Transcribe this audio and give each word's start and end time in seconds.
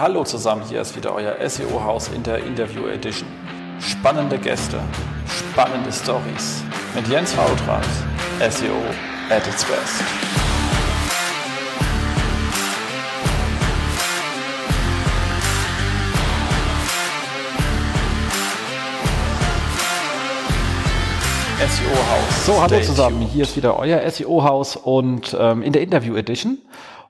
Hallo 0.00 0.22
zusammen, 0.22 0.62
hier 0.68 0.80
ist 0.80 0.94
wieder 0.94 1.12
euer 1.12 1.34
SEO-Haus 1.48 2.06
in 2.14 2.22
der 2.22 2.38
Interview 2.44 2.86
Edition. 2.86 3.28
Spannende 3.80 4.38
Gäste, 4.38 4.78
spannende 5.26 5.90
Stories 5.90 6.62
mit 6.94 7.08
Jens 7.08 7.32
Fautrat, 7.32 7.84
SEO 8.38 8.76
at 9.28 9.44
its 9.44 9.64
best. 9.64 10.04
SEO-Haus. 21.58 22.46
So, 22.46 22.62
hallo 22.62 22.80
zusammen, 22.82 23.22
hier 23.22 23.42
ist 23.42 23.56
wieder 23.56 23.76
euer 23.76 24.08
SEO-Haus 24.08 24.76
und 24.76 25.36
ähm, 25.40 25.62
in 25.62 25.72
der 25.72 25.82
Interview 25.82 26.14
Edition. 26.14 26.58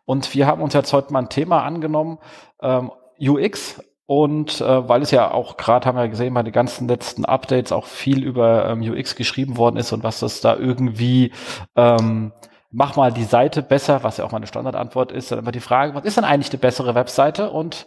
Und 0.09 0.34
wir 0.34 0.46
haben 0.46 0.62
uns 0.62 0.72
jetzt 0.72 0.95
heute 0.95 1.12
mal 1.12 1.18
ein 1.18 1.29
Thema 1.29 1.64
angenommen, 1.64 2.16
ähm, 2.62 2.90
UX. 3.20 3.82
Und 4.07 4.58
äh, 4.62 4.89
weil 4.89 5.03
es 5.03 5.11
ja 5.11 5.31
auch 5.31 5.58
gerade, 5.58 5.84
haben 5.84 5.98
wir 5.98 6.08
gesehen, 6.08 6.32
bei 6.32 6.43
den 6.43 6.54
ganzen 6.54 6.89
letzten 6.89 7.26
Updates 7.26 7.72
auch 7.72 7.84
viel 7.84 8.25
über 8.25 8.71
ähm, 8.71 8.81
UX 8.81 9.17
geschrieben 9.17 9.58
worden 9.58 9.76
ist 9.76 9.93
und 9.93 10.03
was 10.03 10.21
das 10.21 10.40
da 10.40 10.57
irgendwie 10.57 11.34
ähm, 11.76 12.32
mach 12.71 12.96
mal 12.96 13.12
die 13.12 13.25
Seite 13.25 13.61
besser, 13.61 14.03
was 14.03 14.17
ja 14.17 14.25
auch 14.25 14.32
meine 14.32 14.46
Standardantwort 14.46 15.12
ist, 15.12 15.31
dann 15.31 15.40
immer 15.40 15.53
die 15.53 15.61
Frage, 15.61 15.94
was 15.94 16.07
ist 16.07 16.17
denn 16.17 16.25
eigentlich 16.25 16.53
eine 16.53 16.59
bessere 16.59 16.95
Webseite? 16.95 17.50
Und 17.50 17.86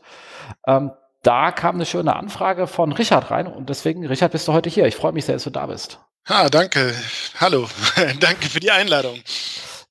ähm, 0.68 0.92
da 1.24 1.52
kam 1.52 1.74
eine 1.74 1.88
schöne 1.88 2.16
Anfrage 2.16 2.68
von 2.68 2.92
Richard 2.92 3.32
rein 3.32 3.48
und 3.48 3.68
deswegen, 3.70 4.06
Richard, 4.06 4.32
bist 4.32 4.48
du 4.48 4.54
heute 4.54 4.70
hier. 4.70 4.86
Ich 4.86 4.96
freue 4.96 5.12
mich 5.12 5.26
sehr, 5.26 5.34
dass 5.34 5.46
du 5.46 5.50
da 5.50 5.66
bist. 5.66 6.00
Ah, 6.28 6.50
danke. 6.50 6.94
Hallo. 7.40 7.68
danke 8.20 8.48
für 8.48 8.60
die 8.60 8.70
Einladung. 8.70 9.18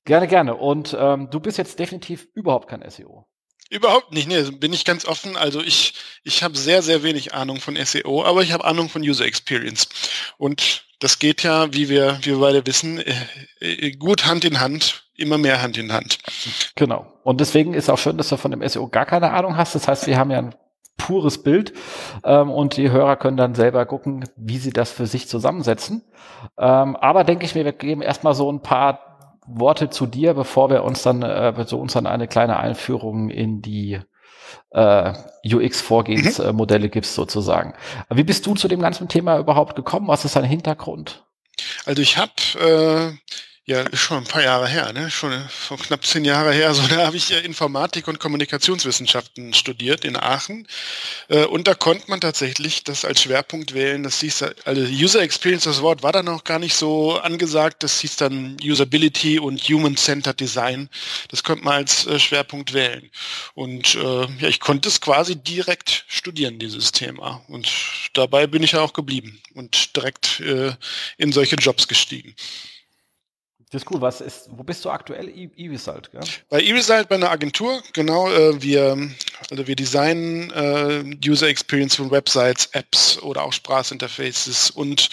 Gerne, 0.05 0.27
gerne. 0.27 0.55
Und 0.55 0.95
ähm, 0.99 1.29
du 1.29 1.39
bist 1.39 1.57
jetzt 1.57 1.79
definitiv 1.79 2.27
überhaupt 2.33 2.67
kein 2.67 2.87
SEO. 2.89 3.27
Überhaupt 3.69 4.11
nicht, 4.11 4.27
nee, 4.27 4.41
bin 4.51 4.73
ich 4.73 4.83
ganz 4.83 5.05
offen. 5.05 5.37
Also 5.37 5.61
ich, 5.61 5.93
ich 6.23 6.43
habe 6.43 6.57
sehr, 6.57 6.81
sehr 6.81 7.03
wenig 7.03 7.33
Ahnung 7.33 7.61
von 7.61 7.77
SEO, 7.77 8.23
aber 8.25 8.41
ich 8.41 8.51
habe 8.51 8.65
Ahnung 8.65 8.89
von 8.89 9.01
User 9.01 9.25
Experience. 9.25 9.87
Und 10.37 10.85
das 10.99 11.19
geht 11.19 11.43
ja, 11.43 11.73
wie 11.73 11.87
wir, 11.87 12.17
wie 12.21 12.31
wir 12.31 12.39
beide 12.39 12.65
wissen, 12.67 12.99
äh, 12.99 13.13
äh, 13.61 13.91
gut 13.91 14.25
Hand 14.25 14.43
in 14.43 14.59
Hand, 14.59 15.05
immer 15.15 15.37
mehr 15.37 15.61
Hand 15.61 15.77
in 15.77 15.93
Hand. 15.93 16.17
Genau. 16.75 17.13
Und 17.23 17.39
deswegen 17.39 17.73
ist 17.73 17.89
auch 17.89 17.97
schön, 17.97 18.17
dass 18.17 18.29
du 18.29 18.35
von 18.35 18.51
dem 18.51 18.67
SEO 18.67 18.89
gar 18.89 19.05
keine 19.05 19.31
Ahnung 19.31 19.55
hast. 19.55 19.73
Das 19.73 19.87
heißt, 19.87 20.05
wir 20.05 20.17
haben 20.17 20.31
ja 20.31 20.39
ein 20.39 20.55
pures 20.97 21.41
Bild 21.41 21.73
ähm, 22.23 22.51
und 22.51 22.77
die 22.77 22.91
Hörer 22.91 23.15
können 23.15 23.37
dann 23.37 23.55
selber 23.55 23.85
gucken, 23.85 24.25
wie 24.35 24.57
sie 24.57 24.71
das 24.71 24.91
für 24.91 25.07
sich 25.07 25.27
zusammensetzen. 25.27 26.03
Ähm, 26.57 26.95
aber 26.95 27.23
denke 27.23 27.45
ich 27.45 27.55
mir, 27.55 27.65
wir 27.65 27.71
geben 27.71 28.01
erstmal 28.01 28.35
so 28.35 28.51
ein 28.51 28.61
paar 28.61 29.10
Worte 29.47 29.89
zu 29.89 30.05
dir, 30.05 30.33
bevor 30.33 30.69
wir 30.69 30.83
uns 30.83 31.03
dann, 31.03 31.21
äh, 31.23 31.53
so 31.65 31.79
uns 31.79 31.93
dann 31.93 32.07
eine 32.07 32.27
kleine 32.27 32.57
Einführung 32.57 33.29
in 33.29 33.61
die 33.61 33.99
äh, 34.71 35.13
UX-Vorgehensmodelle 35.45 36.87
mhm. 36.87 36.91
gibst 36.91 37.15
sozusagen. 37.15 37.73
Wie 38.09 38.23
bist 38.23 38.45
du 38.45 38.55
zu 38.55 38.67
dem 38.67 38.81
ganzen 38.81 39.07
Thema 39.07 39.37
überhaupt 39.37 39.75
gekommen? 39.75 40.07
Was 40.07 40.25
ist 40.25 40.35
dein 40.35 40.43
Hintergrund? 40.43 41.23
Also 41.85 42.01
ich 42.01 42.17
habe 42.17 42.31
äh, 42.59 43.33
ja, 43.65 43.81
ist 43.81 43.99
schon 43.99 44.17
ein 44.17 44.23
paar 44.23 44.41
Jahre 44.41 44.67
her, 44.67 44.91
ne? 44.91 45.11
Schon 45.11 45.47
vor 45.47 45.77
knapp 45.77 46.03
zehn 46.03 46.25
Jahre 46.25 46.51
her. 46.51 46.73
So, 46.73 46.81
da 46.87 47.05
habe 47.05 47.15
ich 47.15 47.31
Informatik 47.31 48.07
und 48.07 48.19
Kommunikationswissenschaften 48.19 49.53
studiert 49.53 50.03
in 50.03 50.17
Aachen. 50.17 50.67
Äh, 51.27 51.45
und 51.45 51.67
da 51.67 51.75
konnte 51.75 52.09
man 52.09 52.19
tatsächlich 52.19 52.83
das 52.83 53.05
als 53.05 53.21
Schwerpunkt 53.21 53.75
wählen. 53.75 54.01
Das 54.01 54.19
hieß, 54.19 54.45
also 54.65 54.81
User 54.81 55.21
Experience, 55.21 55.65
das 55.65 55.83
Wort 55.83 56.01
war 56.01 56.11
dann 56.11 56.25
noch 56.25 56.43
gar 56.43 56.57
nicht 56.57 56.73
so 56.75 57.19
angesagt. 57.19 57.83
Das 57.83 57.99
hieß 58.01 58.15
dann 58.15 58.57
Usability 58.63 59.37
und 59.37 59.61
Human-Centered 59.61 60.39
Design. 60.39 60.89
Das 61.29 61.43
konnte 61.43 61.63
man 61.63 61.75
als 61.75 62.07
äh, 62.07 62.17
Schwerpunkt 62.17 62.73
wählen. 62.73 63.11
Und 63.53 63.93
äh, 63.93 64.25
ja, 64.39 64.47
ich 64.47 64.59
konnte 64.59 64.89
es 64.89 65.01
quasi 65.01 65.35
direkt 65.35 66.05
studieren, 66.07 66.57
dieses 66.57 66.91
Thema. 66.93 67.43
Und 67.47 67.71
dabei 68.13 68.47
bin 68.47 68.63
ich 68.63 68.71
ja 68.71 68.81
auch 68.81 68.93
geblieben 68.93 69.39
und 69.53 69.95
direkt 69.95 70.39
äh, 70.39 70.73
in 71.17 71.31
solche 71.31 71.57
Jobs 71.57 71.87
gestiegen. 71.87 72.35
Das 73.71 73.83
ist 73.83 73.91
cool. 73.91 74.01
Was 74.01 74.19
ist, 74.19 74.49
wo 74.51 74.63
bist 74.63 74.83
du 74.83 74.89
aktuell? 74.89 75.29
E-Result, 75.29 76.11
gell? 76.11 76.21
Bei 76.49 76.61
E-Result 76.61 77.07
bei 77.07 77.15
einer 77.15 77.31
Agentur, 77.31 77.81
genau. 77.93 78.29
Äh, 78.29 78.61
wir, 78.61 79.09
also 79.49 79.65
wir 79.65 79.77
designen 79.77 80.51
äh, 80.51 81.17
User 81.25 81.47
Experience 81.47 81.95
von 81.95 82.11
Websites, 82.11 82.65
Apps 82.73 83.17
oder 83.19 83.43
auch 83.43 83.53
Sprachinterfaces 83.53 84.71
und 84.71 85.07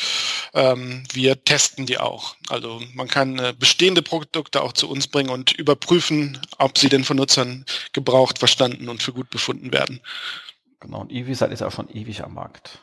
ähm, 0.55 1.05
wir 1.13 1.45
testen 1.45 1.87
die 1.87 1.99
auch. 1.99 2.35
Also 2.49 2.83
man 2.95 3.07
kann 3.07 3.39
äh, 3.39 3.55
bestehende 3.57 4.03
Produkte 4.03 4.61
auch 4.61 4.73
zu 4.73 4.91
uns 4.91 5.07
bringen 5.07 5.31
und 5.31 5.53
überprüfen, 5.53 6.41
ob 6.59 6.79
sie 6.79 6.89
denn 6.89 7.05
von 7.05 7.17
Nutzern 7.17 7.65
gebraucht, 7.93 8.41
verstanden 8.41 8.89
und 8.89 9.05
für 9.05 9.13
gut 9.13 9.31
befunden 9.31 9.73
werden. 9.73 10.01
Genau, 10.81 11.03
und 11.03 11.13
E-Result 11.13 11.53
ist 11.53 11.63
auch 11.63 11.73
schon 11.73 11.89
ewig 11.91 12.25
am 12.25 12.35
Markt 12.35 12.81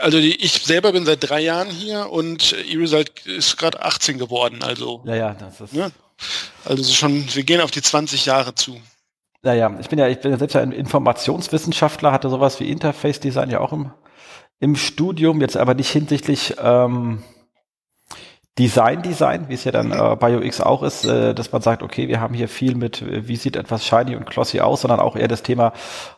also 0.00 0.18
die, 0.18 0.34
ich 0.36 0.52
selber 0.64 0.92
bin 0.92 1.04
seit 1.04 1.28
drei 1.28 1.40
Jahren 1.40 1.68
hier 1.68 2.10
und 2.10 2.52
E-Result 2.52 3.26
ist 3.26 3.56
gerade 3.56 3.82
18 3.82 4.18
geworden. 4.18 4.62
Also, 4.62 5.02
ja, 5.04 5.14
ja, 5.14 5.34
das 5.34 5.60
ist. 5.60 5.74
Ne? 5.74 5.90
Also 6.64 6.92
schon, 6.92 7.24
wir 7.34 7.42
gehen 7.42 7.60
auf 7.60 7.70
die 7.70 7.82
20 7.82 8.26
Jahre 8.26 8.54
zu. 8.54 8.80
Ja, 9.42 9.52
ja, 9.52 9.78
ich 9.78 9.88
bin 9.88 9.98
ja, 9.98 10.08
ich 10.08 10.20
bin 10.20 10.30
ja 10.30 10.38
selbst 10.38 10.56
ein 10.56 10.72
Informationswissenschaftler, 10.72 12.12
hatte 12.12 12.30
sowas 12.30 12.60
wie 12.60 12.70
Interface 12.70 13.20
Design 13.20 13.50
ja 13.50 13.60
auch 13.60 13.72
im, 13.72 13.90
im 14.58 14.74
Studium, 14.76 15.40
jetzt 15.42 15.56
aber 15.56 15.74
nicht 15.74 15.90
hinsichtlich 15.90 16.54
ähm, 16.58 17.22
Design, 18.56 19.02
Design, 19.02 19.48
wie 19.48 19.54
es 19.54 19.64
ja 19.64 19.72
dann 19.72 19.90
äh, 19.90 20.16
bei 20.16 20.36
UX 20.36 20.60
auch 20.60 20.84
ist, 20.84 21.04
äh, 21.04 21.34
dass 21.34 21.50
man 21.50 21.60
sagt, 21.60 21.82
okay, 21.82 22.06
wir 22.06 22.20
haben 22.20 22.34
hier 22.34 22.48
viel 22.48 22.76
mit, 22.76 23.02
äh, 23.02 23.26
wie 23.26 23.34
sieht 23.34 23.56
etwas 23.56 23.84
shiny 23.84 24.14
und 24.14 24.26
glossy 24.26 24.60
aus, 24.60 24.82
sondern 24.82 25.00
auch 25.00 25.16
eher 25.16 25.26
das 25.26 25.42
Thema 25.42 25.72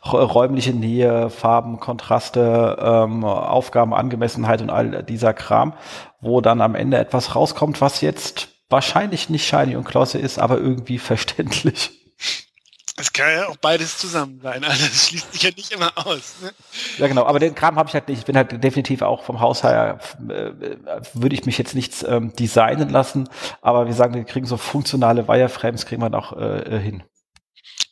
räumliche 0.05 0.75
Nähe, 0.75 1.31
Farben, 1.31 1.81
Kontraste, 1.81 2.77
ähm, 2.79 3.25
Aufgaben, 3.25 3.95
Angemessenheit 3.95 4.61
und 4.61 4.69
all 4.69 5.03
dieser 5.03 5.33
Kram, 5.33 5.73
wo 6.21 6.43
dann 6.43 6.61
am 6.61 6.75
Ende 6.75 6.99
etwas 6.99 7.35
rauskommt, 7.35 7.81
was 7.81 8.03
jetzt 8.03 8.49
wahrscheinlich 8.69 9.31
nicht 9.31 9.47
shiny 9.47 9.75
und 9.75 9.87
glossy 9.87 10.19
ist, 10.19 10.39
aber 10.39 10.59
irgendwie 10.59 10.99
verständlich. 10.99 12.06
Es 12.99 13.13
kann 13.13 13.31
ja 13.31 13.49
auch 13.49 13.57
beides 13.59 13.99
zusammen 13.99 14.41
sein. 14.43 14.65
Also 14.65 14.87
das 14.87 15.09
schließt 15.09 15.33
sich 15.33 15.43
ja 15.43 15.51
nicht 15.55 15.71
immer 15.71 15.93
aus. 15.97 16.37
Ne? 16.43 16.51
Ja, 16.97 17.07
genau. 17.09 17.27
Aber 17.27 17.39
den 17.39 17.55
Kram 17.55 17.77
habe 17.77 17.89
ich 17.89 17.95
halt 17.95 18.09
nicht. 18.09 18.21
Ich 18.21 18.25
bin 18.25 18.37
halt 18.37 18.65
definitiv 18.65 19.03
auch 19.03 19.23
vom 19.23 19.41
Haus 19.41 19.63
her, 19.63 19.99
äh, 20.29 20.51
würde 21.13 21.35
ich 21.35 21.45
mich 21.45 21.59
jetzt 21.59 21.75
nichts 21.75 22.03
ähm, 22.03 22.35
designen 22.35 22.89
lassen. 22.89 23.29
Aber 23.61 23.87
wir 23.87 23.93
sagen, 23.93 24.15
wir 24.15 24.25
kriegen 24.25 24.47
so 24.47 24.57
funktionale 24.57 25.29
Wireframes, 25.29 25.85
kriegen 25.85 26.01
wir 26.01 26.17
auch 26.17 26.37
äh, 26.39 26.79
hin. 26.79 27.03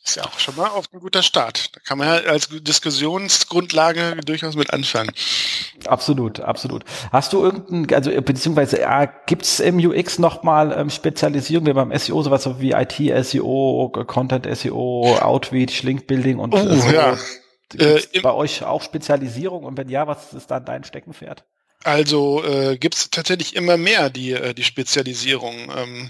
Ist 0.05 0.17
ja 0.17 0.23
auch 0.23 0.37
schon 0.39 0.55
mal 0.55 0.67
auf 0.67 0.85
ein 0.93 0.99
guter 0.99 1.23
Start. 1.23 1.75
Da 1.75 1.79
kann 1.83 1.97
man 1.97 2.07
ja 2.07 2.29
als 2.29 2.47
Diskussionsgrundlage 2.49 4.17
durchaus 4.23 4.55
mit 4.55 4.71
anfangen. 4.71 5.11
Absolut, 5.85 6.39
absolut. 6.39 6.83
Hast 7.11 7.33
du 7.33 7.41
irgendein, 7.41 7.95
also 7.95 8.11
beziehungsweise 8.21 8.81
ja, 8.81 9.05
gibt 9.05 9.45
es 9.45 9.59
im 9.59 9.77
UX 9.77 10.19
nochmal 10.19 10.75
ähm, 10.77 10.91
Spezialisierung 10.91 11.65
wie 11.65 11.73
beim 11.73 11.97
SEO, 11.97 12.21
sowas 12.21 12.47
wie 12.59 12.73
IT, 12.73 13.25
SEO, 13.25 13.91
Content 14.05 14.47
SEO, 14.55 15.17
Outreach, 15.19 15.81
Link 15.81 16.05
Building 16.05 16.37
und 16.37 16.53
oh, 16.53 16.75
so. 16.75 16.89
ja. 16.91 17.17
Äh, 17.73 17.99
bei 18.21 18.31
euch 18.31 18.63
auch 18.63 18.83
Spezialisierung 18.83 19.63
und 19.63 19.75
wenn 19.75 19.89
ja, 19.89 20.05
was 20.05 20.33
ist 20.33 20.51
dann 20.51 20.65
dein 20.65 20.83
Steckenpferd? 20.83 21.43
Also 21.83 22.43
äh, 22.43 22.77
gibt 22.77 22.95
es 22.95 23.09
tatsächlich 23.09 23.55
immer 23.55 23.77
mehr 23.77 24.09
die, 24.09 24.31
äh, 24.31 24.53
die 24.53 24.63
Spezialisierung. 24.63 25.71
Ähm, 25.75 26.09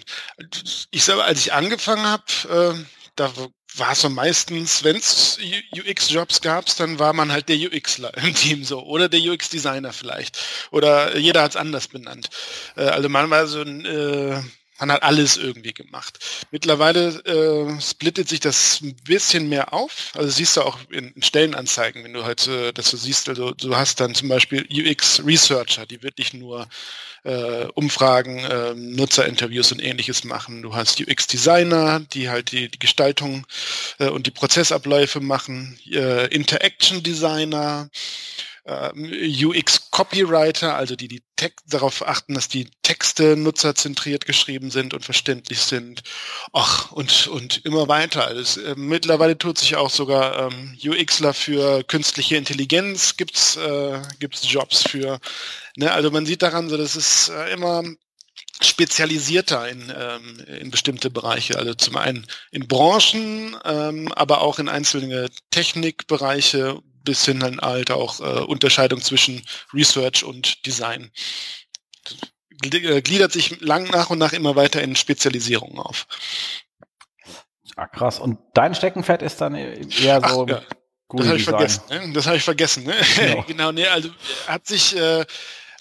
ich 0.91 1.03
selber, 1.03 1.25
als 1.25 1.39
ich 1.39 1.53
angefangen 1.53 2.05
habe, 2.05 2.23
äh, 2.75 2.85
da 3.15 3.31
war 3.77 3.91
es 3.91 4.01
so 4.01 4.09
meistens, 4.09 4.83
wenn 4.83 4.95
es 4.95 5.37
UX-Jobs 5.75 6.41
gab, 6.41 6.65
dann 6.77 6.99
war 6.99 7.13
man 7.13 7.31
halt 7.31 7.49
der 7.49 7.57
UXler 7.57 8.15
im 8.23 8.33
Team 8.33 8.63
so 8.63 8.83
oder 8.83 9.09
der 9.09 9.19
UX-Designer 9.19 9.93
vielleicht 9.93 10.37
oder 10.71 11.17
jeder 11.17 11.43
hat 11.43 11.51
es 11.51 11.57
anders 11.57 11.87
benannt. 11.87 12.29
Äh, 12.75 12.83
also 12.83 13.09
man 13.09 13.29
war 13.29 13.47
so 13.47 13.61
ein 13.61 13.85
äh, 13.85 14.41
man 14.79 14.91
hat 14.91 15.03
alles 15.03 15.37
irgendwie 15.37 15.73
gemacht. 15.73 16.19
Mittlerweile 16.51 17.23
äh, 17.25 17.81
splittet 17.81 18.27
sich 18.27 18.39
das 18.39 18.81
ein 18.81 18.95
bisschen 19.05 19.47
mehr 19.47 19.73
auf. 19.73 20.11
Also 20.15 20.29
siehst 20.29 20.57
du 20.57 20.61
auch 20.61 20.79
in, 20.89 21.11
in 21.11 21.23
Stellenanzeigen, 21.23 22.03
wenn 22.03 22.13
du 22.13 22.25
heute, 22.25 22.73
dass 22.73 22.91
du 22.91 22.97
siehst, 22.97 23.29
also 23.29 23.51
du 23.51 23.75
hast 23.75 23.99
dann 23.99 24.15
zum 24.15 24.29
Beispiel 24.29 24.67
UX 24.69 25.21
Researcher, 25.25 25.85
die 25.85 26.03
wirklich 26.03 26.33
nur 26.33 26.67
äh, 27.23 27.65
Umfragen, 27.73 28.39
äh, 28.39 28.73
Nutzerinterviews 28.75 29.71
und 29.71 29.83
ähnliches 29.83 30.23
machen. 30.23 30.61
Du 30.61 30.75
hast 30.75 30.99
UX 30.99 31.27
Designer, 31.27 32.01
die 32.13 32.29
halt 32.29 32.51
die, 32.51 32.69
die 32.69 32.79
Gestaltung 32.79 33.47
äh, 33.99 34.09
und 34.09 34.27
die 34.27 34.31
Prozessabläufe 34.31 35.21
machen, 35.21 35.79
äh, 35.89 36.27
Interaction 36.27 37.01
Designer, 37.01 37.89
äh, 38.65 39.45
UX-Copywriter, 39.45 40.75
also 40.75 40.95
die, 40.95 41.07
die 41.07 41.23
Text, 41.35 41.73
darauf 41.73 42.05
achten, 42.07 42.33
dass 42.33 42.47
die 42.47 42.69
Texte 42.81 43.37
nutzerzentriert 43.37 44.25
geschrieben 44.25 44.71
sind 44.71 44.93
und 44.93 45.05
verständlich 45.05 45.59
sind. 45.59 46.03
Ach, 46.51 46.91
und, 46.91 47.27
und 47.27 47.63
immer 47.65 47.87
weiter. 47.87 48.25
Also, 48.25 48.61
äh, 48.61 48.75
mittlerweile 48.75 49.37
tut 49.37 49.57
sich 49.59 49.75
auch 49.75 49.89
sogar 49.89 50.51
ähm, 50.51 50.77
UXler 50.83 51.33
für 51.33 51.83
künstliche 51.83 52.37
Intelligenz, 52.37 53.17
gibt's 53.17 53.55
äh, 53.55 54.01
Jobs 54.43 54.83
für. 54.83 55.19
Ne? 55.77 55.91
Also 55.91 56.11
man 56.11 56.25
sieht 56.25 56.41
daran, 56.41 56.69
so 56.69 56.77
das 56.77 56.95
ist 56.95 57.29
äh, 57.29 57.53
immer 57.53 57.83
spezialisierter 58.61 59.67
in, 59.67 59.93
ähm, 59.95 60.39
in 60.47 60.71
bestimmte 60.71 61.09
Bereiche. 61.09 61.57
Also 61.57 61.73
zum 61.73 61.97
einen 61.97 62.25
in 62.51 62.67
Branchen, 62.67 63.55
ähm, 63.65 64.11
aber 64.13 64.41
auch 64.41 64.59
in 64.59 64.69
einzelne 64.69 65.29
Technikbereiche 65.51 66.81
bis 67.05 67.25
hin 67.25 67.39
dann 67.39 67.61
halt 67.61 67.91
auch 67.91 68.19
äh, 68.19 68.41
Unterscheidung 68.41 69.01
zwischen 69.01 69.41
Research 69.73 70.23
und 70.23 70.65
Design. 70.65 71.11
Äh, 72.63 73.01
gliedert 73.01 73.31
sich 73.31 73.61
lang 73.61 73.85
nach 73.89 74.09
und 74.09 74.17
nach 74.17 74.33
immer 74.33 74.55
weiter 74.55 74.81
in 74.81 74.95
Spezialisierungen 74.95 75.79
auf. 75.79 76.07
Ah, 77.75 77.87
krass. 77.87 78.19
Und 78.19 78.39
dein 78.53 78.75
Steckenpferd 78.75 79.21
ist 79.21 79.41
dann 79.41 79.55
eher 79.55 80.21
so. 80.27 80.45
Ach, 80.45 80.49
ja. 80.49 80.61
Das 81.09 81.27
habe 81.27 81.37
ich 81.37 81.43
vergessen. 81.43 81.83
Ne? 81.89 82.13
Das 82.13 82.25
habe 82.25 82.37
ich 82.37 82.43
vergessen. 82.43 82.83
Ne? 82.83 82.95
Genau. 83.15 83.43
genau, 83.43 83.71
nee, 83.71 83.87
also 83.87 84.09
hat 84.47 84.65
sich 84.65 84.95
äh, 84.97 85.25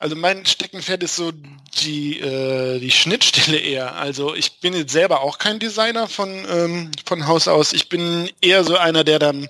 also 0.04 0.16
mein 0.16 0.44
Steckenpferd 0.44 1.02
ist 1.02 1.16
so 1.16 1.32
die, 1.80 2.20
äh, 2.20 2.78
die 2.78 2.90
Schnittstelle 2.90 3.56
eher. 3.56 3.94
Also 3.94 4.34
ich 4.34 4.60
bin 4.60 4.74
jetzt 4.74 4.92
selber 4.92 5.22
auch 5.22 5.38
kein 5.38 5.58
Designer 5.58 6.08
von, 6.08 6.46
ähm, 6.50 6.90
von 7.06 7.26
Haus 7.26 7.48
aus. 7.48 7.72
Ich 7.72 7.88
bin 7.88 8.28
eher 8.42 8.64
so 8.64 8.76
einer, 8.76 9.04
der 9.04 9.18
dann 9.18 9.48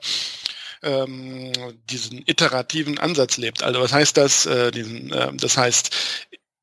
ähm, 0.85 1.53
diesen 1.91 2.23
iterativen 2.27 2.99
Ansatz 2.99 3.37
lebt. 3.37 3.63
Also 3.63 3.81
was 3.81 3.93
heißt 3.93 4.17
das? 4.17 4.47
Äh, 4.47 4.71
diesen, 4.71 5.13
äh, 5.13 5.33
das 5.35 5.57
heißt, 5.57 5.91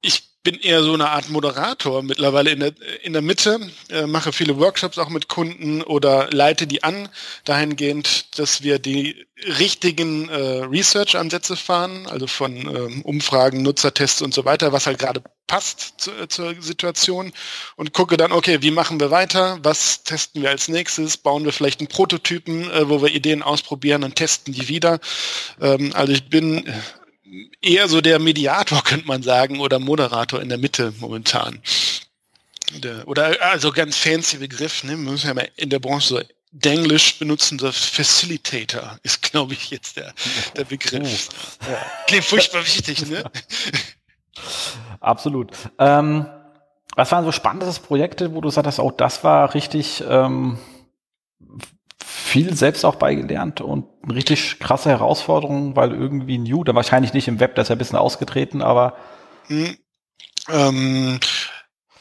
ich 0.01 0.30
bin 0.43 0.59
eher 0.59 0.81
so 0.81 0.93
eine 0.93 1.09
Art 1.09 1.29
Moderator 1.29 2.01
mittlerweile 2.01 2.51
in 2.51 2.59
der, 2.61 2.73
in 3.03 3.13
der 3.13 3.21
Mitte, 3.21 3.59
äh, 3.89 4.07
mache 4.07 4.33
viele 4.33 4.57
Workshops 4.57 4.97
auch 4.97 5.09
mit 5.09 5.27
Kunden 5.27 5.83
oder 5.83 6.29
leite 6.31 6.65
die 6.65 6.83
an, 6.83 7.09
dahingehend, 7.45 8.39
dass 8.39 8.63
wir 8.63 8.79
die 8.79 9.27
richtigen 9.59 10.29
äh, 10.29 10.63
Research-Ansätze 10.63 11.55
fahren, 11.55 12.07
also 12.07 12.27
von 12.27 12.55
ähm, 12.55 13.01
Umfragen, 13.03 13.61
Nutzertests 13.61 14.21
und 14.21 14.33
so 14.33 14.45
weiter, 14.45 14.71
was 14.71 14.87
halt 14.87 14.99
gerade 14.99 15.21
passt 15.45 15.93
zu, 15.97 16.11
äh, 16.11 16.27
zur 16.27 16.55
Situation 16.59 17.33
und 17.75 17.93
gucke 17.93 18.17
dann, 18.17 18.31
okay, 18.31 18.61
wie 18.61 18.71
machen 18.71 18.99
wir 18.99 19.11
weiter, 19.11 19.59
was 19.63 20.03
testen 20.03 20.41
wir 20.41 20.49
als 20.49 20.67
nächstes, 20.67 21.17
bauen 21.17 21.45
wir 21.45 21.53
vielleicht 21.53 21.81
einen 21.81 21.89
Prototypen, 21.89 22.69
äh, 22.71 22.89
wo 22.89 23.01
wir 23.01 23.13
Ideen 23.13 23.43
ausprobieren 23.43 24.03
und 24.03 24.15
testen 24.15 24.53
die 24.53 24.67
wieder. 24.67 24.99
Ähm, 25.59 25.91
also 25.93 26.13
ich 26.13 26.29
bin 26.29 26.71
eher 27.61 27.87
so 27.87 28.01
der 28.01 28.19
Mediator, 28.19 28.83
könnte 28.83 29.07
man 29.07 29.23
sagen, 29.23 29.59
oder 29.59 29.79
Moderator 29.79 30.41
in 30.41 30.49
der 30.49 30.57
Mitte 30.57 30.93
momentan. 30.99 31.61
Oder 33.05 33.35
also 33.41 33.71
ganz 33.71 33.97
fancy 33.97 34.37
Begriff, 34.37 34.83
ne? 34.83 34.91
Wir 34.91 34.97
müssen 34.97 35.27
ja 35.27 35.33
mal 35.33 35.49
in 35.57 35.69
der 35.69 35.79
Branche 35.79 36.07
so 36.07 36.21
Denglisch 36.53 37.17
benutzen, 37.17 37.57
der 37.57 37.71
Facilitator 37.71 38.99
ist, 39.03 39.21
glaube 39.21 39.53
ich, 39.53 39.71
jetzt 39.71 39.95
der, 39.95 40.13
der 40.57 40.65
Begriff. 40.65 41.29
Oh, 41.61 41.71
ja. 41.71 41.77
Klingt 42.07 42.25
furchtbar 42.25 42.65
wichtig, 42.65 43.07
ne? 43.07 43.23
Absolut. 44.99 45.51
Ähm, 45.79 46.25
was 46.97 47.09
waren 47.11 47.23
so 47.23 47.31
spannende 47.31 47.71
Projekte, 47.79 48.33
wo 48.33 48.41
du 48.41 48.49
sagst, 48.49 48.79
oh, 48.79 48.91
das 48.91 49.23
war 49.23 49.53
richtig 49.53 50.03
ähm, 50.05 50.59
viel 52.31 52.55
selbst 52.55 52.85
auch 52.85 52.95
beigelernt 52.95 53.59
und 53.59 53.85
eine 54.03 54.15
richtig 54.15 54.57
krasse 54.59 54.89
Herausforderung, 54.89 55.75
weil 55.75 55.91
irgendwie 55.91 56.37
New, 56.37 56.63
da 56.63 56.73
wahrscheinlich 56.73 57.13
nicht 57.13 57.27
im 57.27 57.41
Web, 57.41 57.55
das 57.55 57.65
ist 57.65 57.69
ja 57.69 57.75
ein 57.75 57.79
bisschen 57.79 57.97
ausgetreten, 57.97 58.61
aber 58.61 58.95
hm, 59.47 59.77
ähm, 60.49 61.19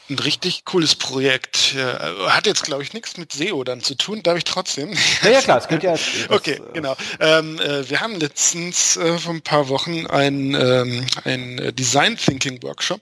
ein 0.09 0.19
richtig 0.19 0.63
cooles 0.65 0.95
Projekt. 0.95 1.75
Hat 2.27 2.45
jetzt, 2.45 2.63
glaube 2.63 2.83
ich, 2.83 2.93
nichts 2.93 3.17
mit 3.17 3.33
SEO 3.33 3.63
dann 3.63 3.81
zu 3.81 3.95
tun, 3.95 4.23
darf 4.23 4.37
ich 4.37 4.43
trotzdem. 4.45 4.93
Ja, 5.23 5.31
ja 5.31 5.41
klar, 5.41 5.57
es 5.57 5.67
könnte 5.67 5.87
ja. 5.87 5.95
okay, 6.29 6.53
äh, 6.53 6.73
genau. 6.73 6.95
Ähm, 7.19 7.59
äh, 7.59 7.89
wir 7.89 7.99
haben 7.99 8.19
letztens 8.19 8.97
äh, 8.97 9.17
vor 9.17 9.33
ein 9.33 9.41
paar 9.41 9.69
Wochen 9.69 10.07
ein, 10.07 10.53
ähm, 10.53 11.05
ein 11.23 11.71
Design 11.75 12.17
Thinking 12.17 12.61
Workshop 12.63 13.01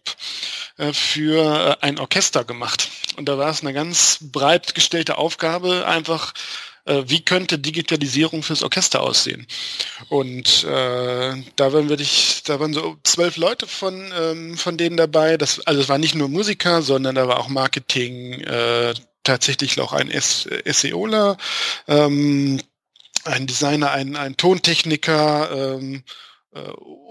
äh, 0.78 0.94
für 0.94 1.78
äh, 1.82 1.86
ein 1.86 2.00
Orchester 2.00 2.44
gemacht. 2.44 2.90
Und 3.18 3.28
da 3.28 3.38
war 3.38 3.50
es 3.50 3.62
eine 3.62 3.74
ganz 3.74 4.20
breit 4.22 4.76
gestellte 4.76 5.18
Aufgabe, 5.18 5.86
einfach 5.88 6.34
äh, 6.90 7.04
wie 7.08 7.22
könnte 7.22 7.60
Digitalisierung 7.60 8.42
fürs 8.44 8.64
Orchester 8.64 9.02
aussehen? 9.02 9.46
Und 10.10 10.64
äh, 10.64 11.44
da 11.56 11.74
waren 11.74 11.90
wirklich, 11.90 12.42
da 12.46 12.60
waren 12.60 12.74
so 12.74 12.98
zwölf 13.04 13.38
Leute 13.38 13.68
von, 13.68 14.12
ähm, 14.20 14.58
von 14.58 14.78
denen 14.78 14.98
dabei. 14.98 15.38
Das, 15.38 15.60
also 15.68 15.82
es 15.82 15.90
waren 15.90 16.02
nicht 16.02 16.16
nur 16.16 16.30
Musiker, 16.30 16.82
sondern 16.82 17.16
da 17.16 17.28
war 17.28 17.40
auch 17.40 17.50
Marketing, 17.50 18.42
äh, 18.42 18.94
tatsächlich 19.24 19.80
auch 19.80 19.94
ein 19.94 20.12
SEOler, 20.12 21.38
ähm, 21.88 22.60
ein 23.26 23.46
Designer, 23.46 23.92
ein, 23.92 24.16
ein 24.16 24.38
Tontechniker, 24.38 25.76
ähm, 25.78 26.04
äh, 26.54 26.62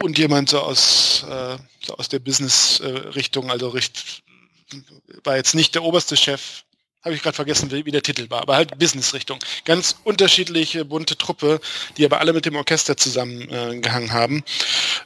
und 0.02 0.18
jemand 0.18 0.48
so 0.48 0.60
aus, 0.60 1.24
äh, 1.28 1.58
so 1.86 1.96
aus 1.96 2.08
der 2.08 2.18
Business-Richtung, 2.18 3.50
also 3.50 3.68
richt, 3.68 4.22
war 5.22 5.36
jetzt 5.36 5.54
nicht 5.54 5.74
der 5.74 5.84
oberste 5.84 6.16
Chef 6.16 6.64
habe 7.02 7.14
ich 7.14 7.22
gerade 7.22 7.36
vergessen, 7.36 7.70
wie, 7.70 7.90
der 7.90 8.02
Titel 8.02 8.28
war, 8.30 8.42
aber 8.42 8.56
halt 8.56 8.78
Business-Richtung. 8.78 9.38
Ganz 9.64 9.96
unterschiedliche 10.04 10.84
bunte 10.84 11.16
Truppe, 11.16 11.60
die 11.96 12.04
aber 12.04 12.20
alle 12.20 12.32
mit 12.32 12.44
dem 12.44 12.56
Orchester 12.56 12.96
zusammengehangen 12.96 14.08
äh, 14.08 14.12
haben. 14.12 14.44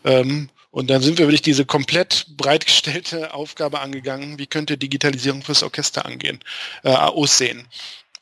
Ähm, 0.04 0.48
und 0.70 0.88
dann 0.88 1.02
sind 1.02 1.18
wir 1.18 1.26
wirklich 1.26 1.42
diese 1.42 1.66
komplett 1.66 2.26
breitgestellte 2.36 3.34
Aufgabe 3.34 3.80
angegangen, 3.80 4.38
wie 4.38 4.46
könnte 4.46 4.78
Digitalisierung 4.78 5.42
fürs 5.42 5.62
Orchester 5.62 6.06
angehen, 6.06 6.40
äh, 6.82 6.90
aussehen. 6.90 7.68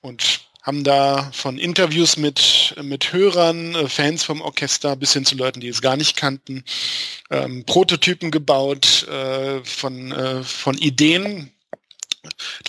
Und 0.01 0.41
haben 0.63 0.85
da 0.85 1.31
von 1.33 1.59
Interviews 1.59 2.17
mit, 2.17 2.75
mit 2.83 3.13
Hörern, 3.13 3.75
äh, 3.75 3.89
Fans 3.89 4.25
vom 4.25 4.41
Orchester 4.41 4.97
bis 4.97 5.13
hin 5.13 5.25
zu 5.25 5.37
Leuten, 5.37 5.61
die 5.61 5.69
es 5.69 5.81
gar 5.81 5.97
nicht 5.97 6.17
kannten, 6.17 6.65
ähm, 7.31 7.65
Prototypen 7.65 8.31
gebaut 8.31 9.07
äh, 9.09 9.65
von, 9.65 10.13
äh, 10.13 10.43
von 10.43 10.77
Ideen, 10.77 11.51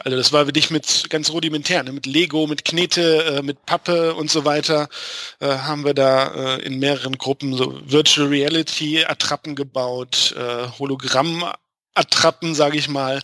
also 0.03 0.18
das 0.18 0.31
war 0.31 0.48
wirklich 0.48 0.69
mit 0.69 1.09
ganz 1.09 1.30
rudimentär, 1.31 1.83
ne? 1.83 1.92
mit 1.92 2.06
Lego, 2.06 2.48
mit 2.48 2.65
Knete, 2.65 3.38
äh, 3.38 3.42
mit 3.42 3.65
Pappe 3.65 4.15
und 4.15 4.31
so 4.31 4.45
weiter, 4.45 4.89
äh, 5.39 5.48
haben 5.48 5.83
wir 5.83 5.94
da 5.94 6.56
äh, 6.56 6.62
in 6.62 6.80
mehreren 6.80 7.18
Gruppen 7.18 7.53
so 7.56 7.80
Virtual 7.83 8.27
Reality 8.27 9.03
Attrappen 9.06 9.56
gebaut, 9.56 10.33
äh, 10.38 10.68
Hologramm 10.80 11.45
Attrappen, 11.94 12.56
sage 12.56 12.77
ich 12.77 12.88
mal, 12.88 13.21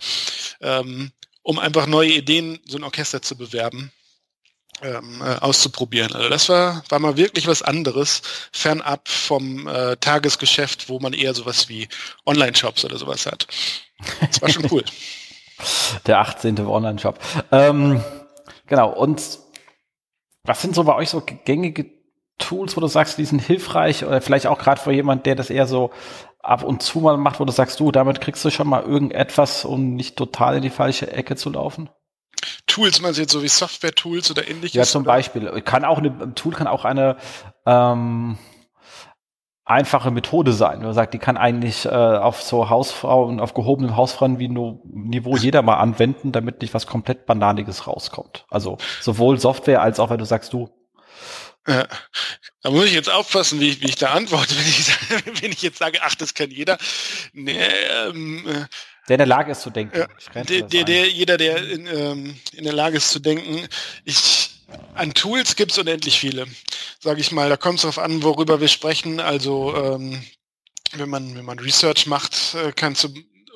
ähm, 0.61 1.11
um 1.43 1.59
einfach 1.59 1.87
neue 1.87 2.11
Ideen, 2.11 2.59
so 2.67 2.77
ein 2.77 2.83
Orchester 2.83 3.21
zu 3.21 3.37
bewerben. 3.37 3.91
Ähm, 4.83 5.23
äh, 5.23 5.39
auszuprobieren. 5.39 6.13
Also 6.13 6.29
das 6.29 6.49
war, 6.49 6.83
war 6.89 6.99
mal 6.99 7.17
wirklich 7.17 7.47
was 7.47 7.63
anderes, 7.63 8.21
fernab 8.51 9.09
vom 9.09 9.67
äh, 9.67 9.97
Tagesgeschäft, 9.97 10.87
wo 10.87 10.99
man 10.99 11.13
eher 11.13 11.33
sowas 11.33 11.67
wie 11.67 11.89
Online-Shops 12.27 12.85
oder 12.85 12.99
sowas 12.99 13.25
hat. 13.25 13.47
Das 14.21 14.39
war 14.39 14.49
schon 14.49 14.67
cool. 14.71 14.83
Der 16.05 16.19
18. 16.19 16.59
Online-Shop. 16.59 17.19
Ähm, 17.51 18.03
genau, 18.67 18.91
und 18.91 19.39
was 20.43 20.61
sind 20.61 20.75
so 20.75 20.83
bei 20.83 20.95
euch 20.95 21.09
so 21.09 21.21
gängige 21.21 21.97
Tools, 22.37 22.77
wo 22.77 22.81
du 22.81 22.87
sagst, 22.87 23.17
die 23.17 23.25
sind 23.25 23.39
hilfreich 23.39 24.05
oder 24.05 24.21
vielleicht 24.21 24.47
auch 24.47 24.59
gerade 24.59 24.79
für 24.79 24.91
jemand, 24.91 25.25
der 25.25 25.35
das 25.35 25.49
eher 25.49 25.67
so 25.67 25.91
ab 26.39 26.63
und 26.63 26.81
zu 26.81 26.99
mal 26.99 27.17
macht, 27.17 27.39
wo 27.39 27.45
du 27.45 27.51
sagst, 27.51 27.79
du, 27.79 27.91
damit 27.91 28.21
kriegst 28.21 28.45
du 28.45 28.49
schon 28.49 28.67
mal 28.67 28.83
irgendetwas, 28.83 29.65
um 29.65 29.95
nicht 29.95 30.15
total 30.15 30.57
in 30.57 30.61
die 30.61 30.69
falsche 30.69 31.11
Ecke 31.11 31.35
zu 31.35 31.49
laufen? 31.49 31.89
Tools, 32.67 33.01
man 33.01 33.13
sieht 33.13 33.29
so 33.29 33.41
wie 33.41 33.47
Software-Tools 33.47 34.31
oder 34.31 34.47
ähnliches? 34.47 34.75
Ja, 34.75 34.83
zum 34.83 35.03
Beispiel. 35.03 35.61
Kann 35.61 35.83
auch 35.83 35.97
eine, 35.97 36.35
Tool 36.35 36.53
kann 36.53 36.67
auch 36.67 36.85
eine 36.85 37.17
ähm, 37.65 38.37
einfache 39.67 40.11
Methode 40.11 40.53
sein. 40.53 40.81
Man 40.81 40.93
sagt, 40.93 41.13
die 41.13 41.19
kann 41.19 41.35
eigentlich 41.35 41.85
äh, 41.85 41.89
auf 41.89 42.41
so 42.41 42.69
Hausfrauen, 42.69 43.39
auf 43.41 43.53
gehobenen 43.53 43.97
Hausfrauen 43.97 44.39
wie 44.39 44.47
nur 44.47 44.79
Niveau 44.85 45.35
jeder 45.35 45.61
mal 45.61 45.75
anwenden, 45.75 46.31
damit 46.31 46.61
nicht 46.61 46.73
was 46.73 46.87
komplett 46.87 47.25
Bananiges 47.25 47.85
rauskommt. 47.85 48.45
Also 48.49 48.77
sowohl 49.01 49.39
Software 49.39 49.81
als 49.81 49.99
auch, 49.99 50.09
wenn 50.09 50.19
du 50.19 50.25
sagst, 50.25 50.53
du. 50.53 50.69
Ja, 51.67 51.85
da 52.61 52.71
muss 52.71 52.85
ich 52.85 52.93
jetzt 52.93 53.11
aufpassen, 53.11 53.59
wie 53.59 53.69
ich, 53.69 53.81
wie 53.81 53.87
ich 53.87 53.97
da 53.97 54.11
antworte, 54.11 54.55
wenn 54.57 54.67
ich, 54.67 55.41
wenn 55.41 55.51
ich 55.51 55.61
jetzt 55.61 55.79
sage, 55.79 55.99
ach, 56.01 56.15
das 56.15 56.33
kann 56.33 56.49
jeder. 56.49 56.77
Nee, 57.33 57.59
ähm, 58.07 58.47
äh, 58.47 58.65
der 59.09 59.15
in 59.15 59.19
der 59.19 59.27
Lage 59.27 59.51
ist 59.51 59.61
zu 59.61 59.69
denken. 59.69 59.97
Ja, 59.97 60.43
der, 60.43 60.61
der, 60.61 60.83
der, 60.83 61.09
jeder, 61.09 61.37
der 61.37 61.57
in, 61.69 61.87
ähm, 61.87 62.39
in 62.53 62.63
der 62.63 62.73
Lage 62.73 62.97
ist 62.97 63.09
zu 63.09 63.19
denken. 63.19 63.67
Ich, 64.05 64.56
an 64.95 65.13
Tools 65.13 65.55
gibt 65.55 65.71
es 65.71 65.77
unendlich 65.77 66.19
viele, 66.19 66.45
sage 66.99 67.21
ich 67.21 67.31
mal. 67.31 67.49
Da 67.49 67.57
kommt 67.57 67.75
es 67.75 67.81
darauf 67.83 67.99
an, 67.99 68.23
worüber 68.23 68.59
wir 68.59 68.67
sprechen. 68.67 69.19
Also 69.19 69.75
ähm, 69.75 70.23
wenn 70.93 71.09
man 71.09 71.35
wenn 71.35 71.45
man 71.45 71.59
Research 71.59 72.07
macht, 72.07 72.55
äh, 72.55 72.71
kannst 72.75 73.03
du 73.03 73.13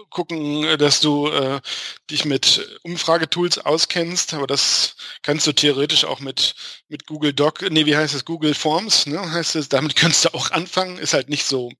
gucken, 0.09 0.77
dass 0.77 0.99
du 0.99 1.27
äh, 1.29 1.61
dich 2.09 2.25
mit 2.25 2.79
Umfragetools 2.83 3.59
auskennst, 3.59 4.33
aber 4.33 4.45
das 4.45 4.95
kannst 5.23 5.47
du 5.47 5.53
theoretisch 5.53 6.05
auch 6.05 6.19
mit 6.19 6.53
mit 6.89 7.07
Google 7.07 7.33
Doc, 7.33 7.61
nee, 7.69 7.85
wie 7.85 7.95
heißt 7.95 8.13
es, 8.13 8.25
Google 8.25 8.53
Forms, 8.53 9.05
ne, 9.05 9.31
heißt 9.31 9.55
es, 9.55 9.69
damit 9.69 9.95
könntest 9.95 10.25
du 10.25 10.33
auch 10.33 10.51
anfangen, 10.51 10.97
ist 10.97 11.13
halt 11.13 11.29
nicht 11.29 11.45
so 11.45 11.71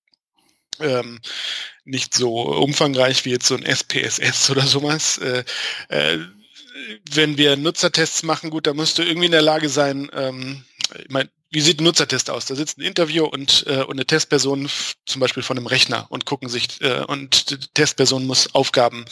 ähm, 0.80 1.20
nicht 1.84 2.14
so 2.14 2.42
umfangreich 2.42 3.26
wie 3.26 3.32
jetzt 3.32 3.48
so 3.48 3.56
ein 3.56 3.66
SPSS 3.66 4.50
oder 4.50 4.66
sowas. 4.66 5.18
Äh, 5.18 5.44
äh, 5.90 6.20
wenn 7.12 7.38
wir 7.38 7.56
Nutzertests 7.58 8.24
machen, 8.24 8.50
gut, 8.50 8.68
da 8.68 8.74
musst 8.74 8.98
du 8.98 9.04
irgendwie 9.04 9.28
in 9.28 9.32
der 9.32 9.42
Lage 9.42 9.70
sein, 9.70 10.10
ähm, 10.14 10.64
ich 10.98 11.10
mein, 11.10 11.30
wie 11.52 11.62
sieht 11.62 11.82
ein 11.82 11.84
Nutzertest 11.84 12.30
aus? 12.30 12.46
Da 12.46 12.56
sitzt 12.56 12.78
ein 12.78 12.84
Interview 12.84 13.26
und, 13.26 13.66
äh, 13.68 13.84
und 13.84 13.92
eine 13.92 14.06
Testperson 14.06 14.70
zum 15.06 15.20
Beispiel 15.20 15.44
von 15.44 15.58
einem 15.58 15.68
Rechner 15.68 16.08
und 16.10 16.26
gucken 16.26 16.48
sich 16.48 16.82
äh, 16.82 17.04
und 17.04 17.50
die 17.52 17.58
Testperson 17.74 18.26
muss 18.26 18.56
Aufgaben, 18.56 19.06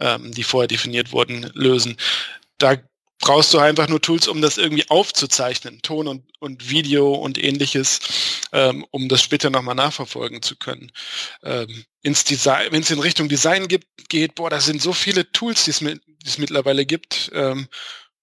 ähm, 0.00 0.32
die 0.32 0.42
vorher 0.42 0.68
definiert 0.68 1.12
wurden, 1.12 1.50
lösen. 1.54 1.96
Da 2.58 2.76
brauchst 3.20 3.54
du 3.54 3.58
einfach 3.58 3.88
nur 3.88 4.02
Tools, 4.02 4.26
um 4.26 4.42
das 4.42 4.58
irgendwie 4.58 4.88
aufzuzeichnen, 4.90 5.80
Ton 5.82 6.08
und, 6.08 6.24
und 6.40 6.68
Video 6.68 7.14
und 7.14 7.42
ähnliches, 7.42 8.00
ähm, 8.52 8.84
um 8.90 9.08
das 9.08 9.22
später 9.22 9.50
nochmal 9.50 9.76
nachverfolgen 9.76 10.42
zu 10.42 10.56
können. 10.56 10.90
Ähm, 11.42 11.84
wenn 12.02 12.12
es 12.12 12.90
in 12.90 12.98
Richtung 12.98 13.28
Design 13.28 13.66
gibt, 13.66 13.86
geht, 14.08 14.34
boah, 14.34 14.50
da 14.50 14.60
sind 14.60 14.82
so 14.82 14.92
viele 14.92 15.30
Tools, 15.32 15.64
die 15.64 15.70
es, 15.70 15.80
mit, 15.80 16.02
die 16.24 16.28
es 16.28 16.38
mittlerweile 16.38 16.86
gibt. 16.86 17.30
Ähm, 17.34 17.68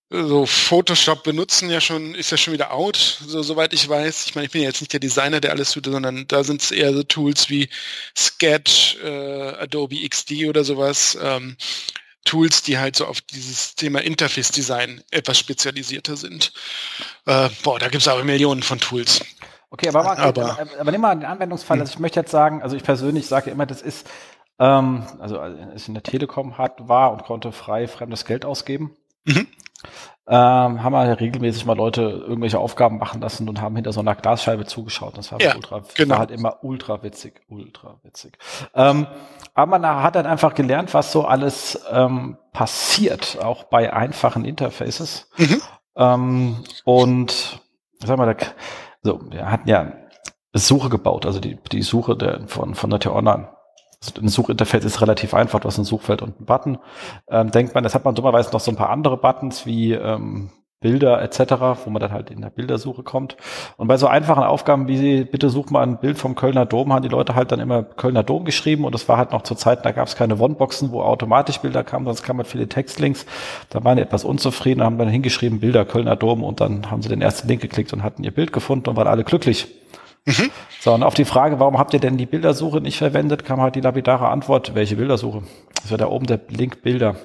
so 0.09 0.45
Photoshop 0.45 1.23
benutzen 1.23 1.69
ja 1.69 1.79
schon, 1.79 2.15
ist 2.15 2.31
ja 2.31 2.37
schon 2.37 2.53
wieder 2.53 2.73
out, 2.73 2.97
so 3.25 3.41
soweit 3.43 3.71
ich 3.71 3.87
weiß. 3.87 4.25
Ich 4.25 4.35
meine, 4.35 4.45
ich 4.45 4.51
bin 4.51 4.61
ja 4.61 4.67
jetzt 4.67 4.81
nicht 4.81 4.91
der 4.91 4.99
Designer, 4.99 5.39
der 5.39 5.51
alles 5.51 5.71
tut, 5.71 5.85
sondern 5.85 6.27
da 6.27 6.43
sind 6.43 6.61
es 6.61 6.71
eher 6.71 6.93
so 6.93 7.03
Tools 7.03 7.49
wie 7.49 7.69
Sketch, 8.17 8.97
äh, 9.01 9.53
Adobe 9.53 10.07
XD 10.07 10.47
oder 10.47 10.65
sowas. 10.65 11.17
Ähm, 11.21 11.55
Tools, 12.25 12.61
die 12.61 12.77
halt 12.77 12.97
so 12.97 13.05
auf 13.05 13.21
dieses 13.21 13.75
Thema 13.75 13.99
Interface-Design 13.99 15.01
etwas 15.11 15.39
spezialisierter 15.39 16.17
sind. 16.17 16.51
Äh, 17.25 17.49
boah, 17.63 17.79
da 17.79 17.87
gibt 17.87 18.01
es 18.01 18.07
aber 18.07 18.23
Millionen 18.23 18.63
von 18.63 18.79
Tools. 18.79 19.21
Okay, 19.71 19.87
aber, 19.87 20.17
aber, 20.17 20.19
aber, 20.19 20.67
aber 20.77 20.91
nimm 20.91 21.01
mal 21.01 21.15
den 21.15 21.25
Anwendungsfall. 21.25 21.77
Hm. 21.77 21.81
Also 21.81 21.93
ich 21.93 21.99
möchte 21.99 22.19
jetzt 22.19 22.31
sagen, 22.31 22.61
also 22.61 22.75
ich 22.75 22.83
persönlich 22.83 23.27
sage 23.27 23.49
immer, 23.49 23.65
das 23.65 23.81
ist, 23.81 24.05
ähm, 24.61 25.03
also 25.19 25.39
als 25.39 25.81
ich 25.83 25.87
in 25.87 25.93
der 25.93 26.03
Telekom 26.03 26.57
hat, 26.57 26.87
war 26.87 27.11
und 27.11 27.23
konnte 27.23 27.51
frei 27.51 27.87
fremdes 27.87 28.25
Geld 28.25 28.45
ausgeben. 28.45 28.95
Mhm 29.25 29.47
ähm, 30.27 30.83
haben 30.83 30.93
wir 30.93 31.19
regelmäßig 31.19 31.65
mal 31.65 31.75
Leute 31.75 32.01
irgendwelche 32.01 32.59
Aufgaben 32.59 32.97
machen 32.97 33.21
lassen 33.21 33.49
und 33.49 33.59
haben 33.59 33.75
hinter 33.75 33.91
so 33.91 33.99
einer 33.99 34.15
Glasscheibe 34.15 34.65
zugeschaut. 34.65 35.17
Das 35.17 35.31
war, 35.31 35.41
ja, 35.41 35.55
ultra, 35.55 35.81
genau. 35.95 36.11
war 36.11 36.19
halt 36.19 36.31
immer 36.31 36.63
ultra 36.63 37.03
witzig, 37.03 37.41
ultra 37.49 37.99
witzig. 38.03 38.37
Ähm, 38.75 39.07
aber 39.53 39.79
man 39.79 40.03
hat 40.03 40.15
dann 40.15 40.27
einfach 40.27 40.53
gelernt, 40.53 40.93
was 40.93 41.11
so 41.11 41.25
alles 41.25 41.83
ähm, 41.91 42.37
passiert, 42.53 43.39
auch 43.43 43.65
bei 43.65 43.91
einfachen 43.91 44.45
Interfaces. 44.45 45.29
Mhm. 45.37 45.61
Ähm, 45.95 46.63
und 46.85 47.59
sag 47.99 48.17
mal, 48.17 48.35
so, 49.01 49.19
wir 49.29 49.51
hatten 49.51 49.67
ja 49.67 49.91
Suche 50.53 50.89
gebaut, 50.89 51.25
also 51.25 51.39
die, 51.39 51.57
die 51.71 51.81
Suche 51.81 52.15
der, 52.15 52.47
von, 52.47 52.75
von 52.75 52.89
der 52.89 52.99
T-Online 52.99 53.49
ein 54.19 54.29
Suchinterface 54.29 54.85
ist 54.85 55.01
relativ 55.01 55.33
einfach, 55.33 55.59
du 55.59 55.67
hast 55.67 55.77
ein 55.77 55.83
Suchfeld 55.83 56.21
und 56.21 56.37
einen 56.37 56.45
Button. 56.45 56.79
Ähm, 57.29 57.51
denkt 57.51 57.75
man, 57.75 57.83
das 57.83 57.93
hat 57.93 58.03
man 58.03 58.15
dummerweise 58.15 58.51
noch 58.51 58.59
so 58.59 58.71
ein 58.71 58.75
paar 58.75 58.89
andere 58.89 59.17
Buttons 59.17 59.65
wie 59.65 59.93
ähm, 59.93 60.49
Bilder 60.79 61.21
etc., 61.21 61.53
wo 61.85 61.91
man 61.91 61.99
dann 61.99 62.11
halt 62.11 62.31
in 62.31 62.41
der 62.41 62.49
Bildersuche 62.49 63.03
kommt. 63.03 63.37
Und 63.77 63.87
bei 63.87 63.97
so 63.97 64.07
einfachen 64.07 64.43
Aufgaben 64.43 64.87
wie 64.87 65.23
bitte 65.25 65.51
such 65.51 65.69
mal 65.69 65.83
ein 65.83 65.99
Bild 65.99 66.17
vom 66.17 66.33
Kölner 66.33 66.65
Dom, 66.65 66.91
haben 66.91 67.03
die 67.03 67.09
Leute 67.09 67.35
halt 67.35 67.51
dann 67.51 67.59
immer 67.59 67.83
Kölner 67.83 68.23
Dom 68.23 68.43
geschrieben 68.43 68.85
und 68.85 68.95
es 68.95 69.07
war 69.07 69.17
halt 69.17 69.31
noch 69.31 69.43
zur 69.43 69.57
Zeit, 69.57 69.85
da 69.85 69.91
gab 69.91 70.07
es 70.07 70.15
keine 70.15 70.35
One-Boxen, 70.37 70.91
wo 70.91 71.03
automatisch 71.03 71.59
Bilder 71.59 71.83
kamen, 71.83 72.05
sonst 72.05 72.23
kamen 72.23 72.39
halt 72.39 72.47
viele 72.47 72.67
Textlinks. 72.67 73.27
Da 73.69 73.83
waren 73.83 73.97
die 73.97 74.03
etwas 74.03 74.23
unzufrieden, 74.23 74.81
haben 74.81 74.97
dann 74.97 75.09
hingeschrieben 75.09 75.59
Bilder 75.59 75.85
Kölner 75.85 76.15
Dom 76.15 76.43
und 76.43 76.59
dann 76.59 76.89
haben 76.89 77.03
sie 77.03 77.09
den 77.09 77.21
ersten 77.21 77.47
Link 77.47 77.61
geklickt 77.61 77.93
und 77.93 78.01
hatten 78.01 78.23
ihr 78.23 78.31
Bild 78.31 78.51
gefunden 78.51 78.89
und 78.89 78.95
waren 78.95 79.07
alle 79.07 79.23
glücklich. 79.23 79.67
Mhm. 80.25 80.51
So, 80.79 80.93
und 80.93 81.03
auf 81.03 81.13
die 81.13 81.25
Frage, 81.25 81.59
warum 81.59 81.77
habt 81.77 81.93
ihr 81.93 81.99
denn 81.99 82.17
die 82.17 82.25
Bildersuche 82.25 82.79
nicht 82.79 82.97
verwendet, 82.97 83.45
kam 83.45 83.59
halt 83.59 83.75
die 83.75 83.81
lapidare 83.81 84.29
Antwort, 84.29 84.75
welche 84.75 84.95
Bildersuche? 84.95 85.43
Das 85.75 85.89
wäre 85.89 85.97
da 85.97 86.07
oben 86.07 86.27
der 86.27 86.39
Link 86.49 86.83
Bilder. 86.83 87.15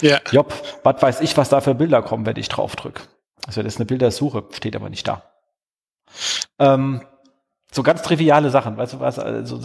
Ja. 0.00 0.20
Job, 0.30 0.54
was 0.82 1.02
weiß 1.02 1.20
ich, 1.20 1.36
was 1.36 1.48
da 1.48 1.60
für 1.60 1.74
Bilder 1.74 2.02
kommen, 2.02 2.24
wenn 2.26 2.36
ich 2.36 2.48
drauf 2.48 2.76
drücke. 2.76 3.02
Also 3.46 3.62
das 3.62 3.74
ist 3.74 3.78
eine 3.78 3.86
Bildersuche, 3.86 4.44
steht 4.52 4.74
aber 4.74 4.88
nicht 4.88 5.06
da. 5.06 5.22
Ähm, 6.58 7.02
so 7.76 7.82
ganz 7.82 8.02
triviale 8.02 8.50
Sachen, 8.50 8.76
weißt 8.76 8.94
du 8.94 9.00
was, 9.00 9.18
also 9.18 9.60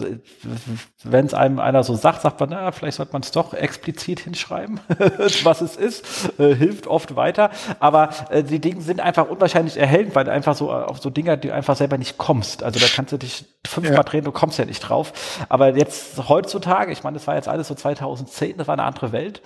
wenn 1.02 1.26
es 1.26 1.34
einem 1.34 1.58
einer 1.58 1.82
so 1.82 1.94
sagt, 1.94 2.20
sagt 2.20 2.38
man, 2.38 2.50
na, 2.50 2.70
vielleicht 2.70 2.98
sollte 2.98 3.12
man 3.14 3.22
es 3.22 3.30
doch 3.30 3.54
explizit 3.54 4.20
hinschreiben, 4.20 4.80
was 5.44 5.62
es 5.62 5.76
ist, 5.76 6.38
äh, 6.38 6.54
hilft 6.54 6.86
oft 6.86 7.16
weiter, 7.16 7.50
aber 7.80 8.10
äh, 8.28 8.44
die 8.44 8.60
Dinge 8.60 8.82
sind 8.82 9.00
einfach 9.00 9.28
unwahrscheinlich 9.28 9.78
erhellend, 9.78 10.14
weil 10.14 10.28
einfach 10.28 10.54
so 10.54 10.70
auf 10.70 11.00
so 11.00 11.08
Dinger, 11.08 11.38
die 11.38 11.48
du 11.48 11.54
einfach 11.54 11.74
selber 11.74 11.96
nicht 11.96 12.18
kommst, 12.18 12.62
also 12.62 12.78
da 12.78 12.86
kannst 12.94 13.12
du 13.12 13.16
dich 13.16 13.46
fünfmal 13.66 13.96
ja. 13.96 14.02
drehen, 14.02 14.24
du 14.24 14.32
kommst 14.32 14.58
ja 14.58 14.66
nicht 14.66 14.80
drauf, 14.80 15.12
aber 15.48 15.74
jetzt 15.74 16.28
heutzutage, 16.28 16.92
ich 16.92 17.02
meine, 17.02 17.14
das 17.14 17.26
war 17.26 17.34
jetzt 17.34 17.48
alles 17.48 17.68
so 17.68 17.74
2010, 17.74 18.58
das 18.58 18.68
war 18.68 18.74
eine 18.74 18.84
andere 18.84 19.12
Welt, 19.12 19.40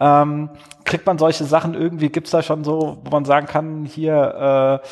ähm, 0.00 0.50
kriegt 0.84 1.06
man 1.06 1.18
solche 1.18 1.44
Sachen 1.44 1.74
irgendwie, 1.74 2.08
gibt's 2.08 2.32
da 2.32 2.42
schon 2.42 2.64
so, 2.64 2.98
wo 3.04 3.10
man 3.10 3.24
sagen 3.24 3.46
kann, 3.46 3.84
hier, 3.84 4.82
äh, 4.82 4.88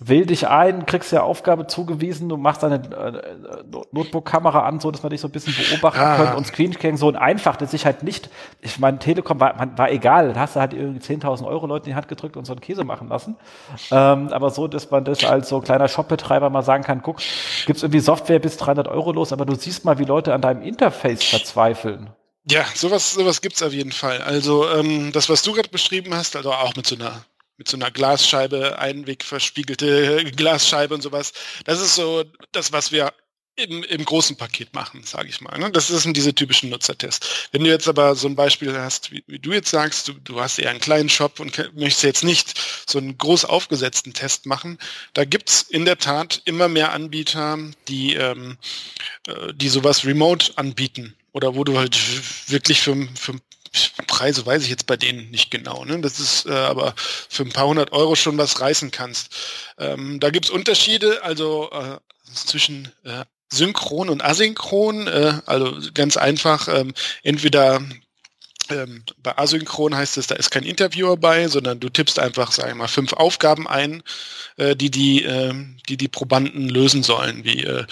wähl 0.00 0.26
dich 0.26 0.48
ein, 0.48 0.86
kriegst 0.86 1.12
ja 1.12 1.22
Aufgabe 1.22 1.66
zugewiesen, 1.66 2.28
du 2.28 2.36
machst 2.36 2.62
deine 2.62 2.76
äh, 2.76 3.62
Notebook-Kamera 3.92 4.66
an, 4.66 4.80
so 4.80 4.90
dass 4.90 5.02
man 5.02 5.10
dich 5.10 5.20
so 5.20 5.28
ein 5.28 5.30
bisschen 5.30 5.54
beobachten 5.54 6.00
ah. 6.00 6.16
kann 6.16 6.36
und 6.36 6.46
Screencam 6.46 6.96
so 6.96 7.08
ein 7.08 7.16
einfach, 7.16 7.56
das 7.56 7.70
sich 7.70 7.86
halt 7.86 8.02
nicht, 8.02 8.30
ich 8.60 8.78
meine, 8.78 8.98
Telekom 8.98 9.40
war, 9.40 9.56
man, 9.56 9.76
war 9.78 9.90
egal, 9.90 10.32
da 10.32 10.40
hast 10.40 10.56
du 10.56 10.60
halt 10.60 10.72
irgendwie 10.72 11.00
10.000 11.00 11.46
Euro 11.46 11.66
Leute 11.66 11.86
in 11.86 11.92
die 11.92 11.96
Hand 11.96 12.08
gedrückt 12.08 12.36
und 12.36 12.44
so 12.44 12.52
einen 12.52 12.60
Käse 12.60 12.84
machen 12.84 13.08
lassen, 13.08 13.36
ähm, 13.90 14.28
aber 14.28 14.50
so, 14.50 14.68
dass 14.68 14.90
man 14.90 15.04
das 15.04 15.24
als 15.24 15.48
so 15.48 15.60
kleiner 15.60 15.88
Shopbetreiber 15.88 16.50
mal 16.50 16.62
sagen 16.62 16.84
kann, 16.84 17.02
guck, 17.02 17.18
gibt's 17.66 17.82
irgendwie 17.82 18.00
Software 18.00 18.38
bis 18.38 18.56
300 18.56 18.88
Euro 18.88 19.12
los, 19.12 19.32
aber 19.32 19.44
du 19.44 19.54
siehst 19.54 19.84
mal, 19.84 19.98
wie 19.98 20.04
Leute 20.04 20.34
an 20.34 20.40
deinem 20.40 20.62
Interface 20.62 21.24
verzweifeln. 21.24 22.10
Ja, 22.46 22.64
sowas, 22.74 23.14
sowas 23.14 23.40
gibt's 23.40 23.62
auf 23.62 23.72
jeden 23.72 23.92
Fall. 23.92 24.20
Also 24.20 24.68
ähm, 24.68 25.12
das, 25.12 25.30
was 25.30 25.42
du 25.42 25.52
gerade 25.52 25.70
beschrieben 25.70 26.14
hast, 26.14 26.36
also 26.36 26.52
auch 26.52 26.76
mit 26.76 26.86
so 26.86 26.94
einer 26.94 27.24
mit 27.56 27.68
so 27.68 27.76
einer 27.76 27.90
Glasscheibe, 27.90 28.78
einwegverspiegelte 28.78 30.24
Glasscheibe 30.36 30.94
und 30.94 31.02
sowas. 31.02 31.32
Das 31.64 31.80
ist 31.80 31.94
so 31.94 32.24
das, 32.52 32.72
was 32.72 32.92
wir 32.92 33.12
im, 33.56 33.84
im 33.84 34.04
großen 34.04 34.36
Paket 34.36 34.74
machen, 34.74 35.04
sage 35.04 35.28
ich 35.28 35.40
mal. 35.40 35.56
Ne? 35.58 35.70
Das 35.70 35.86
sind 35.88 36.16
diese 36.16 36.34
typischen 36.34 36.70
Nutzertests. 36.70 37.48
Wenn 37.52 37.62
du 37.62 37.70
jetzt 37.70 37.86
aber 37.86 38.16
so 38.16 38.26
ein 38.26 38.34
Beispiel 38.34 38.76
hast, 38.76 39.12
wie, 39.12 39.22
wie 39.26 39.38
du 39.38 39.52
jetzt 39.52 39.70
sagst, 39.70 40.08
du, 40.08 40.14
du, 40.14 40.40
hast 40.40 40.58
eher 40.58 40.70
einen 40.70 40.80
kleinen 40.80 41.08
Shop 41.08 41.38
und 41.38 41.56
möchtest 41.74 42.02
jetzt 42.02 42.24
nicht 42.24 42.60
so 42.88 42.98
einen 42.98 43.16
groß 43.16 43.44
aufgesetzten 43.44 44.12
Test 44.12 44.46
machen, 44.46 44.78
da 45.12 45.24
gibt's 45.24 45.62
in 45.62 45.84
der 45.84 45.98
Tat 45.98 46.42
immer 46.44 46.68
mehr 46.68 46.92
Anbieter, 46.92 47.58
die, 47.86 48.14
ähm, 48.14 48.58
äh, 49.28 49.52
die 49.54 49.68
sowas 49.68 50.04
remote 50.04 50.52
anbieten 50.56 51.14
oder 51.32 51.54
wo 51.54 51.62
du 51.62 51.78
halt 51.78 51.96
wirklich 52.50 52.80
für, 52.80 53.08
für 53.14 53.34
Preise 54.06 54.46
weiß 54.46 54.62
ich 54.62 54.70
jetzt 54.70 54.86
bei 54.86 54.96
denen 54.96 55.30
nicht 55.30 55.50
genau. 55.50 55.84
Ne? 55.84 56.00
Das 56.00 56.20
ist 56.20 56.46
äh, 56.46 56.52
aber 56.52 56.94
für 56.96 57.42
ein 57.42 57.52
paar 57.52 57.66
hundert 57.66 57.92
Euro 57.92 58.14
schon 58.14 58.38
was 58.38 58.60
reißen 58.60 58.90
kannst. 58.90 59.34
Ähm, 59.78 60.20
da 60.20 60.30
gibt 60.30 60.46
es 60.46 60.50
Unterschiede, 60.50 61.22
also 61.22 61.70
äh, 61.72 61.98
zwischen 62.32 62.92
äh, 63.04 63.24
synchron 63.52 64.08
und 64.08 64.24
asynchron. 64.24 65.06
Äh, 65.06 65.40
also 65.46 65.76
ganz 65.92 66.16
einfach, 66.16 66.68
ähm, 66.68 66.94
entweder 67.22 67.82
ähm, 68.70 69.04
bei 69.18 69.36
asynchron 69.36 69.94
heißt 69.94 70.16
es, 70.16 70.26
da 70.26 70.36
ist 70.36 70.50
kein 70.50 70.64
Interviewer 70.64 71.16
bei, 71.16 71.48
sondern 71.48 71.80
du 71.80 71.88
tippst 71.88 72.18
einfach, 72.18 72.52
sag 72.52 72.68
ich 72.68 72.74
mal, 72.74 72.88
fünf 72.88 73.12
Aufgaben 73.12 73.68
ein, 73.68 74.02
äh, 74.56 74.74
die 74.76 74.90
die, 74.90 75.24
äh, 75.24 75.54
die 75.88 75.96
die 75.96 76.08
Probanden 76.08 76.68
lösen 76.68 77.02
sollen, 77.02 77.44
wie 77.44 77.64
äh, 77.64 77.84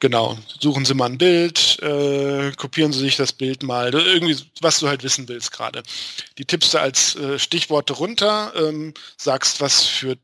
Genau, 0.00 0.38
suchen 0.58 0.86
Sie 0.86 0.94
mal 0.94 1.10
ein 1.10 1.18
Bild, 1.18 1.78
äh, 1.82 2.52
kopieren 2.52 2.90
Sie 2.90 3.00
sich 3.00 3.16
das 3.16 3.34
Bild 3.34 3.62
mal, 3.62 3.92
irgendwie, 3.92 4.34
was 4.62 4.80
du 4.80 4.88
halt 4.88 5.02
wissen 5.02 5.28
willst 5.28 5.52
gerade. 5.52 5.82
Die 6.38 6.46
tippst 6.46 6.72
du 6.72 6.78
als 6.78 7.16
äh, 7.16 7.38
Stichworte 7.38 7.92
runter, 7.92 8.50
ähm, 8.56 8.94
sagst, 9.18 9.60
was 9.60 9.84
für 9.84 10.16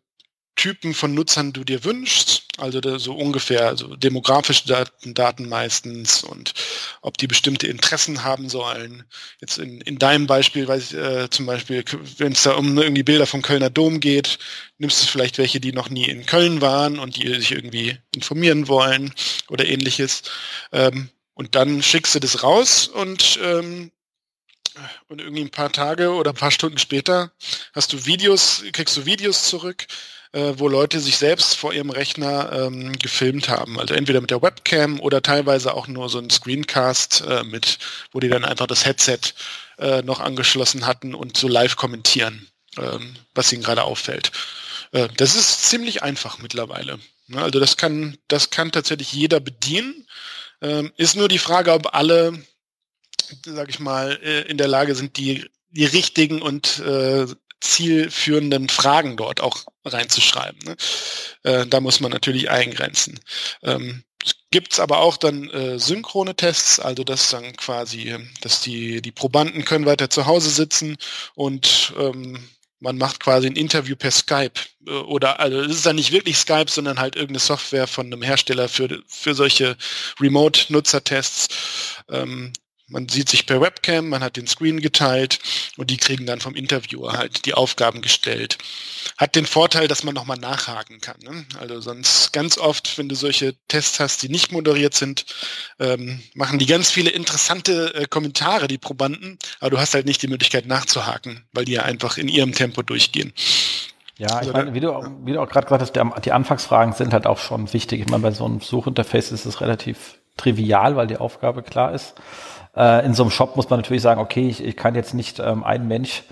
Typen 0.57 0.95
von 0.95 1.15
Nutzern 1.15 1.53
du 1.53 1.65
dir 1.65 1.85
wünschst, 1.85 2.45
also 2.57 2.81
so 2.99 3.15
ungefähr 3.15 3.67
also 3.67 3.95
demografische 3.95 4.67
Daten, 4.67 5.13
Daten 5.13 5.49
meistens 5.49 6.25
und 6.25 6.55
ob 7.03 7.19
die 7.19 7.27
bestimmte 7.27 7.67
Interessen 7.67 8.25
haben 8.25 8.49
sollen. 8.49 9.05
Jetzt 9.41 9.59
in, 9.59 9.83
in 9.83 9.99
deinem 9.99 10.27
Beispiel, 10.27 10.67
weiß 10.67 10.93
ich, 10.93 10.99
äh, 10.99 11.31
zum 11.31 11.45
Beispiel, 11.45 11.85
wenn 12.17 12.33
es 12.33 12.43
da 12.43 12.55
um 12.55 12.77
irgendwie 12.79 13.03
Bilder 13.03 13.27
vom 13.27 13.43
Kölner 13.43 13.69
Dom 13.69 14.01
geht, 14.01 14.39
nimmst 14.79 15.03
du 15.03 15.07
vielleicht 15.07 15.37
welche, 15.37 15.61
die 15.61 15.73
noch 15.73 15.91
nie 15.91 16.09
in 16.09 16.25
Köln 16.25 16.63
waren 16.63 16.99
und 16.99 17.17
die 17.17 17.29
sich 17.35 17.53
irgendwie 17.53 17.99
informieren 18.15 18.67
wollen 18.67 19.13
oder 19.49 19.67
ähnliches. 19.67 20.23
Ähm, 20.73 21.11
und 21.35 21.55
dann 21.55 21.83
schickst 21.83 22.15
du 22.15 22.19
das 22.19 22.43
raus 22.43 22.89
und 22.89 23.39
ähm, 23.43 23.93
und 25.09 25.21
irgendwie 25.21 25.43
ein 25.43 25.51
paar 25.51 25.73
Tage 25.73 26.13
oder 26.13 26.33
ein 26.33 26.37
paar 26.37 26.51
Stunden 26.51 26.79
später 26.79 27.33
hast 27.73 27.93
du 27.93 28.05
Videos, 28.05 28.63
kriegst 28.73 28.97
du 28.97 29.07
Videos 29.07 29.45
zurück, 29.45 29.87
äh, 30.33 30.55
wo 30.57 30.69
Leute 30.69 31.01
sich 31.01 31.17
selbst 31.17 31.57
vor 31.57 31.73
ihrem 31.73 31.91
Rechner 31.91 32.53
ähm, 32.53 32.99
gefilmt 32.99 33.49
haben. 33.49 33.79
Also 33.79 33.95
entweder 33.95 34.21
mit 34.21 34.31
der 34.31 34.43
Webcam 34.43 35.01
oder 35.01 35.23
teilweise 35.23 35.75
auch 35.75 35.89
nur 35.89 36.09
so 36.09 36.19
ein 36.19 36.31
Screencast 36.31 37.25
äh, 37.29 37.45
mit, 37.45 37.79
wo 38.13 38.21
die 38.21 38.29
dann 38.29 38.45
einfach 38.45 38.67
das 38.67 38.85
Headset 38.85 39.19
äh, 39.79 40.03
noch 40.03 40.21
angeschlossen 40.21 40.87
hatten 40.87 41.15
und 41.15 41.37
so 41.37 41.49
live 41.49 41.77
kommentieren, 41.77 42.49
ähm, 42.79 43.15
was 43.35 43.53
ihnen 43.53 43.63
gerade 43.63 43.85
auffällt. 43.85 44.33
Äh, 44.93 45.09
das 45.17 45.35
ist 45.35 45.65
ziemlich 45.65 46.03
einfach 46.03 46.39
mittlerweile. 46.39 46.99
Ne? 47.29 47.43
Also 47.43 47.61
das 47.61 47.77
kann, 47.77 48.19
das 48.29 48.51
kann 48.51 48.73
tatsächlich 48.73 49.13
jeder 49.13 49.41
bedienen. 49.41 50.07
Ähm, 50.63 50.93
ist 50.97 51.17
nur 51.17 51.29
die 51.29 51.39
Frage, 51.39 51.73
ob 51.73 51.95
alle, 51.95 52.43
sag 53.45 53.69
ich 53.69 53.79
mal, 53.79 54.19
äh, 54.23 54.43
in 54.43 54.57
der 54.57 54.69
Lage 54.69 54.95
sind, 54.95 55.17
die 55.17 55.45
die 55.71 55.85
richtigen 55.85 56.41
und 56.41 56.79
äh, 56.79 57.27
zielführenden 57.61 58.69
Fragen 58.69 59.17
dort 59.17 59.41
auch 59.41 59.65
reinzuschreiben. 59.85 60.59
Ne? 60.65 60.77
Äh, 61.43 61.67
da 61.67 61.81
muss 61.81 62.01
man 62.01 62.13
natürlich 62.13 62.51
eingrenzen. 62.51 63.21
Ähm, 63.63 64.05
Gibt 64.51 64.73
es 64.73 64.81
aber 64.81 64.99
auch 64.99 65.17
dann 65.17 65.51
äh, 65.51 65.79
synchrone 65.79 66.35
Tests, 66.35 66.81
also 66.81 67.05
dass 67.05 67.31
dann 67.31 67.57
quasi, 67.57 68.17
dass 68.41 68.61
die, 68.61 69.03
die 69.03 69.13
Probanden 69.13 69.65
können 69.65 69.87
weiter 69.87 70.11
zu 70.11 70.27
Hause 70.27 70.51
sitzen 70.51 70.97
und 71.35 71.93
ähm, 71.99 72.49
man 72.81 72.99
macht 72.99 73.21
quasi 73.21 73.47
ein 73.47 73.57
Interview 73.57 73.97
per 73.97 74.11
Skype. 74.11 74.53
Äh, 74.87 74.91
oder 74.91 75.41
also 75.41 75.61
es 75.61 75.77
ist 75.77 75.87
dann 75.87 75.97
nicht 75.97 76.13
wirklich 76.13 76.39
Skype, 76.39 76.71
sondern 76.71 76.99
halt 76.99 77.17
irgendeine 77.17 77.41
Software 77.41 77.87
von 77.87 78.07
einem 78.07 78.23
Hersteller 78.23 78.69
für, 78.69 79.03
für 79.09 79.35
solche 79.35 79.77
Remote-Nutzertests. 80.21 81.49
Ähm, 82.11 82.53
man 82.89 83.09
sieht 83.09 83.29
sich 83.29 83.47
per 83.47 83.61
Webcam, 83.61 84.09
man 84.09 84.23
hat 84.23 84.37
den 84.37 84.47
Screen 84.47 84.81
geteilt 84.81 85.41
und 85.77 85.91
die 85.91 85.97
kriegen 85.97 86.25
dann 86.27 86.41
vom 86.41 86.55
Interviewer 86.55 87.15
halt 87.15 87.45
die 87.45 87.55
Aufgaben 87.55 88.01
gestellt. 88.01 88.59
Hat 89.19 89.35
den 89.35 89.47
Vorteil, 89.47 89.89
dass 89.89 90.05
man 90.05 90.15
nochmal 90.15 90.39
nachhaken 90.39 91.01
kann. 91.01 91.17
Ne? 91.21 91.45
Also 91.59 91.81
sonst 91.81 92.33
ganz 92.33 92.59
oft, 92.59 92.97
wenn 92.99 93.09
du 93.09 93.17
solche 93.17 93.55
Tests 93.69 93.99
hast, 93.99 94.23
die 94.23 94.29
nicht 94.29 94.53
moderiert 94.53 94.95
sind, 94.95 95.27
ähm, 95.81 96.23
machen 96.35 96.59
die 96.59 96.67
ganz 96.67 96.91
viele 96.91 97.11
interessante 97.11 97.95
äh, 97.95 98.07
Kommentare, 98.07 98.69
die 98.69 98.79
Probanden, 98.79 99.39
aber 99.59 99.71
du 99.71 99.79
hast 99.79 99.95
halt 99.95 100.07
nicht 100.07 100.23
die 100.23 100.29
Möglichkeit 100.29 100.67
nachzuhaken, 100.67 101.45
weil 101.53 101.65
die 101.65 101.73
ja 101.73 101.83
einfach 101.83 102.19
in 102.19 102.29
ihrem 102.29 102.53
Tempo 102.53 102.83
durchgehen. 102.83 103.33
Ja, 104.19 104.29
ich 104.29 104.35
also 104.35 104.53
meine, 104.53 104.75
wie 104.75 104.81
du, 104.81 104.89
wie 105.25 105.33
du 105.33 105.41
auch 105.41 105.49
gerade 105.49 105.67
gesagt 105.67 105.83
hast, 105.83 106.25
die 106.25 106.33
Anfangsfragen 106.33 106.95
sind 106.95 107.13
halt 107.13 107.27
auch 107.27 107.39
schon 107.39 107.73
wichtig. 107.73 108.01
Ich 108.01 108.09
meine, 108.09 108.23
bei 108.23 108.31
so 108.31 108.47
einem 108.47 108.61
Suchinterface 108.61 109.33
ist 109.33 109.45
es 109.45 109.61
relativ 109.61 110.19
trivial, 110.37 110.97
weil 110.97 111.07
die 111.07 111.19
Aufgabe 111.19 111.63
klar 111.63 111.93
ist. 111.93 112.15
Äh, 112.77 113.07
in 113.07 113.15
so 113.15 113.23
einem 113.23 113.31
Shop 113.31 113.57
muss 113.57 113.71
man 113.71 113.81
natürlich 113.81 114.03
sagen, 114.03 114.21
okay, 114.21 114.49
ich, 114.49 114.63
ich 114.63 114.77
kann 114.77 114.95
jetzt 114.95 115.15
nicht 115.15 115.39
ähm, 115.41 115.65
einen 115.65 115.89
Mensch 115.89 116.25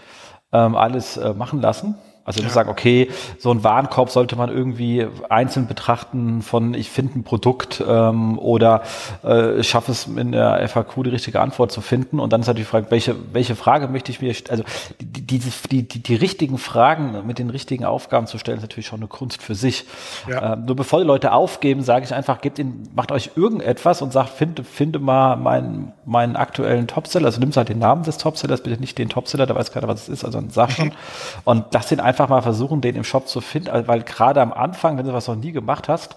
ähm, 0.52 0.76
alles 0.76 1.16
äh, 1.16 1.34
machen 1.34 1.60
lassen. 1.60 1.96
Also 2.26 2.42
ja. 2.42 2.48
sagen, 2.48 2.70
okay, 2.70 3.10
so 3.38 3.50
ein 3.50 3.62
Warenkorb 3.64 4.08
sollte 4.08 4.34
man 4.36 4.48
irgendwie 4.48 5.06
einzeln 5.28 5.66
betrachten 5.66 6.40
von 6.40 6.72
ich 6.72 6.88
finde 6.88 7.18
ein 7.18 7.22
Produkt 7.22 7.84
ähm, 7.86 8.38
oder 8.38 8.82
äh, 9.22 9.62
schaffe 9.62 9.92
es 9.92 10.06
in 10.06 10.32
der 10.32 10.66
FAQ 10.66 11.04
die 11.04 11.10
richtige 11.10 11.40
Antwort 11.40 11.70
zu 11.70 11.82
finden. 11.82 12.20
Und 12.20 12.32
dann 12.32 12.40
ist 12.40 12.46
natürlich 12.46 12.66
die 12.66 12.70
Frage, 12.70 12.90
welche, 12.90 13.14
welche 13.34 13.56
Frage 13.56 13.88
möchte 13.88 14.10
ich 14.10 14.22
mir, 14.22 14.34
also 14.48 14.64
die, 15.00 15.24
die, 15.38 15.52
die, 15.70 15.88
die, 15.88 16.02
die 16.02 16.14
richtigen 16.14 16.58
Fragen 16.58 17.26
mit 17.26 17.38
den 17.38 17.50
richtigen 17.50 17.84
Aufgaben 17.84 18.26
zu 18.26 18.38
stellen, 18.38 18.58
ist 18.58 18.62
natürlich 18.62 18.86
schon 18.86 19.00
eine 19.00 19.08
Kunst 19.08 19.42
für 19.42 19.54
sich. 19.54 19.84
Ja. 20.28 20.54
Ähm, 20.54 20.64
nur 20.66 20.76
bevor 20.76 21.00
die 21.00 21.06
Leute 21.06 21.32
aufgeben, 21.32 21.82
sage 21.82 22.04
ich 22.04 22.14
einfach, 22.14 22.40
gebt 22.40 22.58
ihnen, 22.58 22.88
macht 22.94 23.12
euch 23.12 23.30
irgendetwas 23.36 24.02
und 24.02 24.12
sagt, 24.12 24.30
finde, 24.30 24.64
finde 24.64 24.98
mal 24.98 25.36
meinen, 25.36 25.92
meinen 26.04 26.36
aktuellen 26.36 26.86
Topseller. 26.86 27.26
Also 27.26 27.40
nimmst 27.40 27.56
halt 27.56 27.68
den 27.68 27.78
Namen 27.78 28.02
des 28.02 28.18
Topsellers, 28.18 28.62
bitte 28.62 28.80
nicht 28.80 28.98
den 28.98 29.08
Topseller, 29.08 29.46
da 29.46 29.54
weiß 29.54 29.72
keiner, 29.72 29.88
was 29.88 30.02
es 30.02 30.08
ist, 30.08 30.24
also 30.24 30.42
sag 30.48 30.72
schon. 30.72 30.92
und 31.44 31.66
lass 31.72 31.88
den 31.88 32.00
einfach 32.00 32.28
mal 32.28 32.42
versuchen, 32.42 32.80
den 32.80 32.96
im 32.96 33.04
Shop 33.04 33.28
zu 33.28 33.40
finden, 33.40 33.86
weil 33.86 34.02
gerade 34.02 34.40
am 34.40 34.52
Anfang, 34.52 34.98
wenn 34.98 35.06
du 35.06 35.12
was 35.12 35.28
noch 35.28 35.36
nie 35.36 35.52
gemacht 35.52 35.88
hast, 35.88 36.16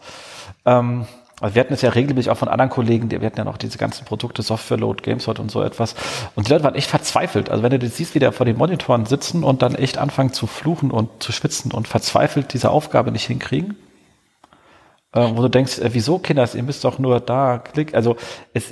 ähm, 0.66 1.06
also 1.40 1.54
wir 1.54 1.60
hatten 1.60 1.74
es 1.74 1.82
ja 1.82 1.90
regelmäßig 1.92 2.32
auch 2.32 2.38
von 2.38 2.48
anderen 2.48 2.72
Kollegen, 2.72 3.12
wir 3.12 3.22
hatten 3.22 3.38
ja 3.38 3.44
noch 3.44 3.58
diese 3.58 3.78
ganzen 3.78 4.06
Produkte, 4.06 4.42
Software-Load, 4.42 5.04
GameSort 5.04 5.40
und 5.40 5.52
so 5.52 5.62
etwas. 5.62 5.96
Und 6.36 6.48
die 6.48 6.52
Leute 6.52 6.64
waren 6.64 6.76
echt 6.76 6.90
verzweifelt. 6.90 7.50
Also 7.50 7.62
wenn 7.62 7.70
du 7.70 7.80
das 7.80 7.96
siehst, 7.96 8.16
wie 8.16 8.20
der 8.20 8.32
vor 8.32 8.46
den 8.46 8.58
Monitoren 8.58 9.06
sitzen 9.06 9.44
und 9.44 9.62
dann 9.62 9.76
echt 9.76 10.00
anfangen 10.00 10.34
zu 10.34 10.48
fluchen 10.48 10.90
und 10.90 11.22
zu 11.22 11.32
schwitzen 11.32 11.72
und 11.72 11.88
verzweifelt 11.88 12.54
diese 12.54 12.72
Aufgabe 12.72 13.12
nicht 13.12 13.26
hinkriegen, 13.26 13.76
wo 15.36 15.42
du 15.42 15.50
denkst, 15.50 15.80
äh, 15.80 15.90
wieso 15.94 16.20
Kinders, 16.20 16.56
ihr 16.56 16.64
müsst 16.64 16.84
doch 16.84 17.00
nur 17.00 17.20
da 17.20 17.58
klicken. 17.58 17.96
Also 17.96 18.18
es, 18.54 18.66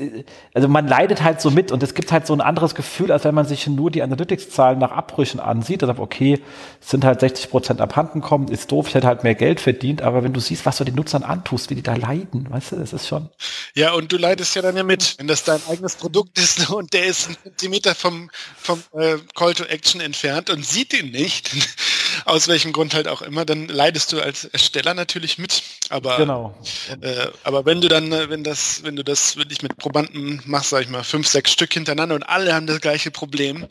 also 0.53 0.67
man 0.67 0.87
leidet 0.87 1.23
halt 1.23 1.41
so 1.41 1.51
mit 1.51 1.71
und 1.71 1.81
es 1.83 1.93
gibt 1.93 2.11
halt 2.11 2.27
so 2.27 2.33
ein 2.33 2.41
anderes 2.41 2.75
Gefühl, 2.75 3.11
als 3.11 3.23
wenn 3.23 3.35
man 3.35 3.45
sich 3.45 3.67
nur 3.67 3.91
die 3.91 4.03
Analytics-Zahlen 4.03 4.79
nach 4.79 4.91
Abbrüchen 4.91 5.39
ansieht 5.39 5.81
sagt, 5.81 5.99
okay, 5.99 6.41
es 6.81 6.89
sind 6.89 7.05
halt 7.05 7.19
60 7.19 7.49
Prozent 7.49 7.81
abhanden 7.81 8.21
kommen, 8.21 8.47
ist 8.47 8.71
doof, 8.71 8.87
ich 8.87 8.95
hätte 8.95 9.07
halt 9.07 9.23
mehr 9.23 9.35
Geld 9.35 9.59
verdient, 9.59 10.01
aber 10.01 10.23
wenn 10.23 10.33
du 10.33 10.39
siehst, 10.39 10.65
was 10.65 10.77
du 10.77 10.83
den 10.83 10.95
Nutzern 10.95 11.23
antust, 11.23 11.69
wie 11.69 11.75
die 11.75 11.83
da 11.83 11.95
leiden, 11.95 12.47
weißt 12.49 12.73
du, 12.73 12.75
das 12.77 12.93
ist 12.93 13.07
schon. 13.07 13.29
Ja, 13.73 13.93
und 13.93 14.11
du 14.11 14.17
leidest 14.17 14.55
ja 14.55 14.61
dann 14.61 14.77
ja 14.77 14.83
mit, 14.83 15.15
wenn 15.17 15.27
das 15.27 15.43
dein 15.43 15.61
eigenes 15.69 15.95
Produkt 15.95 16.37
ist 16.37 16.69
und 16.69 16.93
der 16.93 17.05
ist 17.05 17.29
ein 17.29 17.37
Zentimeter 17.43 17.95
vom, 17.95 18.29
vom 18.57 18.83
äh, 18.93 19.17
Call 19.33 19.53
to 19.53 19.63
Action 19.65 20.01
entfernt 20.01 20.49
und 20.49 20.65
sieht 20.65 20.93
ihn 20.93 21.11
nicht, 21.11 21.51
aus 22.23 22.47
welchem 22.47 22.73
Grund 22.73 22.93
halt 22.93 23.07
auch 23.07 23.21
immer, 23.21 23.45
dann 23.45 23.67
leidest 23.67 24.13
du 24.13 24.21
als 24.21 24.45
Ersteller 24.45 24.93
natürlich 24.93 25.37
mit. 25.37 25.63
Aber 25.89 26.17
genau. 26.17 26.57
Äh, 27.01 27.27
aber 27.43 27.65
wenn 27.65 27.81
du 27.81 27.87
dann, 27.87 28.11
äh, 28.11 28.29
wenn 28.29 28.43
das, 28.43 28.83
wenn 28.83 28.95
du 28.95 29.03
das 29.03 29.35
wirklich 29.35 29.61
mit 29.61 29.77
Probanden 29.77 30.41
machst, 30.45 30.69
sag 30.69 30.81
ich 30.81 30.89
mal, 30.89 31.03
fünf, 31.03 31.27
sechs 31.27 31.51
Stück 31.51 31.73
hintereinander 31.73 32.15
und 32.15 32.23
alle 32.23 32.53
haben 32.53 32.67
das 32.67 32.81
gleiche 32.81 33.11
Problem, 33.11 33.67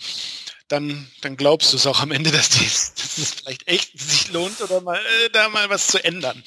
dann, 0.69 1.07
dann 1.21 1.37
glaubst 1.37 1.73
du 1.73 1.77
es 1.77 1.87
auch 1.87 2.01
am 2.01 2.11
Ende, 2.11 2.31
dass, 2.31 2.49
die, 2.51 2.65
dass 2.65 3.19
es 3.19 3.35
vielleicht 3.35 3.69
echt 3.69 3.99
sich 3.99 4.33
lohnt 4.33 4.61
oder 4.61 4.81
mal 4.81 4.97
äh, 4.97 5.31
da 5.33 5.49
mal 5.49 5.69
was 5.71 5.89
zu 5.89 6.03
ändern. 6.03 6.43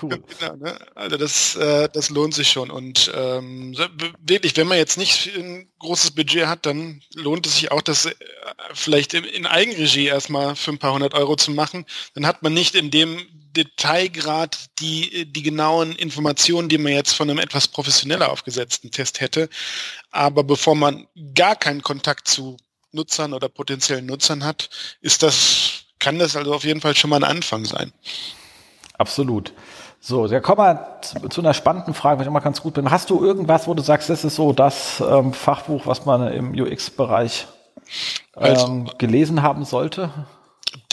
Cool. 0.00 0.22
Genau, 0.38 0.56
ne? 0.56 0.78
Also 0.94 1.16
das, 1.16 1.56
äh, 1.56 1.88
das 1.92 2.10
lohnt 2.10 2.34
sich 2.34 2.50
schon. 2.50 2.70
Und 2.70 3.10
ähm, 3.14 3.76
wirklich, 4.20 4.56
wenn 4.56 4.66
man 4.66 4.78
jetzt 4.78 4.98
nicht 4.98 5.34
ein 5.36 5.70
großes 5.78 6.12
Budget 6.12 6.46
hat, 6.46 6.66
dann 6.66 7.02
lohnt 7.14 7.46
es 7.46 7.54
sich 7.54 7.70
auch, 7.70 7.82
das 7.82 8.06
äh, 8.06 8.14
vielleicht 8.74 9.14
in, 9.14 9.24
in 9.24 9.46
Eigenregie 9.46 10.06
erstmal 10.06 10.56
für 10.56 10.72
ein 10.72 10.78
paar 10.78 10.92
hundert 10.92 11.14
Euro 11.14 11.36
zu 11.36 11.50
machen. 11.50 11.84
Dann 12.14 12.26
hat 12.26 12.42
man 12.42 12.54
nicht 12.54 12.74
in 12.74 12.90
dem 12.90 13.26
Detailgrad 13.56 14.78
die, 14.78 15.24
die 15.32 15.42
genauen 15.42 15.96
Informationen, 15.96 16.68
die 16.68 16.78
man 16.78 16.92
jetzt 16.92 17.14
von 17.14 17.28
einem 17.28 17.38
etwas 17.38 17.68
professioneller 17.68 18.30
aufgesetzten 18.30 18.90
Test 18.90 19.20
hätte. 19.20 19.48
Aber 20.10 20.44
bevor 20.44 20.74
man 20.74 21.08
gar 21.34 21.56
keinen 21.56 21.82
Kontakt 21.82 22.28
zu 22.28 22.56
Nutzern 22.92 23.32
oder 23.32 23.48
potenziellen 23.48 24.06
Nutzern 24.06 24.44
hat, 24.44 24.70
ist 25.00 25.22
das, 25.22 25.84
kann 25.98 26.18
das 26.18 26.36
also 26.36 26.54
auf 26.54 26.64
jeden 26.64 26.80
Fall 26.80 26.96
schon 26.96 27.10
mal 27.10 27.16
ein 27.16 27.24
Anfang 27.24 27.64
sein. 27.64 27.92
Absolut. 28.98 29.52
So, 30.00 30.26
ja, 30.26 30.40
kommen 30.40 30.58
wir 30.58 31.00
zu, 31.02 31.28
zu, 31.28 31.40
einer 31.40 31.54
spannenden 31.54 31.92
Frage, 31.92 32.18
wenn 32.18 32.24
ich 32.24 32.28
immer 32.28 32.40
ganz 32.40 32.62
gut 32.62 32.74
bin. 32.74 32.90
Hast 32.90 33.10
du 33.10 33.24
irgendwas, 33.24 33.66
wo 33.66 33.74
du 33.74 33.82
sagst, 33.82 34.08
das 34.08 34.24
ist 34.24 34.36
so 34.36 34.52
das 34.52 35.00
ähm, 35.00 35.32
Fachbuch, 35.32 35.86
was 35.86 36.06
man 36.06 36.32
im 36.32 36.52
UX-Bereich 36.52 37.46
ähm, 38.36 38.90
gelesen 38.98 39.42
haben 39.42 39.64
sollte? 39.64 40.10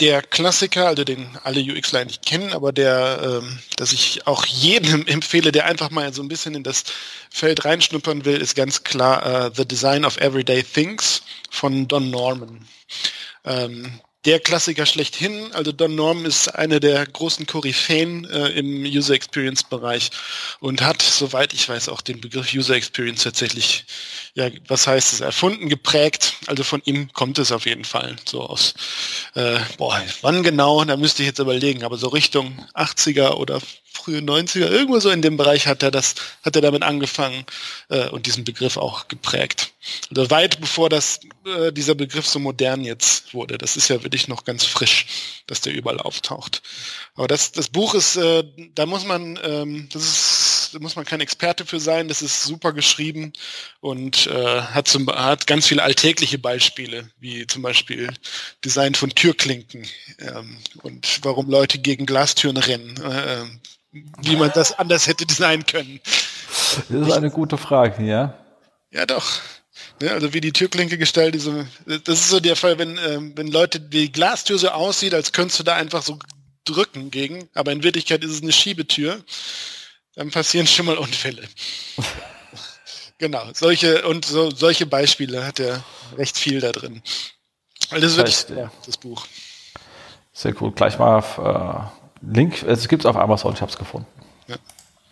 Der 0.00 0.22
Klassiker, 0.22 0.86
also 0.86 1.04
den 1.04 1.26
alle 1.44 1.60
UXler 1.60 2.04
nicht 2.04 2.24
kennen, 2.24 2.52
aber 2.52 2.72
der, 2.72 3.20
ähm, 3.22 3.58
dass 3.76 3.92
ich 3.92 4.26
auch 4.26 4.44
jedem 4.44 5.06
empfehle, 5.06 5.52
der 5.52 5.66
einfach 5.66 5.90
mal 5.90 6.12
so 6.12 6.22
ein 6.22 6.28
bisschen 6.28 6.54
in 6.54 6.62
das 6.62 6.84
Feld 7.30 7.64
reinschnuppern 7.64 8.24
will, 8.24 8.40
ist 8.40 8.56
ganz 8.56 8.84
klar 8.84 9.46
uh, 9.46 9.50
The 9.54 9.66
Design 9.66 10.04
of 10.04 10.16
Everyday 10.18 10.62
Things 10.62 11.22
von 11.50 11.86
Don 11.86 12.10
Norman. 12.10 12.66
Ähm, 13.44 14.00
der 14.26 14.40
Klassiker 14.40 14.86
schlechthin. 14.86 15.52
Also 15.52 15.72
Don 15.72 15.94
Norm 15.94 16.26
ist 16.26 16.48
einer 16.48 16.80
der 16.80 17.06
großen 17.06 17.46
Koryphäen 17.46 18.24
äh, 18.24 18.48
im 18.48 18.82
User 18.82 19.14
Experience 19.14 19.62
Bereich 19.62 20.10
und 20.58 20.82
hat, 20.82 21.00
soweit 21.00 21.54
ich 21.54 21.68
weiß, 21.68 21.88
auch 21.88 22.00
den 22.02 22.20
Begriff 22.20 22.52
User 22.52 22.74
Experience 22.74 23.22
tatsächlich, 23.22 23.84
ja, 24.34 24.50
was 24.66 24.86
heißt 24.86 25.12
es, 25.14 25.20
erfunden, 25.20 25.68
geprägt. 25.68 26.34
Also 26.46 26.64
von 26.64 26.82
ihm 26.84 27.12
kommt 27.12 27.38
es 27.38 27.52
auf 27.52 27.66
jeden 27.66 27.84
Fall. 27.84 28.16
So 28.28 28.42
aus, 28.42 28.74
äh, 29.34 29.58
boah, 29.78 30.02
wann 30.22 30.42
genau, 30.42 30.84
da 30.84 30.96
müsste 30.96 31.22
ich 31.22 31.28
jetzt 31.28 31.38
überlegen, 31.38 31.84
aber 31.84 31.96
so 31.96 32.08
Richtung 32.08 32.66
80er 32.74 33.34
oder 33.34 33.60
frühe 33.96 34.20
90er, 34.20 34.70
irgendwo 34.70 35.00
so 35.00 35.10
in 35.10 35.22
dem 35.22 35.36
Bereich 35.36 35.66
hat 35.66 35.82
er 35.82 35.90
das, 35.90 36.14
hat 36.42 36.56
er 36.56 36.62
damit 36.62 36.82
angefangen 36.82 37.44
äh, 37.88 38.08
und 38.08 38.26
diesen 38.26 38.44
Begriff 38.44 38.76
auch 38.76 39.08
geprägt. 39.08 39.72
Also 40.10 40.30
weit 40.30 40.60
bevor 40.60 40.88
das, 40.88 41.20
äh, 41.44 41.72
dieser 41.72 41.94
Begriff 41.94 42.26
so 42.26 42.38
modern 42.38 42.84
jetzt 42.84 43.34
wurde. 43.34 43.58
Das 43.58 43.76
ist 43.76 43.88
ja 43.88 44.02
wirklich 44.02 44.28
noch 44.28 44.44
ganz 44.44 44.64
frisch, 44.64 45.06
dass 45.46 45.60
der 45.60 45.74
überall 45.74 45.98
auftaucht. 45.98 46.62
Aber 47.14 47.28
das, 47.28 47.52
das 47.52 47.68
Buch 47.68 47.94
ist, 47.94 48.16
äh, 48.16 48.44
da 48.74 48.86
muss 48.86 49.04
man, 49.04 49.38
ähm, 49.42 49.88
das 49.92 50.02
ist, 50.02 50.70
da 50.74 50.78
muss 50.80 50.96
man 50.96 51.04
kein 51.04 51.20
Experte 51.20 51.64
für 51.64 51.80
sein. 51.80 52.08
Das 52.08 52.22
ist 52.22 52.42
super 52.42 52.72
geschrieben 52.72 53.32
und 53.80 54.26
äh, 54.26 54.60
hat, 54.62 54.88
zum, 54.88 55.08
hat 55.08 55.46
ganz 55.46 55.66
viele 55.66 55.82
alltägliche 55.82 56.38
Beispiele, 56.38 57.08
wie 57.18 57.46
zum 57.46 57.62
Beispiel 57.62 58.12
Design 58.64 58.94
von 58.94 59.10
Türklinken 59.10 59.86
ähm, 60.18 60.58
und 60.82 61.20
warum 61.22 61.48
Leute 61.48 61.78
gegen 61.78 62.06
Glastüren 62.06 62.56
rennen. 62.56 62.96
Äh, 63.02 63.44
wie 64.22 64.36
man 64.36 64.50
das 64.54 64.72
anders 64.72 65.06
hätte 65.06 65.26
designen 65.26 65.66
können. 65.66 66.00
Das 66.88 67.08
ist 67.08 67.12
eine 67.12 67.30
gute 67.30 67.56
Frage, 67.56 68.04
ja. 68.04 68.34
Ja, 68.90 69.06
doch. 69.06 69.40
Ja, 70.00 70.12
also 70.12 70.34
wie 70.34 70.40
die 70.40 70.52
Türklinke 70.52 70.98
gestaltet, 70.98 71.40
so, 71.40 71.64
das 71.86 72.20
ist 72.20 72.28
so 72.28 72.40
der 72.40 72.56
Fall, 72.56 72.78
wenn, 72.78 72.98
ähm, 72.98 73.32
wenn 73.34 73.48
Leute 73.48 73.80
die 73.80 74.12
Glastür 74.12 74.58
so 74.58 74.68
aussieht, 74.68 75.14
als 75.14 75.32
könntest 75.32 75.58
du 75.60 75.64
da 75.64 75.74
einfach 75.74 76.02
so 76.02 76.18
drücken 76.64 77.10
gegen, 77.10 77.48
aber 77.54 77.72
in 77.72 77.82
Wirklichkeit 77.82 78.22
ist 78.24 78.32
es 78.32 78.42
eine 78.42 78.52
Schiebetür, 78.52 79.22
dann 80.14 80.30
passieren 80.30 80.66
schon 80.66 80.86
mal 80.86 80.98
Unfälle. 80.98 81.42
genau, 83.18 83.44
solche 83.54 84.06
und 84.06 84.24
so, 84.24 84.50
solche 84.50 84.86
Beispiele 84.86 85.46
hat 85.46 85.60
er 85.60 85.82
recht 86.16 86.38
viel 86.38 86.60
da 86.60 86.72
drin. 86.72 87.02
Also 87.90 88.06
das, 88.06 88.16
das 88.16 88.24
heißt, 88.26 88.50
ja, 88.50 88.70
das 88.84 88.96
Buch. 88.96 89.26
Sehr 90.32 90.60
cool. 90.60 90.72
Gleich 90.72 90.98
mal 90.98 91.18
auf, 91.18 91.38
äh, 91.38 92.05
Link, 92.26 92.62
es 92.62 92.88
gibt 92.88 93.04
es 93.04 93.06
auf 93.06 93.16
Amazon, 93.16 93.54
ich 93.54 93.60
habe 93.60 93.70
es 93.70 93.78
gefunden. 93.78 94.06
Ja. 94.46 94.56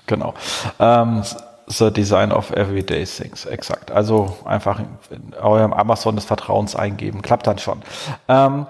Genau. 0.06 0.34
Ähm, 0.78 1.22
The 1.66 1.90
Design 1.90 2.30
of 2.30 2.50
Everyday 2.50 3.04
Things, 3.04 3.46
exakt. 3.46 3.90
Also 3.90 4.36
einfach 4.44 4.80
in 5.10 5.34
eurem 5.34 5.72
Amazon 5.72 6.14
des 6.16 6.26
Vertrauens 6.26 6.76
eingeben, 6.76 7.22
klappt 7.22 7.46
dann 7.46 7.58
schon. 7.58 7.82
Ähm, 8.28 8.66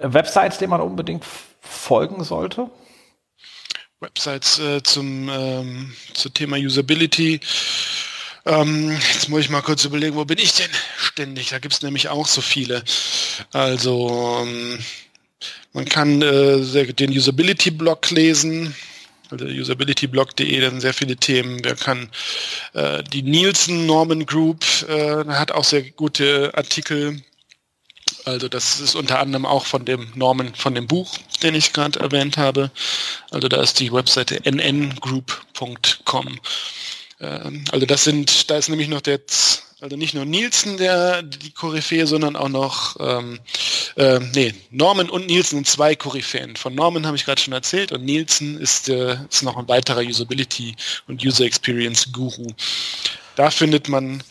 Websites, 0.00 0.58
denen 0.58 0.70
man 0.70 0.80
unbedingt 0.80 1.24
folgen 1.60 2.24
sollte? 2.24 2.70
Websites 4.00 4.58
äh, 4.58 4.82
zum, 4.82 5.28
ähm, 5.28 5.94
zum 6.14 6.34
Thema 6.34 6.56
Usability. 6.56 7.40
Ähm, 8.46 8.90
jetzt 9.12 9.28
muss 9.28 9.40
ich 9.40 9.50
mal 9.50 9.62
kurz 9.62 9.84
überlegen, 9.84 10.16
wo 10.16 10.24
bin 10.24 10.38
ich 10.38 10.54
denn 10.54 10.70
ständig? 10.98 11.50
Da 11.50 11.58
gibt 11.58 11.74
es 11.74 11.82
nämlich 11.82 12.08
auch 12.08 12.26
so 12.26 12.40
viele. 12.40 12.82
Also 13.52 14.42
ähm, 14.42 14.78
man 15.74 15.84
kann 15.84 16.22
äh, 16.22 16.92
den 16.94 17.10
Usability-Blog 17.10 18.10
lesen, 18.10 18.74
also 19.30 19.46
usabilityblog.de, 19.46 20.60
da 20.60 20.70
sind 20.70 20.80
sehr 20.80 20.94
viele 20.94 21.16
Themen. 21.16 21.58
Wer 21.64 21.74
kann 21.76 22.08
äh, 22.72 23.02
die 23.02 23.22
Nielsen 23.22 23.86
Norman 23.86 24.26
Group 24.26 24.64
äh, 24.88 25.24
hat 25.26 25.52
auch 25.52 25.64
sehr 25.64 25.82
gute 25.82 26.52
Artikel. 26.54 27.22
Also 28.24 28.48
das 28.48 28.80
ist 28.80 28.94
unter 28.94 29.18
anderem 29.18 29.44
auch 29.46 29.66
von 29.66 29.84
dem 29.84 30.12
Norman, 30.14 30.54
von 30.54 30.74
dem 30.74 30.86
Buch, 30.86 31.18
den 31.42 31.54
ich 31.54 31.72
gerade 31.72 32.00
erwähnt 32.00 32.36
habe. 32.36 32.70
Also 33.30 33.48
da 33.48 33.60
ist 33.60 33.80
die 33.80 33.92
Webseite 33.92 34.40
nngroup.com. 34.44 36.38
Ähm, 37.20 37.64
also 37.72 37.86
das 37.86 38.04
sind, 38.04 38.50
da 38.50 38.56
ist 38.56 38.68
nämlich 38.68 38.88
noch 38.88 39.00
der, 39.00 39.20
also 39.80 39.96
nicht 39.96 40.14
nur 40.14 40.24
Nielsen 40.24 40.76
der 40.76 41.22
die 41.22 41.50
Koryphäe, 41.50 42.06
sondern 42.06 42.36
auch 42.36 42.48
noch, 42.48 42.96
ähm, 43.00 43.40
äh, 43.96 44.20
nee, 44.34 44.54
Norman 44.70 45.10
und 45.10 45.26
Nielsen 45.26 45.56
sind 45.56 45.68
zwei 45.68 45.94
Koryphäen. 45.94 46.56
Von 46.56 46.74
Norman 46.74 47.06
habe 47.06 47.16
ich 47.16 47.24
gerade 47.24 47.40
schon 47.40 47.52
erzählt 47.52 47.92
und 47.92 48.04
Nielsen 48.04 48.58
ist, 48.58 48.88
äh, 48.88 49.16
ist 49.28 49.42
noch 49.42 49.56
ein 49.56 49.68
weiterer 49.68 50.00
Usability 50.00 50.74
und 51.06 51.24
User 51.24 51.44
Experience 51.44 52.10
Guru. 52.12 52.46
Da 53.36 53.50
findet 53.50 53.88
man 53.88 54.22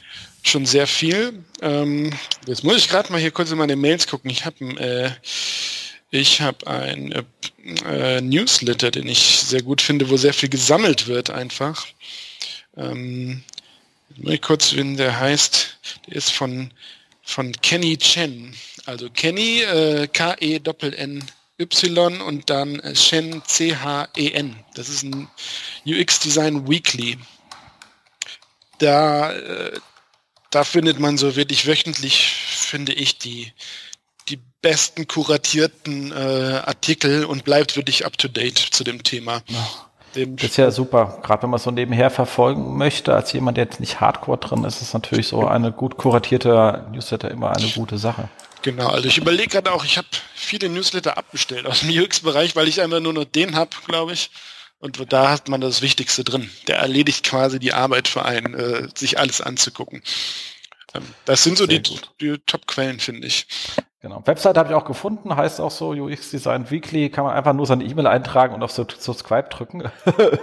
schon 0.43 0.65
sehr 0.65 0.88
viel. 0.88 1.43
Ähm, 1.62 2.12
jetzt 2.47 2.63
muss 2.63 2.77
ich 2.77 2.89
gerade 2.89 3.12
mal 3.12 3.21
hier 3.21 3.32
kurz 3.32 3.51
in 3.51 3.58
meine 3.58 3.75
Mails 3.75 4.08
gucken. 4.08 4.29
Ich 4.29 4.45
habe 4.45 4.63
äh, 4.79 5.12
ich 6.15 6.41
habe 6.41 6.67
ein 6.67 7.12
äh, 7.12 7.23
äh, 7.86 8.21
Newsletter, 8.21 8.91
den 8.91 9.08
ich 9.08 9.39
sehr 9.39 9.63
gut 9.63 9.82
finde, 9.82 10.12
wo 10.12 10.17
sehr 10.17 10.36
viel 10.36 10.49
gesammelt 10.49 11.08
wird 11.08 11.32
einfach. 11.32 11.88
Ähm, 12.77 13.43
mal 14.17 14.38
kurz, 14.38 14.76
wenn 14.76 14.97
der 14.97 15.19
heißt, 15.19 15.78
der 16.08 16.15
ist 16.15 16.32
von, 16.32 16.71
von 17.21 17.52
Kenny 17.62 17.97
Chen. 17.97 18.56
Also 18.86 19.10
Kenny, 19.10 19.62
äh, 19.62 20.08
K-E-N-N-Y 20.08 21.21
und 22.21 22.49
dann 22.49 22.80
äh, 22.80 22.93
Chen, 22.93 23.43
C-H-E-N. 23.45 24.56
Das 24.76 24.89
ist 24.89 25.04
ein 25.04 25.30
UX 25.86 26.19
Design 26.19 26.67
Weekly. 26.67 27.17
Da, 28.80 29.32
äh, 29.32 29.80
da 30.49 30.63
findet 30.63 30.99
man 30.99 31.17
so 31.17 31.36
wirklich 31.36 31.65
wöchentlich, 31.65 32.34
finde 32.34 32.93
ich, 32.93 33.17
die, 33.17 33.52
die 34.30 34.39
besten 34.62 35.08
kuratierten 35.08 36.12
äh, 36.12 36.62
Artikel 36.65 37.26
und 37.26 37.43
bleibt 37.45 37.76
wirklich 37.76 38.06
up 38.06 38.17
to 38.17 38.28
date 38.28 38.58
zu 38.58 38.84
dem 38.84 39.04
Thema. 39.04 39.43
Ja. 39.47 39.89
Das 40.13 40.49
ist 40.49 40.58
ja 40.58 40.71
super. 40.71 41.19
Gerade 41.23 41.43
wenn 41.43 41.49
man 41.49 41.60
so 41.60 41.71
nebenher 41.71 42.10
verfolgen 42.10 42.78
möchte, 42.78 43.13
als 43.13 43.34
jemand, 43.34 43.58
der 43.58 43.65
jetzt 43.65 43.80
nicht 43.80 43.99
hardcore 43.99 44.38
drin 44.38 44.63
ist, 44.63 44.82
ist 44.82 44.93
natürlich 44.93 45.28
so 45.28 45.47
eine 45.47 45.71
gut 45.71 45.97
kuratierte 45.97 46.86
Newsletter 46.91 47.32
immer 47.32 47.56
eine 47.56 47.67
gute 47.67 47.97
Sache. 47.97 48.30
Genau, 48.62 48.88
also 48.88 49.08
ich 49.08 49.17
überlege 49.17 49.49
gerade 49.49 49.73
auch, 49.73 49.84
ich 49.84 49.97
habe 49.97 50.08
viele 50.34 50.69
Newsletter 50.69 51.17
abbestellt 51.17 51.65
aus 51.65 51.82
dem 51.82 51.89
UX-Bereich, 52.04 52.56
weil 52.56 52.67
ich 52.67 52.82
einfach 52.82 53.02
nur 53.02 53.13
noch 53.13 53.26
den 53.26 53.56
habe, 53.56 53.71
glaube 53.88 54.13
ich. 54.13 54.30
Und 54.80 55.13
da 55.13 55.30
hat 55.30 55.47
man 55.47 55.62
das 55.62 55.82
Wichtigste 55.82 56.23
drin. 56.23 56.49
Der 56.67 56.78
erledigt 56.78 57.26
quasi 57.26 57.60
die 57.60 57.73
Arbeit 57.73 58.08
für 58.08 58.26
einen, 58.26 58.54
äh, 58.54 58.89
sich 58.95 59.17
alles 59.17 59.41
anzugucken. 59.41 60.04
Ähm, 60.93 61.04
das 61.26 61.43
sind 61.43 61.58
so 61.58 61.67
die, 61.67 61.82
die 62.19 62.38
Top-Quellen, 62.45 62.99
finde 62.99 63.28
ich. 63.28 63.47
Genau. 64.03 64.21
Website 64.25 64.57
habe 64.57 64.67
ich 64.67 64.75
auch 64.75 64.83
gefunden, 64.83 65.33
heißt 65.33 65.61
auch 65.61 65.71
so 65.71 65.91
UX 65.91 66.29
Design 66.29 66.69
Weekly, 66.69 67.09
kann 67.09 67.23
man 67.23 67.37
einfach 67.37 67.53
nur 67.53 67.65
seine 67.65 67.85
E-Mail 67.85 68.05
eintragen 68.05 68.53
und 68.53 68.61
auf 68.61 68.69
Subscribe 68.69 69.47
drücken. 69.47 69.89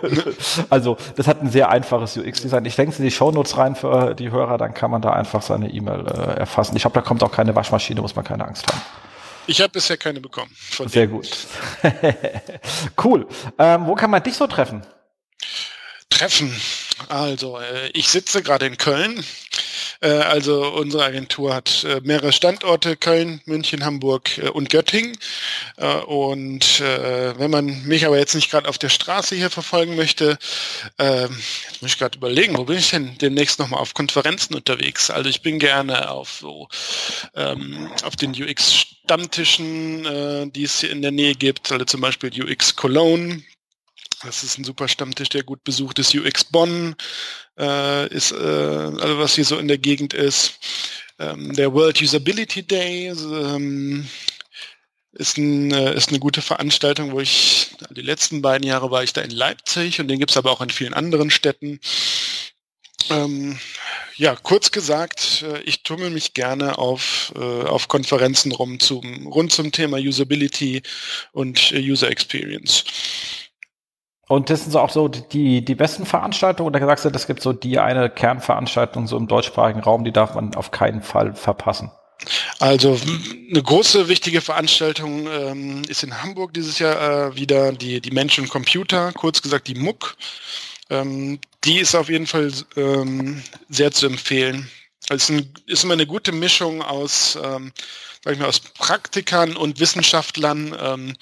also 0.70 0.96
das 1.16 1.26
hat 1.28 1.42
ein 1.42 1.50
sehr 1.50 1.68
einfaches 1.68 2.16
UX 2.16 2.40
Design. 2.40 2.64
Ich 2.64 2.74
denke 2.76 2.96
in 2.96 3.04
die 3.04 3.10
Show 3.10 3.30
Notes 3.30 3.58
rein 3.58 3.76
für 3.76 4.14
die 4.14 4.30
Hörer, 4.30 4.56
dann 4.56 4.72
kann 4.72 4.90
man 4.90 5.02
da 5.02 5.12
einfach 5.12 5.42
seine 5.42 5.68
E-Mail 5.68 6.06
äh, 6.06 6.38
erfassen. 6.38 6.74
Ich 6.74 6.84
glaube, 6.84 6.94
da 6.94 7.02
kommt 7.02 7.22
auch 7.22 7.32
keine 7.32 7.54
Waschmaschine, 7.54 8.00
muss 8.00 8.16
man 8.16 8.24
keine 8.24 8.46
Angst 8.46 8.66
haben. 8.66 8.80
Ich 9.46 9.60
habe 9.60 9.70
bisher 9.70 9.98
keine 9.98 10.22
bekommen. 10.22 10.50
sehr 10.86 11.06
gut. 11.06 11.28
cool. 13.04 13.26
Ähm, 13.58 13.86
wo 13.86 13.94
kann 13.94 14.10
man 14.10 14.22
dich 14.22 14.36
so 14.36 14.46
treffen? 14.46 14.86
Treffen. 16.10 16.54
Also, 17.08 17.58
äh, 17.58 17.88
ich 17.94 18.08
sitze 18.08 18.42
gerade 18.42 18.66
in 18.66 18.76
Köln 18.76 19.24
äh, 20.02 20.08
also 20.08 20.66
unsere 20.66 21.04
Agentur 21.04 21.54
hat 21.54 21.84
äh, 21.84 22.00
mehrere 22.02 22.32
Standorte, 22.32 22.96
Köln, 22.96 23.42
München, 23.44 23.84
Hamburg 23.84 24.30
und 24.54 24.70
Göttingen. 24.70 25.16
und 26.06 26.80
wenn 26.80 27.50
man 27.50 27.82
mich 27.84 28.06
aber 28.06 28.18
jetzt 28.18 28.34
nicht 28.34 28.50
gerade 28.50 28.68
auf 28.68 28.78
der 28.78 28.88
Straße 28.88 29.34
hier 29.34 29.50
verfolgen 29.50 29.96
möchte, 29.96 30.38
ähm, 30.98 31.36
jetzt 31.68 31.82
muss 31.82 31.92
ich 31.92 31.98
gerade 31.98 32.16
überlegen, 32.18 32.56
wo 32.56 32.64
bin 32.64 32.78
ich 32.78 32.90
denn 32.90 33.16
demnächst 33.18 33.58
nochmal 33.58 33.80
auf 33.80 33.94
Konferenzen 33.94 34.54
unterwegs? 34.54 35.10
Also 35.10 35.28
ich 35.30 35.42
bin 35.42 35.58
gerne 35.58 36.10
auf 36.10 36.38
so 36.40 36.68
ähm, 37.34 37.90
auf 38.02 38.16
den 38.16 38.30
UX-Stammtischen, 38.30 40.52
die 40.52 40.64
es 40.64 40.80
hier 40.80 40.90
in 40.90 41.02
der 41.02 41.12
Nähe 41.12 41.34
gibt, 41.34 41.70
also 41.72 41.84
zum 41.84 42.00
Beispiel 42.00 42.30
UX 42.42 42.76
Cologne, 42.76 43.42
das 44.22 44.42
ist 44.42 44.58
ein 44.58 44.64
super 44.64 44.88
Stammtisch, 44.88 45.30
der 45.30 45.42
gut 45.42 45.64
besucht 45.64 45.98
ist. 45.98 46.14
UX 46.14 46.44
Bonn 46.44 46.94
äh, 47.58 48.08
ist, 48.08 48.32
äh, 48.32 48.34
also 48.34 49.18
was 49.18 49.34
hier 49.34 49.44
so 49.44 49.58
in 49.58 49.68
der 49.68 49.78
Gegend 49.78 50.14
ist. 50.14 50.58
Ähm, 51.18 51.54
der 51.54 51.72
World 51.72 52.00
Usability 52.00 52.62
Day 52.62 53.08
ähm, 53.08 54.08
ist, 55.12 55.38
ein, 55.38 55.72
äh, 55.72 55.94
ist 55.94 56.10
eine 56.10 56.18
gute 56.18 56.42
Veranstaltung, 56.42 57.12
wo 57.12 57.20
ich, 57.20 57.70
die 57.90 58.02
letzten 58.02 58.42
beiden 58.42 58.66
Jahre 58.66 58.90
war 58.90 59.02
ich 59.02 59.12
da 59.12 59.22
in 59.22 59.30
Leipzig 59.30 60.00
und 60.00 60.08
den 60.08 60.18
gibt 60.18 60.30
es 60.30 60.36
aber 60.36 60.50
auch 60.50 60.60
in 60.60 60.70
vielen 60.70 60.94
anderen 60.94 61.30
Städten. 61.30 61.80
Ähm, 63.08 63.58
ja, 64.16 64.36
kurz 64.36 64.70
gesagt, 64.70 65.42
äh, 65.42 65.62
ich 65.62 65.82
tummel 65.82 66.10
mich 66.10 66.34
gerne 66.34 66.78
auf, 66.78 67.32
äh, 67.36 67.38
auf 67.38 67.88
Konferenzen 67.88 68.52
rum 68.52 68.78
zum, 68.78 69.26
rund 69.26 69.50
zum 69.50 69.72
Thema 69.72 69.96
Usability 69.96 70.82
und 71.32 71.72
äh, 71.72 71.80
User 71.80 72.10
Experience. 72.10 72.84
Und 74.30 74.48
das 74.48 74.62
sind 74.62 74.70
so 74.70 74.78
auch 74.78 74.90
so 74.90 75.08
die, 75.08 75.64
die 75.64 75.74
besten 75.74 76.06
Veranstaltungen 76.06 76.68
oder 76.68 76.78
du, 76.78 77.10
das 77.10 77.26
gibt 77.26 77.42
so 77.42 77.52
die 77.52 77.80
eine 77.80 78.08
Kernveranstaltung 78.08 79.08
so 79.08 79.16
im 79.16 79.26
deutschsprachigen 79.26 79.80
Raum, 79.80 80.04
die 80.04 80.12
darf 80.12 80.36
man 80.36 80.54
auf 80.54 80.70
keinen 80.70 81.02
Fall 81.02 81.34
verpassen? 81.34 81.90
Also 82.60 82.96
eine 83.50 83.60
große 83.60 84.06
wichtige 84.06 84.40
Veranstaltung 84.40 85.26
ähm, 85.26 85.82
ist 85.88 86.04
in 86.04 86.22
Hamburg 86.22 86.54
dieses 86.54 86.78
Jahr 86.78 87.30
äh, 87.32 87.34
wieder 87.34 87.72
die, 87.72 88.00
die 88.00 88.12
Menschen 88.12 88.48
Computer, 88.48 89.10
kurz 89.14 89.42
gesagt 89.42 89.66
die 89.66 89.74
MUC. 89.74 90.16
Ähm, 90.90 91.40
die 91.64 91.80
ist 91.80 91.96
auf 91.96 92.08
jeden 92.08 92.28
Fall 92.28 92.52
ähm, 92.76 93.42
sehr 93.68 93.90
zu 93.90 94.06
empfehlen. 94.06 94.70
Es 95.08 95.28
ist, 95.28 95.30
ein, 95.30 95.52
ist 95.66 95.82
immer 95.82 95.94
eine 95.94 96.06
gute 96.06 96.30
Mischung 96.30 96.82
aus, 96.82 97.36
ähm, 97.42 97.72
sag 98.22 98.34
ich 98.34 98.38
mal, 98.38 98.46
aus 98.46 98.60
Praktikern 98.60 99.56
und 99.56 99.80
Wissenschaftlern 99.80 100.76
ähm, 100.80 101.16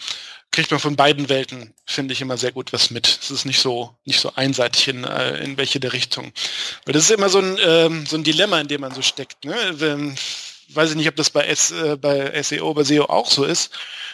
kriegt 0.51 0.71
man 0.71 0.81
von 0.81 0.97
beiden 0.97 1.29
Welten, 1.29 1.75
finde 1.87 2.13
ich, 2.13 2.21
immer 2.21 2.37
sehr 2.37 2.53
gut 2.53 2.73
was 2.73 2.91
mit. 2.91 3.07
Es 3.23 3.31
ist 3.31 3.45
nicht 3.45 3.61
so, 3.61 3.95
nicht 4.05 4.21
so 4.21 4.33
einseitig 4.35 4.89
in, 4.89 5.05
äh, 5.05 5.43
in 5.43 5.57
welche 5.57 5.81
der 5.81 5.93
Richtung. 5.93 6.33
Weil 6.85 6.95
das 6.95 7.05
ist 7.05 7.11
immer 7.11 7.29
so 7.29 7.39
ein, 7.39 7.59
ähm, 7.65 8.07
so 8.07 8.17
ein 8.17 8.25
Dilemma, 8.25 8.61
in 8.61 8.69
dem 8.69 8.81
man 8.81 8.95
so 8.95 9.03
steckt. 9.03 9.45
Ne? 9.45 9.55
Wenn, 9.73 10.17
weiß 10.71 10.91
ich 10.91 10.97
nicht, 10.97 11.09
ob 11.09 11.17
das 11.17 11.31
bei, 11.31 11.45
S, 11.45 11.71
äh, 11.71 11.97
bei 11.97 12.43
SEO, 12.43 12.75
bei 12.75 12.85
SEO 12.85 13.05
auch 13.05 13.31
so 13.31 13.45
ist, 13.45 13.71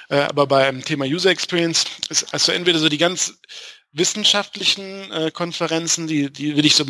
äh, 0.08 0.16
aber 0.16 0.46
beim 0.46 0.84
Thema 0.84 1.06
User 1.06 1.30
Experience 1.30 1.84
ist 2.08 2.32
also 2.32 2.52
entweder 2.52 2.78
so 2.78 2.88
die 2.88 2.98
ganz 2.98 3.34
wissenschaftlichen 3.92 5.10
äh, 5.12 5.30
Konferenzen, 5.32 6.06
die, 6.06 6.32
die 6.32 6.56
will 6.56 6.66
ich 6.66 6.74
so 6.74 6.84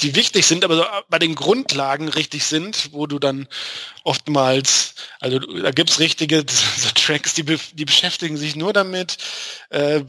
die 0.00 0.14
wichtig 0.14 0.46
sind, 0.46 0.64
aber 0.64 0.76
so 0.76 0.84
bei 1.08 1.18
den 1.18 1.34
Grundlagen 1.34 2.08
richtig 2.08 2.44
sind, 2.44 2.90
wo 2.92 3.06
du 3.06 3.18
dann 3.18 3.48
oftmals, 4.04 4.94
also 5.20 5.38
da 5.38 5.70
gibt's 5.70 5.98
richtige 5.98 6.44
so 6.76 6.88
Tracks, 6.94 7.34
die, 7.34 7.42
be, 7.42 7.58
die 7.72 7.84
beschäftigen 7.84 8.36
sich 8.36 8.56
nur 8.56 8.72
damit, 8.72 9.18
äh, 9.70 9.98
äh, 9.98 10.04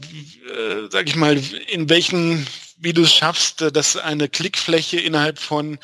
sag 0.90 1.08
ich 1.08 1.16
mal, 1.16 1.40
in 1.68 1.88
welchen, 1.88 2.46
wie 2.76 2.92
du 2.92 3.02
es 3.02 3.12
schaffst, 3.12 3.62
äh, 3.62 3.72
dass 3.72 3.96
eine 3.96 4.28
Klickfläche 4.28 5.00
innerhalb 5.00 5.38
von 5.38 5.78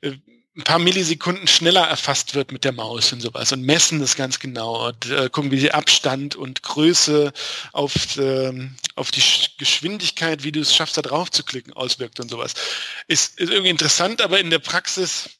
äh, 0.00 0.12
ein 0.56 0.64
paar 0.64 0.80
Millisekunden 0.80 1.46
schneller 1.46 1.86
erfasst 1.86 2.34
wird 2.34 2.50
mit 2.50 2.64
der 2.64 2.72
Maus 2.72 3.12
und 3.12 3.20
sowas 3.20 3.52
und 3.52 3.62
messen 3.62 4.00
das 4.00 4.16
ganz 4.16 4.40
genau 4.40 4.88
und 4.88 5.08
äh, 5.10 5.28
gucken, 5.30 5.52
wie 5.52 5.60
die 5.60 5.72
Abstand 5.72 6.34
und 6.34 6.62
Größe 6.62 7.32
auf, 7.72 8.16
ähm, 8.18 8.76
auf 8.96 9.12
die 9.12 9.22
Geschwindigkeit, 9.58 10.42
wie 10.42 10.52
du 10.52 10.60
es 10.60 10.74
schaffst, 10.74 10.96
da 10.96 11.02
drauf 11.02 11.30
zu 11.30 11.44
klicken, 11.44 11.72
auswirkt 11.72 12.18
und 12.18 12.30
sowas. 12.30 12.54
Ist, 13.06 13.38
ist 13.38 13.50
irgendwie 13.50 13.70
interessant, 13.70 14.22
aber 14.22 14.40
in 14.40 14.50
der 14.50 14.58
Praxis 14.58 15.30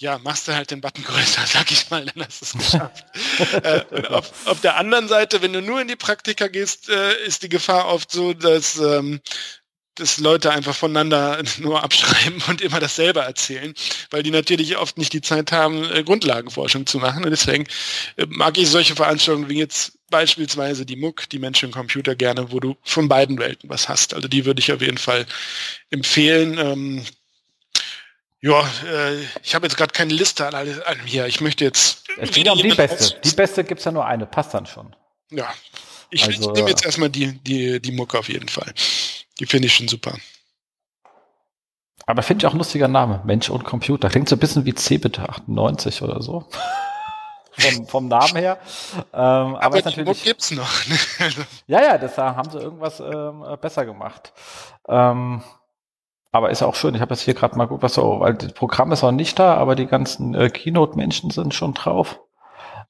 ja, 0.00 0.18
machst 0.18 0.48
du 0.48 0.54
halt 0.54 0.70
den 0.70 0.80
Button 0.80 1.04
größer, 1.04 1.42
sag 1.46 1.70
ich 1.70 1.90
mal, 1.90 2.06
dann 2.06 2.24
hast 2.24 2.40
du 2.40 2.46
es 2.46 2.52
geschafft. 2.52 3.04
äh, 3.64 4.06
auf, 4.06 4.46
auf, 4.46 4.60
der 4.62 4.76
anderen 4.76 5.08
Seite, 5.08 5.42
wenn 5.42 5.52
du 5.52 5.60
nur 5.60 5.82
in 5.82 5.88
die 5.88 5.96
Praktika 5.96 6.48
gehst, 6.48 6.88
äh, 6.88 7.22
ist 7.26 7.42
die 7.42 7.50
Gefahr 7.50 7.86
oft 7.86 8.10
so, 8.10 8.32
dass 8.32 8.78
ähm, 8.78 9.20
dass 10.00 10.18
Leute 10.18 10.50
einfach 10.50 10.74
voneinander 10.74 11.42
nur 11.58 11.82
abschreiben 11.82 12.42
und 12.48 12.60
immer 12.60 12.80
dasselbe 12.80 13.20
erzählen, 13.20 13.74
weil 14.10 14.22
die 14.22 14.30
natürlich 14.30 14.76
oft 14.76 14.98
nicht 14.98 15.12
die 15.12 15.20
Zeit 15.20 15.52
haben, 15.52 15.84
äh, 15.92 16.02
Grundlagenforschung 16.02 16.86
zu 16.86 16.98
machen. 16.98 17.24
Und 17.24 17.30
deswegen 17.30 17.66
äh, 18.16 18.26
mag 18.28 18.58
ich 18.58 18.68
solche 18.68 18.96
Veranstaltungen 18.96 19.48
wie 19.48 19.58
jetzt 19.58 19.92
beispielsweise 20.10 20.84
die 20.84 20.96
MOOC, 20.96 21.28
die 21.30 21.38
Menschen 21.38 21.70
Computer 21.70 22.16
gerne, 22.16 22.50
wo 22.50 22.60
du 22.60 22.76
von 22.82 23.08
beiden 23.08 23.38
Welten 23.38 23.70
was 23.70 23.88
hast. 23.88 24.14
Also 24.14 24.26
die 24.26 24.44
würde 24.44 24.60
ich 24.60 24.72
auf 24.72 24.80
jeden 24.80 24.98
Fall 24.98 25.26
empfehlen. 25.90 26.58
Ähm, 26.58 27.04
ja, 28.40 28.60
äh, 28.86 29.20
ich 29.42 29.54
habe 29.54 29.66
jetzt 29.66 29.76
gerade 29.76 29.92
keine 29.92 30.14
Liste 30.14 30.46
an, 30.46 30.54
an 30.54 30.98
hier. 31.04 31.26
Ich 31.26 31.40
möchte 31.40 31.64
jetzt. 31.64 32.04
Es 32.16 32.32
geht 32.32 32.48
um 32.48 32.58
die 32.58 32.68
beste. 32.68 33.20
Die 33.22 33.34
beste 33.34 33.64
gibt 33.64 33.80
es 33.80 33.84
ja 33.84 33.92
nur 33.92 34.06
eine, 34.06 34.26
passt 34.26 34.54
dann 34.54 34.66
schon. 34.66 34.96
Ja. 35.30 35.52
Ich, 36.10 36.24
also, 36.24 36.50
ich 36.50 36.56
nehme 36.56 36.70
jetzt 36.70 36.84
erstmal 36.84 37.10
die, 37.10 37.38
die, 37.38 37.80
die 37.80 37.92
Mucke 37.92 38.18
auf 38.18 38.28
jeden 38.28 38.48
Fall. 38.48 38.72
Die 39.38 39.46
finde 39.46 39.66
ich 39.66 39.74
schon 39.74 39.88
super. 39.88 40.16
Aber 42.06 42.22
finde 42.22 42.42
ich 42.42 42.46
auch 42.48 42.54
ein 42.54 42.58
lustiger 42.58 42.88
Name. 42.88 43.22
Mensch 43.24 43.50
und 43.50 43.64
Computer. 43.64 44.08
Klingt 44.08 44.28
so 44.28 44.36
ein 44.36 44.40
bisschen 44.40 44.64
wie 44.64 44.74
Cebit 44.74 45.20
98 45.20 46.02
oder 46.02 46.20
so. 46.22 46.48
vom, 47.52 47.86
vom 47.86 48.08
Namen 48.08 48.36
her. 48.36 48.58
Ähm, 48.96 49.00
aber, 49.12 49.78
aber 49.78 49.82
die 49.82 50.02
Muck 50.02 50.22
gibt's 50.22 50.50
noch. 50.50 50.86
Ne? 50.86 50.98
ja, 51.66 51.82
ja, 51.82 51.98
das 51.98 52.18
haben 52.18 52.50
sie 52.50 52.58
irgendwas 52.58 53.00
ähm, 53.00 53.44
besser 53.60 53.86
gemacht. 53.86 54.32
Ähm, 54.88 55.42
aber 56.32 56.50
ist 56.50 56.62
auch 56.62 56.74
schön. 56.74 56.94
Ich 56.94 57.00
habe 57.00 57.14
jetzt 57.14 57.22
hier 57.22 57.34
gerade 57.34 57.56
mal 57.56 57.64
geguckt, 57.64 57.82
was 57.82 57.94
so, 57.94 58.20
weil 58.20 58.34
das 58.34 58.52
Programm 58.52 58.92
ist 58.92 59.02
noch 59.02 59.12
nicht 59.12 59.38
da, 59.38 59.54
aber 59.54 59.74
die 59.74 59.86
ganzen 59.86 60.34
äh, 60.34 60.48
Keynote-Menschen 60.48 61.30
sind 61.30 61.54
schon 61.54 61.74
drauf. 61.74 62.20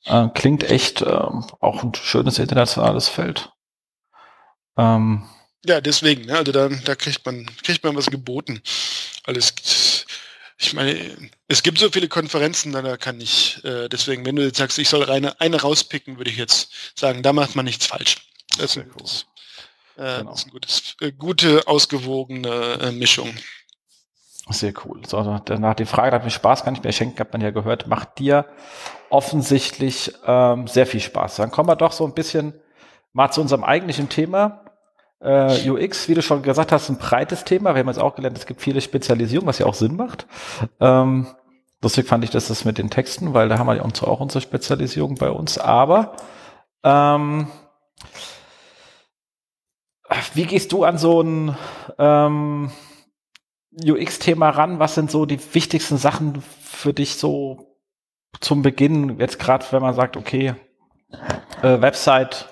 Äh, 0.05 0.29
klingt 0.35 0.65
echt 0.65 1.03
äh, 1.03 1.07
auch 1.07 1.83
ein 1.83 1.95
schönes 1.95 2.39
internationales 2.39 3.09
Feld. 3.09 3.51
Ähm, 4.77 5.29
ja, 5.65 5.81
deswegen, 5.81 6.27
ne? 6.27 6.39
also 6.39 6.53
da, 6.53 6.69
da 6.69 6.95
kriegt 6.95 7.25
man, 7.27 7.47
kriegt 7.63 7.85
man 7.85 7.95
was 7.97 8.11
geboten. 8.11 8.63
Alles, 9.25 10.07
ich 10.59 10.73
meine, 10.73 11.31
es 11.49 11.63
gibt 11.63 11.79
so 11.79 11.91
viele 11.91 12.09
Konferenzen, 12.09 12.73
da 12.73 12.97
kann 12.97 13.21
ich, 13.21 13.63
äh, 13.65 13.89
deswegen, 13.89 14.25
wenn 14.25 14.37
du 14.37 14.43
jetzt 14.43 14.59
sagst, 14.59 14.79
ich 14.79 14.89
soll 14.89 15.09
eine, 15.11 15.39
eine 15.41 15.61
rauspicken, 15.61 16.17
würde 16.17 16.31
ich 16.31 16.39
jetzt 16.39 16.99
sagen, 16.99 17.23
da 17.23 17.33
macht 17.33 17.57
man 17.57 17.67
nichts 17.67 17.87
falsch. 17.87 18.17
Das 18.57 18.77
ist, 18.77 18.79
ein, 18.79 18.91
gutes, 18.91 19.27
äh, 19.97 20.19
genau. 20.19 20.31
das 20.31 20.41
ist 20.41 20.45
eine 20.45 20.53
gutes, 20.53 20.97
äh, 21.01 21.13
gute, 21.13 21.69
ausgewogene 21.69 22.79
äh, 22.81 22.93
Mischung. 22.93 23.35
Sehr 24.49 24.73
cool. 24.85 25.03
So, 25.07 25.19
also 25.19 25.39
danach 25.45 25.75
die 25.75 25.85
Frage, 25.85 26.17
hat 26.17 26.25
mir 26.25 26.31
Spaß 26.31 26.65
gar 26.65 26.73
nicht 26.73 26.83
mehr 26.83 26.93
schenken, 26.93 27.21
hat 27.21 27.33
man 27.33 27.43
ja 27.43 27.51
gehört, 27.51 27.87
macht 27.87 28.19
dir 28.19 28.47
offensichtlich 29.11 30.15
ähm, 30.27 30.67
sehr 30.67 30.87
viel 30.87 31.01
Spaß. 31.01 31.37
Dann 31.37 31.51
kommen 31.51 31.69
wir 31.69 31.77
doch 31.77 31.93
so 31.93 32.05
ein 32.07 32.15
bisschen 32.15 32.55
mal 33.13 33.31
zu 33.31 33.41
unserem 33.41 33.65
eigentlichen 33.65 34.09
Thema. 34.09 34.65
Äh, 35.21 35.69
UX, 35.69 36.09
wie 36.09 36.15
du 36.15 36.23
schon 36.23 36.43
gesagt 36.43 36.73
hast, 36.73 36.89
ein 36.89 36.97
breites 36.97 37.45
Thema. 37.45 37.75
Wir 37.75 37.81
haben 37.81 37.89
jetzt 37.89 38.01
auch 38.01 38.15
gelernt, 38.15 38.39
es 38.39 38.47
gibt 38.47 38.63
viele 38.63 38.81
Spezialisierungen, 38.81 39.49
was 39.49 39.59
ja 39.59 39.67
auch 39.67 39.75
Sinn 39.75 39.97
macht. 39.97 40.27
Ähm, 40.81 41.27
lustig 41.83 42.07
fand 42.07 42.25
ich 42.25 42.31
das, 42.31 42.49
das 42.49 42.65
mit 42.65 42.79
den 42.79 42.89
Texten, 42.89 43.35
weil 43.35 43.49
da 43.49 43.59
haben 43.59 43.67
wir 43.67 43.77
ja 43.77 43.83
auch 43.83 44.21
unsere 44.21 44.41
Spezialisierung 44.41 45.17
bei 45.17 45.31
uns. 45.31 45.59
Aber 45.59 46.17
ähm, 46.83 47.49
wie 50.35 50.47
gehst 50.47 50.73
du 50.73 50.85
an 50.85 50.97
so 50.97 51.21
ein 51.21 51.57
ähm, 51.99 52.71
UX-Thema 53.85 54.51
ran? 54.51 54.79
Was 54.79 54.95
sind 54.95 55.11
so 55.11 55.27
die 55.27 55.41
wichtigsten 55.55 55.99
Sachen 55.99 56.43
für 56.63 56.95
dich 56.95 57.17
so 57.17 57.70
zum 58.41 58.63
Beginn? 58.63 59.19
Jetzt 59.19 59.39
gerade, 59.39 59.65
wenn 59.71 59.83
man 59.83 59.95
sagt, 59.95 60.17
okay, 60.17 60.55
äh, 61.63 61.81
Website, 61.81 62.47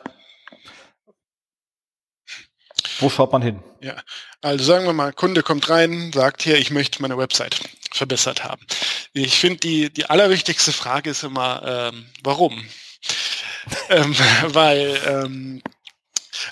wo 3.00 3.08
schaut 3.08 3.32
man 3.32 3.42
hin? 3.42 3.62
Ja, 3.80 3.94
also 4.42 4.64
sagen 4.64 4.86
wir 4.86 4.92
mal, 4.92 5.12
Kunde 5.12 5.42
kommt 5.42 5.68
rein, 5.68 6.10
sagt 6.12 6.42
hier, 6.42 6.58
ich 6.58 6.70
möchte 6.70 7.00
meine 7.00 7.16
Website 7.16 7.60
verbessert 7.92 8.44
haben. 8.44 8.64
Ich 9.12 9.38
finde, 9.38 9.60
die, 9.60 9.90
die 9.92 10.06
allerwichtigste 10.06 10.72
Frage 10.72 11.10
ist 11.10 11.22
immer, 11.22 11.90
ähm, 11.92 12.06
warum? 12.22 12.64
ähm, 13.88 14.16
weil 14.48 15.00
ähm, 15.06 15.62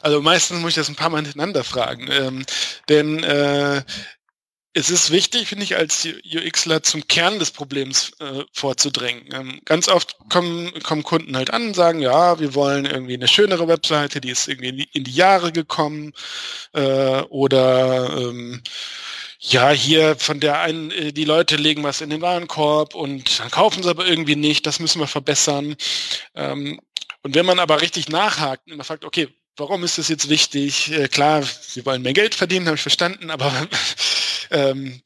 also 0.02 0.20
meistens 0.20 0.60
muss 0.60 0.70
ich 0.70 0.76
das 0.76 0.88
ein 0.88 0.96
paar 0.96 1.10
Mal 1.10 1.22
hintereinander 1.22 1.64
fragen. 1.64 2.08
Ähm, 2.10 2.46
denn 2.88 3.22
äh, 3.22 3.82
es 4.76 4.90
ist 4.90 5.10
wichtig, 5.10 5.48
finde 5.48 5.64
ich, 5.64 5.76
als 5.76 6.06
UXler 6.06 6.82
zum 6.82 7.08
Kern 7.08 7.38
des 7.38 7.50
Problems 7.50 8.12
äh, 8.20 8.44
vorzudrängen. 8.52 9.24
Ähm, 9.32 9.60
ganz 9.64 9.88
oft 9.88 10.18
kommen, 10.28 10.70
kommen 10.82 11.02
Kunden 11.02 11.34
halt 11.34 11.50
an 11.50 11.68
und 11.68 11.74
sagen, 11.74 12.00
ja, 12.00 12.38
wir 12.38 12.54
wollen 12.54 12.84
irgendwie 12.84 13.14
eine 13.14 13.26
schönere 13.26 13.68
Webseite, 13.68 14.20
die 14.20 14.28
ist 14.28 14.48
irgendwie 14.48 14.68
in 14.68 14.76
die, 14.76 14.88
in 14.92 15.04
die 15.04 15.12
Jahre 15.12 15.50
gekommen 15.50 16.12
äh, 16.74 17.22
oder 17.30 18.18
ähm, 18.18 18.62
ja, 19.38 19.70
hier 19.70 20.14
von 20.16 20.40
der 20.40 20.60
einen, 20.60 20.90
äh, 20.90 21.10
die 21.10 21.24
Leute 21.24 21.56
legen 21.56 21.82
was 21.82 22.02
in 22.02 22.10
den 22.10 22.20
Warenkorb 22.20 22.94
und 22.94 23.40
dann 23.40 23.50
kaufen 23.50 23.82
sie 23.82 23.88
aber 23.88 24.06
irgendwie 24.06 24.36
nicht, 24.36 24.66
das 24.66 24.78
müssen 24.78 25.00
wir 25.00 25.06
verbessern. 25.06 25.76
Ähm, 26.34 26.78
und 27.22 27.34
wenn 27.34 27.46
man 27.46 27.60
aber 27.60 27.80
richtig 27.80 28.10
nachhakt 28.10 28.70
und 28.70 28.76
man 28.76 28.84
fragt, 28.84 29.06
okay, 29.06 29.28
warum 29.57 29.85
ist 29.85 29.99
das 29.99 30.09
jetzt 30.09 30.29
wichtig? 30.29 30.92
Äh, 30.92 31.09
klar, 31.09 31.42
sie 31.42 31.85
wollen 31.87 32.03
mehr 32.03 32.12
Geld 32.12 32.35
verdienen, 32.35 32.66
habe 32.66 32.77
ich 32.77 32.83
verstanden, 32.83 33.31
aber 33.31 33.53
ähm, 34.51 35.03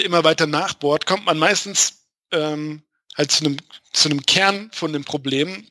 immer 0.00 0.24
weiter 0.24 0.46
nachbohrt, 0.46 1.06
kommt 1.06 1.26
man 1.26 1.38
meistens 1.38 2.04
ähm, 2.32 2.82
halt 3.16 3.30
zu 3.30 3.44
einem, 3.44 3.56
zu 3.92 4.08
einem 4.08 4.22
Kern 4.22 4.70
von 4.72 4.92
dem 4.92 5.04
Problem 5.04 5.68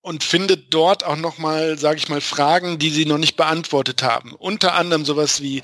und 0.00 0.24
findet 0.24 0.74
dort 0.74 1.04
auch 1.04 1.16
nochmal, 1.16 1.78
sage 1.78 1.98
ich 1.98 2.08
mal, 2.08 2.20
Fragen, 2.20 2.78
die 2.78 2.90
sie 2.90 3.06
noch 3.06 3.18
nicht 3.18 3.36
beantwortet 3.36 4.02
haben. 4.02 4.32
Unter 4.34 4.74
anderem 4.74 5.04
sowas 5.04 5.40
wie, 5.40 5.62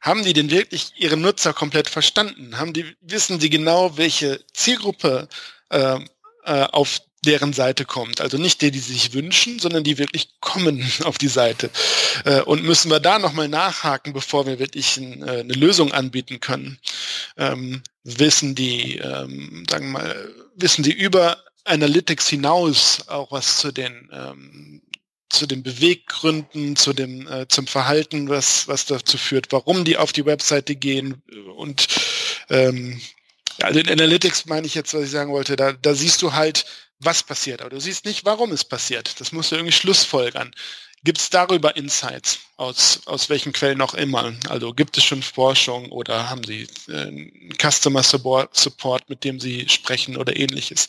haben 0.00 0.24
die 0.24 0.32
denn 0.32 0.50
wirklich 0.50 0.92
ihre 0.96 1.16
Nutzer 1.16 1.52
komplett 1.52 1.88
verstanden? 1.88 2.58
Haben 2.58 2.72
die, 2.72 2.96
wissen 3.00 3.40
sie 3.40 3.50
genau, 3.50 3.96
welche 3.96 4.44
Zielgruppe 4.52 5.28
äh, 5.70 5.98
äh, 6.44 6.62
auf 6.72 6.98
deren 7.24 7.52
Seite 7.52 7.84
kommt. 7.84 8.20
Also 8.20 8.38
nicht 8.38 8.62
die, 8.62 8.70
die 8.70 8.78
sich 8.78 9.12
wünschen, 9.12 9.58
sondern 9.58 9.84
die 9.84 9.98
wirklich 9.98 10.28
kommen 10.40 10.84
auf 11.04 11.18
die 11.18 11.28
Seite. 11.28 11.70
Äh, 12.24 12.42
und 12.42 12.64
müssen 12.64 12.90
wir 12.90 13.00
da 13.00 13.18
nochmal 13.18 13.48
nachhaken, 13.48 14.12
bevor 14.12 14.46
wir 14.46 14.58
wirklich 14.58 14.98
äh, 14.98 15.40
eine 15.40 15.54
Lösung 15.54 15.92
anbieten 15.92 16.40
können. 16.40 16.78
Ähm, 17.36 17.82
wissen 18.04 18.54
die, 18.54 18.98
ähm, 18.98 19.64
sagen 19.68 19.86
wir 19.86 20.00
mal, 20.00 20.34
wissen 20.56 20.82
die 20.82 20.92
über 20.92 21.42
Analytics 21.64 22.28
hinaus 22.28 23.08
auch 23.08 23.32
was 23.32 23.58
zu 23.58 23.72
den 23.72 24.10
ähm, 24.12 24.82
zu 25.30 25.46
den 25.46 25.64
Beweggründen, 25.64 26.76
zu 26.76 26.92
dem, 26.92 27.26
äh, 27.26 27.48
zum 27.48 27.66
Verhalten, 27.66 28.28
was, 28.28 28.68
was 28.68 28.86
dazu 28.86 29.18
führt, 29.18 29.50
warum 29.50 29.84
die 29.84 29.96
auf 29.96 30.12
die 30.12 30.26
Webseite 30.26 30.76
gehen 30.76 31.22
und 31.56 31.88
ähm, 32.50 33.00
also 33.62 33.80
in 33.80 33.88
Analytics 33.88 34.46
meine 34.46 34.66
ich 34.66 34.74
jetzt, 34.74 34.94
was 34.94 35.04
ich 35.04 35.10
sagen 35.10 35.32
wollte, 35.32 35.56
da, 35.56 35.72
da 35.72 35.94
siehst 35.94 36.22
du 36.22 36.32
halt, 36.32 36.66
was 37.04 37.22
passiert, 37.22 37.60
aber 37.60 37.70
du 37.70 37.80
siehst 37.80 38.04
nicht, 38.04 38.24
warum 38.24 38.52
es 38.52 38.64
passiert. 38.64 39.20
Das 39.20 39.32
musst 39.32 39.52
du 39.52 39.56
irgendwie 39.56 39.72
schlussfolgern. 39.72 40.52
Gibt 41.04 41.18
es 41.18 41.28
darüber 41.28 41.76
Insights, 41.76 42.38
aus, 42.56 43.02
aus 43.04 43.28
welchen 43.28 43.52
Quellen 43.52 43.82
auch 43.82 43.92
immer? 43.92 44.32
Also 44.48 44.72
gibt 44.72 44.96
es 44.96 45.04
schon 45.04 45.22
Forschung 45.22 45.92
oder 45.92 46.30
haben 46.30 46.42
Sie 46.44 46.66
äh, 46.88 47.30
Customer 47.60 48.02
Support, 48.02 49.10
mit 49.10 49.22
dem 49.22 49.38
Sie 49.38 49.68
sprechen 49.68 50.16
oder 50.16 50.34
ähnliches? 50.34 50.88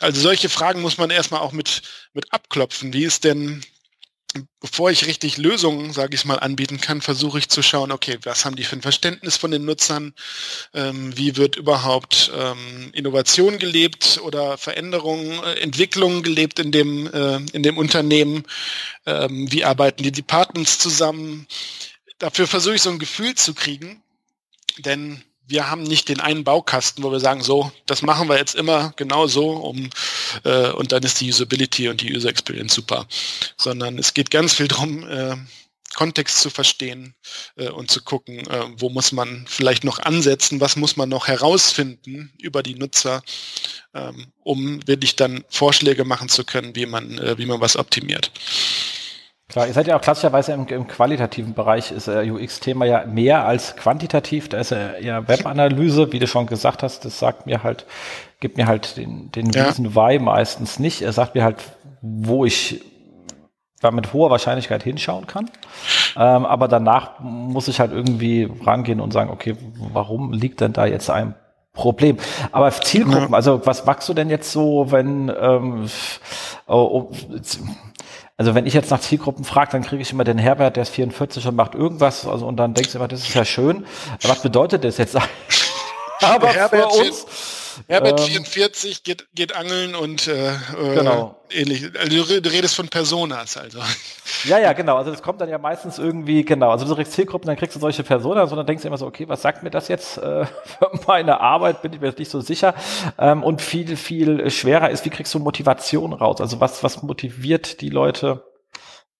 Also 0.00 0.20
solche 0.20 0.48
Fragen 0.48 0.82
muss 0.82 0.98
man 0.98 1.10
erstmal 1.10 1.40
auch 1.40 1.52
mit, 1.52 1.82
mit 2.14 2.32
abklopfen. 2.32 2.92
Wie 2.92 3.04
ist 3.04 3.22
denn 3.22 3.64
bevor 4.60 4.90
ich 4.90 5.06
richtig 5.06 5.36
Lösungen, 5.36 5.92
sage 5.92 6.14
ich 6.14 6.24
mal, 6.24 6.38
anbieten 6.38 6.80
kann, 6.80 7.00
versuche 7.00 7.38
ich 7.38 7.48
zu 7.48 7.62
schauen, 7.62 7.92
okay, 7.92 8.18
was 8.22 8.44
haben 8.44 8.56
die 8.56 8.64
für 8.64 8.76
ein 8.76 8.82
Verständnis 8.82 9.36
von 9.36 9.50
den 9.50 9.64
Nutzern? 9.64 10.14
Ähm, 10.72 11.16
wie 11.16 11.36
wird 11.36 11.56
überhaupt 11.56 12.32
ähm, 12.36 12.90
Innovation 12.92 13.58
gelebt 13.58 14.20
oder 14.22 14.58
Veränderungen, 14.58 15.42
äh, 15.44 15.60
Entwicklungen 15.60 16.22
gelebt 16.22 16.58
in 16.58 16.72
dem, 16.72 17.06
äh, 17.12 17.36
in 17.52 17.62
dem 17.62 17.78
Unternehmen? 17.78 18.44
Ähm, 19.06 19.50
wie 19.50 19.64
arbeiten 19.64 20.02
die 20.02 20.12
Departments 20.12 20.78
zusammen? 20.78 21.46
Dafür 22.18 22.46
versuche 22.46 22.76
ich 22.76 22.82
so 22.82 22.90
ein 22.90 22.98
Gefühl 22.98 23.34
zu 23.34 23.54
kriegen, 23.54 24.02
denn 24.78 25.22
wir 25.46 25.70
haben 25.70 25.82
nicht 25.82 26.08
den 26.08 26.20
einen 26.20 26.44
Baukasten, 26.44 27.04
wo 27.04 27.12
wir 27.12 27.20
sagen, 27.20 27.42
so, 27.42 27.70
das 27.86 28.02
machen 28.02 28.28
wir 28.28 28.38
jetzt 28.38 28.54
immer 28.54 28.92
genau 28.96 29.26
so, 29.26 29.50
um 29.50 29.90
äh, 30.44 30.70
und 30.70 30.92
dann 30.92 31.02
ist 31.02 31.20
die 31.20 31.28
Usability 31.28 31.88
und 31.88 32.00
die 32.00 32.14
User 32.14 32.28
Experience 32.28 32.74
super. 32.74 33.06
Sondern 33.56 33.98
es 33.98 34.14
geht 34.14 34.30
ganz 34.30 34.54
viel 34.54 34.68
darum, 34.68 35.06
äh, 35.08 35.36
Kontext 35.94 36.40
zu 36.40 36.50
verstehen 36.50 37.14
äh, 37.56 37.68
und 37.68 37.90
zu 37.90 38.02
gucken, 38.02 38.38
äh, 38.48 38.64
wo 38.76 38.90
muss 38.90 39.12
man 39.12 39.46
vielleicht 39.48 39.84
noch 39.84 39.98
ansetzen, 40.00 40.60
was 40.60 40.76
muss 40.76 40.96
man 40.96 41.08
noch 41.08 41.28
herausfinden 41.28 42.32
über 42.40 42.62
die 42.62 42.74
Nutzer, 42.74 43.22
ähm, 43.94 44.26
um 44.42 44.86
wirklich 44.86 45.16
dann 45.16 45.44
Vorschläge 45.48 46.04
machen 46.04 46.28
zu 46.28 46.44
können, 46.44 46.74
wie 46.74 46.86
man, 46.86 47.18
äh, 47.18 47.38
wie 47.38 47.46
man 47.46 47.60
was 47.60 47.76
optimiert. 47.76 48.32
Klar, 49.54 49.68
ihr 49.68 49.72
seid 49.72 49.86
ja 49.86 49.96
auch 49.96 50.00
klassischerweise 50.00 50.50
im, 50.50 50.66
im 50.66 50.88
qualitativen 50.88 51.54
Bereich, 51.54 51.92
ist 51.92 52.08
äh, 52.08 52.28
UX-Thema 52.28 52.86
ja 52.86 53.06
mehr 53.06 53.46
als 53.46 53.76
quantitativ. 53.76 54.48
Da 54.48 54.58
ist 54.58 54.72
ja 54.72 54.94
eher 54.94 55.28
Webanalyse, 55.28 56.12
wie 56.12 56.18
du 56.18 56.26
schon 56.26 56.48
gesagt 56.48 56.82
hast, 56.82 57.04
das 57.04 57.20
sagt 57.20 57.46
mir 57.46 57.62
halt, 57.62 57.86
gibt 58.40 58.56
mir 58.56 58.66
halt 58.66 58.96
den, 58.96 59.30
den 59.30 59.50
ja. 59.50 59.66
Reason 59.66 59.94
Why 59.94 60.18
meistens 60.18 60.80
nicht. 60.80 61.02
Er 61.02 61.12
sagt 61.12 61.36
mir 61.36 61.44
halt, 61.44 61.58
wo 62.02 62.44
ich 62.44 62.80
da 63.80 63.92
mit 63.92 64.12
hoher 64.12 64.28
Wahrscheinlichkeit 64.28 64.82
hinschauen 64.82 65.28
kann. 65.28 65.48
Ähm, 66.16 66.46
aber 66.46 66.66
danach 66.66 67.20
muss 67.20 67.68
ich 67.68 67.78
halt 67.78 67.92
irgendwie 67.92 68.50
rangehen 68.64 69.00
und 69.00 69.12
sagen, 69.12 69.30
okay, 69.30 69.54
warum 69.92 70.32
liegt 70.32 70.62
denn 70.62 70.72
da 70.72 70.84
jetzt 70.84 71.10
ein 71.10 71.36
Problem. 71.74 72.16
Aber 72.50 72.72
Zielgruppen, 72.72 73.30
ja. 73.30 73.36
also 73.36 73.64
was 73.64 73.86
magst 73.86 74.08
du 74.08 74.14
denn 74.14 74.30
jetzt 74.30 74.50
so, 74.50 74.90
wenn 74.90 75.28
ähm, 75.28 75.88
oh, 76.66 77.10
oh, 77.10 77.12
also 78.36 78.54
wenn 78.54 78.66
ich 78.66 78.74
jetzt 78.74 78.90
nach 78.90 79.00
Zielgruppen 79.00 79.44
frage, 79.44 79.72
dann 79.72 79.82
kriege 79.82 80.02
ich 80.02 80.12
immer 80.12 80.24
den 80.24 80.38
Herbert, 80.38 80.76
der 80.76 80.82
ist 80.82 80.90
44 80.90 81.46
und 81.46 81.56
macht 81.56 81.74
irgendwas, 81.74 82.26
also 82.26 82.46
und 82.46 82.56
dann 82.56 82.74
denkst 82.74 82.92
du 82.92 82.98
immer, 82.98 83.08
das 83.08 83.20
ist 83.20 83.34
ja 83.34 83.44
schön. 83.44 83.86
Was 84.22 84.42
bedeutet 84.42 84.84
das 84.84 84.98
jetzt? 84.98 85.16
Aber 86.20 86.48
Herbert 86.48 86.92
für 86.92 87.00
uns 87.00 87.26
Herbert 87.88 88.20
ähm, 88.20 88.26
44 88.26 89.02
geht, 89.02 89.26
geht 89.34 89.54
angeln 89.56 89.94
und 89.94 90.26
äh, 90.26 90.48
äh, 90.48 90.94
genau. 90.94 91.36
ähnlich. 91.50 91.90
Also 91.98 92.40
du 92.40 92.50
redest 92.50 92.74
von 92.74 92.88
Personas, 92.88 93.56
also. 93.56 93.80
Ja, 94.44 94.58
ja, 94.58 94.74
genau. 94.74 94.96
Also 94.96 95.10
das 95.10 95.22
kommt 95.22 95.40
dann 95.40 95.48
ja 95.48 95.56
meistens 95.56 95.98
irgendwie, 95.98 96.44
genau. 96.44 96.70
Also 96.70 96.86
du 96.86 96.94
kriegst 96.94 97.12
Zielgruppen, 97.12 97.46
dann 97.46 97.56
kriegst 97.56 97.76
du 97.76 97.80
solche 97.80 98.02
Personas 98.02 98.50
und 98.50 98.58
dann 98.58 98.66
denkst 98.66 98.82
du 98.82 98.88
immer 98.88 98.98
so, 98.98 99.06
okay, 99.06 99.26
was 99.26 99.40
sagt 99.40 99.62
mir 99.62 99.70
das 99.70 99.88
jetzt 99.88 100.18
äh, 100.18 100.44
für 100.64 100.90
meine 101.06 101.40
Arbeit? 101.40 101.80
Bin 101.80 101.94
ich 101.94 102.00
mir 102.00 102.08
jetzt 102.08 102.18
nicht 102.18 102.30
so 102.30 102.42
sicher. 102.42 102.74
Ähm, 103.18 103.42
und 103.42 103.62
viel, 103.62 103.96
viel 103.96 104.50
schwerer 104.50 104.90
ist, 104.90 105.06
wie 105.06 105.10
kriegst 105.10 105.32
du 105.32 105.38
Motivation 105.38 106.12
raus? 106.12 106.42
Also 106.42 106.60
was, 106.60 106.82
was 106.82 107.02
motiviert 107.02 107.80
die 107.80 107.88
Leute? 107.88 108.44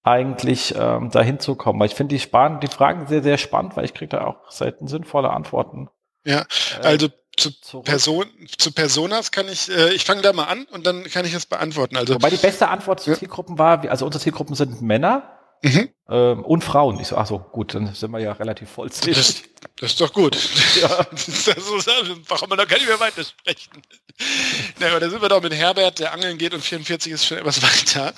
eigentlich 0.07 0.75
ähm, 0.79 1.11
dahin 1.11 1.41
zu 1.41 1.55
kommen. 1.55 1.81
Weil 1.81 1.87
ich 1.87 1.95
finde 1.95 2.15
die, 2.15 2.21
die 2.21 2.75
Fragen 2.75 3.07
sehr, 3.07 3.23
sehr 3.23 3.39
spannend, 3.39 3.75
weil 3.77 3.87
ich 3.87 3.95
kriege 3.95 4.11
da 4.11 4.27
auch 4.27 4.51
selten 4.51 4.87
sinnvolle 4.87 5.31
Antworten. 5.31 5.89
Ja, 6.25 6.41
äh, 6.83 6.87
also 6.87 7.09
zu, 7.37 7.83
Person, 7.83 8.27
zu 8.59 8.73
Personas 8.73 9.31
kann 9.31 9.49
ich, 9.49 9.69
äh, 9.69 9.93
ich 9.93 10.05
fange 10.05 10.23
da 10.23 10.33
mal 10.33 10.45
an 10.45 10.65
und 10.67 10.87
dann 10.87 11.05
kann 11.05 11.25
ich 11.25 11.35
es 11.35 11.47
beantworten. 11.47 11.97
Also, 11.97 12.15
Wobei 12.15 12.31
die 12.31 12.37
beste 12.37 12.69
Antwort 12.69 13.01
zu. 13.01 13.17
Zielgruppen 13.17 13.59
war, 13.59 13.89
also 13.89 14.07
unsere 14.07 14.23
Zielgruppen 14.23 14.55
sind 14.55 14.83
Männer 14.83 15.39
mhm. 15.63 15.91
ähm, 16.09 16.45
und 16.45 16.63
Frauen. 16.63 17.01
Ich 17.01 17.09
so, 17.09 17.17
ach 17.17 17.27
so, 17.27 17.39
gut, 17.39 17.75
dann 17.75 17.95
sind 17.95 18.11
wir 18.11 18.21
ja 18.21 18.33
relativ 18.33 18.71
vollzählig. 18.71 19.17
Das, 19.17 19.43
das 19.81 19.91
ist 19.93 20.01
doch 20.01 20.13
gut. 20.13 20.37
Ja. 20.81 20.89
das 21.11 21.29
ist, 21.29 21.89
warum 22.29 22.49
man 22.49 22.59
da 22.59 22.65
gar 22.65 22.77
nicht 22.77 22.89
mehr 22.89 22.99
weiter 23.01 23.23
sprechen. 23.25 23.83
Na, 24.79 24.89
aber 24.89 25.01
da 25.01 25.11
sind 25.11 25.23
wir 25.23 25.29
doch 25.29 25.43
mit 25.43 25.55
Herbert, 25.55 25.99
der 25.99 26.13
angeln 26.13 26.39
geht 26.39 26.55
und 26.55 26.63
44 26.63 27.13
ist 27.13 27.27
schon 27.27 27.39
etwas 27.39 27.63
weiter. 27.63 28.13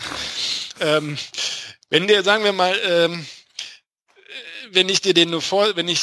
Ähm, 0.81 1.19
wenn 1.91 2.07
der, 2.07 2.23
sagen 2.23 2.45
wir 2.45 2.53
mal, 2.53 2.75
ähm, 2.85 3.27
wenn 4.71 4.89
ich 4.89 5.01
dir 5.01 5.15
den 5.15 5.31
nur 5.31 5.43
vor, 5.43 5.77
wenn 5.77 5.89
ich 5.89 6.01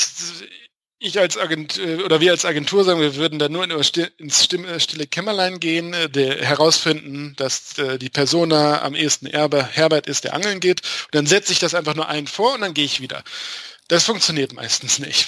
ich 1.03 1.19
als 1.19 1.37
Agentur 1.37 1.85
äh, 1.85 2.03
oder 2.03 2.21
wir 2.21 2.31
als 2.31 2.45
Agentur 2.45 2.83
sagen, 2.83 3.01
wir 3.01 3.15
würden 3.15 3.37
da 3.37 3.49
nur 3.49 3.63
ins 3.63 4.53
äh, 4.53 4.79
stille 4.79 5.05
Kämmerlein 5.05 5.59
gehen, 5.59 5.93
äh, 5.93 6.09
herausfinden, 6.43 7.33
dass 7.37 7.75
die 7.99 8.09
Persona 8.09 8.81
am 8.81 8.95
ehesten 8.95 9.27
Erbe 9.27 9.63
Herbert 9.65 10.07
ist, 10.07 10.23
der 10.23 10.33
angeln 10.33 10.59
geht. 10.59 10.81
Und 10.81 11.15
dann 11.15 11.25
setze 11.25 11.51
ich 11.51 11.59
das 11.59 11.75
einfach 11.75 11.95
nur 11.95 12.07
ein 12.07 12.27
vor 12.27 12.55
und 12.55 12.61
dann 12.61 12.73
gehe 12.73 12.85
ich 12.85 13.01
wieder. 13.01 13.23
Das 13.87 14.05
funktioniert 14.05 14.53
meistens 14.53 14.99
nicht. 14.99 15.27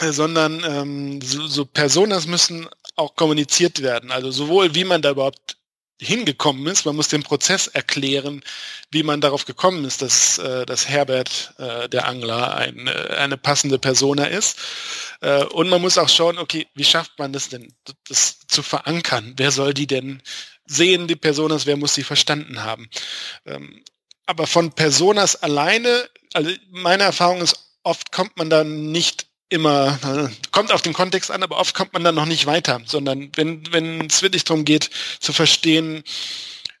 Sondern 0.00 0.62
ähm, 0.64 1.20
so, 1.22 1.46
so 1.46 1.64
Personas 1.64 2.26
müssen 2.26 2.68
auch 2.96 3.16
kommuniziert 3.16 3.82
werden. 3.82 4.10
Also 4.10 4.30
sowohl 4.30 4.74
wie 4.74 4.84
man 4.84 5.02
da 5.02 5.10
überhaupt 5.10 5.56
hingekommen 6.04 6.66
ist. 6.66 6.86
Man 6.86 6.96
muss 6.96 7.08
den 7.08 7.22
Prozess 7.22 7.66
erklären, 7.66 8.42
wie 8.90 9.02
man 9.02 9.20
darauf 9.20 9.44
gekommen 9.44 9.84
ist, 9.84 10.02
dass, 10.02 10.38
äh, 10.38 10.66
dass 10.66 10.88
Herbert, 10.88 11.54
äh, 11.58 11.88
der 11.88 12.06
Angler, 12.06 12.54
ein, 12.54 12.86
äh, 12.86 13.16
eine 13.18 13.36
passende 13.36 13.78
Persona 13.78 14.26
ist. 14.26 14.58
Und 15.52 15.70
man 15.70 15.80
muss 15.80 15.96
auch 15.96 16.10
schauen, 16.10 16.36
okay, 16.36 16.66
wie 16.74 16.84
schafft 16.84 17.18
man 17.18 17.32
das 17.32 17.48
denn, 17.48 17.72
das 18.08 18.40
zu 18.46 18.62
verankern? 18.62 19.32
Wer 19.38 19.52
soll 19.52 19.72
die 19.72 19.86
denn 19.86 20.20
sehen, 20.66 21.08
die 21.08 21.16
Personas? 21.16 21.64
Wer 21.64 21.78
muss 21.78 21.94
sie 21.94 22.02
verstanden 22.04 22.62
haben? 22.62 22.90
Ähm, 23.46 23.82
aber 24.26 24.46
von 24.46 24.72
Personas 24.72 25.36
alleine, 25.36 26.08
also 26.34 26.50
meine 26.70 27.04
Erfahrung 27.04 27.40
ist, 27.40 27.56
oft 27.84 28.12
kommt 28.12 28.36
man 28.36 28.50
da 28.50 28.64
nicht 28.64 29.26
immer, 29.48 30.30
kommt 30.50 30.72
auf 30.72 30.82
den 30.82 30.92
Kontext 30.92 31.30
an, 31.30 31.42
aber 31.42 31.58
oft 31.58 31.74
kommt 31.74 31.92
man 31.92 32.04
dann 32.04 32.14
noch 32.14 32.26
nicht 32.26 32.46
weiter, 32.46 32.80
sondern 32.86 33.30
wenn, 33.36 33.72
wenn 33.72 34.06
es 34.06 34.22
wirklich 34.22 34.44
darum 34.44 34.64
geht, 34.64 34.90
zu 35.20 35.32
verstehen, 35.32 36.02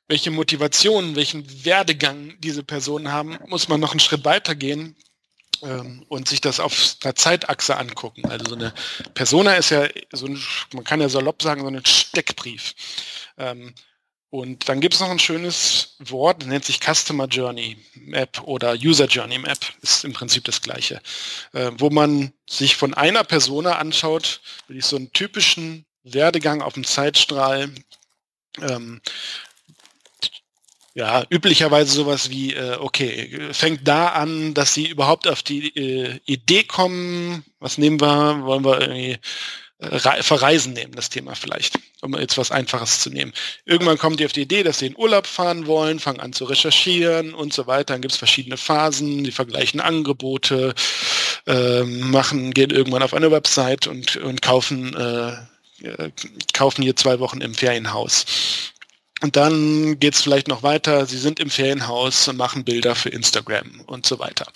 welche 0.08 0.30
Motivationen, 0.30 1.16
welchen 1.16 1.64
Werdegang 1.64 2.34
diese 2.40 2.62
Personen 2.62 3.10
haben, 3.10 3.38
muss 3.46 3.68
man 3.68 3.80
noch 3.80 3.92
einen 3.92 4.00
Schritt 4.00 4.24
weiter 4.24 4.54
gehen 4.54 4.96
ähm, 5.62 6.04
und 6.08 6.28
sich 6.28 6.40
das 6.40 6.60
auf 6.60 6.96
einer 7.02 7.14
Zeitachse 7.14 7.76
angucken. 7.76 8.26
Also 8.26 8.46
so 8.50 8.54
eine 8.54 8.74
Persona 9.14 9.54
ist 9.54 9.70
ja 9.70 9.88
so 10.12 10.26
ein, 10.26 10.42
man 10.72 10.84
kann 10.84 11.00
ja 11.00 11.08
salopp 11.08 11.42
sagen, 11.42 11.62
so 11.62 11.68
ein 11.68 11.84
Steckbrief. 11.86 12.74
Ähm, 13.38 13.74
und 14.34 14.68
dann 14.68 14.80
gibt 14.80 14.94
es 14.94 15.00
noch 15.00 15.10
ein 15.10 15.20
schönes 15.20 15.94
Wort, 16.00 16.44
nennt 16.44 16.64
sich 16.64 16.80
Customer 16.80 17.28
Journey 17.28 17.76
Map 17.94 18.42
oder 18.42 18.72
User 18.72 19.06
Journey 19.06 19.38
Map, 19.38 19.58
ist 19.80 20.04
im 20.04 20.12
Prinzip 20.12 20.42
das 20.42 20.60
gleiche, 20.60 21.00
äh, 21.52 21.70
wo 21.78 21.88
man 21.88 22.32
sich 22.50 22.74
von 22.74 22.94
einer 22.94 23.22
Persona 23.22 23.78
anschaut, 23.78 24.40
wirklich 24.66 24.86
so 24.86 24.96
einen 24.96 25.12
typischen 25.12 25.84
Werdegang 26.02 26.62
auf 26.62 26.72
dem 26.72 26.82
Zeitstrahl. 26.82 27.70
Ähm, 28.60 29.00
ja, 30.94 31.24
üblicherweise 31.30 31.92
sowas 31.92 32.28
wie, 32.28 32.54
äh, 32.54 32.76
okay, 32.80 33.52
fängt 33.52 33.86
da 33.86 34.08
an, 34.08 34.52
dass 34.52 34.74
sie 34.74 34.88
überhaupt 34.88 35.28
auf 35.28 35.44
die 35.44 35.68
äh, 35.76 36.18
Idee 36.26 36.64
kommen, 36.64 37.44
was 37.60 37.78
nehmen 37.78 38.00
wir, 38.00 38.42
wollen 38.42 38.64
wir 38.64 38.80
irgendwie 38.80 39.16
Verreisen 39.80 40.72
nehmen, 40.72 40.92
das 40.94 41.10
Thema 41.10 41.34
vielleicht, 41.34 41.78
um 42.00 42.16
jetzt 42.16 42.38
was 42.38 42.50
Einfaches 42.50 43.00
zu 43.00 43.10
nehmen. 43.10 43.32
Irgendwann 43.64 43.98
kommen 43.98 44.16
die 44.16 44.24
auf 44.24 44.32
die 44.32 44.42
Idee, 44.42 44.62
dass 44.62 44.78
sie 44.78 44.86
in 44.86 44.96
Urlaub 44.96 45.26
fahren 45.26 45.66
wollen, 45.66 45.98
fangen 45.98 46.20
an 46.20 46.32
zu 46.32 46.44
recherchieren 46.44 47.34
und 47.34 47.52
so 47.52 47.66
weiter. 47.66 47.94
Dann 47.94 48.00
gibt 48.00 48.12
es 48.12 48.18
verschiedene 48.18 48.56
Phasen, 48.56 49.24
die 49.24 49.32
vergleichen 49.32 49.80
Angebote, 49.80 50.74
äh, 51.46 51.82
machen, 51.82 52.54
gehen 52.54 52.70
irgendwann 52.70 53.02
auf 53.02 53.14
eine 53.14 53.30
Website 53.30 53.86
und, 53.86 54.16
und 54.16 54.42
kaufen, 54.42 54.94
äh, 54.94 55.32
äh 55.82 56.10
kaufen 56.52 56.82
hier 56.82 56.96
zwei 56.96 57.18
Wochen 57.18 57.40
im 57.40 57.54
Ferienhaus. 57.54 58.24
Und 59.22 59.36
dann 59.36 59.98
geht 59.98 60.14
es 60.14 60.22
vielleicht 60.22 60.48
noch 60.48 60.62
weiter, 60.62 61.06
sie 61.06 61.18
sind 61.18 61.40
im 61.40 61.50
Ferienhaus 61.50 62.32
machen 62.32 62.64
Bilder 62.64 62.94
für 62.94 63.08
Instagram 63.08 63.80
und 63.86 64.06
so 64.06 64.18
weiter. 64.18 64.46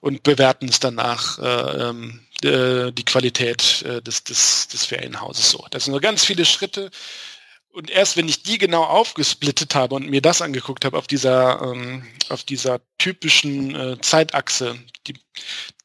Und 0.00 0.22
bewerten 0.22 0.68
es 0.68 0.80
danach. 0.80 1.38
Äh, 1.38 1.88
ähm, 1.88 2.20
äh, 2.44 2.92
die 2.92 3.04
Qualität 3.04 3.82
äh, 3.82 4.00
des, 4.02 4.24
des, 4.24 4.68
des 4.68 4.84
Ferienhauses 4.84 5.50
so. 5.50 5.66
Das 5.70 5.84
sind 5.84 5.92
nur 5.92 6.00
ganz 6.00 6.24
viele 6.24 6.44
Schritte. 6.44 6.90
Und 7.70 7.90
erst 7.90 8.16
wenn 8.16 8.28
ich 8.28 8.42
die 8.42 8.58
genau 8.58 8.82
aufgesplittet 8.84 9.74
habe 9.74 9.94
und 9.94 10.08
mir 10.08 10.22
das 10.22 10.42
angeguckt 10.42 10.84
habe 10.84 10.96
auf 10.96 11.06
dieser, 11.06 11.62
ähm, 11.62 12.06
auf 12.28 12.42
dieser 12.42 12.80
typischen 12.98 13.74
äh, 13.74 14.00
Zeitachse, 14.00 14.78
die, 15.06 15.14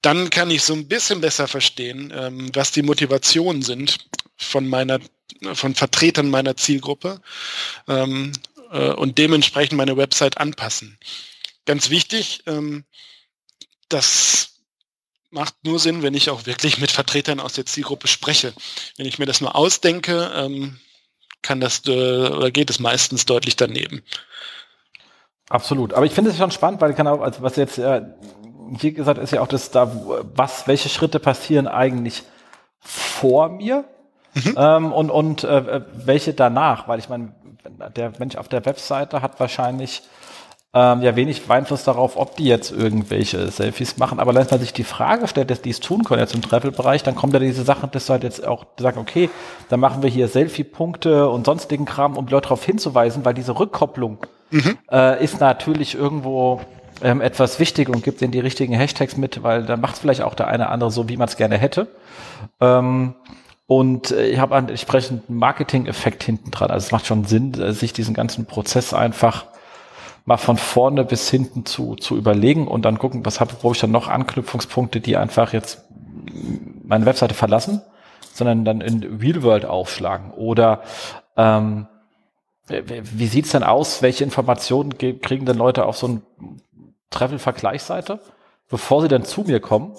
dann 0.01 0.29
kann 0.29 0.49
ich 0.49 0.63
so 0.63 0.73
ein 0.73 0.87
bisschen 0.87 1.21
besser 1.21 1.47
verstehen, 1.47 2.11
ähm, 2.15 2.49
was 2.53 2.71
die 2.71 2.81
Motivationen 2.81 3.61
sind 3.61 3.97
von 4.37 4.67
meiner, 4.67 4.99
von 5.53 5.75
Vertretern 5.75 6.29
meiner 6.29 6.57
Zielgruppe 6.57 7.21
ähm, 7.87 8.31
äh, 8.71 8.89
und 8.93 9.17
dementsprechend 9.17 9.77
meine 9.77 9.97
Website 9.97 10.37
anpassen. 10.37 10.97
Ganz 11.65 11.89
wichtig, 11.89 12.43
ähm, 12.47 12.85
dass 13.89 14.52
macht 15.33 15.55
nur 15.63 15.79
Sinn, 15.79 16.03
wenn 16.03 16.13
ich 16.13 16.29
auch 16.29 16.45
wirklich 16.45 16.79
mit 16.79 16.91
Vertretern 16.91 17.39
aus 17.39 17.53
der 17.53 17.65
Zielgruppe 17.65 18.07
spreche. 18.07 18.53
Wenn 18.97 19.05
ich 19.05 19.19
mir 19.19 19.25
das 19.25 19.41
nur 19.41 19.55
ausdenke, 19.55 20.31
ähm, 20.35 20.79
kann 21.41 21.59
das 21.59 21.81
äh, 21.87 22.27
oder 22.27 22.51
geht 22.51 22.69
es 22.69 22.79
meistens 22.79 23.25
deutlich 23.25 23.55
daneben. 23.55 24.03
Absolut. 25.49 25.93
Aber 25.93 26.05
ich 26.05 26.13
finde 26.13 26.31
es 26.31 26.37
schon 26.37 26.51
spannend, 26.51 26.81
weil 26.81 26.91
ich 26.91 26.97
kann 26.97 27.07
auch, 27.07 27.21
also 27.21 27.41
was 27.41 27.55
jetzt 27.57 27.77
äh, 27.77 28.01
hier 28.79 28.93
gesagt 28.93 29.19
ist 29.19 29.31
ja 29.31 29.41
auch, 29.41 29.47
dass 29.47 29.71
da 29.71 29.91
was, 30.35 30.67
welche 30.67 30.89
Schritte 30.89 31.19
passieren 31.19 31.67
eigentlich 31.67 32.23
vor 32.79 33.49
mir 33.49 33.85
mhm. 34.33 34.55
ähm, 34.57 34.93
und 34.93 35.09
und 35.09 35.43
äh, 35.43 35.81
welche 35.93 36.33
danach, 36.33 36.87
weil 36.87 36.99
ich 36.99 37.09
meine, 37.09 37.35
der 37.95 38.13
Mensch 38.19 38.35
auf 38.35 38.47
der 38.47 38.65
Webseite 38.65 39.21
hat 39.21 39.39
wahrscheinlich 39.39 40.03
ähm, 40.75 41.03
ja 41.03 41.15
wenig 41.15 41.49
Einfluss 41.49 41.83
darauf, 41.83 42.17
ob 42.17 42.35
die 42.35 42.45
jetzt 42.45 42.71
irgendwelche 42.71 43.49
Selfies 43.51 43.97
machen. 43.97 44.19
Aber 44.19 44.33
wenn 44.33 44.47
man 44.49 44.59
sich 44.59 44.73
die 44.73 44.83
Frage 44.83 45.27
stellt, 45.27 45.51
dass 45.51 45.61
die 45.61 45.69
es 45.69 45.79
tun 45.79 46.03
können 46.03 46.19
jetzt 46.19 46.33
im 46.33 46.41
Travel-Bereich, 46.41 47.03
dann 47.03 47.15
kommt 47.15 47.33
ja 47.33 47.39
diese 47.39 47.63
Sache, 47.63 47.87
dass 47.87 48.07
du 48.07 48.13
halt 48.13 48.23
jetzt 48.23 48.45
auch 48.45 48.65
sagen, 48.79 48.97
okay, 48.99 49.29
dann 49.69 49.79
machen 49.79 50.01
wir 50.01 50.09
hier 50.09 50.27
Selfie-Punkte 50.27 51.29
und 51.29 51.45
sonstigen 51.45 51.85
Kram, 51.85 52.17
um 52.17 52.27
Leute 52.27 52.43
darauf 52.43 52.65
hinzuweisen, 52.65 53.23
weil 53.23 53.35
diese 53.35 53.59
Rückkopplung 53.59 54.25
mhm. 54.49 54.77
äh, 54.91 55.23
ist 55.23 55.39
natürlich 55.39 55.93
irgendwo 55.93 56.61
ähm, 57.03 57.21
etwas 57.21 57.59
wichtig 57.59 57.89
und 57.89 58.03
gibt 58.03 58.21
ihnen 58.23 58.31
die 58.31 58.39
richtigen 58.39 58.73
Hashtags 58.73 59.15
mit, 59.15 59.43
weil 59.43 59.63
dann 59.63 59.79
macht 59.79 59.95
es 59.95 59.99
vielleicht 59.99 60.21
auch 60.21 60.33
der 60.33 60.47
eine 60.47 60.69
andere 60.69 60.89
so, 60.89 61.07
wie 61.07 61.17
man 61.17 61.27
es 61.27 61.37
gerne 61.37 61.57
hätte. 61.57 61.87
Ähm, 62.59 63.13
und 63.67 64.09
äh, 64.09 64.25
ich 64.25 64.39
habe 64.39 64.55
einen 64.55 64.69
entsprechenden 64.69 65.37
Marketing-Effekt 65.37 66.23
hinten 66.23 66.49
dran. 66.49 66.71
Also 66.71 66.87
es 66.87 66.91
macht 66.91 67.05
schon 67.05 67.25
Sinn, 67.25 67.53
äh, 67.53 67.73
sich 67.73 67.93
diesen 67.93 68.15
ganzen 68.15 68.45
Prozess 68.45 68.93
einfach 68.93 69.45
mal 70.25 70.37
von 70.37 70.57
vorne 70.57 71.03
bis 71.03 71.29
hinten 71.29 71.65
zu, 71.65 71.95
zu 71.95 72.15
überlegen 72.15 72.67
und 72.67 72.83
dann 72.83 72.97
gucken, 72.97 73.25
was 73.25 73.39
habe, 73.39 73.53
wo 73.61 73.71
ich 73.71 73.79
dann 73.79 73.91
noch 73.91 74.07
Anknüpfungspunkte, 74.07 75.01
die 75.01 75.17
einfach 75.17 75.53
jetzt 75.53 75.83
meine 76.83 77.05
Webseite 77.05 77.33
verlassen, 77.33 77.81
sondern 78.33 78.65
dann 78.65 78.81
in 78.81 79.19
Real 79.19 79.43
World 79.43 79.65
aufschlagen. 79.65 80.31
Oder 80.31 80.83
ähm, 81.35 81.87
wie 82.67 83.27
sieht's 83.27 83.51
denn 83.51 83.63
aus? 83.63 84.01
Welche 84.01 84.23
Informationen 84.23 84.97
kriegen 84.97 85.45
denn 85.45 85.57
Leute 85.57 85.85
auf 85.85 85.97
so 85.97 86.07
eine 86.07 86.21
Travel-Vergleichsseite? 87.09 88.19
bevor 88.73 89.03
sie 89.03 89.07
dann 89.07 89.23
zu 89.23 89.41
mir 89.41 89.59
kommen. 89.59 89.95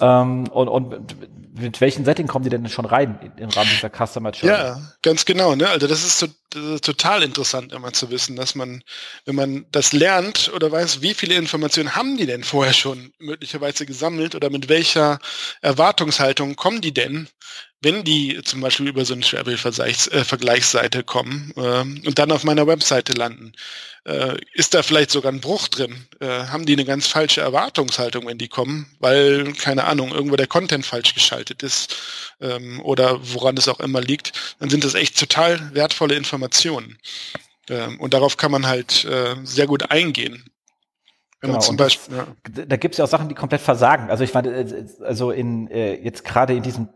Ähm, 0.00 0.48
und, 0.48 0.68
und 0.68 1.16
mit 1.54 1.80
welchem 1.80 2.04
Setting 2.04 2.26
kommen 2.26 2.44
die 2.44 2.50
denn 2.50 2.68
schon 2.68 2.86
rein 2.86 3.32
im 3.36 3.50
Rahmen 3.50 3.70
dieser 3.70 3.90
Customer 3.90 4.30
Journey? 4.30 4.56
Ja, 4.56 4.80
ganz 5.02 5.24
genau. 5.24 5.54
Ne? 5.54 5.68
Also 5.68 5.86
das 5.86 6.02
ist, 6.02 6.18
so, 6.18 6.26
das 6.50 6.62
ist 6.62 6.84
total 6.84 7.22
interessant 7.22 7.72
immer 7.72 7.92
zu 7.92 8.10
wissen, 8.10 8.36
dass 8.36 8.54
man, 8.54 8.82
wenn 9.26 9.34
man 9.34 9.66
das 9.70 9.92
lernt 9.92 10.50
oder 10.54 10.72
weiß, 10.72 11.02
wie 11.02 11.14
viele 11.14 11.34
Informationen 11.34 11.94
haben 11.94 12.16
die 12.16 12.26
denn 12.26 12.42
vorher 12.42 12.72
schon 12.72 13.12
möglicherweise 13.18 13.84
gesammelt 13.84 14.34
oder 14.34 14.48
mit 14.48 14.68
welcher 14.68 15.18
Erwartungshaltung 15.60 16.56
kommen 16.56 16.80
die 16.80 16.94
denn 16.94 17.28
wenn 17.82 18.04
die 18.04 18.40
zum 18.44 18.60
Beispiel 18.60 18.86
über 18.86 19.04
so 19.04 19.12
eine 19.12 19.22
Travel-Vergleichsseite 19.22 20.98
äh, 20.98 21.02
kommen 21.02 21.52
äh, 21.56 21.80
und 21.80 22.18
dann 22.18 22.30
auf 22.30 22.44
meiner 22.44 22.66
Webseite 22.66 23.12
landen, 23.12 23.52
äh, 24.04 24.36
ist 24.54 24.74
da 24.74 24.82
vielleicht 24.82 25.10
sogar 25.10 25.32
ein 25.32 25.40
Bruch 25.40 25.68
drin? 25.68 26.06
Äh, 26.20 26.46
haben 26.46 26.64
die 26.64 26.74
eine 26.74 26.84
ganz 26.84 27.08
falsche 27.08 27.40
Erwartungshaltung, 27.40 28.26
wenn 28.26 28.38
die 28.38 28.48
kommen, 28.48 28.86
weil, 29.00 29.52
keine 29.54 29.84
Ahnung, 29.84 30.12
irgendwo 30.12 30.36
der 30.36 30.46
Content 30.46 30.86
falsch 30.86 31.14
geschaltet 31.14 31.62
ist 31.62 31.96
ähm, 32.40 32.80
oder 32.80 33.18
woran 33.34 33.56
es 33.56 33.68
auch 33.68 33.80
immer 33.80 34.00
liegt, 34.00 34.56
dann 34.60 34.70
sind 34.70 34.84
das 34.84 34.94
echt 34.94 35.18
total 35.18 35.74
wertvolle 35.74 36.14
Informationen. 36.14 36.98
Ähm, 37.68 38.00
und 38.00 38.14
darauf 38.14 38.36
kann 38.36 38.52
man 38.52 38.66
halt 38.66 39.04
äh, 39.04 39.34
sehr 39.42 39.66
gut 39.66 39.90
eingehen. 39.90 40.44
Genau, 41.40 41.58
zum 41.58 41.76
Beispiel, 41.76 42.16
das, 42.16 42.56
ja. 42.56 42.64
Da 42.66 42.76
gibt 42.76 42.94
es 42.94 42.98
ja 42.98 43.04
auch 43.04 43.08
Sachen, 43.08 43.28
die 43.28 43.34
komplett 43.34 43.60
versagen. 43.60 44.10
Also 44.10 44.22
ich 44.22 44.32
meine, 44.32 44.50
äh, 44.50 44.86
also 45.02 45.32
in 45.32 45.66
jetzt 45.68 46.24
gerade 46.24 46.54
in 46.54 46.62
diesem 46.62 46.88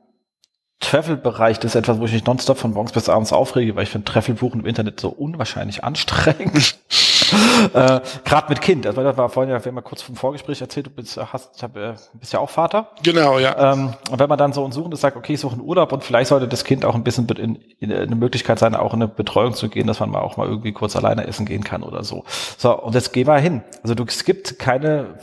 Travel-Bereich, 0.81 1.59
das 1.59 1.72
ist 1.72 1.74
etwas, 1.74 1.99
wo 1.99 2.05
ich 2.05 2.12
mich 2.12 2.27
nonstop 2.27 2.59
von 2.59 2.72
morgens 2.72 2.93
bis 2.93 3.09
abends 3.09 3.33
aufrege, 3.33 3.74
weil 3.77 3.85
ich 3.85 3.89
finde 3.89 4.05
Travel-Buchen 4.05 4.61
im 4.61 4.66
Internet 4.66 5.01
so 5.01 5.09
unwahrscheinlich 5.09 5.83
anstrengend. 5.83 6.79
äh, 7.72 8.01
Gerade 8.24 8.49
mit 8.51 8.61
Kind. 8.61 8.87
Also 8.87 9.03
das 9.03 9.16
war 9.16 9.31
vorhin 9.31 9.51
ja, 9.51 9.59
wir 9.59 9.70
haben 9.70 9.74
mal 9.74 9.81
kurz 9.81 10.03
vom 10.03 10.16
Vorgespräch 10.16 10.61
erzählt, 10.61 10.87
du 10.87 10.91
bist, 10.91 11.16
hast, 11.16 11.62
hab, 11.62 11.77
äh, 11.77 11.95
bist 12.12 12.35
ja 12.35 12.41
auch 12.41 12.51
Vater. 12.51 12.91
Genau, 13.03 13.39
ja. 13.39 13.72
Ähm, 13.72 13.95
und 14.11 14.18
wenn 14.18 14.29
man 14.29 14.39
dann 14.39 14.53
so 14.53 14.64
und 14.64 14.72
suchen 14.72 14.93
und 14.93 14.97
sagt, 14.97 15.16
okay, 15.16 15.33
ich 15.33 15.41
suche 15.41 15.55
einen 15.55 15.62
Urlaub 15.62 15.93
und 15.93 16.05
vielleicht 16.05 16.29
sollte 16.29 16.47
das 16.47 16.64
Kind 16.64 16.85
auch 16.85 16.95
ein 16.95 17.05
bisschen 17.05 17.27
in, 17.29 17.57
in, 17.79 17.91
in 17.91 17.93
eine 17.93 18.16
Möglichkeit 18.16 18.59
sein, 18.59 18.74
auch 18.74 18.93
in 18.93 19.03
eine 19.03 19.09
Betreuung 19.09 19.55
zu 19.55 19.70
gehen, 19.70 19.87
dass 19.87 20.01
man 20.01 20.11
mal 20.11 20.20
auch 20.20 20.37
mal 20.37 20.47
irgendwie 20.47 20.72
kurz 20.72 20.95
alleine 20.95 21.27
essen 21.27 21.47
gehen 21.47 21.64
kann 21.64 21.83
oder 21.83 22.05
so. 22.05 22.24
So, 22.59 22.79
und 22.79 22.95
jetzt 22.95 23.12
geh 23.12 23.24
mal 23.24 23.41
hin. 23.41 23.62
Also 23.83 23.95
du, 23.95 24.05
es 24.05 24.24
gibt 24.24 24.59
keine 24.59 25.18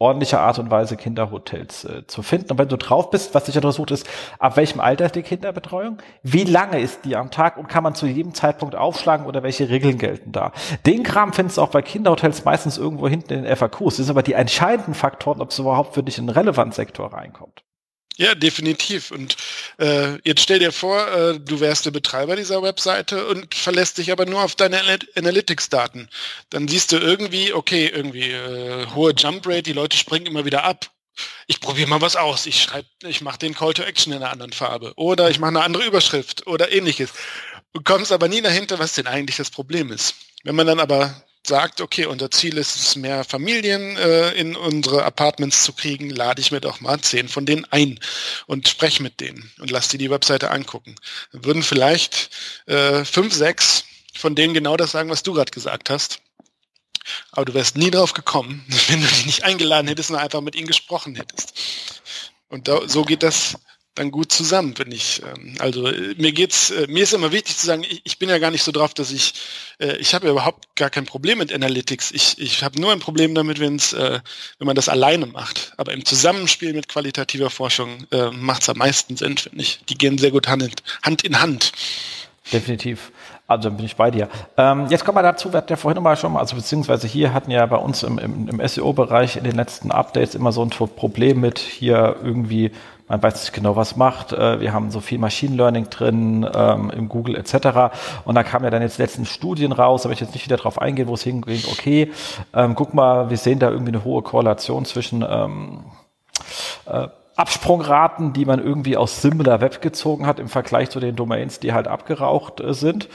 ordentliche 0.00 0.38
Art 0.38 0.58
und 0.58 0.70
Weise 0.70 0.96
Kinderhotels 0.96 1.84
äh, 1.84 2.06
zu 2.06 2.22
finden. 2.22 2.52
Und 2.52 2.58
wenn 2.58 2.68
du 2.68 2.76
drauf 2.76 3.10
bist, 3.10 3.34
was 3.34 3.44
dich 3.44 3.56
untersucht 3.56 3.90
ist, 3.90 4.08
ab 4.38 4.56
welchem 4.56 4.80
Alter 4.80 5.06
ist 5.06 5.16
die 5.16 5.22
Kinderbetreuung? 5.22 5.98
Wie 6.22 6.44
lange 6.44 6.80
ist 6.80 7.04
die 7.04 7.16
am 7.16 7.30
Tag 7.30 7.56
und 7.56 7.68
kann 7.68 7.82
man 7.82 7.94
zu 7.94 8.06
jedem 8.06 8.32
Zeitpunkt 8.32 8.76
aufschlagen 8.76 9.26
oder 9.26 9.42
welche 9.42 9.68
Regeln 9.68 9.98
gelten 9.98 10.30
da? 10.30 10.52
Den 10.86 11.02
Kram 11.02 11.32
findest 11.32 11.58
du 11.58 11.62
auch 11.62 11.70
bei 11.70 11.82
Kinderhotels 11.82 12.44
meistens 12.44 12.78
irgendwo 12.78 13.08
hinten 13.08 13.32
in 13.32 13.42
den 13.44 13.56
FAQs. 13.56 13.96
Das 13.96 13.96
sind 13.96 14.10
aber 14.10 14.22
die 14.22 14.34
entscheidenden 14.34 14.94
Faktoren, 14.94 15.40
ob 15.40 15.50
es 15.50 15.58
überhaupt 15.58 15.94
für 15.94 16.02
dich 16.02 16.18
in 16.18 16.26
den 16.26 16.36
Relevanzsektor 16.36 17.12
reinkommt. 17.12 17.64
Ja, 18.20 18.34
definitiv. 18.34 19.12
Und 19.12 19.36
äh, 19.78 20.18
jetzt 20.24 20.42
stell 20.42 20.58
dir 20.58 20.72
vor, 20.72 21.06
äh, 21.06 21.38
du 21.38 21.60
wärst 21.60 21.86
der 21.86 21.92
Betreiber 21.92 22.34
dieser 22.34 22.60
Webseite 22.64 23.28
und 23.28 23.54
verlässt 23.54 23.96
dich 23.98 24.10
aber 24.10 24.26
nur 24.26 24.42
auf 24.42 24.56
deine 24.56 24.80
Analytics-Daten. 25.14 26.08
Dann 26.50 26.66
siehst 26.66 26.90
du 26.90 26.96
irgendwie, 26.96 27.52
okay, 27.52 27.86
irgendwie 27.86 28.32
äh, 28.32 28.86
hohe 28.88 29.12
Jump 29.16 29.46
Rate, 29.46 29.62
die 29.62 29.72
Leute 29.72 29.96
springen 29.96 30.26
immer 30.26 30.44
wieder 30.44 30.64
ab. 30.64 30.90
Ich 31.46 31.60
probiere 31.60 31.88
mal 31.88 32.00
was 32.00 32.16
aus. 32.16 32.46
Ich 32.46 32.60
schreibe, 32.60 32.88
ich 33.04 33.20
mache 33.20 33.38
den 33.38 33.54
Call 33.54 33.74
to 33.74 33.84
Action 33.84 34.12
in 34.12 34.20
einer 34.20 34.32
anderen 34.32 34.52
Farbe 34.52 34.94
oder 34.96 35.30
ich 35.30 35.38
mache 35.38 35.50
eine 35.50 35.62
andere 35.62 35.84
Überschrift 35.84 36.44
oder 36.48 36.72
ähnliches. 36.72 37.12
Du 37.72 37.80
kommst 37.84 38.10
aber 38.10 38.26
nie 38.26 38.42
dahinter, 38.42 38.80
was 38.80 38.94
denn 38.94 39.06
eigentlich 39.06 39.36
das 39.36 39.50
Problem 39.50 39.92
ist. 39.92 40.16
Wenn 40.42 40.56
man 40.56 40.66
dann 40.66 40.80
aber 40.80 41.22
sagt, 41.48 41.80
okay, 41.80 42.06
unser 42.06 42.30
Ziel 42.30 42.56
ist 42.58 42.76
es, 42.76 42.96
mehr 42.96 43.24
Familien 43.24 43.96
äh, 43.96 44.30
in 44.32 44.54
unsere 44.54 45.04
Apartments 45.04 45.64
zu 45.64 45.72
kriegen, 45.72 46.10
lade 46.10 46.40
ich 46.40 46.52
mir 46.52 46.60
doch 46.60 46.80
mal 46.80 47.00
zehn 47.00 47.28
von 47.28 47.46
denen 47.46 47.64
ein 47.70 47.98
und 48.46 48.68
spreche 48.68 49.02
mit 49.02 49.20
denen 49.20 49.50
und 49.58 49.70
lass 49.70 49.88
die 49.88 49.98
die 49.98 50.10
Webseite 50.10 50.50
angucken. 50.50 50.94
Dann 51.32 51.44
würden 51.44 51.62
vielleicht 51.62 52.30
äh, 52.66 53.04
fünf, 53.04 53.34
sechs 53.34 53.84
von 54.14 54.34
denen 54.34 54.54
genau 54.54 54.76
das 54.76 54.92
sagen, 54.92 55.10
was 55.10 55.22
du 55.22 55.32
gerade 55.32 55.50
gesagt 55.50 55.90
hast. 55.90 56.20
Aber 57.32 57.46
du 57.46 57.54
wärst 57.54 57.76
nie 57.76 57.90
drauf 57.90 58.12
gekommen, 58.12 58.64
wenn 58.88 59.00
du 59.00 59.06
die 59.06 59.26
nicht 59.26 59.44
eingeladen 59.44 59.88
hättest 59.88 60.10
und 60.10 60.16
einfach 60.16 60.40
mit 60.40 60.54
ihnen 60.54 60.66
gesprochen 60.66 61.16
hättest. 61.16 61.54
Und 62.48 62.68
da, 62.68 62.86
so 62.86 63.04
geht 63.04 63.22
das 63.22 63.56
dann 63.98 64.10
gut 64.10 64.32
zusammen, 64.32 64.74
finde 64.74 64.96
ich. 64.96 65.22
Ähm, 65.22 65.54
also 65.58 65.86
äh, 65.86 66.14
mir 66.16 66.32
geht's, 66.32 66.70
äh, 66.70 66.86
mir 66.88 67.02
ist 67.02 67.12
immer 67.12 67.32
wichtig 67.32 67.56
zu 67.56 67.66
sagen, 67.66 67.84
ich, 67.84 68.00
ich 68.04 68.18
bin 68.18 68.28
ja 68.28 68.38
gar 68.38 68.50
nicht 68.50 68.62
so 68.62 68.72
drauf, 68.72 68.94
dass 68.94 69.10
ich, 69.10 69.34
äh, 69.78 69.96
ich 69.96 70.14
habe 70.14 70.26
ja 70.26 70.32
überhaupt 70.32 70.74
gar 70.76 70.90
kein 70.90 71.04
Problem 71.04 71.38
mit 71.38 71.52
Analytics. 71.52 72.12
Ich, 72.12 72.38
ich 72.38 72.62
habe 72.62 72.80
nur 72.80 72.92
ein 72.92 73.00
Problem 73.00 73.34
damit, 73.34 73.60
wenn's, 73.60 73.92
äh, 73.92 74.20
wenn 74.58 74.66
man 74.66 74.76
das 74.76 74.88
alleine 74.88 75.26
macht. 75.26 75.72
Aber 75.76 75.92
im 75.92 76.04
Zusammenspiel 76.04 76.72
mit 76.72 76.88
qualitativer 76.88 77.50
Forschung 77.50 78.06
äh, 78.10 78.30
macht 78.30 78.62
es 78.62 78.68
am 78.68 78.78
meisten 78.78 79.16
Sinn, 79.16 79.36
finde 79.36 79.60
ich. 79.60 79.80
Die 79.88 79.98
gehen 79.98 80.18
sehr 80.18 80.30
gut 80.30 80.48
Hand 80.48 80.62
in 80.62 80.72
Hand. 81.02 81.24
In 81.24 81.40
Hand. 81.40 81.72
Definitiv. 82.52 83.12
Also 83.46 83.70
bin 83.70 83.86
ich 83.86 83.96
bei 83.96 84.10
dir. 84.10 84.28
Ähm, 84.58 84.86
jetzt 84.90 85.06
kommen 85.06 85.16
wir 85.16 85.22
dazu, 85.22 85.52
wir 85.52 85.58
hatten 85.58 85.72
ja 85.72 85.76
vorhin 85.76 86.02
mal 86.02 86.16
schon 86.16 86.32
mal, 86.32 86.40
also 86.40 86.54
beziehungsweise 86.54 87.06
hier 87.06 87.32
hatten 87.32 87.50
ja 87.50 87.64
bei 87.64 87.76
uns 87.76 88.02
im, 88.02 88.18
im, 88.18 88.48
im 88.48 88.66
SEO-Bereich 88.66 89.36
in 89.36 89.44
den 89.44 89.56
letzten 89.56 89.90
Updates 89.90 90.34
immer 90.34 90.52
so 90.52 90.62
ein 90.62 90.68
Problem 90.68 91.40
mit 91.40 91.58
hier 91.58 92.16
irgendwie 92.22 92.72
man 93.08 93.22
weiß 93.22 93.40
nicht 93.40 93.52
genau, 93.52 93.76
was 93.76 93.96
macht. 93.96 94.32
Äh, 94.32 94.60
wir 94.60 94.72
haben 94.72 94.90
so 94.90 95.00
viel 95.00 95.18
Machine 95.18 95.56
Learning 95.56 95.90
drin 95.90 96.48
ähm, 96.54 96.90
im 96.90 97.08
Google 97.08 97.36
etc. 97.36 97.94
Und 98.24 98.34
da 98.34 98.42
kamen 98.42 98.64
ja 98.64 98.70
dann 98.70 98.82
jetzt 98.82 98.98
letzten 98.98 99.24
Studien 99.24 99.72
raus, 99.72 100.04
aber 100.04 100.12
ich 100.12 100.20
jetzt 100.20 100.34
nicht 100.34 100.44
wieder 100.44 100.56
drauf 100.56 100.80
eingehen, 100.80 101.08
wo 101.08 101.14
es 101.14 101.22
hinging. 101.22 101.62
Okay, 101.72 102.12
ähm, 102.54 102.74
guck 102.74 102.94
mal, 102.94 103.30
wir 103.30 103.36
sehen 103.36 103.58
da 103.58 103.70
irgendwie 103.70 103.92
eine 103.92 104.04
hohe 104.04 104.22
Korrelation 104.22 104.84
zwischen 104.84 105.24
ähm, 105.28 105.84
äh, 106.86 107.08
Absprungraten, 107.38 108.32
die 108.32 108.44
man 108.44 108.58
irgendwie 108.62 108.96
aus 108.96 109.22
Similar 109.22 109.60
Web 109.60 109.80
gezogen 109.80 110.26
hat 110.26 110.40
im 110.40 110.48
Vergleich 110.48 110.90
zu 110.90 110.98
den 110.98 111.14
Domains, 111.14 111.60
die 111.60 111.72
halt 111.72 111.86
abgeraucht 111.86 112.60
äh, 112.60 112.74
sind. 112.74 113.08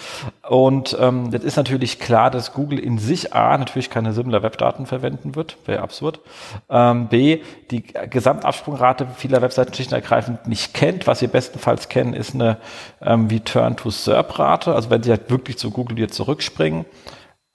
Und 0.48 0.96
ähm, 1.00 1.30
jetzt 1.32 1.44
ist 1.44 1.58
natürlich 1.58 2.00
klar, 2.00 2.32
dass 2.32 2.54
Google 2.54 2.80
in 2.80 2.98
sich 3.00 3.34
A 3.34 3.58
natürlich 3.58 3.90
keine 3.90 4.14
Similar 4.14 4.42
Web 4.42 4.58
Daten 4.58 4.86
verwenden 4.86 5.36
wird, 5.36 5.58
wäre 5.66 5.82
absurd. 5.82 6.22
Ähm, 6.70 7.08
B, 7.10 7.42
die 7.70 7.84
Gesamtabsprungrate 7.84 9.08
vieler 9.16 9.42
Webseiten 9.42 9.74
schlicht 9.74 9.92
und 9.92 9.96
ergreifend 9.96 10.48
nicht 10.48 10.74
kennt. 10.74 11.06
Was 11.06 11.20
sie 11.20 11.28
bestenfalls 11.28 11.90
kennen, 11.90 12.14
ist 12.14 12.34
eine 12.34 12.58
ähm, 13.02 13.28
Return 13.28 13.76
to 13.76 13.90
SERP 13.90 14.40
Rate, 14.40 14.74
also 14.74 14.90
wenn 14.90 15.04
sie 15.04 15.12
halt 15.12 15.30
wirklich 15.30 15.58
zu 15.58 15.70
Google 15.70 15.98
wieder 15.98 16.08
zurückspringen. 16.10 16.86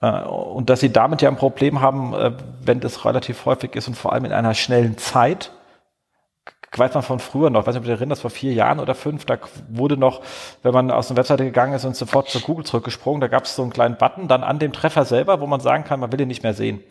Äh, 0.01 0.21
und 0.21 0.69
dass 0.69 0.81
sie 0.81 0.91
damit 0.91 1.23
ja 1.23 1.29
ein 1.29 1.35
Problem 1.35 1.81
haben, 1.81 2.13
äh, 2.13 2.31
wenn 2.63 2.79
das 2.79 3.05
relativ 3.05 3.45
häufig 3.45 3.75
ist 3.75 3.87
und 3.87 3.95
vor 3.95 4.13
allem 4.13 4.25
in 4.25 4.33
einer 4.33 4.53
schnellen 4.53 4.99
Zeit 4.99 5.51
weiß 6.77 6.93
man 6.93 7.03
von 7.03 7.19
früher 7.19 7.49
noch, 7.49 7.65
weiß 7.65 7.73
nicht, 7.73 7.77
ob 7.77 7.83
du 7.85 7.91
dich 7.91 7.99
erinnerst, 7.99 8.21
vor 8.21 8.29
vier 8.29 8.53
Jahren 8.53 8.79
oder 8.79 8.93
fünf, 8.93 9.25
da 9.25 9.37
wurde 9.69 9.97
noch, 9.97 10.21
wenn 10.61 10.73
man 10.73 10.91
aus 10.91 11.09
einer 11.09 11.17
Webseite 11.17 11.43
gegangen 11.43 11.73
ist 11.73 11.85
und 11.85 11.95
sofort 11.95 12.29
zu 12.29 12.39
Google 12.39 12.65
zurückgesprungen, 12.65 13.21
da 13.21 13.27
gab 13.27 13.45
es 13.45 13.55
so 13.55 13.63
einen 13.63 13.71
kleinen 13.71 13.97
Button 13.97 14.27
dann 14.27 14.43
an 14.43 14.59
dem 14.59 14.71
Treffer 14.71 15.05
selber, 15.05 15.41
wo 15.41 15.47
man 15.47 15.59
sagen 15.59 15.83
kann, 15.83 15.99
man 15.99 16.11
will 16.11 16.21
ihn 16.21 16.27
nicht 16.27 16.43
mehr 16.43 16.53
sehen. 16.53 16.83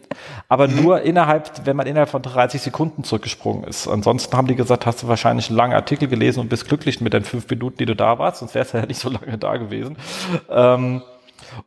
Aber 0.48 0.68
mhm. 0.68 0.82
nur 0.82 1.02
innerhalb, 1.02 1.66
wenn 1.66 1.76
man 1.76 1.86
innerhalb 1.86 2.08
von 2.08 2.22
30 2.22 2.60
Sekunden 2.60 3.04
zurückgesprungen 3.04 3.64
ist. 3.64 3.86
Ansonsten 3.86 4.36
haben 4.36 4.48
die 4.48 4.56
gesagt, 4.56 4.86
hast 4.86 5.02
du 5.02 5.08
wahrscheinlich 5.08 5.48
einen 5.48 5.56
langen 5.56 5.74
Artikel 5.74 6.08
gelesen 6.08 6.40
und 6.40 6.48
bist 6.48 6.66
glücklich 6.66 7.00
mit 7.00 7.12
den 7.12 7.24
fünf 7.24 7.48
Minuten, 7.48 7.78
die 7.78 7.86
du 7.86 7.94
da 7.94 8.18
warst, 8.18 8.40
sonst 8.40 8.54
wärst 8.54 8.74
du 8.74 8.78
ja 8.78 8.86
nicht 8.86 9.00
so 9.00 9.10
lange 9.10 9.38
da 9.38 9.56
gewesen. 9.56 9.96
Ähm, 10.50 11.02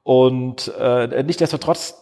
und 0.03 0.72
äh, 0.80 1.24
nichtsdestotrotz 1.24 1.95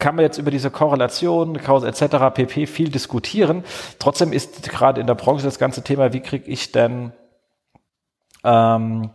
kann 0.00 0.16
man 0.16 0.24
jetzt 0.24 0.38
über 0.38 0.50
diese 0.50 0.70
Korrelation, 0.70 1.56
etc. 1.56 2.02
pp. 2.34 2.66
viel 2.66 2.88
diskutieren. 2.88 3.62
Trotzdem 4.00 4.32
ist 4.32 4.68
gerade 4.68 5.00
in 5.00 5.06
der 5.06 5.14
Branche 5.14 5.44
das 5.44 5.58
ganze 5.58 5.82
Thema, 5.84 6.12
wie 6.12 6.20
kriege 6.20 6.50
ich 6.50 6.72
denn 6.72 7.12
ähm, 8.42 9.10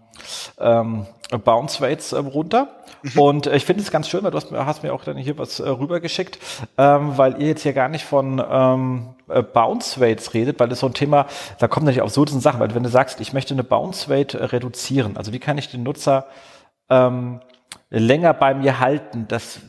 ähm, 0.59 1.05
Bounce 1.43 1.81
Rates 1.81 2.13
äh, 2.13 2.17
runter. 2.17 2.69
Mhm. 3.01 3.19
Und 3.19 3.47
äh, 3.47 3.55
ich 3.55 3.65
finde 3.65 3.81
es 3.81 3.91
ganz 3.91 4.07
schön, 4.07 4.23
weil 4.23 4.31
du 4.31 4.37
hast, 4.37 4.51
hast, 4.51 4.83
mir 4.83 4.93
auch 4.93 5.03
dann 5.03 5.17
hier 5.17 5.37
was 5.37 5.59
äh, 5.59 5.67
rübergeschickt, 5.67 6.39
ähm, 6.77 7.17
weil 7.17 7.41
ihr 7.41 7.47
jetzt 7.47 7.63
hier 7.63 7.73
gar 7.73 7.89
nicht 7.89 8.05
von 8.05 8.41
ähm, 8.47 9.15
äh, 9.27 9.41
Bounce 9.41 9.99
Rates 9.99 10.33
redet, 10.33 10.59
weil 10.59 10.69
das 10.69 10.79
so 10.79 10.87
ein 10.87 10.93
Thema, 10.93 11.25
da 11.59 11.67
kommt 11.67 11.85
natürlich 11.85 12.03
auf 12.03 12.11
so 12.11 12.25
Sachen, 12.25 12.59
weil 12.59 12.73
wenn 12.75 12.83
du 12.83 12.89
sagst, 12.89 13.19
ich 13.21 13.33
möchte 13.33 13.53
eine 13.53 13.63
Bounce 13.63 14.09
Rate 14.09 14.39
äh, 14.39 14.45
reduzieren, 14.45 15.17
also 15.17 15.33
wie 15.33 15.39
kann 15.39 15.57
ich 15.57 15.69
den 15.69 15.83
Nutzer 15.83 16.27
ähm, 16.89 17.41
länger 17.89 18.33
bei 18.33 18.53
mir 18.53 18.79
halten, 18.79 19.25
das 19.27 19.59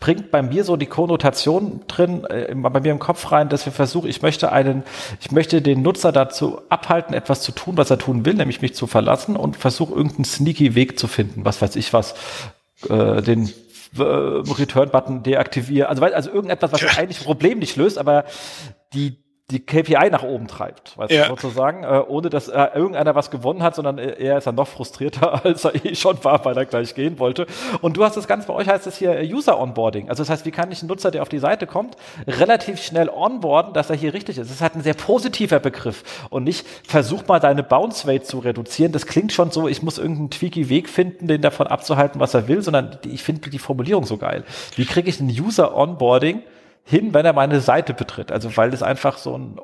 bringt 0.00 0.30
bei 0.30 0.42
mir 0.42 0.64
so 0.64 0.76
die 0.76 0.86
Konnotation 0.86 1.82
drin, 1.86 2.24
äh, 2.24 2.54
bei 2.54 2.80
mir 2.80 2.92
im 2.92 2.98
Kopf 2.98 3.30
rein, 3.30 3.48
dass 3.48 3.66
wir 3.66 3.72
versuchen, 3.72 4.08
ich 4.08 4.22
möchte 4.22 4.50
einen, 4.52 4.82
ich 5.20 5.30
möchte 5.30 5.62
den 5.62 5.82
Nutzer 5.82 6.12
dazu 6.12 6.60
abhalten, 6.68 7.14
etwas 7.14 7.40
zu 7.40 7.52
tun, 7.52 7.76
was 7.76 7.90
er 7.90 7.98
tun 7.98 8.24
will, 8.24 8.34
nämlich 8.34 8.62
mich 8.62 8.74
zu 8.74 8.86
verlassen 8.86 9.36
und 9.36 9.56
versuche 9.56 9.94
irgendeinen 9.94 10.24
sneaky 10.24 10.74
Weg 10.74 10.98
zu 10.98 11.06
finden, 11.06 11.44
was 11.44 11.62
weiß 11.62 11.76
ich 11.76 11.92
was, 11.92 12.14
äh, 12.88 13.22
den 13.22 13.52
äh, 13.96 14.02
Return-Button 14.02 15.22
deaktivieren, 15.22 15.88
also, 15.88 16.02
also 16.02 16.30
irgendetwas, 16.30 16.72
was 16.72 16.80
ja. 16.80 16.88
eigentlich 16.96 17.20
ein 17.20 17.24
Problem 17.24 17.58
nicht 17.58 17.76
löst, 17.76 17.98
aber 17.98 18.24
die 18.92 19.21
die 19.50 19.60
KPI 19.60 20.08
nach 20.10 20.22
oben 20.22 20.46
treibt, 20.46 20.96
weißt 20.96 21.12
ja. 21.12 21.24
du, 21.24 21.30
sozusagen, 21.30 21.84
äh, 21.84 22.02
ohne 22.06 22.30
dass 22.30 22.48
äh, 22.48 22.68
irgendeiner 22.74 23.14
was 23.14 23.30
gewonnen 23.30 23.62
hat, 23.62 23.74
sondern 23.74 23.98
er 23.98 24.38
ist 24.38 24.46
dann 24.46 24.54
noch 24.54 24.68
frustrierter, 24.68 25.44
als 25.44 25.64
er 25.64 25.84
eh 25.84 25.94
schon 25.94 26.22
war, 26.24 26.44
weil 26.44 26.56
er 26.56 26.64
gleich 26.64 26.94
gehen 26.94 27.18
wollte. 27.18 27.46
Und 27.82 27.96
du 27.96 28.04
hast 28.04 28.16
das 28.16 28.26
Ganze, 28.26 28.46
bei 28.46 28.54
euch 28.54 28.68
heißt 28.68 28.86
es 28.86 28.96
hier 28.96 29.20
User 29.22 29.58
Onboarding. 29.58 30.08
Also 30.08 30.22
das 30.22 30.30
heißt, 30.30 30.46
wie 30.46 30.50
kann 30.52 30.72
ich 30.72 30.80
einen 30.80 30.88
Nutzer, 30.88 31.10
der 31.10 31.22
auf 31.22 31.28
die 31.28 31.38
Seite 31.38 31.66
kommt, 31.66 31.96
relativ 32.26 32.80
schnell 32.80 33.10
onboarden, 33.10 33.74
dass 33.74 33.90
er 33.90 33.96
hier 33.96 34.14
richtig 34.14 34.38
ist. 34.38 34.48
Das 34.48 34.56
ist 34.56 34.62
halt 34.62 34.74
ein 34.74 34.82
sehr 34.82 34.94
positiver 34.94 35.60
Begriff 35.60 36.02
und 36.30 36.44
nicht 36.44 36.66
versuch 36.86 37.26
mal 37.26 37.38
deine 37.38 37.62
Bounce 37.62 38.08
Rate 38.08 38.22
zu 38.22 38.38
reduzieren. 38.38 38.92
Das 38.92 39.06
klingt 39.06 39.32
schon 39.32 39.50
so, 39.50 39.68
ich 39.68 39.82
muss 39.82 39.98
irgendeinen 39.98 40.30
tweaky 40.30 40.70
Weg 40.70 40.88
finden, 40.88 41.28
den 41.28 41.42
davon 41.42 41.66
abzuhalten, 41.66 42.20
was 42.20 42.32
er 42.32 42.48
will, 42.48 42.62
sondern 42.62 42.98
ich 43.04 43.22
finde 43.22 43.50
die 43.50 43.58
Formulierung 43.58 44.06
so 44.06 44.16
geil. 44.16 44.44
Wie 44.76 44.86
kriege 44.86 45.10
ich 45.10 45.20
ein 45.20 45.28
User 45.28 45.76
Onboarding 45.76 46.42
hin, 46.84 47.14
wenn 47.14 47.24
er 47.24 47.32
meine 47.32 47.60
Seite 47.60 47.94
betritt. 47.94 48.32
Also 48.32 48.56
weil 48.56 48.70
das 48.70 48.82
einfach 48.82 49.18
so 49.18 49.36
ein, 49.36 49.56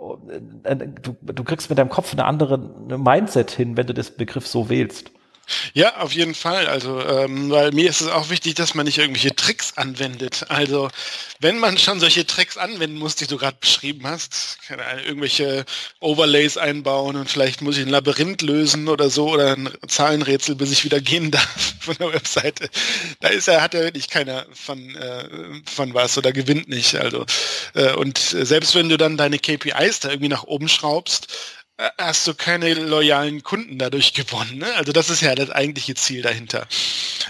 du, 1.03 1.17
du 1.21 1.45
kriegst 1.45 1.69
mit 1.69 1.79
deinem 1.79 1.89
Kopf 1.89 2.13
eine 2.13 2.25
andere 2.25 2.59
Mindset 2.59 3.51
hin, 3.51 3.77
wenn 3.77 3.87
du 3.87 3.95
das 3.95 4.13
Begriff 4.13 4.47
so 4.47 4.69
wählst. 4.69 5.11
Ja, 5.73 5.97
auf 5.97 6.13
jeden 6.13 6.35
Fall. 6.35 6.67
Also, 6.67 7.01
ähm, 7.01 7.51
weil 7.51 7.73
mir 7.73 7.89
ist 7.89 8.01
es 8.01 8.09
auch 8.09 8.31
wichtig, 8.31 8.55
dass 8.55 8.75
man 8.75 8.87
nicht 8.87 8.99
irgendwelche 8.99 9.35
Tricks 9.35 9.73
anwendet. 9.77 10.47
Also, 10.49 10.91
wenn 11.41 11.59
man 11.59 11.79
schon 11.79 12.01
solche 12.01 12.27
Tricks 12.27 12.57
anwenden 12.57 12.99
muss, 12.99 13.17
die 13.17 13.27
du 13.27 13.37
gerade 13.37 13.57
beschrieben 13.61 14.07
hast, 14.07 14.59
Ahnung, 14.69 15.05
irgendwelche 15.05 15.65
Overlays 16.01 16.57
einbauen 16.57 17.17
und 17.17 17.31
vielleicht 17.31 17.63
muss 17.63 17.77
ich 17.77 17.87
ein 17.87 17.91
Labyrinth 17.91 18.43
lösen 18.43 18.89
oder 18.89 19.11
so 19.11 19.31
oder 19.31 19.53
ein 19.53 19.71
Zahlenrätsel, 19.87 20.55
bis 20.55 20.73
ich 20.73 20.85
wieder 20.85 21.01
gehen 21.01 21.31
darf 21.33 21.75
von 21.81 21.97
der 21.99 22.13
Webseite. 22.13 22.69
Da 23.21 23.29
ist 23.29 23.49
er, 23.49 23.63
hat 23.63 23.75
er 23.75 23.85
wirklich 23.85 24.09
keiner 24.09 24.47
von, 24.53 24.95
äh, 24.97 25.29
von 25.65 25.95
was 25.95 26.19
oder 26.19 26.33
gewinnt 26.33 26.69
nicht. 26.69 26.97
Also, 26.97 27.25
äh, 27.75 27.93
und 27.95 28.19
selbst 28.19 28.75
wenn 28.75 28.89
du 28.89 28.97
dann 28.97 29.17
deine 29.17 29.39
KPIs 29.39 30.01
da 30.01 30.11
irgendwie 30.11 30.29
nach 30.29 30.45
oben 30.45 30.69
schraubst, 30.69 31.29
hast 31.99 32.27
du 32.27 32.35
keine 32.35 32.75
loyalen 32.75 33.43
Kunden 33.43 33.79
dadurch 33.79 34.13
gewonnen. 34.13 34.59
Ne? 34.59 34.75
Also 34.75 34.93
das 34.93 35.11
ist 35.11 35.21
ja 35.21 35.35
das 35.35 35.51
eigentliche 35.51 35.95
Ziel 35.95 36.23
dahinter. 36.23 36.67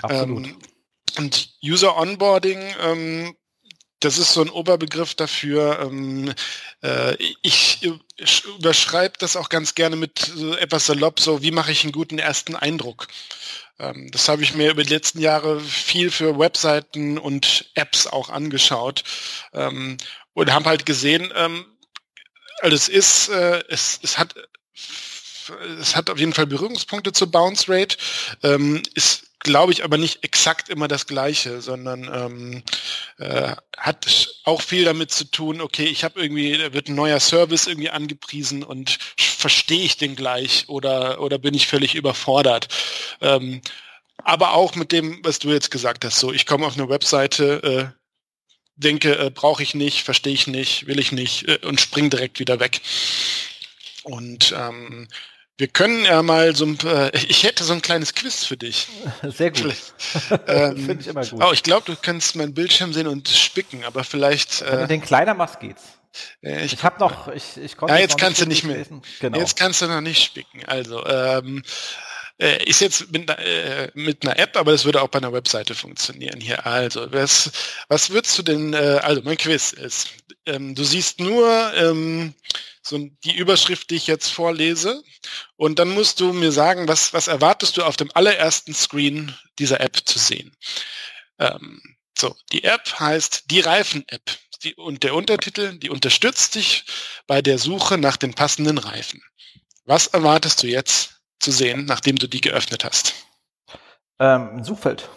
Ähm, 0.09 0.57
und 1.17 1.51
User 1.63 1.97
Onboarding, 1.97 2.61
ähm, 2.81 3.37
das 4.01 4.19
ist 4.19 4.33
so 4.33 4.43
ein 4.43 4.51
Oberbegriff 4.51 5.15
dafür. 5.15 5.81
Ähm, 5.81 6.33
äh, 6.83 7.17
ich, 7.43 7.81
ich 8.17 8.45
überschreibe 8.45 9.15
das 9.19 9.37
auch 9.37 9.49
ganz 9.49 9.75
gerne 9.75 9.97
mit 9.97 10.19
so 10.19 10.57
etwas 10.57 10.87
salopp, 10.87 11.21
so 11.21 11.43
wie 11.43 11.51
mache 11.51 11.73
ich 11.73 11.83
einen 11.83 11.93
guten 11.93 12.19
ersten 12.19 12.55
Eindruck. 12.55 13.09
Ähm, 13.79 14.11
das 14.13 14.29
habe 14.29 14.43
ich 14.43 14.55
mir 14.55 14.71
über 14.71 14.85
die 14.85 14.95
letzten 14.95 15.21
Jahre 15.21 15.61
viel 15.61 16.11
für 16.11 16.39
Webseiten 16.39 17.19
und 17.19 17.71
Apps 17.75 18.07
auch 18.07 18.29
angeschaut 18.29 19.03
ähm, 19.53 19.99
und 20.33 20.53
habe 20.53 20.67
halt 20.67 20.87
gesehen, 20.87 21.33
ähm, 21.35 21.67
also 22.61 22.75
es 22.75 22.89
ist, 22.89 23.29
äh, 23.29 23.63
es, 23.69 24.01
es 24.03 24.19
hat 24.19 24.35
es 25.81 25.97
hat 25.97 26.11
auf 26.11 26.19
jeden 26.19 26.35
Fall 26.35 26.47
Berührungspunkte 26.47 27.13
zur 27.13 27.31
Bounce 27.31 27.73
Rate, 27.73 27.97
ähm, 28.43 28.83
ist 28.95 29.29
glaube 29.41 29.73
ich 29.73 29.85
aber 29.85 29.99
nicht 29.99 30.25
exakt 30.25 30.69
immer 30.69 30.89
das 30.89 31.07
gleiche, 31.07 31.61
sondern 31.63 32.11
ähm, 32.13 32.63
äh, 33.19 33.55
hat 33.77 34.29
auch 34.45 34.63
viel 34.63 34.85
damit 34.85 35.13
zu 35.13 35.25
tun, 35.25 35.61
okay, 35.61 35.85
ich 35.85 36.05
habe 36.05 36.21
irgendwie, 36.21 36.57
da 36.57 36.73
wird 36.73 36.89
ein 36.89 36.97
neuer 36.97 37.21
Service 37.21 37.67
irgendwie 37.67 37.91
angepriesen 37.91 38.63
und 38.63 38.99
verstehe 39.17 39.85
ich 39.85 39.97
den 39.97 40.17
gleich 40.17 40.69
oder, 40.69 41.21
oder 41.21 41.39
bin 41.39 41.55
ich 41.55 41.69
völlig 41.69 41.95
überfordert. 41.95 42.69
Ähm, 43.21 43.61
aber 44.25 44.55
auch 44.55 44.75
mit 44.75 44.91
dem, 44.91 45.21
was 45.23 45.39
du 45.39 45.51
jetzt 45.51 45.71
gesagt 45.71 46.05
hast, 46.05 46.19
so 46.19 46.33
ich 46.33 46.45
komme 46.45 46.67
auf 46.67 46.77
eine 46.77 46.89
Webseite, 46.89 47.95
äh, 47.95 47.98
denke, 48.79 49.19
äh, 49.19 49.31
brauche 49.31 49.63
ich 49.63 49.75
nicht, 49.75 50.05
verstehe 50.05 50.33
ich 50.33 50.47
nicht, 50.47 50.87
will 50.87 50.99
ich 50.99 51.13
nicht 51.13 51.49
äh, 51.49 51.59
und 51.67 51.81
spring 51.81 52.11
direkt 52.11 52.41
wieder 52.41 52.61
weg. 52.61 52.81
Und 54.05 54.55
ähm, 54.57 55.09
wir 55.59 55.69
können 55.69 56.05
ja 56.05 56.23
mal 56.23 56.55
so 56.55 56.67
ein, 56.67 56.79
äh, 56.85 57.11
ich 57.17 57.43
hätte 57.43 57.65
so 57.65 57.73
ein 57.73 57.83
kleines 57.83 58.15
Quiz 58.15 58.45
für 58.45 58.57
dich. 58.57 58.89
Sehr 59.23 59.51
gut. 59.51 59.75
Ähm, 60.47 60.77
Finde 60.77 61.01
ich 61.01 61.07
immer 61.09 61.27
gut. 61.27 61.43
Oh, 61.43 61.53
ich 61.53 61.63
glaube, 61.63 61.85
du 61.87 61.97
kannst 62.01 62.37
meinen 62.37 62.55
Bildschirm 62.55 62.93
sehen 62.93 63.07
und 63.07 63.29
spicken, 63.29 63.85
aber 63.85 64.05
vielleicht. 64.05 64.63
Wenn 64.63 64.81
du 64.81 64.87
den 64.87 65.03
kleiner 65.03 65.35
machst, 65.35 65.61
geht's. 65.61 65.83
Äh, 66.43 66.65
ich, 66.65 66.75
ich 66.75 66.83
habe 66.83 66.99
noch, 67.01 67.29
ich, 67.29 67.57
ich 67.57 67.77
konnte. 67.77 67.95
Ja, 67.95 68.01
jetzt 68.01 68.19
kannst 68.19 68.41
du 68.41 68.47
nicht 68.47 68.65
mehr. 68.65 68.85
Genau. 69.21 69.39
Jetzt 69.39 69.57
kannst 69.57 69.83
du 69.83 69.87
noch 69.87 70.01
nicht 70.01 70.23
spicken. 70.23 70.65
Also, 70.67 71.05
ähm, 71.07 71.63
äh, 72.39 72.65
ist 72.65 72.81
jetzt 72.81 73.11
mit, 73.13 73.29
äh, 73.31 73.91
mit, 73.95 74.25
einer 74.25 74.39
App, 74.39 74.57
aber 74.57 74.73
das 74.73 74.85
würde 74.85 75.03
auch 75.03 75.09
bei 75.09 75.19
einer 75.19 75.33
Webseite 75.33 75.75
funktionieren 75.75 76.41
hier. 76.41 76.67
Also, 76.67 77.13
was, 77.13 77.51
was 77.89 78.11
würdest 78.11 78.39
du 78.39 78.43
denn, 78.43 78.75
äh, 78.75 79.01
also 79.03 79.23
mein 79.25 79.37
Quiz 79.37 79.73
ist, 79.73 80.11
ähm, 80.47 80.75
du 80.75 80.85
siehst 80.85 81.21
nur 81.21 81.73
ähm, 81.75 82.35
so 82.83 82.99
die 83.25 83.37
Überschrift, 83.37 83.91
die 83.91 83.97
ich 83.97 84.07
jetzt 84.07 84.29
vorlese 84.29 85.03
und 85.57 85.79
dann 85.79 85.91
musst 85.91 86.21
du 86.21 86.33
mir 86.33 86.53
sagen, 86.53 86.89
was, 86.89 87.13
was 87.13 87.29
erwartest 87.29 87.77
du 87.77 87.83
auf 87.83 87.97
dem 87.97 88.11
allerersten 88.15 88.75
Screen 88.75 89.37
dieser 89.59 89.81
App 89.81 89.97
zu 90.05 90.19
sehen. 90.19 90.57
Ähm, 91.39 91.83
so, 92.17 92.35
die 92.53 92.65
App 92.65 92.99
heißt 92.99 93.51
die 93.51 93.61
Reifen-App. 93.61 94.39
Die, 94.65 94.75
und 94.75 95.05
der 95.05 95.15
Untertitel, 95.15 95.79
die 95.79 95.91
unterstützt 95.91 96.57
dich 96.57 96.85
bei 97.29 97.43
der 97.43 97.59
Suche 97.59 97.97
nach 97.97 98.17
den 98.17 98.35
passenden 98.35 98.79
Reifen. 98.79 99.23
Was 99.85 100.09
erwartest 100.09 100.63
du 100.63 100.67
jetzt 100.67 101.18
zu 101.41 101.51
sehen, 101.51 101.85
nachdem 101.85 102.17
du 102.17 102.27
die 102.27 102.41
geöffnet 102.41 102.85
hast? 102.85 103.15
Ähm, 104.19 104.63
Suchfeld. 104.65 105.09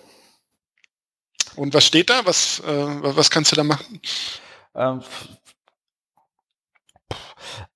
Und 1.56 1.74
was 1.74 1.86
steht 1.86 2.10
da? 2.10 2.26
Was, 2.26 2.60
äh, 2.62 2.66
was 2.68 3.30
kannst 3.30 3.52
du 3.52 3.56
da 3.56 3.64
machen? 3.64 4.00
Ähm, 4.76 5.04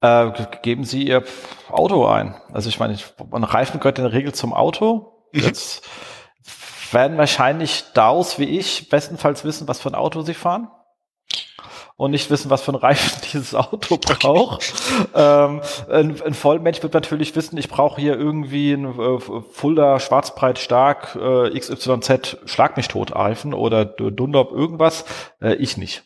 äh, 0.01 0.31
geben 0.61 0.85
Sie 0.85 1.07
Ihr 1.07 1.25
Auto 1.69 2.05
ein. 2.05 2.35
Also 2.53 2.69
ich 2.69 2.79
meine, 2.79 2.97
ein 3.31 3.43
Reifen 3.43 3.79
gehört 3.79 3.97
in 3.97 4.05
der 4.05 4.13
Regel 4.13 4.33
zum 4.33 4.53
Auto. 4.53 5.27
Mhm. 5.33 5.41
Jetzt 5.41 5.83
werden 6.91 7.17
wahrscheinlich 7.17 7.83
DAOs 7.93 8.39
wie 8.39 8.57
ich 8.57 8.89
bestenfalls 8.89 9.43
wissen, 9.43 9.67
was 9.67 9.81
für 9.81 9.89
ein 9.89 9.95
Auto 9.95 10.21
sie 10.21 10.33
fahren 10.33 10.69
und 11.97 12.11
nicht 12.11 12.29
wissen, 12.29 12.49
was 12.49 12.61
für 12.61 12.73
ein 12.73 12.75
Reifen 12.75 13.21
dieses 13.33 13.55
Auto 13.55 13.97
braucht. 13.97 14.73
ähm, 15.13 15.61
ein, 15.89 16.21
ein, 16.21 16.33
Vollmensch 16.33 16.83
wird 16.83 16.93
natürlich 16.93 17.35
wissen, 17.35 17.57
ich 17.57 17.69
brauche 17.69 17.99
hier 17.99 18.17
irgendwie 18.17 18.73
ein 18.73 18.99
äh, 18.99 19.19
Fulda 19.19 19.99
schwarzbreit 19.99 20.59
stark 20.59 21.15
äh, 21.15 21.57
XYZ 21.57 22.37
Schlag 22.45 22.77
mich 22.77 22.87
tot 22.87 23.15
Reifen 23.15 23.53
oder 23.53 23.85
Dunlop 23.85 24.51
irgendwas. 24.51 25.05
Äh, 25.41 25.55
ich 25.55 25.77
nicht. 25.77 26.03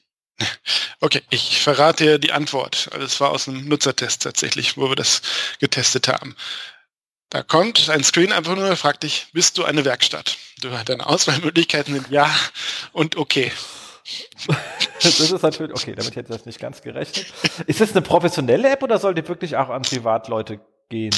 Okay, 1.01 1.21
ich 1.29 1.61
verrate 1.61 2.03
dir 2.03 2.19
die 2.19 2.33
Antwort. 2.33 2.89
Also 2.91 3.05
es 3.05 3.19
war 3.19 3.31
aus 3.31 3.47
einem 3.47 3.67
Nutzertest 3.67 4.21
tatsächlich, 4.21 4.77
wo 4.77 4.89
wir 4.89 4.95
das 4.95 5.21
getestet 5.59 6.07
haben. 6.07 6.35
Da 7.29 7.43
kommt 7.43 7.89
ein 7.89 8.03
Screen 8.03 8.31
einfach 8.31 8.55
nur, 8.55 8.75
fragt 8.75 9.03
dich, 9.03 9.27
bist 9.33 9.57
du 9.57 9.63
eine 9.63 9.85
Werkstatt? 9.85 10.37
Du, 10.61 10.69
deine 10.85 11.05
Auswahlmöglichkeiten 11.05 11.93
sind 11.93 12.09
ja 12.09 12.29
und 12.91 13.17
okay. 13.17 13.51
Das 15.01 15.19
ist 15.19 15.41
natürlich, 15.41 15.73
okay, 15.73 15.95
damit 15.95 16.15
hätte 16.15 16.31
ich 16.31 16.37
das 16.37 16.45
nicht 16.45 16.59
ganz 16.59 16.81
gerechnet. 16.81 17.33
Ist 17.67 17.81
das 17.81 17.91
eine 17.91 18.01
professionelle 18.01 18.69
App 18.69 18.83
oder 18.83 18.99
soll 18.99 19.13
die 19.13 19.27
wirklich 19.27 19.57
auch 19.57 19.69
an 19.69 19.81
Privatleute 19.81 20.59
gehen? 20.89 21.15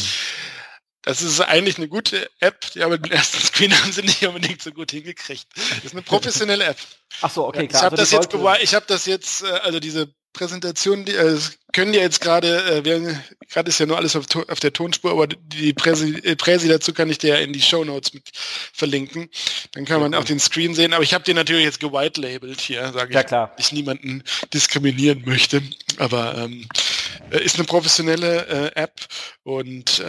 Das 1.04 1.24
ist 1.24 1.42
eigentlich 1.42 1.78
eine 1.78 1.88
gute 1.88 2.30
App, 2.40 2.62
die 2.72 2.84
aber 2.84 2.98
den 2.98 3.12
ersten 3.12 3.40
Screen 3.40 3.74
haben 3.82 3.92
sie 3.92 4.04
nicht 4.04 4.26
unbedingt 4.26 4.62
so 4.62 4.72
gut 4.72 4.92
hingekriegt. 4.92 5.48
Das 5.56 5.86
ist 5.86 5.94
eine 5.94 6.04
professionelle 6.04 6.66
App. 6.66 6.78
Ach 7.22 7.32
so, 7.32 7.48
okay, 7.48 7.68
klar. 7.68 7.82
Ich 7.82 7.86
habe 7.86 7.98
also 7.98 8.18
das, 8.18 8.32
jetzt, 8.32 8.64
ich 8.64 8.76
hab 8.76 8.88
das 8.88 9.06
jetzt, 9.06 9.44
also 9.44 9.80
diese 9.80 10.14
Präsentation, 10.34 11.06
die 11.06 11.14
äh, 11.14 11.38
können 11.74 11.94
ja 11.94 12.02
jetzt 12.02 12.22
gerade, 12.22 12.84
äh, 12.86 13.16
gerade 13.50 13.70
ist 13.70 13.80
ja 13.80 13.86
nur 13.86 13.98
alles 13.98 14.16
auf, 14.16 14.26
auf 14.48 14.60
der 14.60 14.74
Tonspur, 14.74 15.12
aber 15.12 15.28
die 15.28 15.74
Präsi, 15.74 16.18
äh, 16.24 16.36
Präsi 16.36 16.68
dazu 16.68 16.94
kann 16.94 17.10
ich 17.10 17.18
dir 17.18 17.36
ja 17.36 17.42
in 17.42 17.54
die 17.54 17.62
Show 17.62 17.84
Notes 17.84 18.14
mit 18.14 18.30
verlinken. 18.34 19.30
Dann 19.74 19.86
kann 19.86 20.02
man 20.02 20.14
auch 20.16 20.24
den 20.24 20.40
Screen 20.40 20.74
sehen. 20.74 20.94
Aber 20.94 21.04
ich 21.04 21.14
habe 21.14 21.24
den 21.24 21.36
natürlich 21.36 21.66
jetzt 21.66 21.80
gewitelabelt 21.80 22.60
hier, 22.60 22.92
sage 22.94 23.10
ich, 23.10 23.16
ja, 23.16 23.24
klar. 23.24 23.56
ich 23.58 23.72
niemanden 23.72 24.24
diskriminieren 24.54 25.24
möchte. 25.26 25.62
Aber 25.98 26.38
ähm, 26.38 26.62
äh, 26.62 26.91
ist 27.30 27.56
eine 27.56 27.66
professionelle 27.66 28.72
äh, 28.76 28.80
App 28.80 29.02
und 29.44 30.00
äh, 30.00 30.04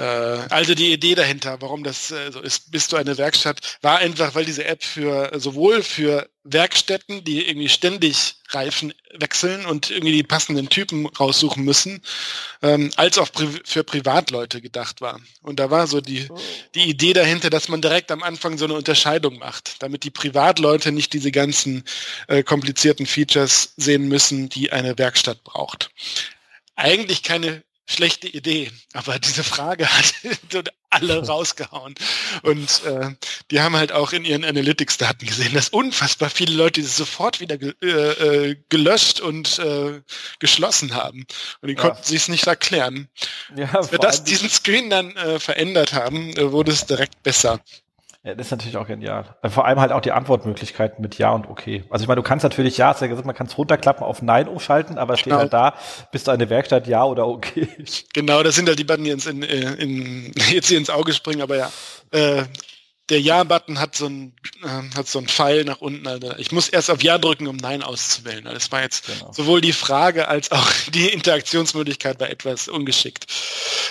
also 0.50 0.74
die 0.74 0.92
Idee 0.92 1.14
dahinter, 1.14 1.60
warum 1.60 1.84
das 1.84 2.10
äh, 2.10 2.30
so 2.32 2.40
ist, 2.40 2.70
bist 2.70 2.92
du 2.92 2.96
eine 2.96 3.16
Werkstatt, 3.16 3.78
war 3.80 3.98
einfach, 3.98 4.34
weil 4.34 4.44
diese 4.44 4.64
App 4.64 4.84
für 4.84 5.30
sowohl 5.38 5.82
für 5.82 6.28
Werkstätten, 6.44 7.22
die 7.24 7.48
irgendwie 7.48 7.68
ständig 7.68 8.36
Reifen 8.50 8.92
wechseln 9.14 9.64
und 9.64 9.90
irgendwie 9.90 10.12
die 10.12 10.22
passenden 10.22 10.68
Typen 10.68 11.06
raussuchen 11.06 11.64
müssen, 11.64 12.02
ähm, 12.62 12.90
als 12.96 13.18
auch 13.18 13.30
pri 13.30 13.48
für 13.64 13.84
Privatleute 13.84 14.60
gedacht 14.60 15.00
war. 15.00 15.20
Und 15.42 15.60
da 15.60 15.70
war 15.70 15.86
so 15.86 16.00
die, 16.00 16.28
die 16.74 16.90
Idee 16.90 17.12
dahinter, 17.12 17.48
dass 17.48 17.68
man 17.68 17.80
direkt 17.80 18.10
am 18.10 18.22
Anfang 18.22 18.58
so 18.58 18.64
eine 18.64 18.74
Unterscheidung 18.74 19.38
macht, 19.38 19.82
damit 19.82 20.04
die 20.04 20.10
Privatleute 20.10 20.92
nicht 20.92 21.12
diese 21.12 21.30
ganzen 21.30 21.84
äh, 22.26 22.42
komplizierten 22.42 23.06
Features 23.06 23.74
sehen 23.76 24.08
müssen, 24.08 24.48
die 24.48 24.72
eine 24.72 24.98
Werkstatt 24.98 25.44
braucht. 25.44 25.90
Eigentlich 26.82 27.22
keine 27.22 27.62
schlechte 27.88 28.28
Idee, 28.28 28.70
aber 28.92 29.18
diese 29.18 29.44
Frage 29.44 29.86
hat 29.86 30.14
alle 30.90 31.18
rausgehauen. 31.26 31.94
Und 32.42 32.84
äh, 32.84 33.10
die 33.50 33.60
haben 33.60 33.76
halt 33.76 33.92
auch 33.92 34.12
in 34.12 34.24
ihren 34.24 34.44
Analytics-Daten 34.44 35.26
gesehen, 35.26 35.54
dass 35.54 35.68
unfassbar 35.68 36.30
viele 36.30 36.54
Leute 36.54 36.82
das 36.82 36.96
sofort 36.96 37.40
wieder 37.40 37.58
ge 37.58 37.74
äh, 37.82 38.50
äh, 38.50 38.56
gelöscht 38.68 39.20
und 39.20 39.58
äh, 39.58 40.00
geschlossen 40.38 40.94
haben. 40.94 41.26
Und 41.60 41.68
die 41.68 41.74
ja. 41.74 41.80
konnten 41.80 42.02
sich 42.02 42.22
es 42.22 42.28
nicht 42.28 42.46
erklären. 42.46 43.08
Ja, 43.56 43.72
Als 43.74 43.90
wir 43.90 43.98
das, 43.98 44.24
diesen 44.24 44.48
Screen 44.48 44.90
dann 44.90 45.16
äh, 45.16 45.38
verändert 45.38 45.92
haben, 45.92 46.36
äh, 46.36 46.52
wurde 46.52 46.72
es 46.72 46.86
direkt 46.86 47.22
besser. 47.22 47.60
Ja, 48.24 48.36
das 48.36 48.46
ist 48.46 48.50
natürlich 48.52 48.76
auch 48.76 48.86
genial. 48.86 49.34
Äh, 49.42 49.50
vor 49.50 49.66
allem 49.66 49.80
halt 49.80 49.90
auch 49.90 50.00
die 50.00 50.12
Antwortmöglichkeiten 50.12 51.02
mit 51.02 51.18
Ja 51.18 51.32
und 51.32 51.48
Okay. 51.48 51.82
Also 51.90 52.04
ich 52.04 52.08
meine, 52.08 52.20
du 52.20 52.26
kannst 52.26 52.44
natürlich 52.44 52.78
Ja, 52.78 52.88
hast 52.88 53.00
ja 53.00 53.08
gesagt, 53.08 53.26
man 53.26 53.34
kann 53.34 53.48
es 53.48 53.58
runterklappen 53.58 54.04
auf 54.04 54.22
Nein 54.22 54.46
umschalten, 54.46 54.96
aber 54.96 55.14
es 55.14 55.22
genau. 55.22 55.36
steht 55.36 55.52
halt 55.52 55.52
da, 55.52 55.74
bist 56.12 56.28
du 56.28 56.30
eine 56.30 56.48
Werkstatt, 56.48 56.86
Ja 56.86 57.04
oder 57.04 57.26
Okay. 57.26 57.68
Genau, 58.14 58.42
das 58.42 58.54
sind 58.54 58.68
halt 58.68 58.78
die 58.78 58.84
Button, 58.84 59.04
die 59.04 59.10
ins, 59.10 59.26
in, 59.26 59.42
äh, 59.42 59.72
in, 59.74 60.32
jetzt 60.50 60.68
hier 60.68 60.78
ins 60.78 60.90
Auge 60.90 61.12
springen, 61.12 61.42
aber 61.42 61.56
ja. 61.56 61.72
Äh, 62.12 62.44
der 63.08 63.20
Ja-Button 63.20 63.80
hat 63.80 63.96
so 63.96 64.06
ein 64.06 64.32
äh, 64.62 64.96
hat 64.96 65.08
so 65.08 65.18
ein 65.18 65.26
Pfeil 65.26 65.64
nach 65.64 65.80
unten. 65.80 66.06
Also 66.06 66.34
ich 66.38 66.52
muss 66.52 66.68
erst 66.68 66.90
auf 66.90 67.02
Ja 67.02 67.18
drücken, 67.18 67.48
um 67.48 67.56
Nein 67.56 67.82
auszuwählen. 67.82 68.46
Also 68.46 68.54
das 68.54 68.72
war 68.72 68.82
jetzt 68.82 69.06
genau. 69.06 69.32
sowohl 69.32 69.60
die 69.60 69.72
Frage 69.72 70.28
als 70.28 70.52
auch 70.52 70.70
die 70.94 71.08
Interaktionsmöglichkeit 71.08 72.20
war 72.20 72.30
etwas 72.30 72.68
ungeschickt. 72.68 73.26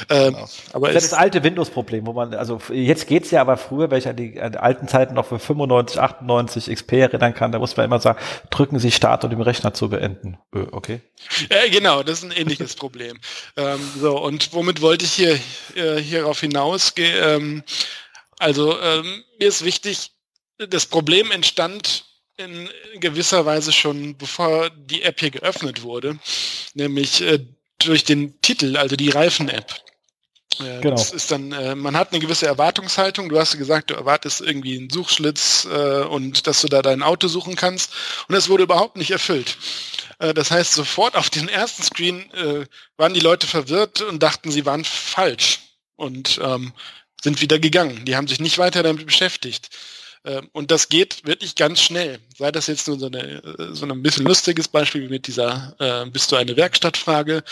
Ähm, 0.10 0.34
genau. 0.34 0.50
aber 0.74 0.92
das 0.92 1.04
ist 1.04 1.14
das 1.14 1.20
alte 1.20 1.44
Windows-Problem, 1.44 2.06
wo 2.06 2.14
man, 2.14 2.34
also 2.34 2.60
jetzt 2.72 3.08
geht's 3.08 3.32
ja, 3.32 3.42
aber 3.42 3.58
früher, 3.58 3.92
wenn 3.92 3.98
ich 3.98 4.08
an 4.08 4.16
die, 4.16 4.40
an 4.40 4.54
die 4.54 4.58
alten 4.58 4.88
Zeiten 4.88 5.14
noch 5.14 5.26
für 5.26 5.40
95, 5.40 6.00
98 6.00 6.74
XP 6.74 6.94
erinnern 6.94 7.34
kann, 7.34 7.52
da 7.52 7.60
muss 7.60 7.76
man 7.78 7.86
immer 7.86 8.00
sagen, 8.00 8.20
drücken 8.50 8.80
Sie 8.80 8.92
Start, 8.92 9.24
um 9.24 9.30
den 9.30 9.42
Rechner 9.42 9.74
zu 9.74 9.90
beenden. 9.90 10.38
Äh, 10.54 10.66
okay. 10.72 11.02
Ja, 11.50 11.70
genau, 11.70 12.04
das 12.04 12.20
ist 12.20 12.26
ein 12.26 12.32
ähnliches 12.32 12.76
Problem. 12.76 13.20
Ähm, 13.58 13.80
so, 14.00 14.20
und 14.20 14.54
womit 14.54 14.82
wollte 14.82 15.06
ich 15.06 15.14
hier 15.14 15.40
äh, 15.76 16.02
hierauf 16.02 16.40
hinausgehen? 16.40 17.16
Ähm, 17.24 17.64
also 18.40 18.80
ähm, 18.80 19.24
mir 19.40 19.48
ist 19.48 19.64
wichtig, 19.64 20.12
das 20.58 20.86
Problem 20.86 21.32
entstand 21.32 22.06
in 22.38 22.70
gewisser 23.00 23.46
Weise 23.46 23.72
schon 23.72 24.18
bevor 24.18 24.70
die 24.70 25.04
App 25.04 25.20
hier 25.20 25.32
geöffnet 25.32 25.84
wurde, 25.84 26.18
nämlich 26.74 27.22
äh, 27.22 27.40
durch 27.80 28.04
den 28.04 28.40
Titel, 28.42 28.78
also 28.78 28.96
die 28.96 29.10
Reifen-App. 29.10 29.76
Äh, 30.60 30.82
genau. 30.82 30.96
Das 30.96 31.12
ist 31.12 31.32
dann, 31.32 31.52
äh, 31.52 31.76
man 31.76 31.96
hat 31.96 32.12
eine 32.12 32.20
gewisse 32.20 32.48
Erwartungshaltung. 32.48 33.30
Du 33.30 33.40
hast 33.40 33.58
gesagt, 33.58 33.90
du 33.90 33.94
erwartest 33.96 34.42
irgendwie 34.42 34.78
einen 34.78 34.90
Suchschlitz 34.90 35.68
äh, 35.72 36.04
und 36.04 36.48
dass 36.48 36.62
du 36.62 36.68
da 36.68 36.82
dein 36.82 37.04
Auto 37.04 37.28
suchen 37.28 37.56
kannst. 37.56 37.94
Und 38.28 38.36
das 38.36 38.50
wurde 38.50 38.64
überhaupt 38.64 38.98
nicht 38.98 39.12
erfüllt. 39.12 39.58
Äh, 40.20 40.34
das 40.34 40.52
heißt, 40.52 40.74
sofort 40.74 41.16
auf 41.16 41.30
den 41.30 41.48
ersten 41.48 41.84
Screen 41.84 42.32
äh, 42.34 42.66
waren 42.98 43.14
die 43.14 43.20
Leute 43.20 43.48
verwirrt 43.48 44.02
und 44.02 44.22
dachten, 44.22 44.52
sie 44.52 44.66
waren 44.66 44.84
falsch. 44.84 45.60
Und 45.96 46.40
ähm, 46.42 46.74
sind 47.24 47.42
wieder 47.42 47.60
gegangen. 47.60 48.06
Die 48.06 48.16
haben 48.16 48.28
sich 48.28 48.40
nicht 48.40 48.58
weiter 48.58 48.82
damit 48.82 49.06
beschäftigt. 49.06 49.70
Ähm, 50.24 50.50
und 50.52 50.72
das 50.72 50.90
geht 50.90 51.26
wirklich 51.26 51.56
ganz 51.56 51.82
schnell. 51.82 52.20
Sei 52.38 52.52
das 52.52 52.68
jetzt 52.68 52.88
nur 52.88 53.00
so, 53.00 53.08
eine, 53.08 53.44
äh, 53.44 53.74
so 53.74 53.86
ein 53.86 54.04
bisschen 54.04 54.26
lustiges 54.26 54.68
Beispiel 54.68 55.10
mit 55.10 55.28
dieser 55.28 55.76
äh, 55.80 56.10
Bist 56.10 56.32
du 56.32 56.36
eine 56.36 56.56
Werkstattfrage, 56.56 57.44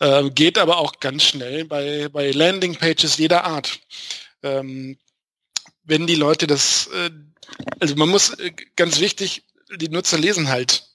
äh, 0.00 0.30
geht 0.30 0.58
aber 0.58 0.78
auch 0.78 1.00
ganz 1.00 1.24
schnell 1.24 1.64
bei, 1.64 2.08
bei 2.08 2.30
Landingpages 2.30 3.18
jeder 3.18 3.44
Art. 3.44 3.78
Ähm, 4.42 4.98
wenn 5.84 6.06
die 6.06 6.14
Leute 6.14 6.46
das, 6.46 6.88
äh, 6.88 7.10
also 7.80 7.94
man 7.96 8.08
muss 8.08 8.30
äh, 8.30 8.52
ganz 8.76 9.00
wichtig, 9.00 9.44
die 9.76 9.88
Nutzer 9.88 10.18
lesen 10.18 10.48
halt 10.48 10.93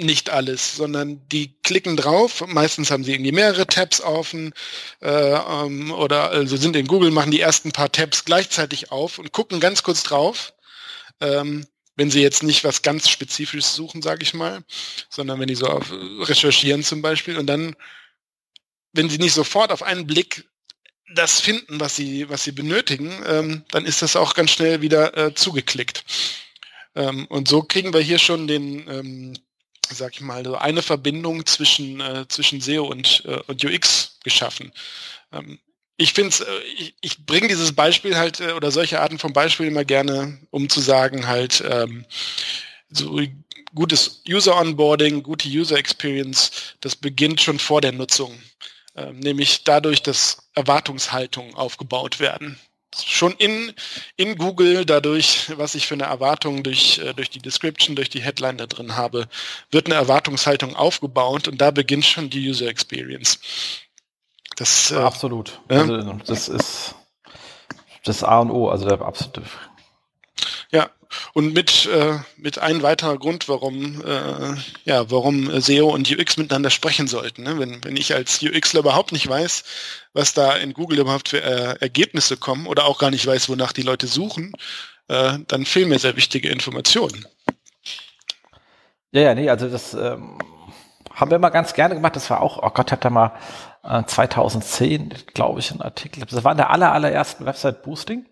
nicht 0.00 0.30
alles, 0.30 0.76
sondern 0.76 1.20
die 1.28 1.54
klicken 1.62 1.96
drauf. 1.96 2.44
Meistens 2.46 2.90
haben 2.90 3.04
sie 3.04 3.12
irgendwie 3.12 3.32
mehrere 3.32 3.66
Tabs 3.66 4.00
offen 4.00 4.52
äh, 5.00 5.08
ähm, 5.08 5.92
oder 5.92 6.30
also 6.30 6.56
sind 6.56 6.76
in 6.76 6.86
Google, 6.86 7.10
machen 7.10 7.30
die 7.30 7.40
ersten 7.40 7.72
paar 7.72 7.92
Tabs 7.92 8.24
gleichzeitig 8.24 8.90
auf 8.90 9.18
und 9.18 9.32
gucken 9.32 9.60
ganz 9.60 9.82
kurz 9.82 10.02
drauf. 10.02 10.52
Ähm, 11.20 11.66
wenn 11.96 12.10
sie 12.10 12.22
jetzt 12.22 12.42
nicht 12.42 12.64
was 12.64 12.82
ganz 12.82 13.08
Spezifisches 13.10 13.74
suchen, 13.74 14.00
sage 14.00 14.22
ich 14.22 14.32
mal, 14.32 14.64
sondern 15.10 15.38
wenn 15.38 15.48
die 15.48 15.54
so 15.54 15.66
auf, 15.66 15.92
recherchieren 15.92 16.82
zum 16.82 17.02
Beispiel 17.02 17.36
und 17.36 17.46
dann, 17.46 17.76
wenn 18.92 19.10
sie 19.10 19.18
nicht 19.18 19.34
sofort 19.34 19.70
auf 19.70 19.82
einen 19.82 20.06
Blick 20.06 20.48
das 21.14 21.40
finden, 21.40 21.80
was 21.80 21.96
sie, 21.96 22.28
was 22.28 22.44
sie 22.44 22.52
benötigen, 22.52 23.12
ähm, 23.26 23.64
dann 23.70 23.84
ist 23.84 24.02
das 24.02 24.16
auch 24.16 24.34
ganz 24.34 24.52
schnell 24.52 24.80
wieder 24.80 25.16
äh, 25.16 25.34
zugeklickt. 25.34 26.04
Ähm, 26.94 27.26
und 27.26 27.48
so 27.48 27.62
kriegen 27.62 27.92
wir 27.92 28.00
hier 28.00 28.18
schon 28.18 28.46
den 28.46 28.88
ähm, 28.88 29.34
sag 29.90 30.14
ich 30.14 30.20
mal, 30.20 30.44
so 30.44 30.56
eine 30.56 30.82
Verbindung 30.82 31.44
zwischen, 31.46 32.00
äh, 32.00 32.26
zwischen 32.28 32.60
SEO 32.60 32.86
und, 32.86 33.22
äh, 33.26 33.40
und 33.46 33.64
UX 33.64 34.18
geschaffen. 34.24 34.72
Ähm, 35.32 35.58
ich 35.96 36.12
finde 36.12 36.34
äh, 36.44 36.62
ich, 36.78 36.94
ich 37.00 37.26
bringe 37.26 37.48
dieses 37.48 37.72
Beispiel 37.74 38.16
halt 38.16 38.40
äh, 38.40 38.52
oder 38.52 38.70
solche 38.70 39.00
Arten 39.00 39.18
von 39.18 39.32
Beispielen 39.32 39.70
immer 39.70 39.84
gerne, 39.84 40.38
um 40.50 40.68
zu 40.68 40.80
sagen, 40.80 41.26
halt, 41.26 41.62
ähm, 41.68 42.04
so 42.88 43.20
gutes 43.74 44.22
User 44.28 44.56
Onboarding, 44.56 45.22
gute 45.22 45.48
User 45.48 45.76
Experience, 45.76 46.50
das 46.80 46.96
beginnt 46.96 47.40
schon 47.40 47.58
vor 47.58 47.80
der 47.80 47.92
Nutzung. 47.92 48.40
Ähm, 48.96 49.20
nämlich 49.20 49.62
dadurch, 49.64 50.02
dass 50.02 50.50
Erwartungshaltungen 50.54 51.54
aufgebaut 51.54 52.18
werden 52.18 52.58
schon 52.96 53.32
in, 53.32 53.72
in 54.16 54.36
Google, 54.36 54.84
dadurch, 54.84 55.52
was 55.56 55.74
ich 55.74 55.86
für 55.86 55.94
eine 55.94 56.04
Erwartung 56.04 56.62
durch, 56.62 56.98
äh, 56.98 57.14
durch 57.14 57.30
die 57.30 57.38
Description, 57.38 57.96
durch 57.96 58.10
die 58.10 58.22
Headline 58.22 58.58
da 58.58 58.66
drin 58.66 58.96
habe, 58.96 59.28
wird 59.70 59.86
eine 59.86 59.94
Erwartungshaltung 59.94 60.76
aufgebaut 60.76 61.48
und 61.48 61.60
da 61.60 61.70
beginnt 61.70 62.04
schon 62.04 62.30
die 62.30 62.48
User 62.48 62.66
Experience. 62.66 63.38
Das, 64.56 64.90
äh, 64.90 64.96
Absolut. 64.96 65.60
Äh, 65.68 65.74
also, 65.74 66.18
das 66.26 66.48
ist 66.48 66.94
das 68.04 68.24
A 68.24 68.40
und 68.40 68.50
O, 68.50 68.68
also 68.68 68.88
der 68.88 69.00
absolute 69.02 69.42
und 71.34 71.52
mit, 71.54 71.86
äh, 71.86 72.18
mit 72.36 72.58
ein 72.58 72.82
weiterer 72.82 73.18
Grund, 73.18 73.48
warum, 73.48 74.02
äh, 74.04 74.54
ja, 74.84 75.10
warum 75.10 75.60
SEO 75.60 75.88
und 75.88 76.10
UX 76.10 76.36
miteinander 76.36 76.70
sprechen 76.70 77.08
sollten. 77.08 77.42
Ne? 77.42 77.58
Wenn, 77.58 77.84
wenn 77.84 77.96
ich 77.96 78.14
als 78.14 78.42
UXler 78.42 78.80
überhaupt 78.80 79.12
nicht 79.12 79.28
weiß, 79.28 79.64
was 80.12 80.34
da 80.34 80.54
in 80.54 80.74
Google 80.74 81.00
überhaupt 81.00 81.30
für 81.30 81.42
äh, 81.42 81.76
Ergebnisse 81.80 82.36
kommen 82.36 82.66
oder 82.66 82.84
auch 82.84 82.98
gar 82.98 83.10
nicht 83.10 83.26
weiß, 83.26 83.48
wonach 83.48 83.72
die 83.72 83.82
Leute 83.82 84.06
suchen, 84.06 84.52
äh, 85.08 85.38
dann 85.48 85.66
fehlen 85.66 85.88
mir 85.88 85.98
sehr 85.98 86.16
wichtige 86.16 86.48
Informationen. 86.48 87.26
Ja, 89.12 89.22
ja, 89.22 89.34
nee, 89.34 89.50
also 89.50 89.68
das 89.68 89.94
ähm, 89.94 90.38
haben 91.12 91.30
wir 91.30 91.38
mal 91.38 91.50
ganz 91.50 91.74
gerne 91.74 91.94
gemacht. 91.94 92.14
Das 92.14 92.30
war 92.30 92.40
auch, 92.40 92.62
oh 92.62 92.70
Gott, 92.70 92.92
hat 92.92 93.04
da 93.04 93.10
mal 93.10 93.32
äh, 93.82 94.04
2010, 94.04 95.14
glaube 95.34 95.60
ich, 95.60 95.70
ein 95.72 95.82
Artikel. 95.82 96.24
Das 96.24 96.44
war 96.44 96.52
in 96.52 96.58
der 96.58 96.70
aller, 96.70 96.92
allerersten 96.92 97.44
Website 97.44 97.82
Boosting. 97.82 98.26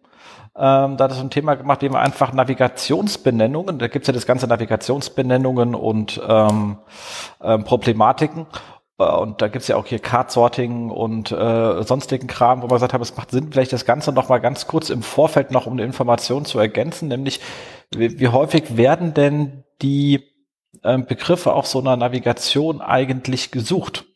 Ähm, 0.61 0.97
da 0.97 1.05
hat 1.05 1.13
es 1.13 1.21
ein 1.21 1.31
Thema 1.31 1.55
gemacht, 1.55 1.83
dem 1.83 1.93
wir 1.93 2.01
einfach 2.01 2.33
Navigationsbenennungen, 2.33 3.79
da 3.79 3.87
gibt 3.87 4.03
es 4.03 4.07
ja 4.09 4.13
das 4.13 4.27
ganze 4.27 4.49
Navigationsbenennungen 4.49 5.77
und 5.77 6.21
ähm, 6.27 6.79
ähm, 7.41 7.65
Problematiken. 7.65 8.47
Äh, 8.99 9.05
und 9.05 9.41
da 9.41 9.47
gibt 9.47 9.63
es 9.63 9.69
ja 9.69 9.77
auch 9.77 9.87
hier 9.87 10.01
Card-Sorting 10.01 10.91
und 10.91 11.31
äh, 11.31 11.83
sonstigen 11.85 12.27
Kram, 12.27 12.63
wo 12.63 12.67
man 12.67 12.75
gesagt 12.75 12.93
hat, 12.93 13.01
es 13.01 13.17
macht 13.17 13.31
Sinn, 13.31 13.53
vielleicht 13.53 13.73
das 13.73 13.85
Ganze 13.85 14.13
noch 14.13 14.29
mal 14.29 14.39
ganz 14.39 14.67
kurz 14.67 14.91
im 14.91 15.03
Vorfeld 15.03 15.53
noch 15.53 15.67
um 15.67 15.75
eine 15.75 15.85
Information 15.85 16.45
zu 16.45 16.59
ergänzen, 16.59 17.07
nämlich 17.09 17.41
wie, 17.95 18.19
wie 18.19 18.29
häufig 18.29 18.77
werden 18.77 19.15
denn 19.15 19.65
die 19.81 20.25
ähm, 20.83 21.07
Begriffe 21.07 21.53
auf 21.53 21.67
so 21.67 21.79
einer 21.79 21.97
Navigation 21.97 22.81
eigentlich 22.81 23.53
gesucht? 23.53 24.07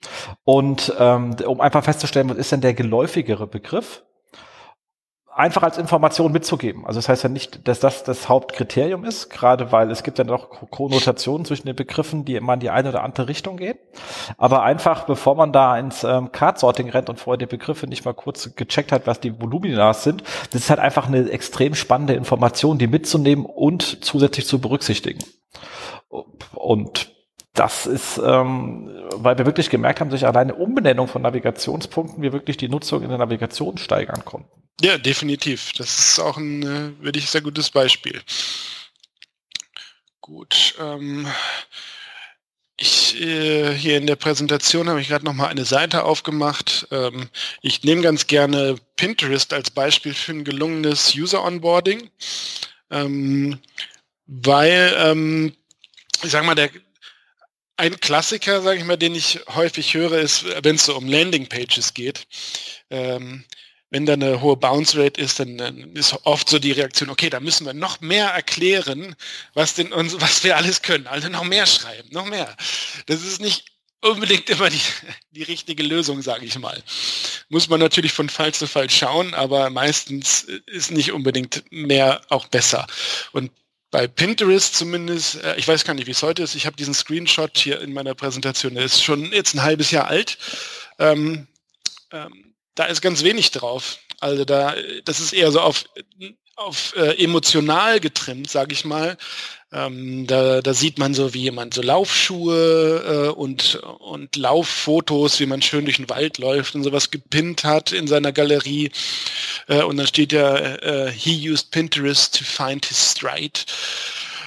Und 0.45 0.93
ähm, 0.99 1.37
um 1.47 1.61
einfach 1.61 1.85
festzustellen, 1.85 2.29
was 2.29 2.37
ist 2.37 2.53
denn 2.53 2.61
der 2.61 2.75
geläufigere 2.75 3.47
Begriff? 3.47 4.03
Einfach 5.35 5.63
als 5.63 5.79
Information 5.79 6.33
mitzugeben. 6.33 6.87
Also 6.87 6.99
das 6.99 7.09
heißt 7.09 7.23
ja 7.23 7.29
nicht, 7.29 7.67
dass 7.67 7.81
das 7.81 8.05
das 8.05 8.29
Hauptkriterium 8.29 9.05
ist, 9.05 9.31
gerade 9.31 9.73
weil 9.73 9.91
es 9.91 10.03
gibt 10.03 10.19
ja 10.19 10.25
noch 10.25 10.51
Konnotationen 10.71 11.45
zwischen 11.45 11.67
den 11.67 11.77
Begriffen, 11.77 12.25
die 12.25 12.37
immer 12.37 12.55
in 12.55 12.61
die 12.61 12.71
eine 12.71 12.91
oder 12.91 13.03
andere 13.03 13.29
Richtung 13.29 13.57
gehen. 13.57 13.79
Aber 14.37 14.63
einfach, 14.63 15.05
bevor 15.05 15.35
man 15.35 15.53
da 15.53 15.79
ins 15.79 16.05
ähm, 16.05 16.33
Card-Sorting 16.33 16.91
rennt 16.91 17.09
und 17.09 17.19
vorher 17.19 17.39
die 17.39 17.47
Begriffe 17.47 17.87
nicht 17.87 18.05
mal 18.05 18.15
kurz 18.15 18.55
gecheckt 18.55 18.93
hat, 18.93 19.07
was 19.07 19.21
die 19.21 19.41
Volumina 19.41 19.95
sind, 19.95 20.23
das 20.51 20.63
ist 20.63 20.71
halt 20.71 20.81
einfach 20.81 21.07
eine 21.07 21.31
extrem 21.31 21.75
spannende 21.75 22.15
Information, 22.15 22.79
die 22.79 22.87
mitzunehmen 22.87 23.47
und 23.47 24.05
zusätzlich 24.05 24.47
zu 24.47 24.61
berücksichtigen. 24.61 25.21
Und 26.55 27.11
das 27.55 27.87
ist, 27.87 28.19
ähm, 28.19 28.91
weil 29.15 29.37
wir 29.37 29.45
wirklich 29.45 29.69
gemerkt 29.69 30.01
haben, 30.01 30.11
durch 30.11 30.27
alleine 30.27 30.55
Umbenennung 30.55 31.07
von 31.07 31.23
Navigationspunkten 31.23 32.23
wir 32.23 32.33
wirklich 32.33 32.57
die 32.57 32.69
Nutzung 32.69 33.03
in 33.03 33.11
der 33.11 33.19
Navigation 33.19 33.77
steigern 33.77 34.25
konnten. 34.25 34.63
Ja, 34.81 34.97
definitiv. 34.97 35.73
Das 35.77 35.99
ist 35.99 36.19
auch 36.19 36.39
ein 36.39 36.63
äh, 36.63 37.05
wirklich 37.05 37.29
sehr 37.29 37.43
gutes 37.43 37.71
Beispiel. 37.71 38.23
Gut. 40.23 40.75
Ähm, 40.81 41.27
ich 42.79 43.21
äh, 43.21 43.75
hier 43.75 43.99
in 43.99 44.07
der 44.07 44.17
Präsentation 44.17 44.89
habe 44.89 45.01
ich 45.01 45.09
gerade 45.09 45.25
noch 45.25 45.35
mal 45.35 45.49
eine 45.49 45.67
Seite 45.67 46.05
aufgemacht. 46.05 46.89
Ähm, 46.91 47.29
ich 47.61 47.85
nehme 47.85 48.01
ganz 48.01 48.27
gerne 48.27 48.77
Pinterest 48.97 49.53
als 49.53 49.71
Beispiel 49.71 50.15
für 50.15 50.33
ein 50.33 50.45
gelungenes 50.45 51.15
User 51.15 51.45
Onboarding, 51.45 52.09
ähm, 52.91 53.61
weil 54.27 54.97
ähm, 54.99 55.55
ich 56.23 56.31
sage 56.31 56.47
mal 56.47 56.55
der 56.55 56.71
ein 57.77 57.99
Klassiker, 58.01 58.63
sage 58.63 58.79
ich 58.79 58.85
mal, 58.85 58.97
den 58.97 59.15
ich 59.15 59.41
häufig 59.55 59.95
höre, 59.95 60.19
ist, 60.19 60.45
wenn 60.63 60.77
es 60.77 60.85
so 60.85 60.97
um 60.97 61.07
Landingpages 61.07 61.95
geht. 61.95 62.27
Ähm, 62.91 63.45
wenn 63.91 64.07
da 64.07 64.15
eine 64.15 64.41
hohe 64.41 64.57
Bounce 64.57 64.97
Rate 64.99 65.21
ist, 65.21 65.39
dann, 65.39 65.59
dann, 65.59 65.95
ist 65.95 66.19
oft 66.25 66.49
so 66.49 66.59
die 66.59 66.73
Reaktion, 66.73 67.11
okay, 67.11 67.29
da 67.29 67.41
müssen 67.41 67.67
wir 67.67 67.75
noch 67.75 68.01
mehr 68.01 68.29
erklären, 68.29 69.15
was 69.53 69.75
denn 69.75 69.93
uns, 69.93 70.19
was 70.19 70.45
wir 70.45 70.57
alles 70.57 70.81
können. 70.81 71.07
Also 71.07 71.29
noch 71.29 71.45
mehr 71.45 71.67
schreiben, 71.67 72.09
noch 72.11 72.25
mehr. 72.25 72.57
Das 73.07 73.23
ist 73.23 73.41
nicht 73.41 73.67
unbedingt 74.01 74.49
immer 74.49 74.71
die, 74.71 74.81
die 75.31 75.43
richtige 75.43 75.83
Lösung, 75.83 76.23
sage 76.23 76.47
ich 76.47 76.59
mal. 76.59 76.83
Muss 77.51 77.69
man 77.69 77.81
natürlich 77.81 78.13
von 78.13 78.31
Fall 78.31 78.55
zu 78.55 78.67
Fall 78.67 78.89
schauen, 78.89 79.35
aber 79.35 79.69
meistens 79.69 80.43
ist 80.67 80.91
nicht 80.91 81.13
unbedingt 81.13 81.65
mehr 81.71 82.23
auch 82.31 82.47
besser. 82.47 82.87
Und 83.33 83.51
bei 83.93 84.09
Pinterest 84.09 84.75
zumindest, 84.75 85.37
äh, 85.45 85.55
ich 85.57 85.69
weiß 85.69 85.85
gar 85.85 85.95
nicht, 85.95 86.09
wie 86.09 86.13
es 86.13 86.23
heute 86.23 86.43
ist, 86.43 86.57
ich 86.57 86.67
habe 86.67 86.77
diesen 86.77 86.95
Screenshot 86.95 87.57
hier 87.57 87.81
in 87.81 87.93
meiner 87.93 88.15
Präsentation, 88.15 88.75
der 88.75 88.85
ist 88.85 89.05
schon 89.05 89.31
jetzt 89.33 89.55
ein 89.55 89.63
halbes 89.63 89.93
Jahr 89.93 90.09
alt. 90.09 90.39
Ähm, 90.99 91.47
ähm, 92.11 92.55
da 92.75 92.87
ist 92.87 93.03
ganz 93.03 93.23
wenig 93.23 93.51
drauf. 93.51 93.99
Also 94.19 94.45
da, 94.45 94.75
das 95.05 95.21
ist 95.21 95.35
eher 95.35 95.53
so 95.53 95.61
auf, 95.61 95.85
auf 96.57 96.95
äh, 96.97 97.23
emotional 97.23 98.01
getrimmt, 98.01 98.51
sage 98.51 98.73
ich 98.73 98.85
mal. 98.87 99.19
Ähm, 99.73 100.27
da, 100.27 100.61
da 100.61 100.75
sieht 100.75 100.99
man 100.99 101.15
so, 101.15 101.33
wie 101.33 101.43
jemand 101.43 101.73
so 101.73 101.83
Laufschuhe 101.83 103.29
äh, 103.29 103.29
und, 103.31 103.77
und 104.01 104.37
Lauffotos, 104.37 105.41
wie 105.41 105.47
man 105.47 105.63
schön 105.63 105.87
durch 105.87 105.97
den 105.97 106.11
Wald 106.11 106.39
läuft 106.39 106.75
und 106.75 106.85
sowas 106.85 107.11
gepinnt 107.11 107.65
hat 107.65 107.93
in 107.93 108.07
seiner 108.07 108.33
Galerie. 108.33 108.91
Äh, 109.69 109.83
und 109.83 109.97
dann 109.97 110.07
steht 110.07 110.33
ja, 110.33 110.57
äh, 110.57 111.11
he 111.11 111.51
used 111.51 111.71
Pinterest 111.71 112.37
to 112.37 112.45
find 112.45 112.85
his 112.85 113.13
stride. 113.13 113.61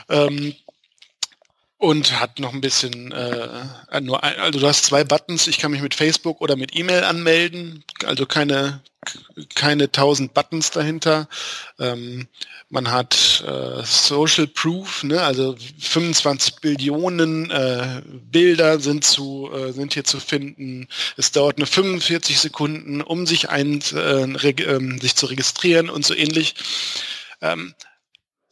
Ähm, 0.09 0.55
und 1.78 2.19
hat 2.19 2.39
noch 2.39 2.53
ein 2.53 2.61
bisschen 2.61 3.11
äh, 3.11 4.01
nur 4.01 4.23
ein, 4.23 4.39
also 4.39 4.59
du 4.59 4.67
hast 4.67 4.86
zwei 4.86 5.03
Buttons, 5.03 5.47
ich 5.47 5.57
kann 5.57 5.71
mich 5.71 5.82
mit 5.82 5.93
Facebook 5.93 6.41
oder 6.41 6.55
mit 6.55 6.76
E-Mail 6.76 7.03
anmelden, 7.03 7.84
also 8.05 8.26
keine 8.26 8.82
keine 9.53 9.91
tausend 9.91 10.34
Buttons 10.34 10.71
dahinter. 10.71 11.28
Ähm, 11.80 12.28
man 12.69 12.89
hat 12.91 13.43
äh, 13.45 13.84
Social 13.84 14.47
Proof, 14.47 15.03
ne? 15.03 15.21
also 15.21 15.55
25 15.80 16.55
Billionen 16.55 17.51
äh, 17.51 18.01
Bilder 18.05 18.80
sind 18.80 19.03
zu 19.03 19.49
äh, 19.53 19.71
sind 19.71 19.93
hier 19.93 20.03
zu 20.03 20.19
finden. 20.19 20.88
Es 21.17 21.32
dauert 21.32 21.57
nur 21.57 21.67
45 21.67 22.39
Sekunden, 22.39 23.01
um 23.01 23.26
sich 23.28 23.49
ein 23.49 23.82
äh, 23.93 24.23
ähm, 24.23 24.99
sich 24.99 25.15
zu 25.15 25.28
registrieren 25.28 25.89
und 25.89 26.05
so 26.05 26.15
ähnlich. 26.15 26.55
Ähm, 27.41 27.76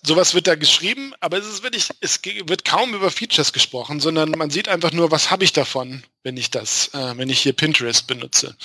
sowas 0.06 0.34
wird 0.34 0.48
da 0.48 0.56
geschrieben, 0.56 1.14
aber 1.20 1.38
es 1.38 1.48
ist 1.48 1.64
wirklich, 1.64 1.90
es 2.02 2.20
wird 2.24 2.66
kaum 2.66 2.94
über 2.94 3.10
Features 3.10 3.54
gesprochen, 3.54 4.00
sondern 4.00 4.32
man 4.32 4.50
sieht 4.50 4.68
einfach 4.68 4.92
nur, 4.92 5.12
was 5.12 5.32
habe 5.32 5.44
ich 5.44 5.54
davon, 5.54 6.04
wenn 6.24 6.38
ich 6.38 6.52
das, 6.52 6.94
äh, 6.94 7.18
wenn 7.18 7.30
ich 7.30 7.42
hier 7.42 7.54
Pinterest 7.54 8.06
benutze. 8.08 8.56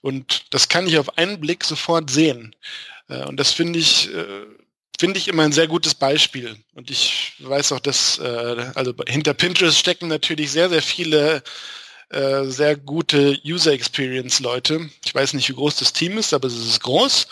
Und 0.00 0.44
das 0.50 0.68
kann 0.68 0.86
ich 0.86 0.98
auf 0.98 1.16
einen 1.18 1.40
Blick 1.40 1.64
sofort 1.64 2.10
sehen. 2.10 2.54
Äh, 3.08 3.24
und 3.24 3.38
das 3.38 3.52
finde 3.52 3.78
ich, 3.78 4.12
äh, 4.12 4.44
finde 4.98 5.18
ich 5.18 5.28
immer 5.28 5.44
ein 5.44 5.52
sehr 5.52 5.68
gutes 5.68 5.94
Beispiel. 5.94 6.56
Und 6.74 6.90
ich 6.90 7.34
weiß 7.38 7.72
auch, 7.72 7.80
dass, 7.80 8.18
äh, 8.18 8.72
also 8.74 8.92
hinter 9.06 9.34
Pinterest 9.34 9.78
stecken 9.78 10.08
natürlich 10.08 10.50
sehr, 10.50 10.68
sehr 10.68 10.82
viele 10.82 11.42
äh, 12.10 12.46
sehr 12.46 12.76
gute 12.76 13.38
User 13.44 13.72
Experience 13.72 14.40
Leute. 14.40 14.90
Ich 15.04 15.14
weiß 15.14 15.32
nicht, 15.34 15.48
wie 15.48 15.54
groß 15.54 15.76
das 15.76 15.92
Team 15.92 16.18
ist, 16.18 16.34
aber 16.34 16.48
es 16.48 16.56
ist 16.56 16.80
groß. 16.80 17.28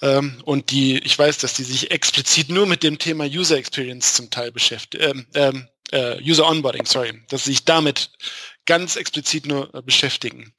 Ähm, 0.00 0.40
und 0.44 0.70
die, 0.70 0.98
ich 0.98 1.18
weiß, 1.18 1.38
dass 1.38 1.54
die 1.54 1.64
sich 1.64 1.90
explizit 1.90 2.50
nur 2.50 2.66
mit 2.66 2.82
dem 2.82 2.98
Thema 2.98 3.24
User 3.24 3.56
Experience 3.56 4.14
zum 4.14 4.30
Teil 4.30 4.52
beschäftigen, 4.52 5.04
ähm, 5.04 5.26
ähm, 5.34 5.68
äh, 5.90 6.22
User 6.22 6.46
Onboarding, 6.46 6.86
sorry, 6.86 7.22
dass 7.28 7.44
sie 7.44 7.52
sich 7.52 7.64
damit 7.64 8.10
ganz 8.66 8.96
explizit 8.96 9.46
nur 9.46 9.74
äh, 9.74 9.82
beschäftigen. 9.82 10.54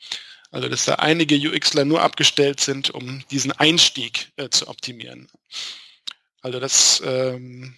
Also 0.51 0.67
dass 0.67 0.85
da 0.85 0.95
einige 0.95 1.35
UXler 1.35 1.85
nur 1.85 2.01
abgestellt 2.01 2.59
sind, 2.59 2.89
um 2.89 3.23
diesen 3.29 3.51
Einstieg 3.51 4.31
äh, 4.35 4.49
zu 4.49 4.67
optimieren. 4.67 5.29
Also 6.41 6.59
das, 6.59 7.01
ähm, 7.05 7.77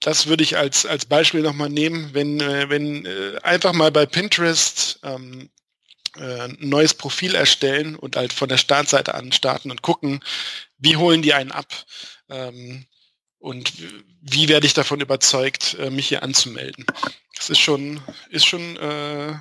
das 0.00 0.26
würde 0.26 0.42
ich 0.42 0.58
als, 0.58 0.84
als 0.84 1.06
Beispiel 1.06 1.40
nochmal 1.40 1.70
nehmen, 1.70 2.12
wenn, 2.12 2.40
äh, 2.40 2.68
wenn 2.68 3.06
äh, 3.06 3.38
einfach 3.42 3.72
mal 3.72 3.90
bei 3.90 4.04
Pinterest 4.04 5.00
ähm, 5.02 5.48
äh, 6.16 6.42
ein 6.42 6.56
neues 6.60 6.94
Profil 6.94 7.34
erstellen 7.34 7.96
und 7.96 8.16
halt 8.16 8.32
von 8.32 8.48
der 8.48 8.58
Startseite 8.58 9.14
an 9.14 9.32
starten 9.32 9.70
und 9.70 9.82
gucken, 9.82 10.20
wie 10.78 10.96
holen 10.96 11.22
die 11.22 11.34
einen 11.34 11.52
ab 11.52 11.72
ähm, 12.28 12.86
und 13.38 13.72
wie 14.20 14.48
werde 14.48 14.66
ich 14.66 14.74
davon 14.74 15.00
überzeugt, 15.00 15.76
äh, 15.78 15.90
mich 15.90 16.08
hier 16.08 16.22
anzumelden. 16.22 16.86
Das 17.36 17.50
ist 17.50 17.58
schon, 17.58 18.00
ist 18.30 18.46
schon 18.46 18.76
äh, 18.76 19.34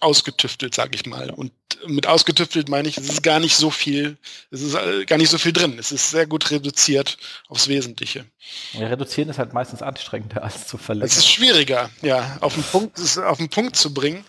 ausgetüftelt, 0.00 0.74
sage 0.74 0.94
ich 0.94 1.06
mal. 1.06 1.30
Und 1.30 1.52
mit 1.86 2.06
ausgetüftelt 2.06 2.68
meine 2.68 2.88
ich, 2.88 2.98
es 2.98 3.08
ist 3.08 3.22
gar 3.22 3.40
nicht 3.40 3.56
so 3.56 3.70
viel, 3.70 4.18
es 4.50 4.62
ist 4.62 4.74
äh, 4.74 5.04
gar 5.04 5.16
nicht 5.16 5.30
so 5.30 5.38
viel 5.38 5.52
drin. 5.52 5.78
Es 5.78 5.92
ist 5.92 6.10
sehr 6.10 6.26
gut 6.26 6.50
reduziert 6.50 7.16
aufs 7.48 7.68
Wesentliche. 7.68 8.26
Ja, 8.72 8.88
reduzieren 8.88 9.28
ist 9.28 9.38
halt 9.38 9.52
meistens 9.52 9.82
anstrengender 9.82 10.42
als 10.42 10.66
zu 10.66 10.78
verlängern. 10.78 11.08
Es 11.08 11.16
ist 11.16 11.28
schwieriger, 11.28 11.90
ja, 12.02 12.38
auf 12.40 12.54
den 12.54 12.64
Punkt, 12.64 12.98
auf 13.18 13.38
den 13.38 13.48
Punkt 13.48 13.76
zu 13.76 13.94
bringen. 13.94 14.24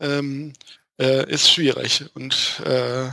Ähm, 0.00 0.52
äh, 0.98 1.30
ist 1.30 1.50
schwierig. 1.50 2.04
Und 2.14 2.60
äh, 2.64 3.10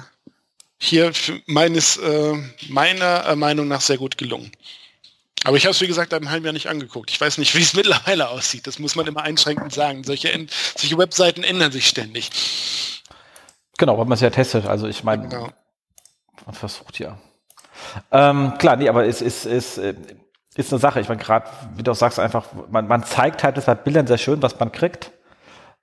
hier 0.78 1.12
meines, 1.46 1.98
äh, 1.98 2.34
meiner 2.70 3.26
äh, 3.26 3.36
Meinung 3.36 3.68
nach 3.68 3.82
sehr 3.82 3.98
gut 3.98 4.18
gelungen. 4.18 4.52
Aber 5.44 5.58
ich 5.58 5.66
habe 5.66 5.72
es, 5.72 5.82
wie 5.82 5.88
gesagt, 5.88 6.14
einem 6.14 6.32
halben 6.32 6.46
Jahr 6.46 6.54
nicht 6.54 6.68
angeguckt. 6.68 7.12
Ich 7.12 7.22
weiß 7.22 7.38
nicht, 7.38 7.56
wie 7.56 7.62
es 7.62 7.74
mittlerweile 7.74 8.30
aussieht. 8.30 8.68
Das 8.68 8.80
muss 8.80 8.96
man 8.96 9.08
immer 9.08 9.22
einschränkend 9.22 9.74
sagen. 9.74 10.04
Solche, 10.04 10.48
solche 10.76 10.98
Webseiten 10.98 11.44
ändern 11.44 11.72
sich 11.72 11.88
ständig. 11.88 12.30
Genau, 13.78 13.98
weil 13.98 14.06
man 14.06 14.14
es 14.14 14.22
ja 14.22 14.30
testet. 14.30 14.66
Also 14.66 14.88
ich 14.88 15.04
meine, 15.04 15.28
genau. 15.28 15.50
man 16.46 16.56
versucht 16.56 17.00
ja. 17.00 17.18
Ähm, 18.12 18.54
klar, 18.58 18.78
nee, 18.78 18.90
aber 18.90 19.06
es 19.06 19.22
ist, 19.22 19.46
ist, 19.46 19.78
ist, 19.78 20.06
ist 20.56 20.72
eine 20.72 20.80
Sache. 20.80 21.02
Ich 21.02 21.10
meine, 21.10 21.22
gerade, 21.22 21.48
wie 21.76 21.84
du 21.84 21.92
auch 21.92 21.96
sagst, 21.96 22.20
einfach, 22.20 22.48
man, 22.70 22.88
man 22.88 23.04
zeigt 23.04 23.44
halt 23.44 23.58
das 23.58 23.66
bei 23.66 23.76
Bildern 23.76 24.08
sehr 24.08 24.18
schön, 24.18 24.42
was 24.42 24.58
man 24.60 24.72
kriegt 24.72 25.12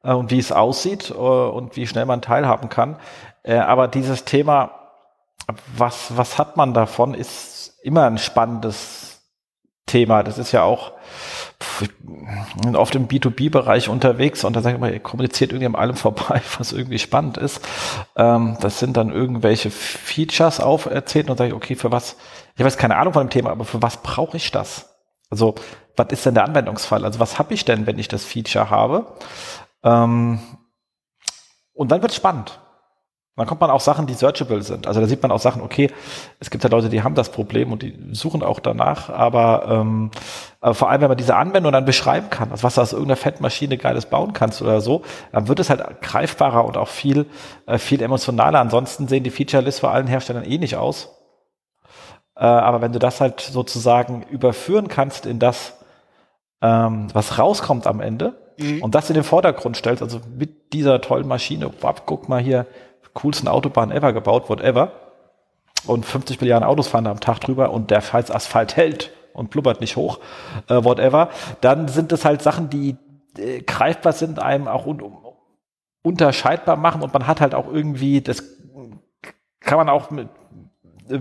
äh, 0.03 0.13
und 0.13 0.31
wie 0.31 0.39
es 0.39 0.53
aussieht 0.53 1.11
äh, 1.11 1.15
und 1.15 1.77
wie 1.77 1.87
schnell 1.87 2.07
man 2.07 2.23
teilhaben 2.23 2.69
kann. 2.69 2.97
Äh, 3.43 3.57
aber 3.57 3.89
dieses 3.89 4.25
Thema, 4.25 4.71
was, 5.77 6.17
was 6.17 6.39
hat 6.39 6.57
man 6.57 6.75
davon, 6.75 7.15
ist 7.15 7.79
immer 7.83 8.07
ein 8.07 8.19
spannendes 8.19 9.13
Thema. 9.87 10.23
Das 10.23 10.39
ist 10.39 10.53
ja 10.53 10.63
auch 10.63 10.93
pff, 11.61 11.89
oft 12.75 12.95
im 12.95 13.09
B2B-Bereich 13.09 13.89
unterwegs 13.89 14.45
und 14.45 14.55
da 14.55 14.63
sage 14.63 14.77
ich 14.77 14.81
mal, 14.81 14.93
ihr 14.93 15.01
kommuniziert 15.01 15.51
irgendwie 15.51 15.67
an 15.67 15.75
allem 15.75 15.97
vorbei, 15.97 16.41
was 16.59 16.73
irgendwie 16.73 16.99
spannend 16.99 17.37
ist. 17.37 17.61
Ähm, 18.17 18.57
das 18.61 18.79
sind 18.79 18.97
dann 18.97 19.11
irgendwelche 19.11 19.71
Features 19.71 20.61
auferzählt 20.61 21.29
und 21.29 21.37
sage 21.37 21.49
ich, 21.49 21.55
okay, 21.55 21.75
für 21.75 21.91
was, 21.91 22.17
ich 22.57 22.65
weiß 22.65 22.79
keine 22.79 22.97
Ahnung 22.97 23.13
von 23.13 23.27
dem 23.27 23.31
Thema, 23.31 23.51
aber 23.51 23.65
für 23.65 23.83
was 23.83 23.99
brauche 23.99 24.37
ich 24.37 24.51
das? 24.51 24.89
Also, 25.31 25.55
was 25.97 26.09
ist 26.11 26.27
denn 26.27 26.35
der 26.35 26.45
Anwendungsfall? 26.45 27.05
Also, 27.05 27.19
was 27.19 27.39
habe 27.39 27.55
ich 27.55 27.65
denn, 27.65 27.87
wenn 27.87 27.99
ich 27.99 28.09
das 28.09 28.25
Feature 28.25 28.71
habe? 28.71 29.07
Ähm, 29.83 30.39
und 31.75 31.91
dann 31.91 32.03
wird 32.03 32.13
es 32.13 32.17
spannend. 32.17 32.61
Dann 33.35 33.47
kommt 33.47 33.63
man 33.63 33.71
auch 33.71 33.81
Sachen, 33.81 34.07
die 34.07 34.13
searchable 34.13 34.63
sind. 34.63 34.87
Also 34.87 35.01
da 35.01 35.07
sieht 35.07 35.23
man 35.23 35.33
auch 35.33 35.39
Sachen, 35.39 35.63
okay, 35.63 35.91
es 36.39 36.51
gibt 36.51 36.65
ja 36.65 36.71
Leute, 36.71 36.91
die 36.91 37.03
haben 37.03 37.15
das 37.15 37.31
Problem 37.31 37.73
und 37.73 37.83
die 37.83 37.97
suchen 38.13 38.43
auch 38.43 38.61
danach, 38.61 39.09
aber, 39.09 39.67
ähm, 39.69 40.11
aber 40.61 40.75
vor 40.75 40.91
allem, 40.91 41.01
wenn 41.01 41.09
man 41.09 41.17
diese 41.17 41.35
Anwendung 41.35 41.73
dann 41.73 41.87
beschreiben 41.87 42.29
kann, 42.29 42.51
also 42.51 42.63
was 42.63 42.75
du 42.75 42.83
aus 42.83 42.93
irgendeiner 42.93 43.17
Fettmaschine 43.17 43.79
Geiles 43.79 44.05
bauen 44.05 44.35
kannst 44.35 44.61
oder 44.61 44.83
so, 44.83 45.01
dann 45.33 45.49
wird 45.49 45.61
es 45.61 45.71
halt 45.71 46.03
greifbarer 46.03 46.67
und 46.67 46.77
auch 46.77 46.89
viel, 46.89 47.25
äh, 47.67 47.79
viel 47.79 48.03
emotionaler. 48.03 48.61
Ansonsten 48.61 49.09
sehen 49.09 49.25
die 49.25 49.31
Feature-Lists 49.31 49.81
bei 49.81 49.91
allen 49.91 50.09
Herstellern 50.09 50.45
eh 50.45 50.59
nicht 50.59 50.77
aus. 50.77 51.09
Äh, 52.37 52.45
aber 52.45 52.83
wenn 52.83 52.93
du 52.93 52.99
das 52.99 53.23
halt 53.23 53.41
sozusagen 53.41 54.25
überführen 54.25 54.89
kannst 54.89 55.25
in 55.25 55.39
das, 55.39 55.79
ähm, 56.61 57.09
was 57.15 57.39
rauskommt 57.39 57.87
am 57.87 58.01
Ende, 58.01 58.42
mhm. 58.59 58.83
und 58.83 58.95
das 58.95 59.11
in 59.11 59.15
den 59.15 59.25
Vordergrund 59.25 59.77
stellst, 59.77 60.03
also 60.03 60.21
mit 60.37 60.73
dieser 60.73 61.01
tollen 61.01 61.29
Maschine, 61.29 61.71
wow, 61.81 62.03
guck 62.07 62.29
mal 62.29 62.41
hier, 62.41 62.67
coolsten 63.15 63.49
Autobahn 63.49 63.91
ever 63.91 64.13
gebaut, 64.13 64.49
whatever, 64.49 64.93
und 65.87 66.07
50 66.07 66.41
Milliarden 66.41 66.67
Autos 66.67 66.89
fahren 66.89 67.05
da 67.05 67.11
am 67.11 67.21
Tag 67.21 67.41
drüber 67.41 67.71
und 67.71 67.91
der 67.91 68.03
falls 68.03 68.31
Asphalt 68.31 68.77
hält 68.77 69.13
und 69.33 69.51
blubbert 69.51 69.81
nicht 69.81 69.97
hoch, 69.97 70.21
äh, 70.69 70.85
whatever, 70.85 71.31
dann 71.61 71.89
sind 71.89 72.13
das 72.13 72.25
halt 72.25 72.43
Sachen, 72.43 72.71
die 72.71 72.97
äh, 73.39 73.63
greifbar 73.63 74.13
sind, 74.13 74.39
einem 74.39 74.69
auch 74.69 74.87
un 74.87 75.03
unterscheidbar 76.05 76.77
machen 76.77 77.03
und 77.03 77.13
man 77.13 77.29
hat 77.29 77.41
halt 77.41 77.55
auch 77.55 77.73
irgendwie, 77.73 78.21
das 78.21 78.43
kann 79.61 79.79
man 79.79 79.89
auch 79.89 80.11
mit 80.11 80.29
äh, 81.09 81.21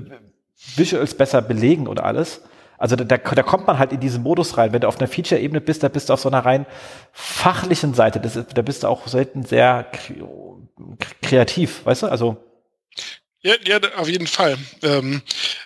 Visuals 0.75 1.15
besser 1.15 1.41
belegen 1.41 1.87
und 1.87 1.99
alles. 1.99 2.41
Also 2.81 2.95
da, 2.95 3.05
da, 3.05 3.43
kommt 3.43 3.67
man 3.67 3.77
halt 3.77 3.91
in 3.91 3.99
diesen 3.99 4.23
Modus 4.23 4.57
rein. 4.57 4.73
Wenn 4.73 4.81
du 4.81 4.87
auf 4.87 4.99
einer 4.99 5.07
Feature-Ebene 5.07 5.61
bist, 5.61 5.83
da 5.83 5.87
bist 5.87 6.09
du 6.09 6.13
auf 6.13 6.19
so 6.19 6.29
einer 6.29 6.43
rein 6.43 6.65
fachlichen 7.13 7.93
Seite. 7.93 8.19
Das 8.19 8.35
ist, 8.35 8.57
da 8.57 8.63
bist 8.63 8.81
du 8.81 8.87
auch 8.87 9.07
selten 9.07 9.43
sehr 9.43 9.85
kreativ, 11.21 11.85
weißt 11.85 12.03
du? 12.03 12.07
Also 12.07 12.37
ja, 13.43 13.53
ja, 13.65 13.79
auf 13.97 14.09
jeden 14.09 14.25
Fall. 14.25 14.57
Ähm, 14.81 15.21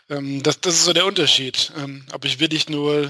ähm, 0.10 0.44
das, 0.44 0.60
das 0.60 0.74
ist 0.74 0.86
so 0.86 0.92
der 0.92 1.06
Unterschied. 1.06 1.72
Ähm, 1.78 2.06
ob 2.14 2.26
ich 2.26 2.42
wirklich 2.42 2.68
nur 2.70 3.10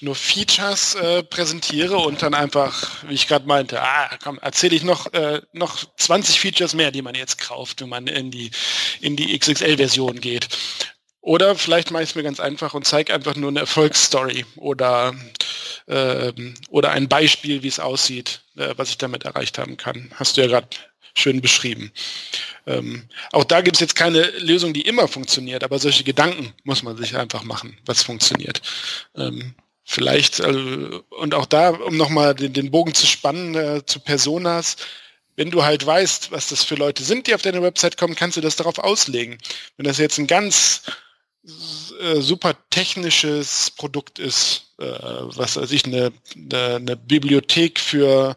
nur 0.00 0.14
Features 0.14 0.94
äh, 0.96 1.22
präsentiere 1.22 1.96
und 1.96 2.20
dann 2.20 2.34
einfach, 2.34 3.02
wie 3.08 3.14
ich 3.14 3.28
gerade 3.28 3.46
meinte, 3.46 3.80
ah, 3.80 4.10
komm, 4.22 4.38
erzähle 4.40 4.76
ich 4.76 4.82
noch, 4.82 5.12
äh, 5.14 5.40
noch 5.52 5.84
20 5.96 6.38
Features 6.38 6.74
mehr, 6.74 6.90
die 6.90 7.00
man 7.00 7.14
jetzt 7.14 7.38
kauft, 7.38 7.80
wenn 7.80 7.88
man 7.88 8.06
in 8.06 8.30
die, 8.30 8.50
in 9.00 9.16
die 9.16 9.38
XXL-Version 9.38 10.20
geht. 10.20 10.48
Oder 11.26 11.56
vielleicht 11.56 11.90
mache 11.90 12.04
ich 12.04 12.10
es 12.10 12.14
mir 12.14 12.22
ganz 12.22 12.38
einfach 12.38 12.72
und 12.74 12.86
zeige 12.86 13.12
einfach 13.12 13.34
nur 13.34 13.50
eine 13.50 13.58
Erfolgsstory 13.58 14.46
oder, 14.54 15.12
äh, 15.88 16.32
oder 16.68 16.92
ein 16.92 17.08
Beispiel, 17.08 17.64
wie 17.64 17.68
es 17.68 17.80
aussieht, 17.80 18.42
äh, 18.56 18.74
was 18.76 18.90
ich 18.90 18.98
damit 18.98 19.24
erreicht 19.24 19.58
haben 19.58 19.76
kann. 19.76 20.12
Hast 20.14 20.36
du 20.36 20.42
ja 20.42 20.46
gerade 20.46 20.68
schön 21.14 21.40
beschrieben. 21.40 21.90
Ähm, 22.64 23.08
auch 23.32 23.42
da 23.42 23.60
gibt 23.60 23.74
es 23.74 23.80
jetzt 23.80 23.96
keine 23.96 24.22
Lösung, 24.38 24.72
die 24.72 24.82
immer 24.82 25.08
funktioniert, 25.08 25.64
aber 25.64 25.80
solche 25.80 26.04
Gedanken 26.04 26.52
muss 26.62 26.84
man 26.84 26.96
sich 26.96 27.16
einfach 27.16 27.42
machen, 27.42 27.76
was 27.84 28.04
funktioniert. 28.04 28.62
Ähm, 29.16 29.56
vielleicht, 29.82 30.40
also, 30.40 31.02
und 31.10 31.34
auch 31.34 31.46
da, 31.46 31.70
um 31.70 31.96
nochmal 31.96 32.36
den, 32.36 32.52
den 32.52 32.70
Bogen 32.70 32.94
zu 32.94 33.04
spannen 33.04 33.56
äh, 33.56 33.84
zu 33.84 33.98
Personas, 33.98 34.76
wenn 35.34 35.50
du 35.50 35.64
halt 35.64 35.84
weißt, 35.84 36.30
was 36.30 36.50
das 36.50 36.62
für 36.62 36.76
Leute 36.76 37.02
sind, 37.02 37.26
die 37.26 37.34
auf 37.34 37.42
deine 37.42 37.62
Website 37.62 37.96
kommen, 37.96 38.14
kannst 38.14 38.36
du 38.36 38.40
das 38.40 38.54
darauf 38.54 38.78
auslegen. 38.78 39.38
Wenn 39.76 39.86
das 39.86 39.98
jetzt 39.98 40.18
ein 40.18 40.28
ganz 40.28 40.82
äh, 42.00 42.20
super 42.20 42.56
technisches 42.70 43.70
Produkt 43.70 44.18
ist, 44.18 44.74
äh, 44.78 44.84
was 44.84 45.56
weiß 45.56 45.70
ich, 45.70 45.84
eine, 45.84 46.12
eine, 46.34 46.74
eine 46.76 46.96
Bibliothek 46.96 47.78
für 47.78 48.36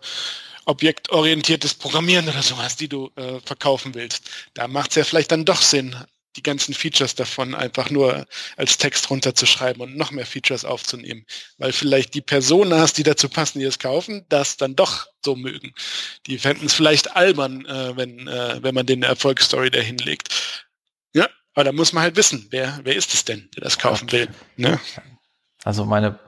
objektorientiertes 0.65 1.73
Programmieren 1.73 2.29
oder 2.29 2.43
sowas, 2.43 2.75
die 2.75 2.87
du 2.87 3.09
äh, 3.15 3.39
verkaufen 3.43 3.95
willst. 3.95 4.29
Da 4.53 4.67
macht 4.67 4.91
es 4.91 4.95
ja 4.97 5.03
vielleicht 5.03 5.31
dann 5.31 5.45
doch 5.45 5.61
Sinn, 5.61 5.95
die 6.35 6.43
ganzen 6.43 6.73
Features 6.73 7.15
davon 7.15 7.55
einfach 7.55 7.89
nur 7.89 8.27
als 8.55 8.77
Text 8.77 9.09
runterzuschreiben 9.09 9.81
und 9.81 9.97
noch 9.97 10.11
mehr 10.11 10.25
Features 10.25 10.63
aufzunehmen. 10.63 11.25
Weil 11.57 11.73
vielleicht 11.73 12.13
die 12.13 12.21
Personas, 12.21 12.93
die 12.93 13.03
dazu 13.03 13.29
passen, 13.29 13.59
die 13.59 13.65
es 13.65 13.79
kaufen, 13.79 14.25
das 14.29 14.57
dann 14.57 14.75
doch 14.75 15.07
so 15.25 15.35
mögen. 15.35 15.73
Die 16.27 16.37
fänden 16.37 16.67
es 16.67 16.73
vielleicht 16.73 17.15
albern, 17.15 17.65
äh, 17.65 17.97
wenn, 17.97 18.27
äh, 18.27 18.61
wenn 18.61 18.75
man 18.75 18.85
den 18.85 19.03
Erfolgsstory 19.03 19.71
dahin 19.71 19.97
legt. 19.97 20.29
Ja, 21.13 21.27
aber 21.53 21.63
da 21.65 21.71
muss 21.71 21.93
man 21.93 22.03
halt 22.03 22.15
wissen, 22.15 22.47
wer, 22.51 22.79
wer 22.83 22.95
ist 22.95 23.13
es 23.13 23.25
denn, 23.25 23.49
der 23.55 23.63
das 23.63 23.77
kaufen 23.77 24.11
will. 24.11 24.29
Ne? 24.55 24.79
Also 25.63 25.85
meine 25.85 26.19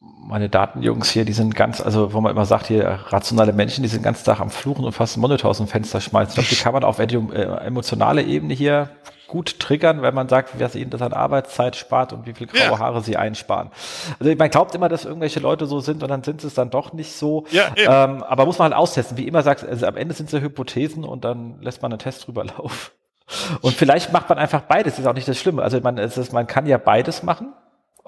meine 0.00 0.48
Datenjungs 0.48 1.10
hier, 1.10 1.24
die 1.24 1.32
sind 1.32 1.54
ganz, 1.54 1.80
also 1.80 2.12
wo 2.12 2.20
man 2.20 2.32
immer 2.32 2.46
sagt, 2.46 2.66
hier 2.66 2.84
rationale 3.08 3.52
Menschen, 3.52 3.82
die 3.82 3.88
sind 3.88 4.02
ganz 4.02 4.22
Tag 4.22 4.40
am 4.40 4.50
Fluchen 4.50 4.84
und 4.84 4.92
fast 4.92 5.16
einen 5.16 5.20
Monitor 5.20 5.50
aus 5.50 5.58
dem 5.58 5.66
Fenster 5.66 6.00
schmeißen. 6.00 6.30
Ich 6.30 6.34
glaube, 6.34 6.48
die 6.48 6.62
kann 6.62 6.72
man 6.72 6.84
auf 6.84 6.98
äh, 6.98 7.04
emotionale 7.04 8.22
Ebene 8.22 8.54
hier 8.54 8.90
gut 9.28 9.58
triggern, 9.58 10.02
wenn 10.02 10.14
man 10.14 10.28
sagt, 10.28 10.60
was 10.60 10.74
ihnen 10.74 10.90
das 10.90 11.02
an 11.02 11.12
Arbeitszeit 11.12 11.74
spart 11.74 12.12
und 12.12 12.26
wie 12.26 12.34
viel 12.34 12.46
graue 12.46 12.60
ja. 12.60 12.78
Haare 12.78 13.00
sie 13.02 13.16
einsparen. 13.16 13.70
Also 14.20 14.34
man 14.34 14.50
glaubt 14.50 14.74
immer, 14.74 14.88
dass 14.88 15.04
irgendwelche 15.04 15.40
Leute 15.40 15.66
so 15.66 15.80
sind 15.80 16.02
und 16.02 16.10
dann 16.10 16.22
sind 16.22 16.44
es 16.44 16.54
dann 16.54 16.70
doch 16.70 16.92
nicht 16.92 17.12
so. 17.12 17.46
Ja, 17.50 17.72
ähm, 17.76 18.22
aber 18.22 18.44
muss 18.44 18.58
man 18.58 18.72
halt 18.72 18.74
austesten. 18.74 19.16
Wie 19.16 19.26
immer 19.26 19.42
sagst, 19.42 19.64
also 19.64 19.86
am 19.86 19.96
Ende 19.96 20.14
sind 20.14 20.26
es 20.26 20.32
ja 20.32 20.40
Hypothesen 20.40 21.04
und 21.04 21.24
dann 21.24 21.60
lässt 21.62 21.80
man 21.80 21.92
einen 21.92 21.98
Test 21.98 22.26
drüber 22.26 22.44
laufen. 22.58 22.90
Und 23.60 23.74
vielleicht 23.76 24.12
macht 24.12 24.28
man 24.28 24.38
einfach 24.38 24.62
beides, 24.62 24.98
ist 24.98 25.06
auch 25.06 25.14
nicht 25.14 25.28
das 25.28 25.38
Schlimme. 25.38 25.62
Also 25.62 25.80
man, 25.80 25.98
es 25.98 26.16
ist, 26.16 26.32
man 26.32 26.46
kann 26.46 26.66
ja 26.66 26.78
beides 26.78 27.22
machen 27.22 27.52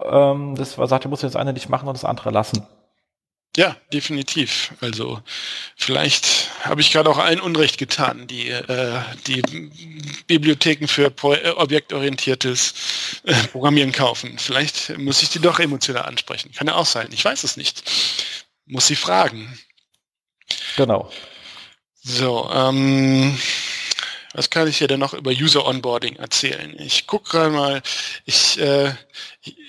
ähm, 0.02 0.54
das 0.56 0.76
war, 0.78 0.86
sagte, 0.88 1.08
muss 1.08 1.22
jetzt 1.22 1.36
eine 1.36 1.52
nicht 1.52 1.68
machen 1.68 1.88
und 1.88 1.94
das 1.94 2.04
andere 2.04 2.30
lassen. 2.30 2.66
Ja, 3.56 3.76
definitiv. 3.92 4.72
Also 4.80 5.20
vielleicht 5.76 6.50
habe 6.64 6.80
ich 6.80 6.90
gerade 6.90 7.08
auch 7.08 7.18
allen 7.18 7.40
Unrecht 7.40 7.78
getan, 7.78 8.26
die 8.26 8.50
äh, 8.50 9.00
die 9.28 9.42
Bibliotheken 10.26 10.88
für 10.88 11.12
äh, 11.22 11.50
objektorientiertes 11.50 12.74
äh, 13.22 13.34
Programmieren 13.52 13.92
kaufen. 13.92 14.38
Vielleicht 14.38 14.98
muss 14.98 15.22
ich 15.22 15.28
die 15.28 15.38
doch 15.38 15.60
emotional 15.60 16.02
ansprechen. 16.02 16.50
Kann 16.50 16.66
ja 16.66 16.74
auch 16.74 16.86
sein. 16.86 17.08
Ich 17.12 17.24
weiß 17.24 17.44
es 17.44 17.56
nicht. 17.56 17.84
Muss 18.66 18.88
sie 18.88 18.96
fragen. 18.96 19.56
Genau. 20.76 21.12
So, 22.02 22.50
ähm, 22.52 23.38
was 24.35 24.51
kann 24.51 24.68
ich 24.68 24.78
dir 24.78 24.89
denn 24.89 25.01
noch 25.01 25.14
über 25.14 25.30
User 25.30 25.64
Onboarding 25.64 26.16
erzählen? 26.16 26.74
Ich 26.78 27.07
gucke 27.07 27.30
gerade 27.30 27.51
mal, 27.51 27.82
ich, 28.26 28.59
äh, 28.59 28.93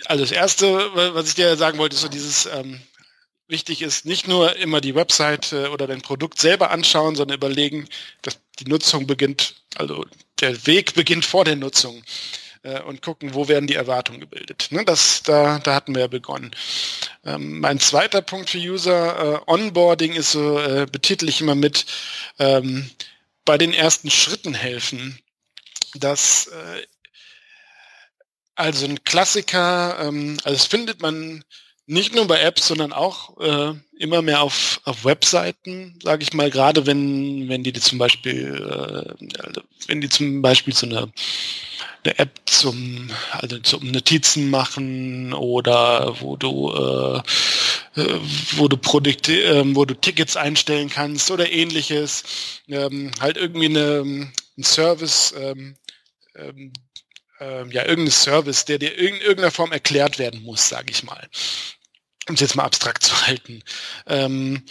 also 0.05 0.23
das 0.23 0.31
erste, 0.31 0.67
was 1.13 1.29
ich 1.29 1.35
dir 1.35 1.55
sagen 1.55 1.77
wollte, 1.77 1.95
ist 1.95 2.01
so 2.01 2.09
dieses, 2.09 2.47
ähm, 2.47 2.81
wichtig 3.47 3.81
ist, 3.81 4.05
nicht 4.05 4.27
nur 4.27 4.55
immer 4.55 4.81
die 4.81 4.95
Website 4.95 5.53
oder 5.53 5.87
dein 5.87 6.01
Produkt 6.01 6.39
selber 6.39 6.71
anschauen, 6.71 7.15
sondern 7.15 7.37
überlegen, 7.37 7.87
dass 8.21 8.39
die 8.59 8.65
Nutzung 8.65 9.07
beginnt, 9.07 9.55
also 9.75 10.05
der 10.41 10.65
Weg 10.65 10.95
beginnt 10.95 11.25
vor 11.25 11.45
der 11.45 11.55
Nutzung 11.55 12.03
äh, 12.63 12.81
und 12.81 13.01
gucken, 13.01 13.33
wo 13.33 13.47
werden 13.47 13.67
die 13.67 13.75
Erwartungen 13.75 14.19
gebildet. 14.19 14.67
Ne, 14.71 14.83
das, 14.83 15.23
da, 15.23 15.59
da 15.59 15.75
hatten 15.75 15.93
wir 15.93 16.01
ja 16.01 16.07
begonnen. 16.07 16.51
Ähm, 17.23 17.59
mein 17.59 17.79
zweiter 17.79 18.21
Punkt 18.21 18.49
für 18.49 18.57
User 18.57 19.43
äh, 19.45 19.51
Onboarding 19.51 20.13
ist 20.13 20.31
so, 20.31 20.59
äh, 20.59 20.87
betitel 20.91 21.29
ich 21.29 21.41
immer 21.41 21.55
mit, 21.55 21.85
ähm, 22.39 22.89
bei 23.45 23.57
den 23.57 23.73
ersten 23.73 24.11
Schritten 24.11 24.53
helfen. 24.53 25.19
Das 25.93 26.47
äh, 26.47 26.85
also 28.55 28.85
ein 28.85 29.03
Klassiker, 29.03 29.99
ähm, 29.99 30.37
also 30.43 30.57
das 30.57 30.65
findet 30.65 31.01
man 31.01 31.43
nicht 31.87 32.15
nur 32.15 32.27
bei 32.27 32.39
Apps, 32.41 32.67
sondern 32.67 32.93
auch 32.93 33.39
äh, 33.39 33.73
immer 33.99 34.21
mehr 34.21 34.41
auf, 34.41 34.81
auf 34.83 35.05
Webseiten, 35.05 35.99
sage 36.03 36.23
ich 36.23 36.33
mal, 36.33 36.49
gerade 36.49 36.85
wenn, 36.85 37.47
wenn 37.47 37.63
die, 37.63 37.71
die 37.71 37.79
zum 37.79 37.97
Beispiel, 37.99 38.55
äh, 38.55 39.39
also 39.41 39.61
wenn 39.87 40.01
die 40.01 40.09
zum 40.09 40.41
Beispiel 40.41 40.73
so 40.73 40.87
eine, 40.87 41.11
eine 42.03 42.19
App 42.19 42.31
zum, 42.45 43.09
also 43.31 43.59
zum 43.59 43.91
Notizen 43.91 44.49
machen 44.49 45.33
oder 45.33 46.19
wo 46.21 46.35
du 46.35 46.71
äh, 46.73 47.21
äh, 47.95 48.19
wo 48.57 48.67
du 48.67 48.75
Produkte, 48.77 49.33
ähm, 49.33 49.75
wo 49.75 49.85
du 49.85 49.93
Tickets 49.95 50.35
einstellen 50.35 50.89
kannst 50.89 51.31
oder 51.31 51.49
ähnliches. 51.49 52.23
Ähm, 52.67 53.11
halt 53.21 53.37
irgendwie 53.37 53.67
eine, 53.67 54.31
ein 54.57 54.63
Service, 54.63 55.33
ähm, 55.37 55.75
ähm, 56.35 56.73
ähm, 57.39 57.71
ja, 57.71 57.85
irgendein 57.85 58.11
Service, 58.11 58.65
der 58.65 58.79
dir 58.79 58.97
in 58.97 59.15
irgendeiner 59.15 59.51
Form 59.51 59.71
erklärt 59.71 60.19
werden 60.19 60.41
muss, 60.43 60.69
sage 60.69 60.91
ich 60.91 61.03
mal. 61.03 61.27
Um 62.27 62.35
es 62.35 62.41
jetzt 62.41 62.55
mal 62.55 62.63
abstrakt 62.63 63.03
zu 63.03 63.27
halten. 63.27 63.63
Ähm, 64.07 64.63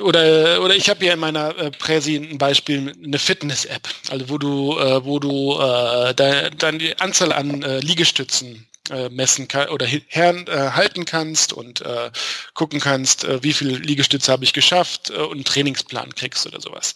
oder, 0.00 0.62
oder 0.62 0.76
ich 0.76 0.90
habe 0.90 1.00
hier 1.00 1.14
in 1.14 1.18
meiner 1.18 1.56
äh, 1.56 1.70
Präsi 1.70 2.16
ein 2.16 2.38
Beispiel, 2.38 2.92
eine 3.02 3.18
Fitness-App, 3.18 3.88
also 4.10 4.28
wo 4.28 4.38
du, 4.38 4.78
äh, 4.78 5.04
wo 5.04 5.18
du 5.18 5.58
äh, 5.58 6.14
dann 6.14 6.78
die 6.78 6.98
Anzahl 6.98 7.32
an 7.32 7.62
äh, 7.62 7.80
Liegestützen 7.80 8.68
äh, 8.90 9.08
messen 9.08 9.48
kann 9.48 9.68
oder 9.68 9.86
her, 9.86 10.34
äh, 10.46 10.70
halten 10.70 11.04
kannst 11.04 11.52
und 11.52 11.80
äh, 11.80 12.10
gucken 12.54 12.80
kannst, 12.80 13.26
wie 13.42 13.52
viele 13.52 13.76
Liegestütze 13.76 14.30
habe 14.30 14.44
ich 14.44 14.52
geschafft 14.52 15.10
und 15.10 15.32
einen 15.32 15.44
Trainingsplan 15.44 16.14
kriegst 16.14 16.46
oder 16.46 16.60
sowas. 16.60 16.94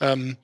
Ähm, 0.00 0.36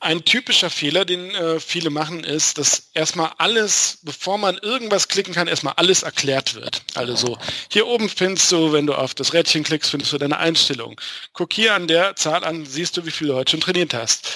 ein 0.00 0.24
typischer 0.24 0.70
Fehler, 0.70 1.04
den 1.04 1.34
äh, 1.34 1.58
viele 1.58 1.90
machen, 1.90 2.22
ist, 2.22 2.58
dass 2.58 2.90
erstmal 2.94 3.32
alles, 3.38 3.98
bevor 4.02 4.38
man 4.38 4.56
irgendwas 4.58 5.08
klicken 5.08 5.34
kann, 5.34 5.48
erstmal 5.48 5.74
alles 5.74 6.02
erklärt 6.02 6.54
wird. 6.54 6.82
Also 6.94 7.16
so, 7.16 7.38
hier 7.70 7.86
oben 7.86 8.08
findest 8.08 8.50
du, 8.52 8.72
wenn 8.72 8.86
du 8.86 8.94
auf 8.94 9.14
das 9.14 9.32
Rädchen 9.34 9.64
klickst, 9.64 9.90
findest 9.90 10.12
du 10.12 10.18
deine 10.18 10.38
Einstellung. 10.38 11.00
Guck 11.32 11.52
hier 11.52 11.74
an 11.74 11.88
der 11.88 12.14
Zahl 12.14 12.44
an, 12.44 12.64
siehst 12.64 12.96
du, 12.96 13.06
wie 13.06 13.10
viel 13.10 13.28
du 13.28 13.34
heute 13.34 13.50
schon 13.50 13.60
trainiert 13.60 13.92
hast. 13.92 14.28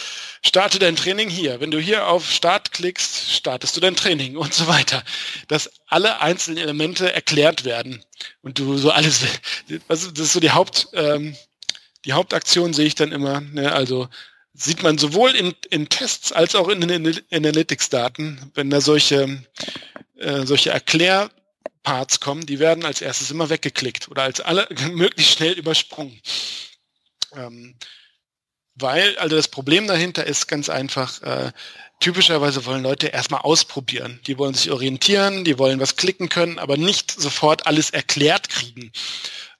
Starte 0.44 0.80
dein 0.80 0.96
Training 0.96 1.30
hier. 1.30 1.60
Wenn 1.60 1.70
du 1.70 1.78
hier 1.78 2.08
auf 2.08 2.28
Start 2.28 2.72
klickst, 2.72 3.32
startest 3.32 3.76
du 3.76 3.80
dein 3.80 3.94
Training 3.94 4.36
und 4.36 4.52
so 4.52 4.66
weiter. 4.66 5.04
Dass 5.46 5.70
alle 5.86 6.20
einzelnen 6.20 6.58
Elemente 6.58 7.12
erklärt 7.12 7.64
werden 7.64 8.04
und 8.42 8.58
du 8.58 8.76
so 8.76 8.90
alles, 8.90 9.20
das 9.88 10.02
ist 10.02 10.32
so 10.32 10.40
die 10.40 10.50
Haupt, 10.50 10.88
ähm, 10.94 11.36
die 12.04 12.14
Hauptaktion 12.14 12.74
sehe 12.74 12.86
ich 12.86 12.96
dann 12.96 13.12
immer. 13.12 13.40
Ne? 13.40 13.72
Also 13.72 14.08
sieht 14.54 14.82
man 14.82 14.98
sowohl 14.98 15.30
in, 15.30 15.54
in 15.70 15.88
Tests 15.88 16.32
als 16.32 16.54
auch 16.54 16.68
in 16.68 16.80
den 16.80 17.20
Analytics-Daten, 17.30 18.52
wenn 18.54 18.70
da 18.70 18.80
solche, 18.80 19.42
äh, 20.16 20.44
solche 20.44 20.70
Erklärparts 20.70 22.20
kommen, 22.20 22.44
die 22.46 22.58
werden 22.58 22.84
als 22.84 23.00
erstes 23.00 23.30
immer 23.30 23.48
weggeklickt 23.50 24.08
oder 24.08 24.22
als 24.22 24.40
alle 24.40 24.68
möglichst 24.90 25.32
schnell 25.32 25.52
übersprungen. 25.52 26.20
Ähm, 27.34 27.76
weil, 28.74 29.16
also 29.18 29.36
das 29.36 29.48
Problem 29.48 29.86
dahinter 29.86 30.26
ist 30.26 30.48
ganz 30.48 30.68
einfach, 30.68 31.22
äh, 31.22 31.52
typischerweise 32.00 32.64
wollen 32.64 32.82
Leute 32.82 33.08
erstmal 33.08 33.42
ausprobieren. 33.42 34.20
Die 34.26 34.38
wollen 34.38 34.54
sich 34.54 34.70
orientieren, 34.70 35.44
die 35.44 35.58
wollen 35.58 35.78
was 35.78 35.96
klicken 35.96 36.28
können, 36.28 36.58
aber 36.58 36.76
nicht 36.76 37.10
sofort 37.10 37.66
alles 37.66 37.90
erklärt 37.90 38.48
kriegen. 38.48 38.90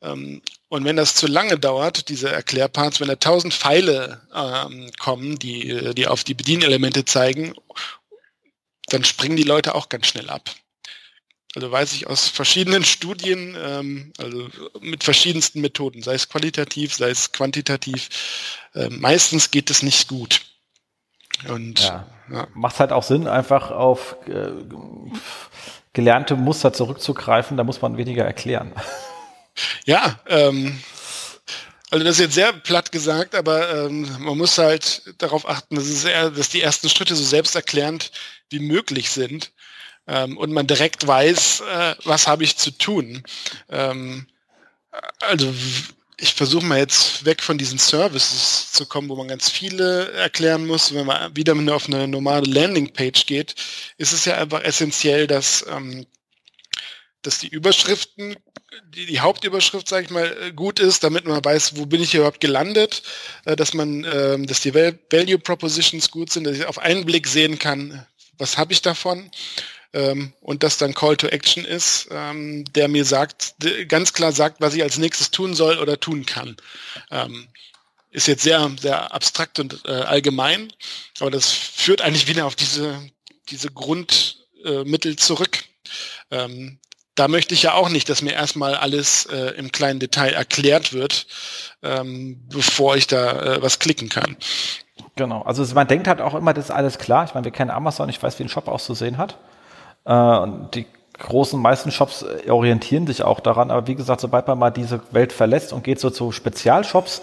Ähm, 0.03 0.43
und 0.69 0.85
wenn 0.85 0.97
das 0.97 1.15
zu 1.15 1.27
lange 1.27 1.59
dauert, 1.59 2.09
diese 2.09 2.31
Erklärparts, 2.31 3.01
wenn 3.01 3.09
da 3.09 3.17
tausend 3.17 3.55
Pfeile 3.55 4.23
ähm, 4.35 4.91
kommen, 4.99 5.39
die, 5.39 5.95
die 5.95 6.07
auf 6.07 6.25
die 6.25 6.35
Bedienelemente 6.35 7.05
zeigen, 7.05 7.55
dann 8.87 9.05
springen 9.05 9.37
die 9.37 9.43
Leute 9.43 9.75
auch 9.75 9.89
ganz 9.89 10.07
schnell 10.07 10.29
ab. 10.29 10.51
Also 11.55 11.71
weiß 11.71 11.93
ich 11.93 12.07
aus 12.07 12.29
verschiedenen 12.29 12.83
Studien, 12.85 13.57
ähm, 13.63 14.13
also 14.19 14.49
mit 14.81 15.05
verschiedensten 15.05 15.61
Methoden, 15.61 16.03
sei 16.03 16.15
es 16.15 16.29
qualitativ, 16.29 16.95
sei 16.95 17.11
es 17.11 17.33
quantitativ, 17.33 18.09
äh, 18.75 18.89
meistens 18.89 19.51
geht 19.51 19.71
es 19.71 19.83
nicht 19.83 20.09
gut. 20.09 20.41
Und 21.49 21.81
ja, 21.81 22.07
ja. 22.31 22.47
macht 22.55 22.81
halt 22.81 22.93
auch 22.93 23.03
Sinn, 23.03 23.27
einfach 23.27 23.71
auf 23.71 24.17
äh, 24.27 24.51
gelernte 25.93 26.37
Muster 26.37 26.73
zurückzugreifen, 26.73 27.57
da 27.57 27.65
muss 27.65 27.83
man 27.83 27.99
weniger 27.99 28.25
erklären. 28.25 28.73
Ja, 29.85 30.21
ähm, 30.29 30.81
also 31.91 32.05
das 32.05 32.15
ist 32.15 32.21
jetzt 32.21 32.35
sehr 32.35 32.53
platt 32.53 32.91
gesagt, 32.91 33.35
aber 33.35 33.87
ähm, 33.87 34.09
man 34.21 34.39
muss 34.39 34.57
halt 34.57 35.03
darauf 35.19 35.47
achten, 35.47 35.75
dass, 35.75 35.85
es 35.85 36.05
eher, 36.05 36.31
dass 36.31 36.49
die 36.49 36.63
ersten 36.63 36.89
Schritte 36.89 37.15
so 37.15 37.23
selbsterklärend 37.23 38.13
wie 38.49 38.61
möglich 38.61 39.11
sind 39.11 39.53
ähm, 40.07 40.39
und 40.39 40.53
man 40.53 40.67
direkt 40.67 41.07
weiß, 41.07 41.61
äh, 41.61 41.95
was 42.05 42.27
habe 42.27 42.45
ich 42.45 42.57
zu 42.57 42.71
tun. 42.71 43.23
Ähm, 43.69 44.27
also 45.21 45.53
ich 46.17 46.35
versuche 46.35 46.65
mal 46.65 46.79
jetzt 46.79 47.25
weg 47.25 47.43
von 47.43 47.59
diesen 47.59 47.79
Services 47.79 48.73
zu 48.73 48.87
kommen, 48.87 49.09
wo 49.09 49.17
man 49.17 49.29
ganz 49.29 49.51
viele 49.51 50.13
erklären 50.13 50.67
muss. 50.67 50.95
Wenn 50.95 51.07
man 51.07 51.37
wieder 51.37 51.55
auf 51.75 51.89
eine 51.89 52.09
normale 52.09 52.47
Landingpage 52.51 53.27
geht, 53.27 53.55
ist 53.99 54.13
es 54.13 54.25
ja 54.25 54.39
einfach 54.39 54.63
essentiell, 54.63 55.27
dass 55.27 55.67
ähm, 55.69 56.07
dass 57.23 57.39
die 57.39 57.49
Überschriften, 57.49 58.37
die, 58.95 59.07
die 59.07 59.21
Hauptüberschrift, 59.21 59.89
sage 59.89 60.05
ich 60.05 60.11
mal, 60.11 60.37
äh, 60.41 60.53
gut 60.53 60.79
ist, 60.79 61.05
damit 61.05 61.25
man 61.25 61.45
weiß, 61.45 61.77
wo 61.77 61.87
bin 61.87 62.03
ich 62.03 62.15
überhaupt 62.15 62.41
gelandet, 62.41 63.03
äh, 63.45 63.57
dass 63.57 63.75
man, 63.75 64.05
äh, 64.05 64.41
dass 64.43 64.61
die 64.61 64.75
Value 64.75 65.39
Propositions 65.39 66.11
gut 66.11 66.33
sind, 66.33 66.45
dass 66.45 66.57
ich 66.57 66.67
auf 66.67 66.79
einen 66.79 67.05
Blick 67.05 67.27
sehen 67.27 67.59
kann, 67.59 68.07
was 68.39 68.59
habe 68.59 68.73
ich 68.73 68.83
davon 68.83 69.31
ähm, 69.93 70.33
und 70.41 70.63
dass 70.63 70.79
dann 70.79 70.95
Call 70.95 71.17
to 71.17 71.29
Action 71.29 71.65
ist, 71.65 72.09
ähm, 72.11 72.65
der 72.73 72.89
mir 72.89 73.05
sagt, 73.05 73.55
ganz 73.89 74.13
klar 74.13 74.33
sagt, 74.33 74.61
was 74.61 74.75
ich 74.75 74.83
als 74.83 74.99
nächstes 74.99 75.31
tun 75.31 75.55
soll 75.55 75.79
oder 75.79 76.01
tun 76.01 76.27
kann. 76.27 76.57
Ähm, 77.11 77.49
ist 78.11 78.29
jetzt 78.29 78.43
sehr, 78.43 78.71
sehr 78.79 79.15
abstrakt 79.15 79.59
und 79.59 79.87
äh, 79.87 79.91
allgemein, 79.91 80.71
aber 81.19 81.31
das 81.31 81.51
führt 81.51 82.03
eigentlich 82.03 82.27
wieder 82.27 82.45
auf 82.45 82.57
diese, 82.57 83.11
diese 83.49 83.71
Grundmittel 83.71 85.17
zurück. 85.17 85.65
Da 87.15 87.29
möchte 87.29 87.55
ich 87.55 87.63
ja 87.63 87.75
auch 87.75 87.91
nicht, 87.91 88.09
dass 88.09 88.23
mir 88.23 88.33
erstmal 88.33 88.75
alles 88.75 89.27
äh, 89.27 89.55
im 89.57 89.71
kleinen 89.71 90.01
Detail 90.01 90.33
erklärt 90.33 90.93
wird, 90.93 91.27
ähm, 91.83 92.41
bevor 92.49 92.97
ich 92.97 93.07
da 93.07 93.57
äh, 93.57 93.63
was 93.63 93.79
klicken 93.79 94.09
kann. 94.09 94.37
Genau, 95.17 95.43
also 95.43 95.63
man 95.75 95.87
denkt 95.87 96.09
halt 96.09 96.23
auch 96.23 96.35
immer, 96.35 96.55
das 96.55 96.67
ist 96.67 96.71
alles 96.71 96.99
klar. 96.99 97.25
Ich 97.25 97.35
meine, 97.35 97.45
wir 97.45 97.53
kennen 97.53 97.71
Amazon, 97.71 98.09
ich 98.09 98.23
weiß, 98.23 98.39
wie 98.39 98.45
ein 98.45 98.49
Shop 98.49 98.67
auszusehen 98.67 99.19
hat. 99.19 99.37
Äh, 100.07 100.15
und 100.15 100.75
die 100.75 100.87
großen 101.19 101.61
meisten 101.61 101.91
Shops 101.91 102.23
äh, 102.23 102.51
orientieren 102.51 103.07
sich 103.07 103.23
auch 103.23 103.41
daran, 103.41 103.71
aber 103.71 103.87
wie 103.87 103.95
gesagt, 103.95 104.21
sobald 104.21 104.49
man 104.49 104.59
mal 104.59 104.71
diese 104.71 105.01
Welt 105.11 105.33
verlässt 105.33 105.73
und 105.73 105.85
geht 105.85 106.01
so 106.01 106.11
zu 106.11 106.33
Spezialshops 106.33 107.23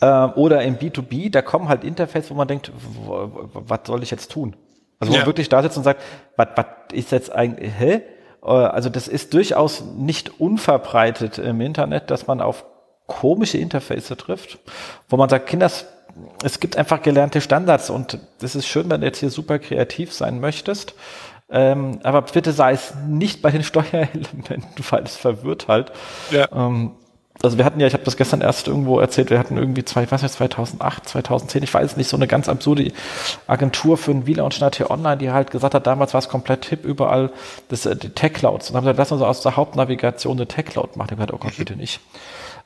äh, 0.00 0.06
oder 0.06 0.62
im 0.62 0.78
B2B, 0.78 1.30
da 1.30 1.42
kommen 1.42 1.68
halt 1.68 1.84
Interface, 1.84 2.30
wo 2.30 2.34
man 2.34 2.48
denkt, 2.48 2.72
was 3.04 3.80
soll 3.86 4.02
ich 4.02 4.10
jetzt 4.10 4.30
tun? 4.30 4.56
Also 5.00 5.12
wo 5.12 5.14
ja. 5.14 5.20
man 5.22 5.26
wirklich 5.26 5.48
da 5.48 5.62
sitzt 5.62 5.76
und 5.76 5.84
sagt, 5.84 6.02
was 6.36 6.46
ist 6.92 7.12
jetzt 7.12 7.32
eigentlich, 7.32 7.72
hä? 7.76 8.02
Äh, 8.44 8.50
also 8.50 8.88
das 8.88 9.08
ist 9.08 9.34
durchaus 9.34 9.82
nicht 9.82 10.40
unverbreitet 10.40 11.38
im 11.38 11.60
Internet, 11.60 12.10
dass 12.10 12.26
man 12.26 12.40
auf 12.40 12.64
komische 13.06 13.58
Interface 13.58 14.08
trifft, 14.16 14.58
wo 15.08 15.16
man 15.16 15.28
sagt, 15.28 15.46
Kinders, 15.46 15.86
es 16.42 16.60
gibt 16.60 16.76
einfach 16.76 17.02
gelernte 17.02 17.40
Standards 17.40 17.90
und 17.90 18.18
das 18.40 18.54
ist 18.54 18.66
schön, 18.66 18.88
wenn 18.88 19.00
du 19.00 19.06
jetzt 19.06 19.18
hier 19.18 19.30
super 19.30 19.58
kreativ 19.58 20.12
sein 20.12 20.40
möchtest. 20.40 20.94
Ähm, 21.50 22.00
aber 22.02 22.22
bitte 22.22 22.52
sei 22.52 22.72
es 22.72 22.94
nicht 23.06 23.42
bei 23.42 23.50
den 23.50 23.62
Steuerelementen, 23.64 24.84
weil 24.90 25.02
es 25.02 25.16
verwirrt 25.16 25.68
halt. 25.68 25.92
Ja. 26.30 26.48
Ähm, 26.52 26.92
also 27.44 27.58
wir 27.58 27.64
hatten 27.64 27.80
ja, 27.80 27.86
ich 27.86 27.92
habe 27.92 28.04
das 28.04 28.16
gestern 28.16 28.40
erst 28.40 28.68
irgendwo 28.68 28.98
erzählt, 28.98 29.30
wir 29.30 29.38
hatten 29.38 29.56
irgendwie 29.56 29.84
zwei, 29.84 30.10
was 30.10 30.22
weiß 30.22 30.32
2008, 30.34 31.08
2010, 31.08 31.62
ich 31.62 31.72
weiß 31.72 31.96
nicht, 31.96 32.08
so 32.08 32.16
eine 32.16 32.26
ganz 32.26 32.48
absurde 32.48 32.92
Agentur 33.46 33.96
für 33.96 34.10
ein 34.10 34.26
V-Launch 34.26 34.60
hier 34.76 34.90
online, 34.90 35.18
die 35.18 35.30
halt 35.30 35.50
gesagt 35.50 35.74
hat, 35.74 35.86
damals 35.86 36.14
war 36.14 36.18
es 36.18 36.28
komplett 36.28 36.64
hip 36.66 36.84
überall, 36.84 37.30
das 37.68 37.86
äh, 37.86 37.96
die 37.96 38.10
Tech 38.10 38.34
Clouds. 38.34 38.70
Und 38.70 38.76
haben 38.76 38.84
gesagt, 38.84 38.98
lass 38.98 39.12
uns 39.12 39.22
aus 39.22 39.40
der 39.42 39.56
Hauptnavigation 39.56 40.36
eine 40.36 40.46
Tech 40.46 40.66
Cloud 40.66 40.96
machen. 40.96 41.08
Ich 41.08 41.18
habe 41.18 41.26
gesagt, 41.26 41.32
oh 41.34 41.38
Gott, 41.38 41.56
bitte 41.56 41.76
nicht. 41.76 42.00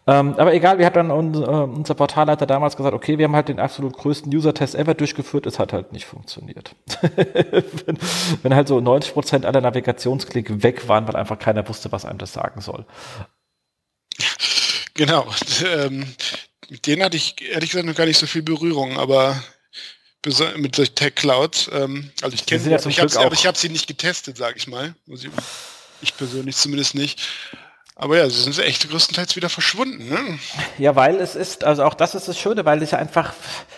Ähm, 0.07 0.37
aber 0.39 0.55
egal, 0.55 0.79
wir 0.79 0.87
hat 0.87 0.97
dann 0.97 1.11
un, 1.11 1.35
äh, 1.35 1.47
unser 1.47 1.95
Portalleiter 1.95 2.47
damals 2.47 2.77
gesagt, 2.77 2.95
okay, 2.95 3.19
wir 3.19 3.27
haben 3.27 3.37
halt 3.37 3.49
den 3.49 3.61
absolut 3.61 3.95
größten 3.95 4.35
User-Test 4.35 4.75
ever 4.75 4.95
durchgeführt, 4.95 5.45
es 5.45 5.59
hat 5.59 5.75
halt 5.75 5.93
nicht 5.93 6.07
funktioniert. 6.07 6.75
wenn, 7.85 7.99
wenn 8.43 8.55
halt 8.55 8.69
so 8.69 8.81
90 8.81 9.13
Prozent 9.13 9.45
aller 9.45 9.61
Navigationsklicks 9.61 10.63
weg 10.63 10.89
waren, 10.89 11.07
weil 11.07 11.17
einfach 11.17 11.39
keiner 11.39 11.69
wusste, 11.69 11.93
was 11.93 12.07
einem 12.07 12.19
das 12.19 12.33
sagen 12.33 12.63
soll. 12.63 12.87
Genau. 14.99 15.33
Ähm, 15.65 16.13
mit 16.69 16.87
denen 16.87 17.03
hatte 17.05 17.17
ich 17.17 17.41
ehrlich 17.41 17.71
gesagt 17.71 17.87
noch 17.87 17.95
gar 17.95 18.05
nicht 18.05 18.19
so 18.19 18.27
viel 18.27 18.43
Berührung, 18.43 18.99
aber 18.99 19.43
mit 20.57 20.75
solchen 20.75 20.95
Tech 20.97 21.15
Clouds. 21.15 21.71
Ähm, 21.73 22.11
also 22.21 22.35
ich 22.35 22.45
kenne 22.45 22.61
sie, 22.61 22.71
ja 22.71 23.33
ich 23.33 23.47
habe 23.47 23.57
sie 23.57 23.69
nicht 23.69 23.87
getestet, 23.87 24.37
sage 24.37 24.59
ich 24.59 24.67
mal. 24.67 24.95
Ich 26.03 26.17
persönlich 26.17 26.57
zumindest 26.57 26.97
nicht. 26.97 27.21
Aber 28.01 28.17
ja, 28.17 28.31
sie 28.31 28.41
sind 28.41 28.57
echt 28.61 28.89
größtenteils 28.89 29.35
wieder 29.35 29.49
verschwunden. 29.49 30.09
Ne? 30.09 30.39
Ja, 30.79 30.95
weil 30.95 31.17
es 31.17 31.35
ist, 31.35 31.65
also 31.65 31.83
auch 31.83 31.95
das 31.95 32.15
ist 32.15 32.29
das 32.29 32.39
Schöne, 32.39 32.65
weil 32.65 32.81
es 32.81 32.93
ja 32.93 32.99
einfach, 32.99 33.33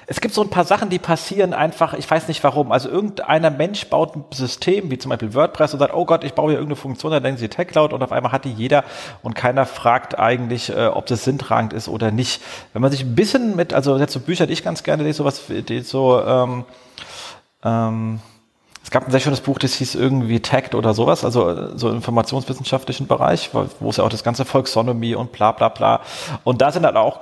es 0.07 0.21
gibt 0.21 0.35
so 0.35 0.43
ein 0.43 0.51
paar 0.51 0.67
Sachen, 0.67 0.91
die 0.91 0.99
passieren 0.99 1.55
einfach, 1.55 1.95
ich 1.95 2.09
weiß 2.09 2.29
nicht 2.29 2.45
warum. 2.45 2.71
Also 2.71 2.91
irgendeiner 2.91 3.49
Mensch 3.49 3.87
baut 3.87 4.15
ein 4.15 4.25
System, 4.31 4.91
wie 4.91 4.99
zum 4.99 5.09
Beispiel 5.09 5.33
WordPress, 5.33 5.73
und 5.73 5.79
sagt, 5.79 5.95
oh 5.95 6.05
Gott, 6.05 6.23
ich 6.23 6.35
baue 6.35 6.51
hier 6.51 6.59
irgendeine 6.59 6.77
Funktion, 6.77 7.13
dann 7.13 7.23
denken 7.23 7.41
sie 7.41 7.49
TechCloud 7.49 7.95
und 7.95 8.03
auf 8.03 8.13
einmal 8.13 8.31
hat 8.31 8.45
die 8.45 8.53
jeder 8.53 8.85
und 9.23 9.35
keiner 9.35 9.65
fragt 9.65 10.19
eigentlich, 10.19 10.69
äh, 10.69 10.89
ob 10.89 11.07
das 11.07 11.25
sinntragend 11.25 11.73
ist 11.73 11.89
oder 11.89 12.11
nicht. 12.11 12.43
Wenn 12.75 12.83
man 12.83 12.91
sich 12.91 13.01
ein 13.01 13.15
bisschen 13.15 13.57
mit, 13.57 13.73
also 13.73 13.97
jetzt 13.97 14.13
so 14.13 14.21
Bücher, 14.21 14.47
die 14.47 14.53
ich 14.53 14.63
ganz 14.63 14.83
gerne 14.83 15.03
lese, 15.03 15.17
sowas, 15.17 15.45
die 15.49 15.81
so, 15.81 16.23
ähm, 16.23 16.65
ähm, 17.65 18.21
es 18.83 18.91
gab 18.91 19.07
ein 19.07 19.11
sehr 19.11 19.21
schönes 19.21 19.43
Buch, 19.43 19.59
das 19.59 19.75
hieß 19.75 19.95
irgendwie 19.95 20.41
Tact 20.41 20.75
oder 20.75 20.95
sowas, 20.95 21.23
also 21.25 21.77
so 21.77 21.91
im 21.91 21.97
informationswissenschaftlichen 21.97 23.07
Bereich, 23.07 23.51
wo 23.53 23.91
es 23.91 23.99
ja 23.99 24.05
auch 24.05 24.09
das 24.09 24.25
ganze 24.25 24.47
Volksonomie 24.47 25.15
und 25.15 25.33
bla 25.33 25.53
bla 25.53 25.69
bla. 25.69 26.01
Und 26.45 26.63
da 26.63 26.73
sind 26.73 26.85
dann 26.85 26.97
auch 26.97 27.21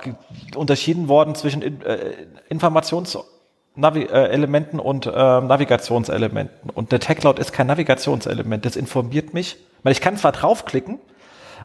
unterschieden 0.55 1.09
worden 1.09 1.35
zwischen 1.35 1.83
äh, 1.83 2.13
Informationselementen 2.47 4.79
und 4.79 5.05
äh, 5.05 5.11
Navigationselementen. 5.11 6.69
Und 6.69 6.93
der 6.93 7.01
TechCloud 7.01 7.39
ist 7.39 7.51
kein 7.51 7.67
Navigationselement, 7.67 8.65
das 8.65 8.77
informiert 8.77 9.33
mich. 9.33 9.57
Ich 9.83 9.99
kann 10.01 10.17
zwar 10.17 10.31
draufklicken, 10.31 10.99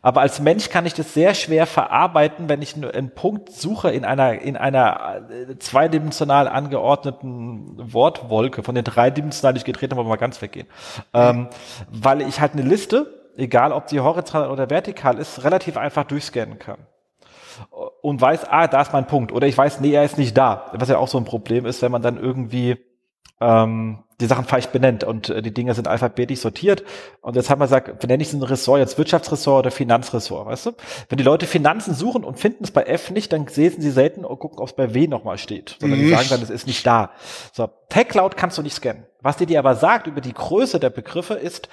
aber 0.05 0.21
als 0.21 0.39
Mensch 0.39 0.69
kann 0.69 0.85
ich 0.85 0.93
das 0.93 1.15
sehr 1.15 1.33
schwer 1.33 1.67
verarbeiten, 1.67 2.51
wenn 2.51 2.61
ich 2.61 2.77
einen 2.77 3.15
Punkt 3.15 3.51
suche 3.51 3.91
in 3.91 4.05
einer, 4.05 4.39
in 4.39 4.59
einer 4.59 5.23
äh, 5.31 5.59
zweidimensional 5.59 6.47
angeordneten 6.47 7.91
Wortwolke, 7.91 8.63
von 8.63 8.75
den 8.75 8.85
dreidimensional, 8.85 9.55
die 9.55 9.61
ich 9.61 9.65
gedreht 9.65 9.91
habe, 9.91 9.97
wollen 9.97 10.09
wir 10.09 10.11
mal 10.11 10.17
ganz 10.17 10.43
weggehen. 10.43 10.67
Ähm, 11.15 11.49
weil 11.91 12.21
ich 12.21 12.39
halt 12.39 12.53
eine 12.53 12.61
Liste, 12.61 13.33
egal 13.39 13.73
ob 13.73 13.89
sie 13.89 13.99
horizontal 13.99 14.51
oder 14.51 14.69
vertikal 14.69 15.19
ist, 15.19 15.43
relativ 15.43 15.79
einfach 15.79 16.05
durchscannen 16.05 16.59
kann 16.59 16.87
und 18.03 18.21
weiß, 18.21 18.45
ah, 18.51 18.69
da 18.69 18.83
ist 18.83 18.93
mein 18.93 19.07
Punkt. 19.07 19.33
Oder 19.33 19.47
ich 19.47 19.57
weiß, 19.57 19.81
nee, 19.81 19.95
er 19.95 20.05
ist 20.05 20.19
nicht 20.19 20.37
da. 20.37 20.71
Was 20.75 20.91
ja 20.91 20.99
auch 20.99 21.09
so 21.09 21.17
ein 21.17 21.25
Problem 21.25 21.65
ist, 21.65 21.81
wenn 21.81 21.91
man 21.91 22.03
dann 22.03 22.19
irgendwie 22.19 22.77
ähm, 23.45 23.99
die 24.21 24.27
Sachen 24.27 24.45
falsch 24.45 24.67
benennt 24.67 25.05
und 25.05 25.29
äh, 25.29 25.43
die 25.43 25.53
Dinge 25.53 25.75
sind 25.75 25.89
alphabetisch 25.89 26.41
sortiert. 26.41 26.85
Und 27.21 27.37
jetzt 27.37 27.51
haben 27.51 27.61
wir 27.61 27.67
gesagt, 27.67 27.99
benenne 27.99 28.23
ich 28.23 28.33
ein 28.33 28.43
Ressort 28.43 28.79
jetzt 28.79 28.97
Wirtschaftsressort 28.97 29.67
oder 29.67 29.71
Finanzressort, 29.71 30.47
weißt 30.47 30.67
du? 30.67 30.73
Wenn 31.09 31.19
die 31.19 31.25
Leute 31.25 31.47
Finanzen 31.47 31.95
suchen 31.95 32.25
und 32.25 32.39
finden 32.39 32.65
es 32.65 32.71
bei 32.71 32.85
F 32.85 33.11
nicht, 33.11 33.33
dann 33.33 33.47
sehen 33.49 33.81
sie 33.81 33.91
selten 33.91 34.25
und 34.25 34.39
gucken, 34.39 34.59
ob 34.61 34.69
es 34.69 34.75
bei 34.75 34.95
W 34.95 35.09
nochmal 35.09 35.39
steht. 35.39 35.77
Sondern 35.81 35.99
mhm. 35.99 36.05
die 36.05 36.11
sagen 36.11 36.27
dann, 36.31 36.43
es 36.43 36.51
ist 36.51 36.67
nicht 36.67 36.87
da. 36.87 37.11
So, 37.53 37.69
TechCloud 37.91 38.37
kannst 38.37 38.57
du 38.57 38.63
nicht 38.63 38.75
scannen. 38.75 39.05
Was 39.21 39.37
dir 39.37 39.47
dir 39.47 39.59
aber 39.59 39.75
sagt 39.75 40.07
über 40.07 40.21
die 40.21 40.35
Größe 40.35 40.79
der 40.81 40.91
Begriffe 40.91 41.35
ist, 41.35 41.69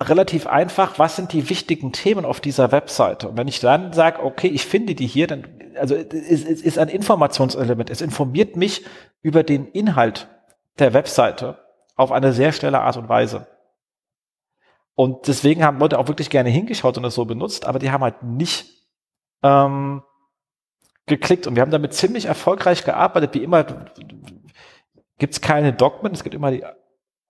relativ 0.00 0.46
einfach, 0.46 0.98
was 0.98 1.16
sind 1.16 1.32
die 1.32 1.48
wichtigen 1.48 1.92
Themen 1.92 2.24
auf 2.24 2.40
dieser 2.40 2.72
Webseite? 2.72 3.28
Und 3.28 3.36
wenn 3.36 3.48
ich 3.48 3.60
dann 3.60 3.92
sage, 3.92 4.22
okay, 4.22 4.48
ich 4.48 4.66
finde 4.66 4.94
die 4.94 5.06
hier, 5.06 5.26
dann, 5.26 5.46
also 5.78 5.94
es, 5.94 6.44
es 6.44 6.62
ist 6.62 6.78
ein 6.78 6.88
Informationselement. 6.88 7.90
Es 7.90 8.00
informiert 8.00 8.56
mich 8.56 8.84
über 9.22 9.42
den 9.42 9.66
Inhalt 9.66 10.28
der 10.78 10.94
Webseite 10.94 11.58
auf 11.96 12.12
eine 12.12 12.32
sehr 12.32 12.52
schnelle 12.52 12.80
Art 12.80 12.96
und 12.96 13.08
Weise. 13.08 13.46
Und 14.94 15.28
deswegen 15.28 15.64
haben 15.64 15.78
Leute 15.78 15.98
auch 15.98 16.08
wirklich 16.08 16.30
gerne 16.30 16.48
hingeschaut 16.48 16.96
und 16.96 17.02
das 17.02 17.14
so 17.14 17.24
benutzt, 17.24 17.66
aber 17.66 17.78
die 17.78 17.90
haben 17.90 18.02
halt 18.02 18.22
nicht 18.22 18.66
ähm, 19.42 20.02
geklickt. 21.06 21.46
Und 21.46 21.54
wir 21.54 21.62
haben 21.62 21.70
damit 21.70 21.94
ziemlich 21.94 22.26
erfolgreich 22.26 22.84
gearbeitet. 22.84 23.34
Wie 23.34 23.42
immer 23.42 23.64
gibt 25.18 25.34
es 25.34 25.40
keine 25.40 25.72
Dogmen, 25.72 26.12
es 26.12 26.22
gibt 26.22 26.34
immer 26.34 26.50
die 26.50 26.64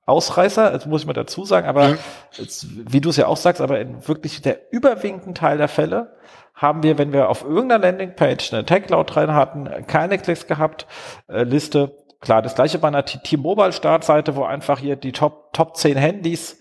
Ausreißer, 0.06 0.70
das 0.70 0.86
muss 0.86 1.00
ich 1.00 1.06
mal 1.08 1.14
dazu 1.14 1.44
sagen, 1.44 1.66
aber 1.66 1.88
ja. 1.90 1.96
jetzt, 2.32 2.66
wie 2.92 3.00
du 3.00 3.10
es 3.10 3.16
ja 3.16 3.26
auch 3.26 3.36
sagst, 3.36 3.60
aber 3.60 3.80
in 3.80 4.06
wirklich 4.06 4.40
der 4.40 4.72
überwiegenden 4.72 5.34
Teil 5.34 5.58
der 5.58 5.66
Fälle 5.66 6.16
haben 6.54 6.84
wir, 6.84 6.96
wenn 6.96 7.12
wir 7.12 7.28
auf 7.28 7.42
irgendeiner 7.42 7.82
Landingpage 7.82 8.52
eine 8.52 8.64
Tag-Cloud 8.64 9.14
drin 9.14 9.34
hatten, 9.34 9.68
keine 9.88 10.18
Klicks 10.18 10.46
gehabt, 10.46 10.86
äh, 11.28 11.42
Liste 11.42 12.05
Klar, 12.20 12.42
das 12.42 12.54
gleiche 12.54 12.78
bei 12.78 12.88
einer 12.88 13.04
T-Mobile-Startseite, 13.04 14.36
wo 14.36 14.44
einfach 14.44 14.78
hier 14.78 14.96
die 14.96 15.12
Top, 15.12 15.52
Top 15.52 15.76
10 15.76 15.96
Handys 15.96 16.58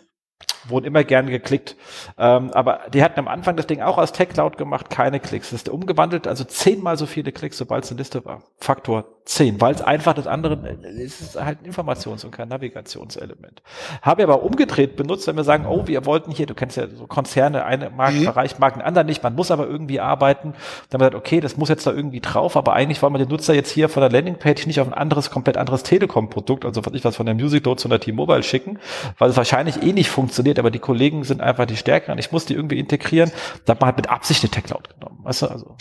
wurden 0.68 0.86
immer 0.86 1.03
gern 1.03 1.28
geklickt. 1.28 1.76
Ähm, 2.18 2.51
aber 2.51 2.82
die 2.93 3.03
hatten 3.03 3.20
am 3.20 3.28
Anfang 3.28 3.55
das 3.55 3.68
Ding 3.68 3.82
auch 3.82 3.97
als 3.97 4.11
Tech 4.11 4.30
Cloud 4.30 4.57
gemacht, 4.57 4.89
keine 4.89 5.20
Klicks. 5.20 5.51
Das 5.51 5.61
ist 5.61 5.70
umgewandelt, 5.70 6.28
also 6.28 6.43
zehnmal 6.43 6.97
so 6.97 7.05
viele 7.05 7.32
Klicks, 7.32 7.57
sobald 7.57 7.84
es 7.84 7.91
eine 7.91 7.99
Liste 7.99 8.26
war. 8.26 8.41
Faktor 8.57 9.05
zehn, 9.26 9.59
weil 9.59 9.74
es 9.74 9.82
einfach 9.82 10.13
das 10.13 10.28
andere, 10.28 10.57
es 10.84 11.20
ist 11.20 11.43
halt 11.43 11.59
ein 11.61 11.66
Informations- 11.66 12.24
und 12.24 12.32
kein 12.32 12.47
Navigationselement. 12.47 13.63
Habe 14.03 14.22
ich 14.22 14.28
aber 14.28 14.43
umgedreht 14.43 14.95
benutzt, 14.95 15.26
wenn 15.26 15.36
wir 15.36 15.43
sagen, 15.43 15.66
oh, 15.66 15.88
wir 15.88 16.05
wollten 16.05 16.32
hier, 16.32 16.45
du 16.45 16.53
kennst 16.53 16.78
ja 16.78 16.88
so 16.88 17.07
Konzerne, 17.07 17.66
eine 17.66 17.89
Marktbereich 17.89 18.53
mhm. 18.53 18.59
mag 18.59 18.74
einen 18.74 18.84
anderen 18.84 19.07
nicht, 19.07 19.24
man 19.24 19.36
muss 19.36 19.49
aber 19.49 19.68
irgendwie 19.68 19.99
arbeiten. 19.99 20.53
Dann 20.89 21.01
haben 21.01 21.05
wir 21.05 21.09
gesagt, 21.09 21.16
okay, 21.16 21.39
das 21.39 21.57
muss 21.57 21.70
jetzt 21.70 21.88
da 21.88 21.91
irgendwie 21.91 22.20
drauf, 22.20 22.55
aber 22.55 22.74
eigentlich 22.74 23.01
wollen 23.01 23.13
wir 23.13 23.18
den 23.18 23.30
Nutzer 23.30 23.55
jetzt 23.55 23.72
hier 23.72 23.89
von 23.89 24.01
der 24.01 24.11
Landingpage 24.11 24.68
nicht 24.68 24.80
auf 24.80 24.88
ein 24.88 24.93
anderes, 24.93 25.32
komplett 25.32 25.57
anderes 25.57 25.82
Telekom-Produkt, 25.82 26.63
also 26.63 26.86
was 26.86 26.93
ich 26.93 27.03
was 27.03 27.16
von 27.16 27.26
der 27.26 27.36
Music 27.36 27.66
Note 27.66 27.82
zu 27.82 27.88
der 27.88 27.99
T-Mobile 27.99 28.43
schicken, 28.43 28.78
weil 29.18 29.32
es 29.32 29.38
wahrscheinlich 29.38 29.82
eh 29.82 29.91
nicht 29.91 30.11
funktioniert, 30.11 30.55
aber 30.60 30.72
die 30.72 30.80
Kollegen 30.80 31.24
sind 31.24 31.41
einfach 31.41 31.66
die 31.66 31.78
Stärkeren. 31.78 32.18
Ich 32.18 32.32
muss 32.32 32.45
die 32.45 32.53
irgendwie 32.53 32.80
integrieren. 32.80 33.32
Da 33.66 33.74
hat 33.74 33.82
man 33.82 33.88
halt 33.88 33.97
mit 33.97 34.10
Absicht 34.10 34.43
eine 34.43 34.51
Tech 34.51 34.66
Cloud 34.66 34.89
genommen. 34.89 35.20
Weißt 35.24 35.43
du, 35.43 35.47
also. 35.47 35.78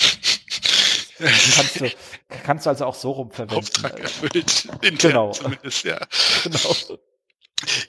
kannst, 1.18 1.80
du, 1.80 1.90
kannst 2.44 2.66
du 2.66 2.70
also 2.70 2.84
auch 2.86 2.94
so 2.94 3.12
rum 3.12 3.30
verwenden. 3.30 3.56
Auftrag 3.56 3.98
erfüllt. 4.00 4.68
Genau. 4.98 5.32
Zumindest, 5.32 5.84
ja. 5.84 5.98
Genau. 6.44 6.76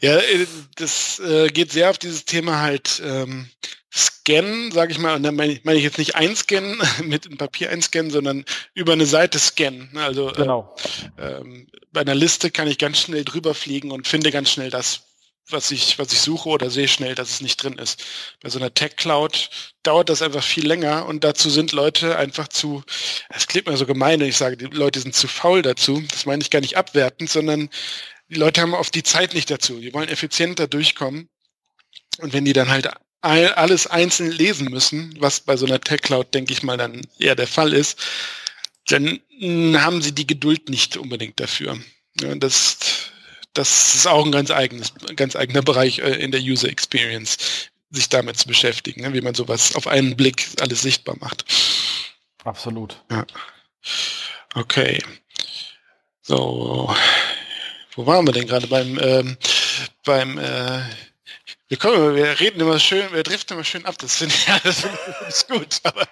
Ja, 0.02 0.18
äh, 0.18 0.48
das 0.76 1.20
äh, 1.20 1.48
geht 1.50 1.72
sehr 1.72 1.90
auf 1.90 1.98
dieses 1.98 2.26
Thema 2.26 2.62
halt 2.62 3.02
ähm, 3.04 3.50
Scannen, 3.94 4.72
sage 4.72 4.92
ich 4.92 5.00
mal, 5.00 5.16
und 5.16 5.24
dann 5.24 5.36
meine 5.36 5.54
ich, 5.54 5.64
mein 5.64 5.78
ich 5.78 5.84
jetzt 5.84 5.98
nicht 5.98 6.16
einscannen, 6.16 6.82
mit 7.04 7.26
dem 7.26 7.38
Papier 7.38 7.70
einscannen, 7.70 8.12
sondern 8.12 8.46
über 8.74 8.94
eine 8.94 9.06
Seite 9.06 9.40
scannen. 9.40 9.90
Also 9.96 10.30
äh, 10.30 10.34
genau. 10.34 10.76
äh, 11.18 11.32
ähm, 11.32 11.68
bei 11.94 12.02
einer 12.02 12.16
Liste 12.16 12.52
kann 12.52 12.68
ich 12.68 12.78
ganz 12.78 13.00
schnell 13.00 13.24
drüber 13.24 13.54
fliegen 13.54 13.92
und 13.92 14.08
finde 14.08 14.32
ganz 14.32 14.52
schnell 14.52 14.70
das, 14.70 15.05
was 15.50 15.72
ich, 15.72 16.00
was 16.00 16.12
ich 16.12 16.20
suche 16.20 16.50
oder 16.50 16.70
sehe 16.70 16.88
schnell, 16.88 17.16
dass 17.16 17.30
es 17.30 17.42
nicht 17.42 17.62
drin 17.62 17.78
ist. 17.78 18.04
Bei 18.42 18.50
so 18.50 18.60
einer 18.60 18.74
Tech 18.74 18.96
Cloud 18.96 19.50
dauert 19.84 20.10
das 20.10 20.22
einfach 20.22 20.44
viel 20.44 20.66
länger 20.68 21.06
und 21.06 21.24
dazu 21.24 21.50
sind 21.50 21.72
Leute 21.72 22.18
einfach 22.18 22.48
zu, 22.48 22.84
es 23.30 23.48
klingt 23.48 23.68
mir 23.68 23.78
so 23.78 23.86
gemein, 23.86 24.20
wenn 24.20 24.30
ich 24.30 24.38
sage, 24.38 24.58
die 24.58 24.66
Leute 24.66 25.00
sind 25.00 25.16
zu 25.16 25.28
faul 25.28 25.62
dazu. 25.62 26.04
Das 26.10 26.26
meine 26.26 26.42
ich 26.42 26.50
gar 26.50 26.62
nicht 26.62 26.78
abwertend, 26.78 27.30
sondern 27.30 27.70
die 28.30 28.36
Leute 28.36 28.62
haben 28.62 28.74
oft 28.74 28.96
die 28.96 29.04
Zeit 29.04 29.34
nicht 29.34 29.52
dazu. 29.52 29.80
Die 29.80 29.94
wollen 29.94 30.10
effizienter 30.10 30.68
durchkommen. 30.68 31.30
Und 32.18 32.34
wenn 32.34 32.46
die 32.46 32.54
dann 32.54 32.70
halt 32.70 32.90
alles 33.22 33.88
einzeln 33.88 34.32
lesen 34.32 34.70
müssen, 34.70 35.16
was 35.20 35.40
bei 35.40 35.58
so 35.58 35.66
einer 35.66 35.82
Tech 35.82 36.02
Cloud, 36.02 36.34
denke 36.34 36.54
ich 36.54 36.64
mal, 36.64 36.78
dann 36.78 37.02
eher 37.20 37.36
der 37.36 37.48
Fall 37.48 37.74
ist, 37.74 38.00
dann 38.88 39.20
haben 39.76 40.02
sie 40.02 40.14
die 40.14 40.28
Geduld 40.28 40.70
nicht 40.70 40.98
unbedingt 40.98 41.40
dafür. 41.40 41.80
Ja, 42.22 42.34
das, 42.36 42.78
das 43.56 43.96
ist 43.96 44.08
auch 44.08 44.24
ein 44.24 44.32
ganz 44.32 44.52
eigenes, 44.52 44.94
ganz 45.16 45.36
eigener 45.36 45.64
Bereich 45.64 46.00
äh, 46.00 46.12
in 46.16 46.32
der 46.32 46.42
User 46.42 46.70
Experience, 46.70 47.38
sich 47.90 48.10
damit 48.10 48.38
zu 48.38 48.48
beschäftigen, 48.48 49.02
ne, 49.02 49.14
wie 49.14 49.22
man 49.22 49.34
sowas 49.34 49.76
auf 49.76 49.88
einen 49.88 50.16
Blick 50.16 50.48
alles 50.60 50.82
sichtbar 50.82 51.16
macht. 51.20 51.46
Absolut. 52.44 53.02
Ja. 53.10 53.26
Okay. 54.54 55.02
So, 56.22 56.94
wo 57.96 58.06
waren 58.06 58.28
wir 58.28 58.34
denn 58.34 58.48
gerade 58.48 58.68
beim 58.68 59.00
ähm, 59.00 59.38
beim 60.04 60.38
äh, 60.38 60.82
wir 61.68 61.78
kommen, 61.78 62.16
wir 62.16 62.40
reden 62.40 62.62
immer 62.62 62.80
schön, 62.80 63.12
wir 63.12 63.24
driften 63.24 63.56
immer 63.56 63.64
schön 63.64 63.86
ab, 63.86 63.98
das 63.98 64.18
finde 64.18 64.36
ich, 64.36 64.48
ja, 64.48 64.60
find 64.60 64.94
ich 65.30 65.48
gut, 65.48 65.80
aber 65.84 66.08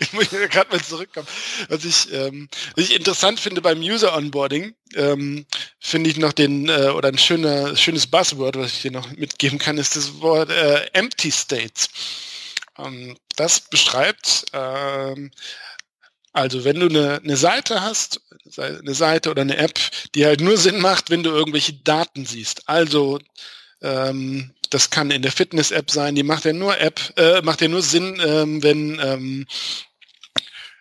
ich 0.00 0.12
muss 0.12 0.30
gerade 0.30 0.70
mal 0.70 0.82
zurückkommen. 0.82 1.28
Was 1.68 1.84
ich, 1.84 2.12
ähm, 2.12 2.48
was 2.74 2.84
ich 2.86 2.96
interessant 2.96 3.38
finde 3.38 3.62
beim 3.62 3.80
User 3.80 4.16
Onboarding, 4.16 4.74
ähm, 4.94 5.46
finde 5.78 6.10
ich 6.10 6.16
noch 6.16 6.32
den, 6.32 6.68
äh, 6.68 6.88
oder 6.88 7.08
ein 7.08 7.18
schöner, 7.18 7.76
schönes 7.76 8.06
Buzzword, 8.06 8.56
was 8.56 8.72
ich 8.72 8.82
dir 8.82 8.90
noch 8.90 9.10
mitgeben 9.12 9.58
kann, 9.58 9.78
ist 9.78 9.94
das 9.94 10.20
Wort 10.20 10.50
äh, 10.50 10.86
Empty 10.92 11.30
States. 11.30 11.88
Ähm, 12.76 13.16
das 13.36 13.60
beschreibt, 13.60 14.46
ähm, 14.52 15.30
also 16.32 16.64
wenn 16.64 16.80
du 16.80 16.88
eine, 16.88 17.20
eine 17.22 17.36
Seite 17.36 17.80
hast, 17.80 18.20
eine 18.58 18.94
Seite 18.94 19.30
oder 19.30 19.42
eine 19.42 19.56
App, 19.56 19.78
die 20.14 20.26
halt 20.26 20.40
nur 20.40 20.56
Sinn 20.56 20.80
macht, 20.80 21.10
wenn 21.10 21.22
du 21.22 21.30
irgendwelche 21.30 21.74
Daten 21.74 22.26
siehst. 22.26 22.68
Also 22.68 23.18
ähm, 23.82 24.52
das 24.70 24.90
kann 24.90 25.10
in 25.10 25.22
der 25.22 25.32
Fitness-App 25.32 25.90
sein, 25.90 26.14
die 26.14 26.22
macht 26.22 26.44
ja 26.44 26.52
nur 26.52 26.78
App, 26.78 27.00
äh, 27.16 27.42
macht 27.42 27.60
ja 27.60 27.68
nur 27.68 27.82
Sinn, 27.82 28.20
ähm, 28.24 28.62
wenn, 28.62 29.00
ähm, 29.02 29.46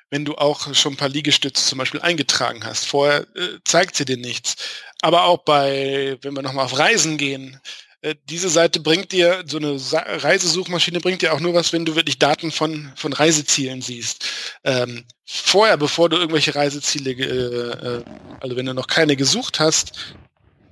wenn 0.09 0.25
du 0.25 0.35
auch 0.35 0.73
schon 0.73 0.93
ein 0.93 0.97
paar 0.97 1.09
Liegestütze 1.09 1.65
zum 1.65 1.77
Beispiel 1.77 2.01
eingetragen 2.01 2.63
hast. 2.65 2.85
Vorher 2.85 3.27
äh, 3.35 3.59
zeigt 3.63 3.95
sie 3.95 4.05
dir 4.05 4.17
nichts. 4.17 4.55
Aber 5.01 5.25
auch 5.25 5.39
bei, 5.39 6.17
wenn 6.21 6.35
wir 6.35 6.41
nochmal 6.41 6.65
auf 6.65 6.77
Reisen 6.77 7.17
gehen, 7.17 7.59
äh, 8.05 8.15
diese 8.29 8.49
Seite 8.49 8.79
bringt 8.79 9.11
dir, 9.11 9.43
so 9.47 9.57
eine 9.57 9.79
Sa 9.79 9.99
Reisesuchmaschine 9.99 10.99
bringt 10.99 11.23
dir 11.23 11.33
auch 11.33 11.39
nur 11.39 11.55
was, 11.55 11.73
wenn 11.73 11.85
du 11.85 11.95
wirklich 11.95 12.19
Daten 12.19 12.51
von, 12.51 12.91
von 12.95 13.13
Reisezielen 13.13 13.81
siehst. 13.81 14.25
Ähm, 14.63 15.05
vorher, 15.25 15.75
bevor 15.77 16.09
du 16.09 16.17
irgendwelche 16.17 16.53
Reiseziele, 16.53 17.11
äh, 17.11 17.97
äh, 17.97 18.03
also 18.41 18.55
wenn 18.55 18.67
du 18.67 18.73
noch 18.75 18.87
keine 18.87 19.15
gesucht 19.15 19.59
hast, 19.59 20.15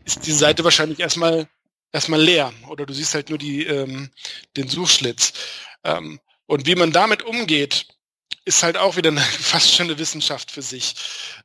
ist 0.05 0.25
die 0.27 0.31
Seite 0.31 0.63
wahrscheinlich 0.63 0.99
erstmal 0.99 1.47
erstmal 1.93 2.21
leer 2.21 2.51
oder 2.67 2.85
du 2.85 2.93
siehst 2.93 3.13
halt 3.13 3.29
nur 3.29 3.37
die, 3.37 3.65
ähm, 3.65 4.09
den 4.57 4.67
Suchschlitz. 4.67 5.33
Ähm, 5.83 6.19
und 6.47 6.65
wie 6.67 6.75
man 6.75 6.91
damit 6.91 7.23
umgeht, 7.23 7.85
ist 8.45 8.63
halt 8.63 8.75
auch 8.77 8.97
wieder 8.97 9.11
eine, 9.11 9.21
fast 9.39 9.73
schon 9.73 9.85
eine 9.85 9.97
Wissenschaft 9.97 10.51
für 10.51 10.61
sich. 10.61 10.95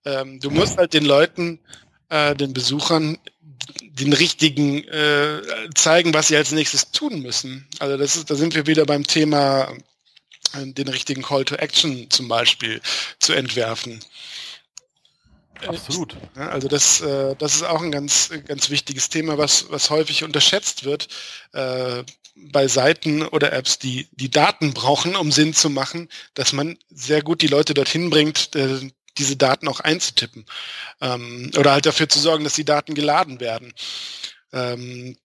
Ähm, 0.05 0.41
du 0.41 0.51
musst 0.51 0.79
halt 0.79 0.95
den 0.95 1.05
Leuten, 1.05 1.61
äh, 2.09 2.35
den 2.35 2.53
Besuchern, 2.53 3.19
den 3.83 4.13
richtigen 4.13 4.85
äh, 4.85 5.43
zeigen, 5.75 6.15
was 6.15 6.29
sie 6.29 6.37
als 6.37 6.53
nächstes 6.53 6.91
tun 6.91 7.21
müssen. 7.21 7.69
Also 7.79 7.97
das 7.97 8.17
ist, 8.17 8.31
da 8.31 8.35
sind 8.35 8.55
wir 8.55 8.67
wieder 8.67 8.87
beim 8.87 9.07
Thema, 9.07 9.73
äh, 10.55 10.67
den 10.67 10.89
richtigen 10.89 11.23
Call 11.23 11.45
to 11.45 11.57
Action 11.57 12.11
zum 12.11 12.29
Beispiel 12.29 12.81
zu 13.19 13.35
entwerfen. 13.35 14.01
Absolut. 15.67 16.17
Also 16.35 16.69
das, 16.69 17.01
äh, 17.01 17.35
das 17.37 17.55
ist 17.57 17.65
auch 17.65 17.83
ein 17.83 17.93
ganz, 17.93 18.31
ganz 18.47 18.71
wichtiges 18.71 19.09
Thema, 19.09 19.39
was, 19.39 19.71
was 19.71 19.91
häufig 19.91 20.25
unterschätzt 20.25 20.85
wird 20.85 21.09
äh, 21.53 22.05
bei 22.37 22.69
Seiten 22.69 23.23
oder 23.23 23.53
Apps, 23.53 23.79
die 23.79 24.09
die 24.13 24.31
Daten 24.31 24.73
brauchen, 24.73 25.17
um 25.17 25.33
Sinn 25.33 25.55
zu 25.55 25.71
machen, 25.71 26.09
dass 26.35 26.53
man 26.53 26.79
sehr 26.91 27.23
gut 27.23 27.43
die 27.43 27.49
Leute 27.49 27.75
dorthin 27.75 28.11
bringt, 28.11 28.55
äh, 28.55 28.91
diese 29.19 29.37
Daten 29.37 29.67
auch 29.69 29.81
einzutippen 29.81 30.47
ähm, 31.01 31.51
oder 31.59 31.73
halt 31.73 31.87
dafür 31.87 32.09
zu 32.09 32.21
sorgen, 32.21 32.45
dass 32.45 32.55
die 32.55 32.65
Daten 32.65 32.95
geladen 32.95 33.41
werden. 33.41 33.75
Ähm, 34.53 35.17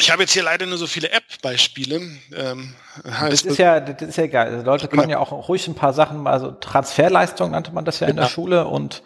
ich 0.00 0.10
habe 0.10 0.22
jetzt 0.22 0.32
hier 0.32 0.44
leider 0.44 0.66
nur 0.66 0.78
so 0.78 0.86
viele 0.86 1.10
App-Beispiele. 1.10 2.00
Ähm, 2.34 2.74
das 3.04 3.42
ist 3.42 3.58
ja, 3.58 3.80
das 3.80 4.08
ist 4.08 4.16
ja 4.16 4.24
egal. 4.24 4.48
Also 4.48 4.64
Leute 4.64 4.88
können 4.88 5.10
ja 5.10 5.18
auch 5.18 5.48
ruhig 5.48 5.66
ein 5.66 5.74
paar 5.74 5.92
Sachen, 5.92 6.26
also 6.26 6.52
Transferleistung 6.52 7.50
nannte 7.50 7.72
man 7.72 7.84
das 7.84 8.00
ja 8.00 8.06
in 8.08 8.16
der 8.16 8.28
Schule 8.28 8.66
und 8.66 9.02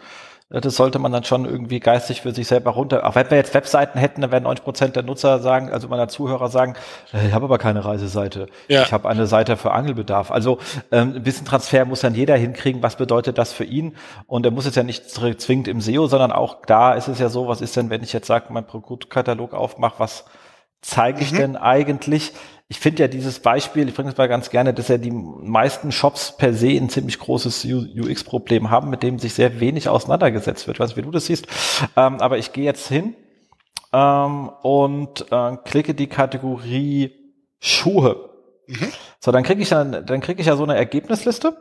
das 0.61 0.75
sollte 0.75 0.99
man 0.99 1.11
dann 1.11 1.23
schon 1.23 1.45
irgendwie 1.45 1.79
geistig 1.79 2.21
für 2.21 2.31
sich 2.31 2.47
selber 2.47 2.71
runter. 2.71 3.07
Auch 3.07 3.15
wenn 3.15 3.29
wir 3.31 3.37
jetzt 3.37 3.53
Webseiten 3.53 3.97
hätten, 3.97 4.21
dann 4.21 4.31
werden 4.31 4.43
90 4.43 4.63
Prozent 4.63 4.95
der 4.95 5.03
Nutzer 5.03 5.39
sagen, 5.39 5.71
also 5.71 5.87
meiner 5.87 6.07
Zuhörer 6.07 6.49
sagen, 6.49 6.75
äh, 7.13 7.27
ich 7.27 7.33
habe 7.33 7.45
aber 7.45 7.57
keine 7.57 7.83
Reiseseite. 7.83 8.47
Ja. 8.67 8.83
Ich 8.83 8.93
habe 8.93 9.09
eine 9.09 9.25
Seite 9.25 9.57
für 9.57 9.71
Angelbedarf. 9.71 10.31
Also 10.31 10.59
ähm, 10.91 11.13
ein 11.15 11.23
bisschen 11.23 11.45
Transfer 11.45 11.85
muss 11.85 12.01
dann 12.01 12.13
jeder 12.13 12.35
hinkriegen. 12.35 12.83
Was 12.83 12.97
bedeutet 12.97 13.37
das 13.37 13.51
für 13.51 13.63
ihn? 13.63 13.95
Und 14.27 14.45
er 14.45 14.51
muss 14.51 14.65
es 14.65 14.75
ja 14.75 14.83
nicht 14.83 15.09
zwingend 15.09 15.67
im 15.67 15.81
SEO, 15.81 16.07
sondern 16.07 16.31
auch 16.31 16.57
da 16.65 16.93
ist 16.93 17.07
es 17.07 17.19
ja 17.19 17.29
so, 17.29 17.47
was 17.47 17.61
ist 17.61 17.75
denn, 17.75 17.89
wenn 17.89 18.03
ich 18.03 18.13
jetzt 18.13 18.27
sage, 18.27 18.45
mein 18.49 18.65
Produktkatalog 18.65 19.53
aufmache, 19.53 19.95
was 19.97 20.25
zeige 20.83 21.21
ich 21.21 21.31
mhm. 21.31 21.37
denn 21.37 21.55
eigentlich? 21.55 22.33
ich 22.73 22.79
finde 22.79 23.03
ja 23.03 23.07
dieses 23.07 23.39
Beispiel, 23.39 23.87
ich 23.87 23.93
bringe 23.93 24.09
es 24.09 24.17
mal 24.17 24.27
ganz 24.27 24.49
gerne, 24.49 24.73
dass 24.73 24.87
ja 24.87 24.97
die 24.97 25.11
meisten 25.11 25.91
Shops 25.91 26.35
per 26.35 26.55
se 26.55 26.69
ein 26.69 26.89
ziemlich 26.89 27.19
großes 27.19 27.65
UX-Problem 27.65 28.71
haben, 28.71 28.89
mit 28.89 29.03
dem 29.03 29.19
sich 29.19 29.35
sehr 29.35 29.59
wenig 29.59 29.89
auseinandergesetzt 29.89 30.65
wird. 30.65 30.77
Ich 30.77 30.79
weiß 30.79 30.89
nicht, 30.89 30.97
wie 30.97 31.03
du 31.03 31.11
das 31.11 31.27
siehst. 31.27 31.45
Ähm, 31.95 32.19
aber 32.19 32.39
ich 32.39 32.51
gehe 32.51 32.63
jetzt 32.63 32.87
hin 32.87 33.15
ähm, 33.91 34.49
und 34.63 35.31
äh, 35.31 35.57
klicke 35.65 35.93
die 35.93 36.07
Kategorie 36.07 37.11
Schuhe. 37.59 38.31
Mhm. 38.65 38.91
So, 39.19 39.31
dann 39.31 39.43
kriege 39.43 39.61
ich 39.61 39.69
dann, 39.69 40.03
dann 40.03 40.21
kriege 40.21 40.41
ich 40.41 40.47
ja 40.47 40.55
so 40.55 40.63
eine 40.63 40.75
Ergebnisliste 40.75 41.55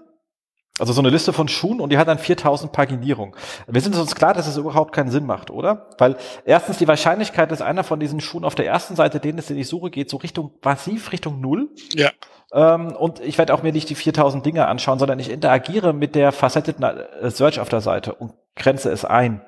also 0.78 0.94
so 0.94 1.02
eine 1.02 1.10
Liste 1.10 1.32
von 1.34 1.48
Schuhen 1.48 1.80
und 1.80 1.90
die 1.90 1.98
hat 1.98 2.08
dann 2.08 2.18
4000 2.18 2.72
Paginierungen. 2.72 3.34
Wir 3.66 3.80
sind 3.80 3.94
uns 3.94 4.14
klar, 4.14 4.32
dass 4.32 4.46
es 4.46 4.56
überhaupt 4.56 4.94
keinen 4.94 5.10
Sinn 5.10 5.26
macht, 5.26 5.50
oder? 5.50 5.90
Weil 5.98 6.16
erstens 6.46 6.78
die 6.78 6.88
Wahrscheinlichkeit, 6.88 7.50
dass 7.50 7.60
einer 7.60 7.84
von 7.84 8.00
diesen 8.00 8.20
Schuhen 8.20 8.44
auf 8.44 8.54
der 8.54 8.66
ersten 8.66 8.96
Seite, 8.96 9.20
den 9.20 9.36
es 9.36 9.50
in 9.50 9.56
die 9.56 9.64
Suche 9.64 9.90
geht, 9.90 10.08
so 10.08 10.16
Richtung 10.16 10.52
massiv 10.64 11.12
Richtung 11.12 11.40
Null. 11.40 11.68
Ja. 11.94 12.10
Ähm, 12.52 12.96
und 12.96 13.20
ich 13.20 13.36
werde 13.36 13.52
auch 13.52 13.62
mir 13.62 13.72
nicht 13.72 13.90
die 13.90 13.94
4000 13.94 14.44
Dinge 14.46 14.66
anschauen, 14.66 14.98
sondern 14.98 15.18
ich 15.18 15.30
interagiere 15.30 15.92
mit 15.92 16.14
der 16.14 16.32
facetteten 16.32 16.84
äh, 16.84 17.30
Search 17.30 17.60
auf 17.60 17.68
der 17.68 17.82
Seite 17.82 18.14
und 18.14 18.32
grenze 18.56 18.90
es 18.90 19.04
ein. 19.04 19.42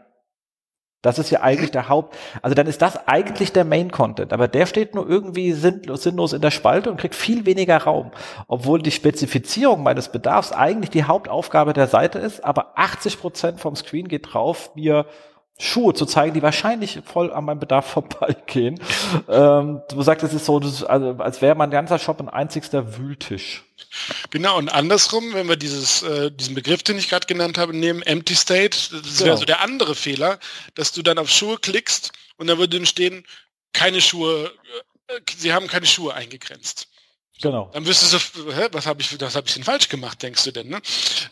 Das 1.05 1.18
ist 1.18 1.28
ja 1.28 1.42
eigentlich 1.42 1.70
der 1.70 1.90
Haupt, 1.90 2.16
also 2.40 2.55
dann 2.55 2.66
ist 2.66 2.81
das 2.81 3.06
eigentlich 3.06 3.52
der 3.52 3.66
Main 3.66 3.90
Content, 3.90 4.32
aber 4.32 4.48
der 4.48 4.64
steht 4.64 4.94
nur 4.94 5.06
irgendwie 5.06 5.52
sinnlos, 5.52 6.02
sinnlos 6.02 6.32
in 6.32 6.40
der 6.40 6.51
Spalte 6.51 6.90
und 6.90 6.97
kriegt 6.97 7.14
viel 7.14 7.44
weniger 7.44 7.76
Raum, 7.76 8.10
obwohl 8.48 8.81
die 8.81 8.90
Spezifizierung 8.90 9.82
meines 9.82 10.09
Bedarfs 10.09 10.52
eigentlich 10.52 10.89
die 10.89 11.05
Hauptaufgabe 11.05 11.74
der 11.74 11.89
Seite 11.89 12.18
ist, 12.18 12.43
aber 12.43 12.72
80 12.76 13.20
Prozent 13.20 13.60
vom 13.60 13.76
Screen 13.76 14.09
geht 14.09 14.32
drauf, 14.32 14.70
mir 14.74 15.05
Schuhe 15.59 15.94
zu 15.94 16.05
zeigen, 16.05 16.35
die 16.35 16.43
wahrscheinlich 16.43 17.01
voll 17.05 17.32
an 17.32 17.44
meinem 17.44 17.60
Bedarf 17.60 17.86
vorbeigehen. 17.93 18.81
ähm, 19.28 19.82
du 19.89 20.02
sagst, 20.02 20.24
es 20.24 20.35
ist 20.35 20.47
so, 20.47 20.59
das, 20.59 20.82
also, 20.82 21.16
als 21.18 21.43
wäre 21.43 21.55
mein 21.55 21.70
ganzer 21.70 21.98
Shop 21.98 22.20
ein 22.20 22.28
einzigster 22.28 22.98
Wühltisch. 22.98 23.64
Genau, 24.31 24.59
und 24.59 24.68
andersrum, 24.68 25.35
wenn 25.35 25.48
wir 25.48 25.56
dieses, 25.56 26.02
äh, 26.02 26.31
diesen 26.31 26.55
Begriff, 26.55 26.82
den 26.82 26.98
ich 26.98 27.09
gerade 27.09 27.26
genannt 27.26 27.59
habe, 27.59 27.76
nehmen, 27.76 28.02
Empty 28.02 28.35
State, 28.35 28.78
das 28.90 29.20
wäre 29.20 29.31
genau. 29.31 29.36
so 29.36 29.44
der 29.44 29.60
andere 29.60 29.94
Fehler, 29.94 30.39
dass 30.74 30.93
du 30.93 31.02
dann 31.02 31.18
auf 31.18 31.31
Schuhe 31.31 31.59
klickst 31.59 32.12
und 32.36 32.48
da 32.48 32.59
würde 32.59 32.76
dann 32.76 32.86
stehen, 32.86 33.24
keine 33.72 34.01
Schuhe, 34.01 34.52
äh, 35.09 35.20
sie 35.36 35.52
haben 35.52 35.68
keine 35.68 35.86
Schuhe 35.86 36.14
eingegrenzt. 36.14 36.89
Genau. 37.43 37.69
Dann 37.74 37.85
wüsstest 37.85 38.36
du, 38.36 38.52
hä, 38.52 38.69
was 38.70 38.86
habe 38.86 39.02
ich, 39.02 39.20
was 39.20 39.35
habe 39.35 39.48
ich 39.48 39.55
denn 39.55 39.65
falsch 39.65 39.89
gemacht, 39.89 40.23
denkst 40.23 40.44
du 40.44 40.52
denn? 40.52 40.69
Ne? 40.69 40.81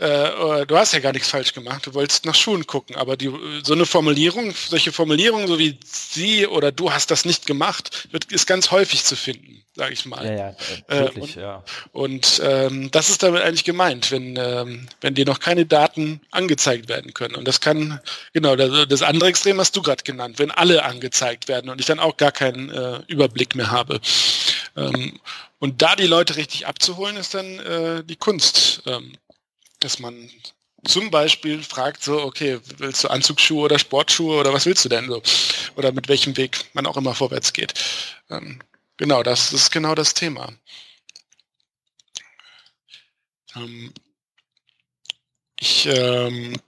Äh, 0.00 0.66
du 0.66 0.76
hast 0.76 0.92
ja 0.92 0.98
gar 0.98 1.12
nichts 1.12 1.28
falsch 1.28 1.52
gemacht. 1.54 1.86
Du 1.86 1.94
wolltest 1.94 2.26
nach 2.26 2.34
Schuhen 2.34 2.66
gucken, 2.66 2.96
aber 2.96 3.16
die, 3.16 3.32
so 3.62 3.72
eine 3.72 3.86
Formulierung, 3.86 4.52
solche 4.52 4.90
Formulierungen, 4.90 5.46
so 5.46 5.60
wie 5.60 5.78
sie 5.84 6.48
oder 6.48 6.72
du 6.72 6.92
hast 6.92 7.12
das 7.12 7.24
nicht 7.24 7.46
gemacht, 7.46 8.08
wird, 8.10 8.32
ist 8.32 8.46
ganz 8.46 8.72
häufig 8.72 9.04
zu 9.04 9.14
finden, 9.14 9.62
sage 9.76 9.92
ich 9.92 10.04
mal. 10.04 10.26
Ja, 10.26 10.32
ja, 10.32 10.56
äh, 10.88 11.00
wirklich, 11.02 11.36
äh, 11.36 11.40
und, 11.40 11.42
ja. 11.42 11.64
Und 11.92 12.42
ähm, 12.44 12.90
das 12.90 13.08
ist 13.08 13.22
damit 13.22 13.42
eigentlich 13.42 13.64
gemeint, 13.64 14.10
wenn 14.10 14.36
ähm, 14.36 14.88
wenn 15.00 15.14
dir 15.14 15.24
noch 15.24 15.38
keine 15.38 15.66
Daten 15.66 16.20
angezeigt 16.32 16.88
werden 16.88 17.14
können. 17.14 17.36
Und 17.36 17.46
das 17.46 17.60
kann 17.60 18.00
genau 18.32 18.56
das, 18.56 18.88
das 18.88 19.02
andere 19.02 19.28
Extrem 19.28 19.60
hast 19.60 19.76
du 19.76 19.82
gerade 19.82 20.02
genannt, 20.02 20.40
wenn 20.40 20.50
alle 20.50 20.84
angezeigt 20.84 21.46
werden 21.46 21.70
und 21.70 21.80
ich 21.80 21.86
dann 21.86 22.00
auch 22.00 22.16
gar 22.16 22.32
keinen 22.32 22.70
äh, 22.70 23.00
Überblick 23.06 23.54
mehr 23.54 23.70
habe. 23.70 24.00
Ähm, 24.76 25.20
und 25.62 25.80
da 25.80 25.94
die 25.94 26.08
Leute 26.08 26.34
richtig 26.34 26.66
abzuholen, 26.66 27.16
ist 27.16 27.34
dann 27.34 27.60
äh, 27.60 28.02
die 28.02 28.16
Kunst, 28.16 28.82
ähm, 28.84 29.16
dass 29.78 30.00
man 30.00 30.28
zum 30.84 31.12
Beispiel 31.12 31.62
fragt 31.62 32.02
so, 32.02 32.20
okay, 32.20 32.58
willst 32.78 33.04
du 33.04 33.08
Anzugsschuhe 33.08 33.66
oder 33.66 33.78
Sportschuhe 33.78 34.40
oder 34.40 34.52
was 34.52 34.66
willst 34.66 34.84
du 34.84 34.88
denn 34.88 35.06
so? 35.06 35.22
Oder 35.76 35.92
mit 35.92 36.08
welchem 36.08 36.36
Weg 36.36 36.64
man 36.72 36.84
auch 36.84 36.96
immer 36.96 37.14
vorwärts 37.14 37.52
geht. 37.52 37.74
Ähm, 38.28 38.58
genau, 38.96 39.22
das 39.22 39.52
ist 39.52 39.70
genau 39.70 39.94
das 39.94 40.14
Thema. 40.14 40.52
Ähm, 43.54 43.94
ich 45.60 45.86
ähm, 45.86 46.60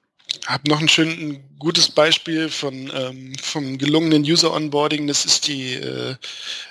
habe 0.47 0.71
noch 0.71 0.79
ein 0.79 0.89
schön 0.89 1.09
ein 1.09 1.59
gutes 1.59 1.89
Beispiel 1.89 2.49
von 2.49 2.93
ähm, 2.95 3.35
vom 3.43 3.77
gelungenen 3.77 4.23
User 4.23 4.53
Onboarding. 4.53 5.09
Das 5.09 5.25
ist 5.25 5.49
die 5.49 5.75
äh, 5.75 6.15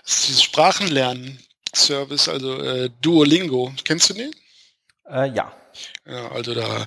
das 0.05 0.19
ist 0.19 0.27
dieses 0.29 0.43
Sprachenlernen 0.43 1.45
Service, 1.75 2.27
also 2.29 2.59
äh, 2.61 2.89
Duolingo. 3.01 3.73
Kennst 3.83 4.09
du 4.09 4.13
den? 4.13 4.31
Äh, 5.09 5.29
ja. 5.31 5.53
Ja, 6.07 6.31
also 6.31 6.53
da 6.53 6.85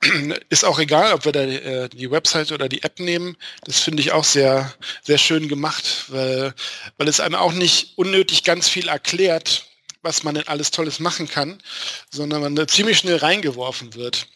ist 0.48 0.64
auch 0.64 0.78
egal, 0.78 1.12
ob 1.12 1.24
wir 1.24 1.32
da 1.32 1.42
äh, 1.42 1.88
die 1.88 2.10
Website 2.10 2.50
oder 2.50 2.68
die 2.68 2.82
App 2.82 2.98
nehmen. 2.98 3.36
Das 3.64 3.80
finde 3.80 4.02
ich 4.02 4.12
auch 4.12 4.24
sehr, 4.24 4.74
sehr 5.02 5.18
schön 5.18 5.48
gemacht, 5.48 6.06
weil, 6.08 6.52
weil 6.96 7.08
es 7.08 7.20
einem 7.20 7.36
auch 7.36 7.52
nicht 7.52 7.96
unnötig 7.96 8.42
ganz 8.42 8.68
viel 8.68 8.88
erklärt, 8.88 9.66
was 10.02 10.22
man 10.22 10.34
denn 10.34 10.48
alles 10.48 10.70
Tolles 10.70 10.98
machen 10.98 11.28
kann, 11.28 11.62
sondern 12.10 12.42
man 12.42 12.56
da 12.56 12.66
ziemlich 12.66 12.98
schnell 12.98 13.16
reingeworfen 13.16 13.94
wird. 13.94 14.26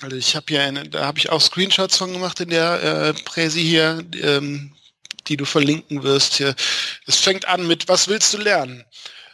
Also 0.00 0.16
ich 0.16 0.34
habe 0.34 0.46
hier, 0.48 0.62
eine, 0.62 0.88
da 0.88 1.06
habe 1.06 1.18
ich 1.18 1.30
auch 1.30 1.40
Screenshots 1.40 1.96
von 1.96 2.12
gemacht 2.12 2.40
in 2.40 2.50
der 2.50 2.82
äh, 2.82 3.12
Präsi 3.24 3.62
hier, 3.62 4.04
ähm, 4.20 4.74
die 5.28 5.36
du 5.36 5.44
verlinken 5.44 6.02
wirst 6.02 6.34
hier. 6.34 6.54
Es 7.06 7.16
fängt 7.16 7.46
an 7.46 7.66
mit, 7.66 7.88
was 7.88 8.08
willst 8.08 8.34
du 8.34 8.38
lernen? 8.38 8.84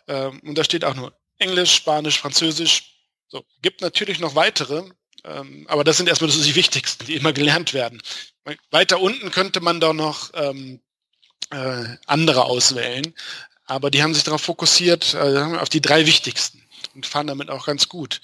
Ähm, 0.08 0.40
und 0.44 0.56
da 0.56 0.64
steht 0.64 0.84
auch 0.84 0.94
nur 0.94 1.12
Englisch, 1.38 1.74
Spanisch, 1.74 2.18
Französisch. 2.18 2.94
So, 3.28 3.44
gibt 3.62 3.82
natürlich 3.82 4.18
noch 4.18 4.34
weitere, 4.34 4.84
ähm, 5.24 5.66
aber 5.68 5.84
das 5.84 5.98
sind 5.98 6.08
erstmal 6.08 6.30
die 6.30 6.54
wichtigsten, 6.54 7.06
die 7.06 7.14
immer 7.14 7.32
gelernt 7.32 7.74
werden. 7.74 8.02
Weiter 8.70 9.00
unten 9.00 9.30
könnte 9.30 9.60
man 9.60 9.80
da 9.80 9.92
noch 9.92 10.30
ähm, 10.34 10.80
äh, 11.50 11.84
andere 12.06 12.44
auswählen, 12.46 13.14
aber 13.66 13.90
die 13.90 14.02
haben 14.02 14.14
sich 14.14 14.24
darauf 14.24 14.40
fokussiert, 14.40 15.14
äh, 15.14 15.42
auf 15.58 15.68
die 15.68 15.82
drei 15.82 16.06
wichtigsten 16.06 16.66
und 16.94 17.06
fahren 17.06 17.26
damit 17.26 17.50
auch 17.50 17.66
ganz 17.66 17.88
gut. 17.88 18.22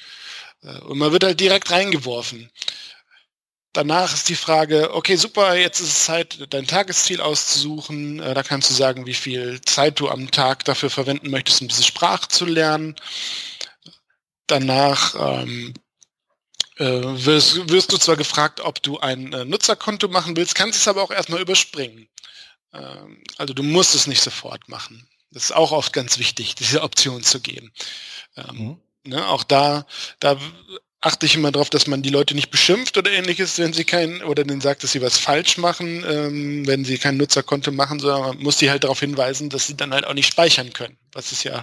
Äh, 0.63 0.79
und 0.81 0.99
man 0.99 1.13
wird 1.13 1.25
halt 1.25 1.41
direkt 1.41 1.71
reingeworfen. 1.71 2.51
Danach 3.75 4.15
ist 4.15 4.29
die 4.29 4.37
Frage, 4.37 4.95
okay, 4.95 5.17
super, 5.17 5.57
jetzt 5.57 5.81
ist 5.81 5.89
es 5.89 6.05
Zeit, 6.05 6.47
dein 6.51 6.67
Tagesziel 6.67 7.21
auszusuchen. 7.21 8.21
Äh, 8.21 8.33
da 8.33 8.45
kannst 8.45 8.71
du 8.71 8.75
sagen, 8.75 9.05
wie 9.05 9.15
viel 9.15 9.61
Zeit 9.63 9.99
du 9.99 10.09
am 10.09 10.31
Tag 10.31 10.65
dafür 10.65 10.91
verwenden 10.91 11.29
möchtest, 11.29 11.61
um 11.61 11.67
diese 11.67 11.83
Sprache 11.83 12.29
zu 12.29 12.45
lernen. 12.45 12.95
Danach 14.47 15.17
ähm, 15.19 15.75
äh, 16.77 16.85
wirst, 16.85 17.69
wirst, 17.69 17.91
du 17.91 17.99
zwar 17.99 18.17
gefragt, 18.17 18.61
ob 18.61 18.81
du 18.81 19.01
ein 19.01 19.33
äh, 19.33 19.45
Nutzerkonto 19.45 20.07
machen 20.07 20.37
willst, 20.37 20.55
kannst 20.55 20.79
es 20.79 20.87
aber 20.87 21.03
auch 21.03 21.11
erstmal 21.11 21.41
überspringen. 21.41 22.09
Ähm, 22.73 23.25
also 23.39 23.55
du 23.55 23.65
musst 23.65 23.97
es 23.97 24.07
nicht 24.07 24.23
sofort 24.23 24.69
machen. 24.69 25.09
Das 25.33 25.47
ist 25.47 25.53
auch 25.53 25.73
oft 25.73 25.93
ganz 25.93 26.19
wichtig, 26.19 26.55
diese 26.55 26.83
Option 26.83 27.25
zu 27.25 27.41
geben. 27.41 27.73
Ähm, 28.37 28.57
mhm. 28.57 28.81
Ne, 29.07 29.27
auch 29.27 29.43
da, 29.43 29.85
da 30.21 30.39
achte 31.05 31.27
ich 31.27 31.35
immer 31.35 31.53
darauf, 31.53 31.69
dass 31.69 31.87
man 31.87 32.03
die 32.03 32.09
Leute 32.11 32.35
nicht 32.35 32.51
beschimpft 32.51 32.97
oder 32.97 33.11
ähnliches, 33.11 33.59
wenn 33.59 33.75
sie 33.75 33.85
kein, 33.85 34.23
oder 34.23 34.43
denen 34.43 34.63
sagt, 34.63 34.83
dass 34.83 34.93
sie 34.93 35.03
was 35.03 35.19
falsch 35.19 35.59
machen, 35.59 36.03
ähm, 36.09 36.67
wenn 36.67 36.85
sie 36.85 36.97
kein 36.97 37.19
Nutzerkonto 37.19 37.73
machen, 37.73 38.01
sondern 38.01 38.23
man 38.23 38.39
muss 38.39 38.59
sie 38.59 38.71
halt 38.71 38.85
darauf 38.85 39.01
hinweisen, 39.01 39.51
dass 39.51 39.67
sie 39.67 39.77
dann 39.77 39.93
halt 39.93 40.07
auch 40.07 40.15
nicht 40.15 40.29
speichern 40.29 40.73
können. 40.73 40.97
Was 41.13 41.31
ist 41.31 41.45
ja, 41.45 41.63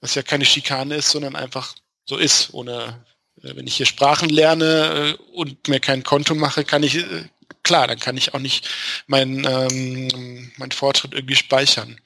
was 0.00 0.16
ja 0.16 0.22
keine 0.22 0.44
Schikane 0.44 0.96
ist, 0.96 1.10
sondern 1.10 1.36
einfach 1.36 1.74
so 2.04 2.16
ist. 2.16 2.52
Ohne, 2.52 3.04
äh, 3.42 3.54
wenn 3.54 3.68
ich 3.68 3.76
hier 3.76 3.86
Sprachen 3.86 4.28
lerne 4.28 5.16
äh, 5.20 5.22
und 5.34 5.68
mir 5.68 5.78
kein 5.78 6.02
Konto 6.02 6.34
mache, 6.34 6.64
kann 6.64 6.82
ich, 6.82 6.96
äh, 6.96 7.24
klar, 7.62 7.86
dann 7.86 8.00
kann 8.00 8.16
ich 8.16 8.34
auch 8.34 8.40
nicht 8.40 8.68
meinen 9.06 9.44
ähm, 9.44 10.50
mein 10.56 10.72
Fortschritt 10.72 11.14
irgendwie 11.14 11.36
speichern. 11.36 12.00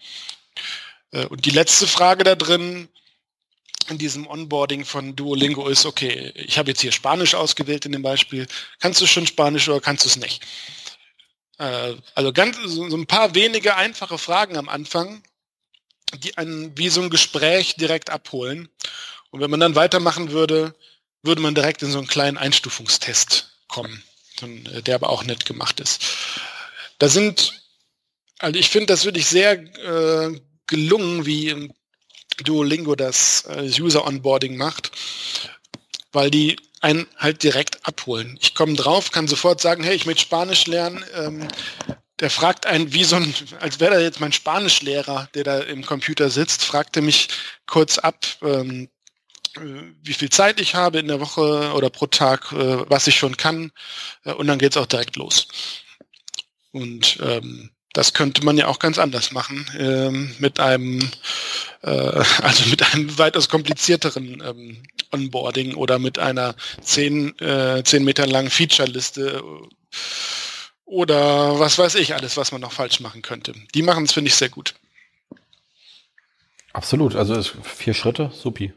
Äh, 1.13 1.25
und 1.27 1.47
die 1.47 1.51
letzte 1.51 1.87
Frage 1.87 2.25
da 2.25 2.35
drin, 2.35 2.89
in 3.89 3.99
diesem 3.99 4.27
Onboarding 4.27 4.85
von 4.85 5.17
Duolingo 5.17 5.69
ist, 5.69 5.87
okay, 5.87 6.33
ich 6.37 6.59
habe 6.59 6.71
jetzt 6.71 6.81
hier 6.81 6.93
Spanisch 6.93 7.35
ausgewählt 7.35 7.87
in 7.87 7.93
dem 7.93 8.03
Beispiel. 8.03 8.47
Kannst 8.81 9.01
du 9.01 9.07
schon 9.07 9.27
Spanisch 9.27 9.69
oder 9.69 9.81
kannst 9.81 10.05
du 10.05 10.09
es 10.09 10.17
nicht? 10.17 10.43
Äh, 11.59 11.95
also 12.15 12.33
ganz 12.33 12.57
so, 12.65 12.89
so 12.89 12.97
ein 12.97 13.07
paar 13.07 13.35
wenige 13.35 13.77
einfache 13.77 14.19
Fragen 14.19 14.57
am 14.57 14.69
Anfang, 14.69 15.23
die 16.19 16.37
einen 16.37 16.77
wie 16.77 16.89
so 16.89 17.03
ein 17.03 17.11
Gespräch 17.11 17.77
direkt 17.77 18.11
abholen. 18.11 18.69
Und 19.31 19.41
wenn 19.41 19.51
man 19.51 19.61
dann 19.61 19.75
weitermachen 19.75 20.31
würde, 20.31 20.75
würde 21.23 21.43
man 21.43 21.55
direkt 21.55 21.83
in 21.83 21.91
so 21.91 21.99
einen 21.99 22.07
kleinen 22.07 22.39
Einstufungstest 22.39 23.51
kommen, 23.69 24.03
äh, 24.43 24.83
der 24.83 24.97
aber 24.97 25.11
auch 25.11 25.25
nett 25.25 25.45
gemacht 25.45 25.81
ist. 25.81 26.05
Da 26.99 27.09
sind, 27.09 27.61
also 28.39 28.59
ich 28.59 28.69
finde 28.69 28.87
das 28.87 29.05
wirklich 29.05 29.27
sehr 29.27 29.53
äh, 29.53 30.41
gelungen, 30.67 31.27
wie 31.27 31.71
Duolingo 32.43 32.95
das 32.95 33.45
äh, 33.49 33.71
User 33.81 34.07
Onboarding 34.07 34.57
macht, 34.57 34.91
weil 36.13 36.31
die 36.31 36.57
einen 36.81 37.07
halt 37.17 37.43
direkt 37.43 37.87
abholen. 37.87 38.39
Ich 38.43 38.55
komme 38.55 38.75
drauf, 38.75 39.11
kann 39.11 39.27
sofort 39.27 39.61
sagen, 39.61 39.83
hey, 39.83 39.95
ich 39.95 40.07
möchte 40.07 40.23
Spanisch 40.23 40.67
lernen. 40.67 41.05
Ähm, 41.15 41.49
der 42.21 42.31
fragt 42.31 42.67
einen, 42.67 42.93
wie 42.93 43.05
so 43.05 43.17
ein, 43.17 43.35
als 43.61 43.81
wäre 43.81 43.95
da 43.95 44.01
jetzt 44.01 44.21
mein 44.21 44.33
Spanischlehrer, 44.33 45.29
der 45.35 45.45
da 45.45 45.59
im 45.61 45.85
Computer 45.85 46.31
sitzt, 46.31 46.63
fragte 46.63 47.01
mich 47.01 47.29
kurz 47.67 47.99
ab, 47.99 48.25
ähm, 48.43 48.89
äh, 49.57 49.61
wie 50.03 50.15
viel 50.15 50.31
Zeit 50.31 50.61
ich 50.61 50.75
habe 50.75 50.99
in 50.99 51.09
der 51.09 51.21
Woche 51.21 51.73
oder 51.73 51.91
pro 51.91 52.07
Tag, 52.07 52.53
äh, 52.53 52.89
was 52.89 53.07
ich 53.07 53.17
schon 53.17 53.37
kann. 53.37 53.73
Äh, 54.25 54.33
und 54.33 54.47
dann 54.47 54.59
geht's 54.59 54.77
auch 54.77 54.87
direkt 54.87 55.17
los. 55.17 55.49
Und 56.71 57.19
ähm, 57.23 57.71
das 57.95 58.13
könnte 58.13 58.45
man 58.45 58.59
ja 58.59 58.67
auch 58.67 58.81
ganz 58.81 58.99
anders 58.99 59.31
machen, 59.33 59.67
ähm, 59.79 60.35
mit 60.39 60.61
einem, 60.61 60.99
äh, 61.83 61.89
also 62.43 62.69
mit 62.69 62.83
einem 62.93 63.17
weitaus 63.19 63.49
komplizierteren 63.49 64.43
ähm, 64.45 64.83
Onboarding 65.13 65.75
oder 65.75 65.99
mit 65.99 66.19
einer 66.19 66.55
zehn, 66.83 67.39
äh, 67.39 67.83
zehn 67.85 68.05
Meter 68.05 68.27
langen 68.27 68.51
Feature-Liste 68.51 69.43
oder 70.85 71.59
was 71.59 71.79
weiß 71.79 71.95
ich 71.95 72.15
alles, 72.15 72.37
was 72.37 72.53
man 72.53 72.61
noch 72.61 72.73
falsch 72.73 73.01
machen 73.01 73.23
könnte. 73.23 73.55
Die 73.75 73.83
machen 73.83 74.05
es, 74.05 74.13
finde 74.13 74.29
ich, 74.29 74.35
sehr 74.35 74.51
gut. 74.51 74.75
Absolut, 76.73 77.15
also 77.15 77.41
vier 77.63 77.95
Schritte, 77.95 78.33
supi. 78.35 78.73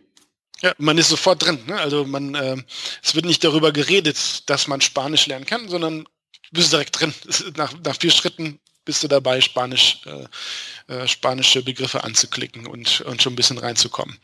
Ja, 0.61 0.73
man 0.77 0.97
ist 0.99 1.09
sofort 1.09 1.43
drin. 1.43 1.59
Ne? 1.65 1.79
Also 1.79 2.05
man, 2.05 2.35
äh, 2.35 2.57
es 3.03 3.15
wird 3.15 3.25
nicht 3.25 3.43
darüber 3.43 3.71
geredet, 3.71 4.47
dass 4.49 4.67
man 4.67 4.81
Spanisch 4.81 5.25
lernen 5.25 5.45
kann, 5.45 5.69
sondern 5.69 6.03
du 6.03 6.09
bist 6.51 6.71
direkt 6.71 6.99
drin. 6.99 7.13
Nach, 7.55 7.73
nach 7.83 7.97
vier 7.99 8.11
Schritten 8.11 8.59
bist 8.87 9.03
du 9.03 9.07
dabei, 9.07 9.41
Spanisch, 9.41 9.99
äh, 10.05 10.93
äh, 10.93 11.07
spanische 11.07 11.61
Begriffe 11.61 12.03
anzuklicken 12.03 12.65
und, 12.65 13.01
und 13.01 13.21
schon 13.21 13.33
ein 13.33 13.35
bisschen 13.35 13.59
reinzukommen. 13.59 14.17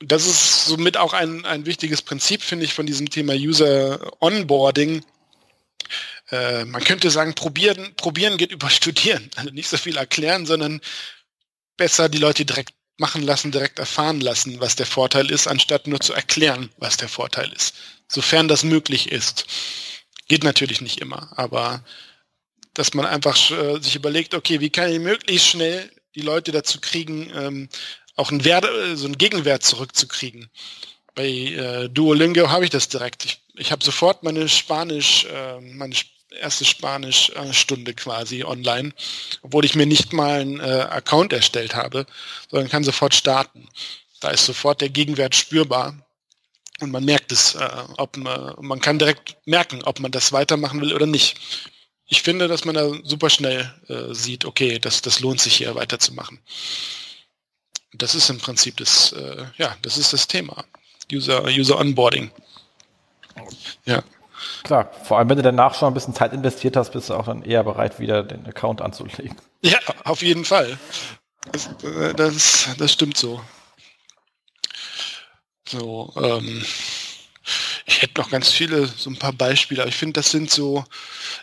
Das 0.00 0.26
ist 0.26 0.64
somit 0.64 0.96
auch 0.96 1.12
ein, 1.12 1.44
ein 1.44 1.66
wichtiges 1.66 2.02
Prinzip, 2.02 2.42
finde 2.42 2.64
ich, 2.64 2.72
von 2.74 2.86
diesem 2.86 3.10
Thema 3.10 3.34
User 3.34 4.00
Onboarding. 4.20 5.04
Äh, 6.30 6.64
man 6.64 6.82
könnte 6.82 7.10
sagen, 7.10 7.34
probieren, 7.34 7.94
probieren 7.96 8.38
geht 8.38 8.52
über 8.52 8.70
studieren. 8.80 9.30
Also 9.36 9.50
nicht 9.50 9.68
so 9.68 9.76
viel 9.76 9.96
erklären, 9.96 10.46
sondern 10.46 10.80
besser 11.76 12.08
die 12.08 12.18
Leute 12.18 12.44
direkt 12.44 12.72
machen 12.96 13.22
lassen, 13.22 13.52
direkt 13.52 13.78
erfahren 13.78 14.20
lassen, 14.20 14.60
was 14.60 14.76
der 14.76 14.86
Vorteil 14.86 15.30
ist, 15.30 15.46
anstatt 15.46 15.86
nur 15.86 16.00
zu 16.00 16.14
erklären, 16.14 16.70
was 16.78 16.96
der 16.96 17.08
Vorteil 17.08 17.52
ist. 17.52 17.74
Sofern 18.08 18.48
das 18.48 18.64
möglich 18.64 19.12
ist. 19.12 19.46
Geht 20.26 20.42
natürlich 20.42 20.80
nicht 20.80 21.00
immer, 21.00 21.30
aber 21.36 21.84
dass 22.78 22.94
man 22.94 23.06
einfach 23.06 23.36
äh, 23.50 23.80
sich 23.80 23.96
überlegt, 23.96 24.34
okay, 24.34 24.60
wie 24.60 24.70
kann 24.70 24.92
ich 24.92 25.00
möglichst 25.00 25.48
schnell 25.48 25.90
die 26.14 26.20
Leute 26.20 26.52
dazu 26.52 26.80
kriegen, 26.80 27.30
ähm, 27.34 27.68
auch 28.16 28.30
einen 28.30 28.44
Wert, 28.44 28.64
äh, 28.64 28.96
so 28.96 29.06
einen 29.06 29.18
Gegenwert 29.18 29.64
zurückzukriegen. 29.64 30.48
Bei 31.14 31.26
äh, 31.26 31.88
Duolingo 31.88 32.48
habe 32.48 32.64
ich 32.64 32.70
das 32.70 32.88
direkt. 32.88 33.24
Ich, 33.24 33.40
ich 33.56 33.72
habe 33.72 33.84
sofort 33.84 34.22
meine 34.22 34.48
Spanisch, 34.48 35.24
äh, 35.24 35.60
meine 35.60 35.94
erste 36.40 36.64
Spanisch-Stunde 36.64 37.94
quasi 37.94 38.44
online, 38.44 38.92
obwohl 39.42 39.64
ich 39.64 39.74
mir 39.74 39.86
nicht 39.86 40.12
mal 40.12 40.40
einen 40.40 40.60
äh, 40.60 40.86
Account 40.90 41.32
erstellt 41.32 41.74
habe, 41.74 42.06
sondern 42.50 42.68
kann 42.68 42.84
sofort 42.84 43.14
starten. 43.14 43.68
Da 44.20 44.30
ist 44.30 44.46
sofort 44.46 44.80
der 44.80 44.90
Gegenwert 44.90 45.34
spürbar 45.34 45.96
und 46.80 46.92
man 46.92 47.04
merkt 47.04 47.32
es, 47.32 47.54
äh, 47.54 47.68
ob 47.96 48.16
man, 48.16 48.54
man 48.60 48.80
kann 48.80 48.98
direkt 48.98 49.36
merken, 49.46 49.82
ob 49.82 49.98
man 49.98 50.12
das 50.12 50.32
weitermachen 50.32 50.80
will 50.80 50.94
oder 50.94 51.06
nicht. 51.06 51.36
Ich 52.10 52.22
finde, 52.22 52.48
dass 52.48 52.64
man 52.64 52.74
da 52.74 52.90
super 53.04 53.28
schnell 53.28 53.72
äh, 53.88 54.14
sieht, 54.14 54.46
okay, 54.46 54.78
das, 54.78 55.02
das 55.02 55.20
lohnt 55.20 55.40
sich 55.40 55.56
hier 55.56 55.74
weiterzumachen. 55.74 56.40
Das 57.92 58.14
ist 58.14 58.30
im 58.30 58.38
Prinzip 58.38 58.78
das, 58.78 59.12
äh, 59.12 59.44
ja, 59.58 59.76
das 59.82 59.98
ist 59.98 60.12
das 60.14 60.26
Thema. 60.26 60.64
User, 61.12 61.44
User 61.44 61.78
Onboarding. 61.78 62.30
Ja. 63.84 64.02
Klar, 64.62 64.90
vor 65.04 65.18
allem 65.18 65.28
wenn 65.28 65.36
du 65.36 65.42
danach 65.42 65.74
schon 65.74 65.88
ein 65.88 65.94
bisschen 65.94 66.14
Zeit 66.14 66.32
investiert 66.32 66.76
hast, 66.76 66.92
bist 66.92 67.10
du 67.10 67.14
auch 67.14 67.26
dann 67.26 67.42
eher 67.42 67.64
bereit, 67.64 67.98
wieder 68.00 68.22
den 68.22 68.46
Account 68.46 68.80
anzulegen. 68.80 69.36
Ja, 69.62 69.78
auf 70.04 70.22
jeden 70.22 70.44
Fall. 70.44 70.78
Das, 71.52 71.68
äh, 71.82 72.14
das, 72.14 72.68
das 72.78 72.92
stimmt 72.92 73.16
so. 73.16 73.42
So, 75.68 76.12
ähm, 76.16 76.64
ich 77.88 78.02
hätte 78.02 78.20
noch 78.20 78.30
ganz 78.30 78.50
viele, 78.50 78.86
so 78.86 79.08
ein 79.08 79.18
paar 79.18 79.32
Beispiele, 79.32 79.80
aber 79.80 79.88
ich 79.88 79.96
finde, 79.96 80.12
das 80.12 80.30
sind 80.30 80.50
so, 80.50 80.84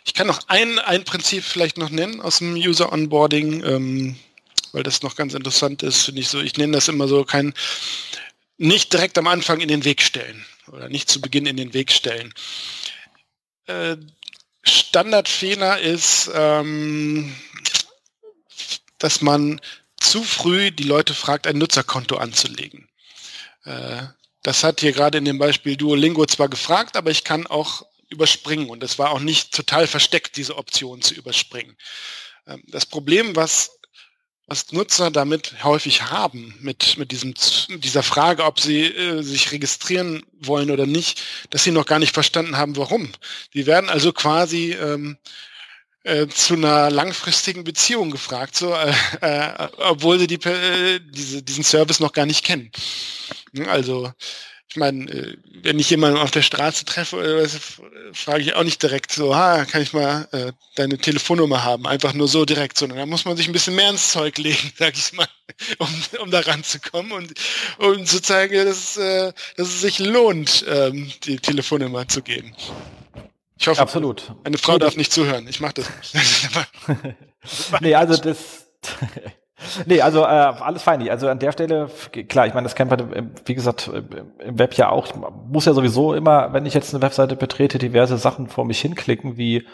ich 0.06 0.14
kann 0.14 0.28
noch 0.28 0.48
ein, 0.48 0.78
ein 0.78 1.04
Prinzip 1.04 1.44
vielleicht 1.44 1.78
noch 1.80 1.90
nennen 1.90 2.22
aus 2.22 2.38
dem 2.38 2.54
User 2.54 2.94
Onboarding, 2.94 3.64
ähm, 3.64 4.16
weil 4.72 4.84
das 4.84 5.02
noch 5.02 5.16
ganz 5.16 5.34
interessant 5.34 5.82
ist, 5.82 6.04
finde 6.04 6.22
ich 6.22 6.30
so, 6.30 6.40
ich 6.40 6.56
nenne 6.56 6.74
das 6.74 6.88
immer 6.88 7.08
so 7.08 7.26
kein, 7.26 7.56
nicht 8.58 8.94
direkt 8.94 9.18
am 9.18 9.26
Anfang 9.26 9.60
in 9.60 9.70
den 9.70 9.86
Weg 9.86 10.04
stellen 10.04 10.46
oder 10.68 10.88
nicht 10.88 11.10
zu 11.10 11.20
Beginn 11.20 11.48
in 11.48 11.58
den 11.58 11.74
Weg 11.74 11.92
stellen. 11.92 12.32
Äh, 13.66 13.98
Standardfehler 14.62 15.80
ist, 15.80 16.30
ähm, 16.32 17.36
dass 19.00 19.22
man 19.22 19.60
zu 19.98 20.24
früh 20.24 20.70
die 20.70 20.84
Leute 20.84 21.16
fragt, 21.16 21.48
ein 21.48 21.58
Nutzerkonto 21.58 22.18
anzulegen. 22.18 22.88
Äh, 23.64 24.04
das 24.46 24.64
hat 24.64 24.80
hier 24.80 24.92
gerade 24.92 25.18
in 25.18 25.26
dem 25.26 25.40
Beispiel 25.40 25.76
Duolingo 25.76 26.26
zwar 26.28 26.50
gefragt, 26.50 26.98
aber 26.98 27.10
ich 27.10 27.24
kann 27.24 27.48
auch 27.48 27.84
überspringen 28.10 28.70
und 28.70 28.84
es 28.84 29.00
war 29.00 29.10
auch 29.10 29.20
nicht 29.20 29.52
total 29.52 29.88
versteckt, 29.88 30.38
diese 30.38 30.58
Option 30.58 31.02
zu 31.02 31.16
überspringen. 31.16 31.76
Ähm, 32.46 32.62
das 32.68 32.86
Problem, 32.86 33.36
was 33.36 33.72
was 34.48 34.72
Nutzer 34.72 35.10
damit 35.10 35.64
häufig 35.64 36.04
haben, 36.04 36.54
mit, 36.60 37.00
mit 37.00 37.12
diesem, 37.12 37.34
dieser 37.80 38.04
Frage, 38.04 38.44
ob 38.44 38.60
sie 38.60 38.84
äh, 38.84 39.24
sich 39.24 39.52
registrieren 39.52 40.24
wollen 40.40 40.70
oder 40.70 40.86
nicht, 40.86 41.24
dass 41.50 41.64
sie 41.64 41.72
noch 41.72 41.88
gar 41.88 41.98
nicht 41.98 42.14
verstanden 42.14 42.56
haben, 42.56 42.78
warum. 42.78 43.12
Die 43.56 43.66
werden 43.66 43.90
also 43.90 44.14
quasi 44.14 44.74
ähm, 44.74 45.18
äh, 46.04 46.28
zu 46.28 46.54
einer 46.54 46.92
langfristigen 46.92 47.64
Beziehung 47.64 48.12
gefragt, 48.12 48.56
so, 48.56 48.76
äh, 48.76 48.94
äh, 49.22 49.68
obwohl 49.78 50.20
sie 50.20 50.28
die, 50.28 50.36
äh, 50.48 51.00
diese, 51.04 51.42
diesen 51.42 51.64
Service 51.64 52.00
noch 52.00 52.14
gar 52.14 52.28
nicht 52.28 52.46
kennen. 52.46 52.72
Also 53.68 54.12
ich 54.76 54.78
meine, 54.78 55.10
äh, 55.10 55.38
wenn 55.62 55.80
ich 55.80 55.90
jemanden 55.90 56.20
auf 56.20 56.32
der 56.32 56.42
Straße 56.42 56.84
treffe, 56.84 57.48
frage 58.12 58.42
ich 58.42 58.56
auch 58.56 58.64
nicht 58.64 58.84
direkt 58.84 59.12
so, 59.12 59.34
ha, 59.34 59.64
kann 59.64 59.82
ich 59.82 59.94
mal 59.94 60.28
äh, 60.34 60.52
deine 60.76 60.98
Telefonnummer 60.98 61.64
haben? 61.64 61.88
Einfach 61.88 62.14
nur 62.14 62.28
so 62.28 62.44
direkt, 62.44 62.78
sondern 62.78 62.98
da 62.98 63.06
muss 63.06 63.24
man 63.24 63.38
sich 63.38 63.48
ein 63.48 63.54
bisschen 63.54 63.76
mehr 63.76 63.90
ins 63.90 64.12
Zeug 64.12 64.38
legen, 64.38 64.74
sag 64.78 64.94
ich 64.98 65.14
mal, 65.14 65.28
um, 65.78 65.88
um 66.20 66.30
da 66.30 66.42
ranzukommen 66.42 67.14
und 67.14 67.34
um 67.78 68.06
zu 68.06 68.22
zeigen, 68.22 68.66
dass, 68.66 68.98
äh, 68.98 69.32
dass 69.56 69.70
es 69.70 69.82
sich 69.82 70.00
lohnt, 70.00 70.66
ähm, 70.68 71.10
die 71.24 71.38
Telefonnummer 71.38 72.08
zu 72.10 72.22
geben. 72.22 72.54
Ich 73.58 73.70
hoffe, 73.70 73.82
Absolut. 73.82 74.34
eine 74.44 74.58
Frau 74.58 74.78
darf 74.78 74.98
nicht 74.98 75.14
zuhören. 75.14 75.48
Ich 75.48 75.62
mache 75.62 75.76
das 75.76 76.14
nicht. 76.14 76.50
nee, 77.80 77.96
also 77.96 78.18
das 78.18 78.68
Nee, 79.86 80.02
also 80.02 80.22
äh, 80.22 80.26
alles 80.26 80.84
fein. 80.84 81.08
Also 81.10 81.30
an 81.30 81.40
der 81.40 81.52
Stelle, 81.52 81.90
klar, 82.28 82.48
ich 82.48 82.54
meine, 82.54 82.66
das 82.66 82.76
kennt 82.76 82.92
man, 82.92 83.32
wie 83.46 83.56
gesagt, 83.56 83.90
im 84.40 84.60
Web 84.60 84.74
ja 84.76 84.90
auch. 84.90 85.08
Ich 85.08 85.14
muss 85.48 85.66
ja 85.66 85.74
sowieso 85.74 86.14
immer, 86.14 86.52
wenn 86.54 86.66
ich 86.66 86.74
jetzt 86.74 86.94
eine 86.94 87.02
Webseite 87.02 87.36
betrete, 87.36 87.78
diverse 87.78 88.18
Sachen 88.18 88.48
vor 88.48 88.66
mich 88.66 88.82
hinklicken, 88.82 89.38
wie 89.38 89.66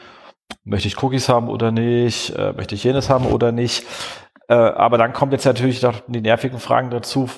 möchte 0.63 0.87
ich 0.87 1.01
Cookies 1.01 1.29
haben 1.29 1.49
oder 1.49 1.71
nicht, 1.71 2.35
äh, 2.35 2.53
möchte 2.53 2.75
ich 2.75 2.83
jenes 2.83 3.09
haben 3.09 3.25
oder 3.25 3.51
nicht. 3.51 3.85
Äh, 4.47 4.53
aber 4.53 4.97
dann 4.97 5.13
kommt 5.13 5.31
jetzt 5.31 5.45
natürlich 5.45 5.81
noch 5.81 6.01
die 6.07 6.21
nervigen 6.21 6.59
Fragen 6.59 6.91
dazu, 6.91 7.29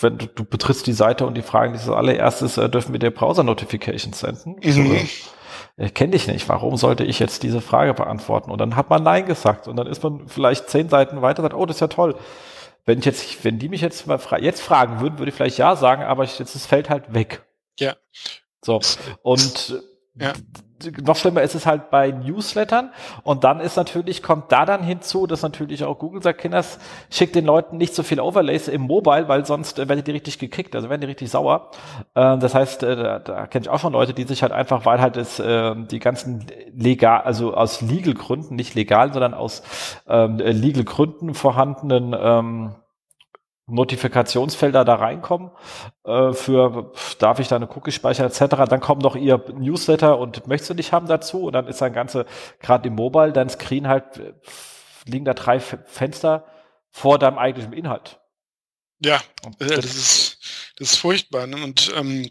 wenn 0.00 0.18
du, 0.18 0.26
du 0.26 0.44
betrittst 0.44 0.86
die 0.86 0.92
Seite 0.92 1.26
und 1.26 1.34
die 1.34 1.42
fragen 1.42 1.72
als 1.72 1.88
allererstes, 1.88 2.58
äh, 2.58 2.68
dürfen 2.68 2.92
wir 2.92 2.98
dir 2.98 3.10
Browser-Notifications 3.10 4.18
senden? 4.20 4.56
Mhm 4.62 5.08
äh, 5.76 5.90
kenne 5.90 6.12
dich 6.12 6.26
nicht, 6.26 6.48
warum 6.48 6.76
sollte 6.76 7.04
ich 7.04 7.18
jetzt 7.18 7.42
diese 7.42 7.60
Frage 7.60 7.94
beantworten? 7.94 8.50
Und 8.50 8.60
dann 8.60 8.76
hat 8.76 8.90
man 8.90 9.02
Nein 9.02 9.26
gesagt 9.26 9.68
und 9.68 9.76
dann 9.76 9.86
ist 9.86 10.02
man 10.02 10.28
vielleicht 10.28 10.68
zehn 10.68 10.88
Seiten 10.88 11.22
weiter 11.22 11.42
und 11.42 11.50
sagt, 11.50 11.60
oh, 11.60 11.66
das 11.66 11.76
ist 11.76 11.80
ja 11.80 11.88
toll. 11.88 12.16
Wenn 12.84 13.00
ich 13.00 13.04
jetzt, 13.04 13.44
wenn 13.44 13.58
die 13.58 13.68
mich 13.68 13.80
jetzt 13.80 14.06
mal 14.06 14.18
fra 14.18 14.38
jetzt 14.38 14.62
fragen 14.62 15.00
würden, 15.00 15.18
würde 15.18 15.30
ich 15.30 15.34
vielleicht 15.34 15.58
ja 15.58 15.74
sagen, 15.76 16.02
aber 16.02 16.24
ich, 16.24 16.38
jetzt 16.38 16.54
das 16.54 16.66
fällt 16.66 16.88
halt 16.88 17.12
weg. 17.14 17.44
Ja. 17.78 17.96
So. 18.62 18.80
Und 19.22 19.82
ja 20.14 20.32
noch 21.02 21.16
schlimmer 21.16 21.42
ist 21.42 21.54
es 21.54 21.66
halt 21.66 21.90
bei 21.90 22.10
Newslettern. 22.10 22.90
Und 23.22 23.44
dann 23.44 23.60
ist 23.60 23.76
natürlich, 23.76 24.22
kommt 24.22 24.52
da 24.52 24.66
dann 24.66 24.82
hinzu, 24.82 25.26
dass 25.26 25.42
natürlich 25.42 25.84
auch 25.84 25.98
Google 25.98 26.22
sagt, 26.22 26.40
Kinders, 26.40 26.78
schickt 27.10 27.34
den 27.34 27.46
Leuten 27.46 27.76
nicht 27.76 27.94
so 27.94 28.02
viel 28.02 28.20
Overlays 28.20 28.68
im 28.68 28.82
Mobile, 28.82 29.28
weil 29.28 29.46
sonst 29.46 29.78
äh, 29.78 29.88
werden 29.88 30.04
die 30.04 30.10
richtig 30.10 30.38
gekickt, 30.38 30.74
also 30.74 30.88
werden 30.90 31.00
die 31.00 31.06
richtig 31.06 31.30
sauer. 31.30 31.70
Ähm, 32.14 32.40
das 32.40 32.54
heißt, 32.54 32.82
äh, 32.82 32.96
da, 32.96 33.18
da 33.18 33.46
kenne 33.46 33.64
ich 33.64 33.68
auch 33.68 33.78
schon 33.78 33.92
Leute, 33.92 34.14
die 34.14 34.24
sich 34.24 34.42
halt 34.42 34.52
einfach, 34.52 34.84
weil 34.84 35.00
halt 35.00 35.16
es, 35.16 35.38
äh, 35.38 35.74
die 35.76 35.98
ganzen 35.98 36.46
legal, 36.74 37.22
also 37.22 37.54
aus 37.54 37.80
Legal 37.80 38.14
Gründen, 38.14 38.56
nicht 38.56 38.74
legal, 38.74 39.12
sondern 39.12 39.34
aus 39.34 39.62
ähm, 40.08 40.38
Legal 40.38 40.84
Gründen 40.84 41.34
vorhandenen 41.34 42.14
ähm, 42.18 42.74
Notifikationsfelder 43.66 44.84
da 44.84 44.94
reinkommen 44.94 45.50
äh, 46.04 46.32
für 46.32 46.92
darf 47.18 47.40
ich 47.40 47.48
da 47.48 47.56
eine 47.56 47.68
Cookie 47.68 47.90
speichern 47.90 48.26
etc. 48.26 48.68
Dann 48.68 48.80
kommt 48.80 49.02
noch 49.02 49.16
ihr 49.16 49.44
Newsletter 49.54 50.18
und 50.18 50.46
möchtest 50.46 50.70
du 50.70 50.74
nicht 50.74 50.92
haben 50.92 51.08
dazu 51.08 51.44
und 51.44 51.52
dann 51.52 51.66
ist 51.66 51.82
ein 51.82 51.92
ganze 51.92 52.26
gerade 52.60 52.88
im 52.88 52.94
Mobile 52.94 53.32
dein 53.32 53.48
Screen 53.48 53.88
halt 53.88 54.18
äh, 54.18 54.34
liegen 55.04 55.24
da 55.24 55.34
drei 55.34 55.58
Fenster 55.60 56.46
vor 56.90 57.18
deinem 57.18 57.38
eigentlichen 57.38 57.72
Inhalt. 57.72 58.20
Ja, 59.00 59.20
das, 59.58 59.68
das 59.68 59.84
ist 59.84 60.38
das 60.78 60.92
ist 60.92 60.98
furchtbar 60.98 61.46
ne? 61.46 61.62
und 61.62 61.92
ähm, 61.96 62.30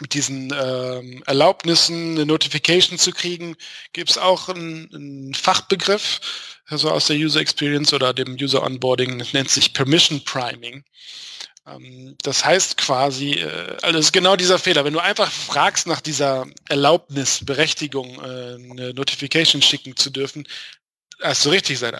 mit 0.00 0.14
diesen 0.14 0.52
ähm, 0.58 1.22
Erlaubnissen 1.26 2.12
eine 2.12 2.26
Notification 2.26 2.98
zu 2.98 3.12
kriegen, 3.12 3.56
gibt 3.92 4.10
es 4.10 4.18
auch 4.18 4.48
einen, 4.48 4.88
einen 4.94 5.34
Fachbegriff 5.34 6.20
also 6.70 6.90
aus 6.90 7.06
der 7.06 7.16
User 7.16 7.40
Experience 7.40 7.92
oder 7.92 8.14
dem 8.14 8.34
User 8.34 8.62
Onboarding, 8.62 9.18
das 9.18 9.32
nennt 9.32 9.50
sich 9.50 9.72
Permission 9.72 10.24
Priming. 10.24 10.84
Ähm, 11.66 12.16
das 12.22 12.44
heißt 12.44 12.76
quasi, 12.76 13.32
äh, 13.32 13.76
also 13.82 13.98
das 13.98 14.06
ist 14.06 14.12
genau 14.12 14.36
dieser 14.36 14.58
Fehler. 14.58 14.84
Wenn 14.84 14.92
du 14.92 15.00
einfach 15.00 15.30
fragst 15.30 15.86
nach 15.86 16.00
dieser 16.00 16.46
Erlaubnis, 16.68 17.44
Berechtigung, 17.44 18.18
äh, 18.20 18.54
eine 18.54 18.94
Notification 18.94 19.62
schicken 19.62 19.96
zu 19.96 20.10
dürfen, 20.10 20.46
hast 21.20 21.44
du 21.44 21.50
richtig 21.50 21.78
sein. 21.78 21.98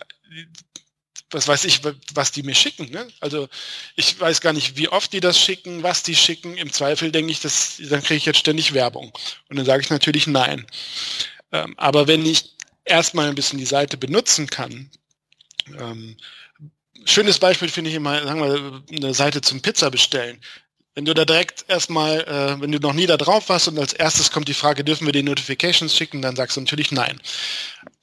Was 1.33 1.47
weiß 1.47 1.65
ich, 1.65 1.81
was 2.15 2.33
die 2.33 2.43
mir 2.43 2.55
schicken. 2.55 2.91
Ne? 2.91 3.07
Also 3.21 3.49
ich 3.95 4.19
weiß 4.19 4.41
gar 4.41 4.53
nicht, 4.53 4.77
wie 4.77 4.89
oft 4.89 5.13
die 5.13 5.21
das 5.21 5.39
schicken, 5.39 5.83
was 5.83 6.03
die 6.03 6.17
schicken. 6.17 6.57
Im 6.57 6.73
Zweifel 6.73 7.13
denke 7.13 7.31
ich, 7.31 7.41
dass, 7.41 7.77
dann 7.79 8.03
kriege 8.03 8.17
ich 8.17 8.27
jetzt 8.27 8.41
ständig 8.41 8.73
Werbung. 8.73 9.13
Und 9.49 9.57
dann 9.57 9.67
sage 9.67 9.83
ich 9.83 9.91
natürlich 9.91 10.27
nein. 10.27 10.67
Ähm, 11.53 11.75
aber 11.77 12.09
wenn 12.09 12.27
ich 12.27 12.57
erstmal 12.91 13.29
ein 13.29 13.35
bisschen 13.35 13.59
die 13.59 13.67
Seite 13.67 13.97
benutzen 13.97 14.49
kann. 14.49 14.91
Ähm, 15.79 16.17
schönes 17.05 17.39
Beispiel 17.39 17.69
finde 17.69 17.91
ich 17.91 17.97
immer, 17.97 18.23
sagen 18.23 18.41
wir, 18.41 18.83
eine 18.95 19.15
Seite 19.15 19.41
zum 19.41 19.62
Pizza 19.62 19.91
bestellen. 19.91 20.41
Wenn 20.95 21.05
du 21.05 21.15
da 21.15 21.25
direkt 21.25 21.65
erstmal, 21.69 22.21
äh, 22.23 22.61
wenn 22.61 22.73
du 22.73 22.79
noch 22.79 22.93
nie 22.93 23.07
da 23.07 23.17
drauf 23.17 23.49
warst 23.49 23.69
und 23.69 23.79
als 23.79 23.93
erstes 23.93 24.33
kommt 24.33 24.49
die 24.49 24.55
Frage, 24.55 24.83
dürfen 24.85 25.07
wir 25.07 25.12
die 25.12 25.23
Notifications 25.23 25.97
schicken, 25.97 26.21
dann 26.21 26.37
sagst 26.37 26.57
du 26.57 26.61
natürlich 26.61 26.91
nein. 26.91 27.21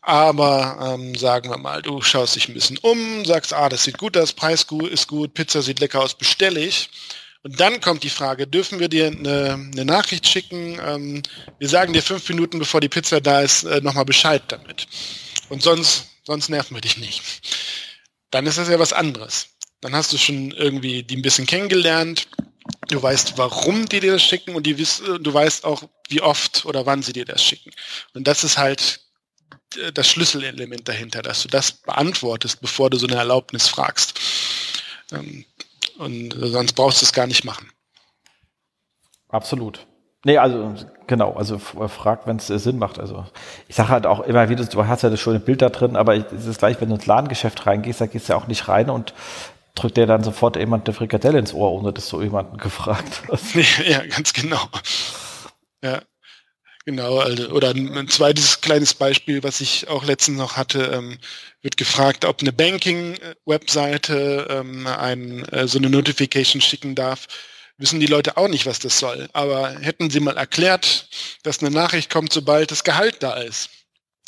Aber 0.01 0.93
ähm, 0.93 1.13
sagen 1.15 1.49
wir 1.49 1.57
mal, 1.57 1.81
du 1.81 2.01
schaust 2.01 2.37
dich 2.37 2.47
ein 2.47 2.53
bisschen 2.53 2.77
um, 2.77 3.25
sagst, 3.25 3.53
ah, 3.53 3.67
das 3.67 3.83
sieht 3.83 3.97
gut 3.97 4.15
aus, 4.15 4.31
Preis 4.31 4.65
ist 4.89 5.07
gut, 5.07 5.33
Pizza 5.33 5.61
sieht 5.61 5.81
lecker 5.81 6.01
aus, 6.01 6.13
bestelle 6.13 6.61
ich. 6.61 6.89
Und 7.47 7.61
dann 7.61 7.79
kommt 7.79 8.03
die 8.03 8.09
Frage, 8.09 8.45
dürfen 8.45 8.77
wir 8.81 8.89
dir 8.89 9.07
eine, 9.07 9.53
eine 9.53 9.85
Nachricht 9.85 10.27
schicken? 10.27 10.77
Ähm, 10.85 11.23
wir 11.59 11.69
sagen 11.69 11.93
dir 11.93 12.03
fünf 12.03 12.27
Minuten, 12.27 12.59
bevor 12.59 12.81
die 12.81 12.89
Pizza 12.89 13.21
da 13.21 13.39
ist, 13.39 13.63
äh, 13.63 13.79
nochmal 13.79 14.03
Bescheid 14.03 14.43
damit. 14.49 14.85
Und 15.47 15.63
sonst, 15.63 16.07
sonst 16.25 16.49
nerven 16.49 16.75
wir 16.75 16.81
dich 16.81 16.97
nicht. 16.97 17.23
Dann 18.31 18.47
ist 18.47 18.57
das 18.57 18.67
ja 18.67 18.77
was 18.79 18.91
anderes. 18.91 19.47
Dann 19.79 19.95
hast 19.95 20.11
du 20.11 20.17
schon 20.17 20.51
irgendwie 20.51 21.03
die 21.03 21.15
ein 21.15 21.21
bisschen 21.21 21.45
kennengelernt. 21.45 22.27
Du 22.89 23.01
weißt, 23.01 23.37
warum 23.37 23.87
die 23.87 24.01
dir 24.01 24.11
das 24.11 24.23
schicken 24.23 24.53
und 24.53 24.67
die 24.67 24.77
wiss, 24.77 25.01
du 25.01 25.33
weißt 25.33 25.63
auch, 25.63 25.83
wie 26.09 26.19
oft 26.19 26.65
oder 26.65 26.85
wann 26.85 27.01
sie 27.01 27.13
dir 27.13 27.23
das 27.23 27.41
schicken. 27.41 27.71
Und 28.13 28.27
das 28.27 28.43
ist 28.43 28.57
halt 28.57 28.99
äh, 29.77 29.93
das 29.93 30.09
Schlüsselelement 30.09 30.85
dahinter, 30.85 31.21
dass 31.21 31.43
du 31.43 31.47
das 31.47 31.71
beantwortest, 31.71 32.59
bevor 32.59 32.89
du 32.89 32.97
so 32.97 33.07
eine 33.07 33.15
Erlaubnis 33.15 33.69
fragst. 33.69 34.19
Ähm, 35.13 35.45
und 35.97 36.33
sonst 36.37 36.73
brauchst 36.73 37.01
du 37.01 37.05
es 37.05 37.13
gar 37.13 37.27
nicht 37.27 37.43
machen. 37.43 37.69
Absolut. 39.29 39.85
Nee, 40.25 40.37
also 40.37 40.73
genau, 41.05 41.33
also 41.33 41.57
frag, 41.57 42.27
wenn 42.27 42.37
es 42.37 42.49
äh, 42.49 42.59
Sinn 42.59 42.79
macht. 42.79 42.99
Also 42.99 43.25
ich 43.67 43.75
sage 43.75 43.89
halt 43.89 44.05
auch 44.05 44.21
immer 44.21 44.49
wieder, 44.49 44.65
du 44.65 44.87
hast 44.87 45.03
ja 45.03 45.09
das 45.09 45.19
schöne 45.19 45.39
Bild 45.39 45.61
da 45.61 45.69
drin, 45.69 45.95
aber 45.95 46.15
es 46.15 46.45
ist 46.45 46.59
gleich, 46.59 46.81
wenn 46.81 46.89
du 46.89 46.95
ins 46.95 47.05
Ladengeschäft 47.05 47.65
reingehst, 47.65 48.01
da 48.01 48.07
gehst 48.07 48.27
du 48.27 48.33
ja 48.33 48.39
auch 48.39 48.47
nicht 48.47 48.67
rein 48.67 48.89
und 48.89 49.13
drückt 49.75 49.97
dir 49.97 50.07
dann 50.07 50.23
sofort 50.23 50.55
jemand 50.55 50.87
eine 50.87 50.95
Frikadelle 50.95 51.39
ins 51.39 51.53
Ohr, 51.53 51.71
ohne 51.71 51.93
dass 51.93 52.09
du 52.09 52.21
jemanden 52.21 52.57
gefragt 52.57 53.21
hast. 53.31 53.55
Ja, 53.87 54.05
ganz 54.05 54.33
genau. 54.33 54.59
Ja. 55.83 56.01
Genau, 56.87 57.17
also, 57.19 57.49
oder 57.49 57.71
ein 57.71 58.07
zweites 58.07 58.61
kleines 58.61 58.93
Beispiel, 58.93 59.43
was 59.43 59.59
ich 59.59 59.89
auch 59.89 60.05
letztens 60.05 60.37
noch 60.37 60.55
hatte, 60.55 60.83
ähm, 60.93 61.17
wird 61.61 61.75
gefragt, 61.75 62.23
ob 62.23 62.39
eine 62.39 62.53
Banking-Webseite 62.53 64.47
ähm, 64.49 64.87
ein, 64.87 65.43
äh, 65.49 65.67
so 65.67 65.79
eine 65.79 65.89
Notification 65.89 66.61
schicken 66.61 66.95
darf. 66.95 67.27
Wissen 67.77 67.99
die 67.99 68.05
Leute 68.07 68.37
auch 68.37 68.47
nicht, 68.47 68.65
was 68.65 68.79
das 68.79 68.99
soll. 68.99 69.27
Aber 69.33 69.77
hätten 69.81 70.09
sie 70.09 70.21
mal 70.21 70.37
erklärt, 70.37 71.09
dass 71.43 71.59
eine 71.59 71.71
Nachricht 71.71 72.09
kommt, 72.09 72.31
sobald 72.31 72.71
das 72.71 72.85
Gehalt 72.85 73.21
da 73.21 73.33
ist, 73.33 73.69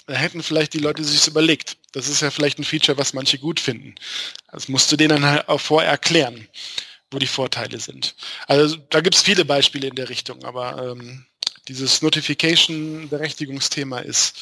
da 0.07 0.15
hätten 0.15 0.44
vielleicht 0.44 0.73
die 0.73 0.80
Leute 0.80 1.06
sich 1.06 1.26
überlegt. 1.27 1.77
Das 1.94 2.10
ist 2.10 2.22
ja 2.22 2.30
vielleicht 2.30 2.60
ein 2.60 2.65
Feature, 2.65 2.98
was 2.98 3.14
manche 3.14 3.38
gut 3.38 3.61
finden. 3.61 3.95
Das 4.52 4.68
musst 4.68 4.91
du 4.91 4.98
denen 4.98 5.22
dann 5.22 5.26
halt 5.26 5.48
auch 5.48 5.61
vorher 5.61 5.91
erklären, 5.91 6.49
wo 7.10 7.19
die 7.19 7.27
Vorteile 7.27 7.80
sind. 7.80 8.15
Also 8.48 8.76
da 8.90 8.99
gibt 8.99 9.15
es 9.15 9.22
viele 9.22 9.45
Beispiele 9.45 9.88
in 9.88 9.95
der 9.95 10.10
Richtung, 10.10 10.44
aber 10.44 10.91
ähm, 10.91 11.26
dieses 11.70 12.02
Notification-Berechtigungsthema 12.02 14.00
ist, 14.00 14.36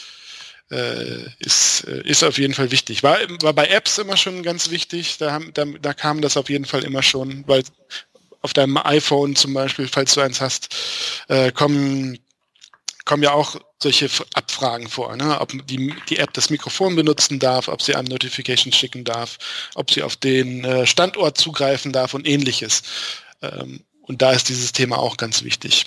äh, 0.71 1.29
ist, 1.39 1.83
äh, 1.87 2.01
ist 2.01 2.23
auf 2.23 2.37
jeden 2.37 2.53
Fall 2.53 2.71
wichtig. 2.71 3.03
War, 3.03 3.19
war 3.41 3.53
bei 3.53 3.67
Apps 3.67 3.97
immer 3.97 4.17
schon 4.17 4.43
ganz 4.43 4.69
wichtig, 4.69 5.17
da, 5.17 5.31
haben, 5.31 5.53
da, 5.53 5.65
da 5.65 5.93
kam 5.93 6.21
das 6.21 6.37
auf 6.37 6.49
jeden 6.49 6.65
Fall 6.65 6.83
immer 6.83 7.03
schon, 7.03 7.47
weil 7.47 7.63
auf 8.41 8.53
deinem 8.53 8.77
iPhone 8.77 9.35
zum 9.35 9.53
Beispiel, 9.53 9.87
falls 9.87 10.13
du 10.13 10.21
eins 10.21 10.41
hast, 10.41 10.75
äh, 11.27 11.51
kommen, 11.51 12.19
kommen 13.05 13.23
ja 13.23 13.33
auch 13.33 13.57
solche 13.81 14.09
Abfragen 14.33 14.87
vor, 14.87 15.15
ne? 15.15 15.39
ob 15.39 15.51
die, 15.67 15.93
die 16.09 16.17
App 16.17 16.33
das 16.33 16.49
Mikrofon 16.49 16.95
benutzen 16.95 17.39
darf, 17.39 17.67
ob 17.67 17.81
sie 17.81 17.95
einem 17.95 18.07
Notification 18.07 18.73
schicken 18.73 19.03
darf, 19.03 19.37
ob 19.75 19.91
sie 19.91 20.01
auf 20.01 20.15
den 20.15 20.63
äh, 20.63 20.87
Standort 20.87 21.37
zugreifen 21.37 21.91
darf 21.91 22.13
und 22.13 22.27
ähnliches. 22.27 22.83
Ähm, 23.41 23.83
und 24.01 24.21
da 24.21 24.31
ist 24.31 24.49
dieses 24.49 24.71
Thema 24.71 24.97
auch 24.97 25.17
ganz 25.17 25.43
wichtig. 25.43 25.85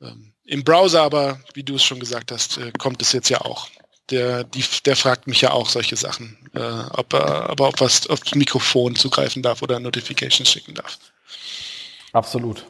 Ähm, 0.00 0.31
im 0.52 0.64
Browser 0.64 1.02
aber, 1.02 1.40
wie 1.54 1.62
du 1.62 1.76
es 1.76 1.82
schon 1.82 1.98
gesagt 1.98 2.30
hast, 2.30 2.58
äh, 2.58 2.72
kommt 2.78 3.00
es 3.00 3.12
jetzt 3.12 3.30
ja 3.30 3.40
auch. 3.40 3.68
Der, 4.10 4.44
die, 4.44 4.62
der 4.84 4.96
fragt 4.96 5.26
mich 5.26 5.40
ja 5.40 5.52
auch 5.52 5.66
solche 5.66 5.96
Sachen, 5.96 6.36
äh, 6.54 6.60
ob 6.60 7.14
er 7.14 7.48
aber 7.48 7.68
auf 7.68 7.74
was 7.78 8.06
aufs 8.08 8.34
Mikrofon 8.34 8.94
zugreifen 8.94 9.42
darf 9.42 9.62
oder 9.62 9.80
Notifications 9.80 10.50
schicken 10.50 10.74
darf. 10.74 10.98
Absolut. 12.12 12.66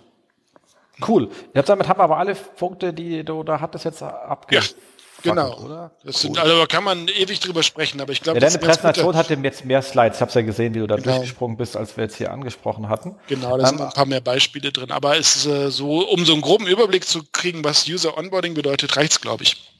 Cool. 1.04 1.28
Jetzt 1.54 1.68
damit 1.68 1.88
haben 1.88 1.98
wir 1.98 2.04
aber 2.04 2.18
alle 2.18 2.36
Punkte, 2.36 2.92
die 2.92 3.24
du 3.24 3.42
da 3.42 3.60
hattest, 3.60 3.84
jetzt 3.84 4.02
abgefragt. 4.02 4.76
Ja. 4.76 4.91
Genau. 5.22 5.58
Oder? 5.58 5.90
Das 6.04 6.20
sind, 6.20 6.38
also 6.38 6.58
da 6.58 6.66
kann 6.66 6.84
man 6.84 7.08
ewig 7.08 7.40
drüber 7.40 7.62
sprechen, 7.62 8.00
aber 8.00 8.12
ich 8.12 8.20
glaube, 8.20 8.38
ja, 8.38 8.46
deine 8.46 8.58
Präsentation 8.58 9.14
hat 9.16 9.30
jetzt 9.30 9.64
mehr 9.64 9.82
Slides. 9.82 10.16
Ich 10.16 10.20
habe 10.20 10.28
es 10.28 10.34
ja 10.34 10.42
gesehen, 10.42 10.74
wie 10.74 10.80
du 10.80 10.86
da 10.86 10.96
genau. 10.96 11.16
durchgesprungen 11.16 11.56
bist, 11.56 11.76
als 11.76 11.96
wir 11.96 12.04
jetzt 12.04 12.16
hier 12.16 12.32
angesprochen 12.32 12.88
hatten. 12.88 13.16
Genau, 13.28 13.56
da 13.56 13.64
ähm, 13.64 13.68
sind 13.68 13.80
ein 13.80 13.92
paar 13.92 14.06
mehr 14.06 14.20
Beispiele 14.20 14.72
drin. 14.72 14.90
Aber 14.90 15.16
es 15.16 15.36
ist 15.36 15.46
äh, 15.46 15.70
so, 15.70 16.08
um 16.08 16.24
so 16.24 16.32
einen 16.32 16.42
groben 16.42 16.66
Überblick 16.66 17.06
zu 17.06 17.22
kriegen, 17.32 17.64
was 17.64 17.88
User 17.88 18.18
Onboarding 18.18 18.54
bedeutet, 18.54 18.96
reicht 18.96 19.12
es, 19.12 19.20
glaube 19.20 19.44
ich. 19.44 19.70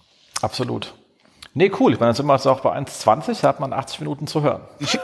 Absolut. 0.41 0.95
Nee, 1.55 1.71
cool. 1.79 1.93
Ich 1.93 2.01
meine, 2.01 2.11
dann 2.11 2.17
sind 2.17 2.27
wir 2.27 2.35
jetzt 2.35 2.47
auch 2.47 2.61
bei 2.61 2.77
1,20, 2.77 3.43
da 3.43 3.49
hat 3.49 3.61
man 3.61 3.73
80 3.73 4.01
Minuten 4.01 4.27
zu 4.27 4.43
hören. 4.43 4.63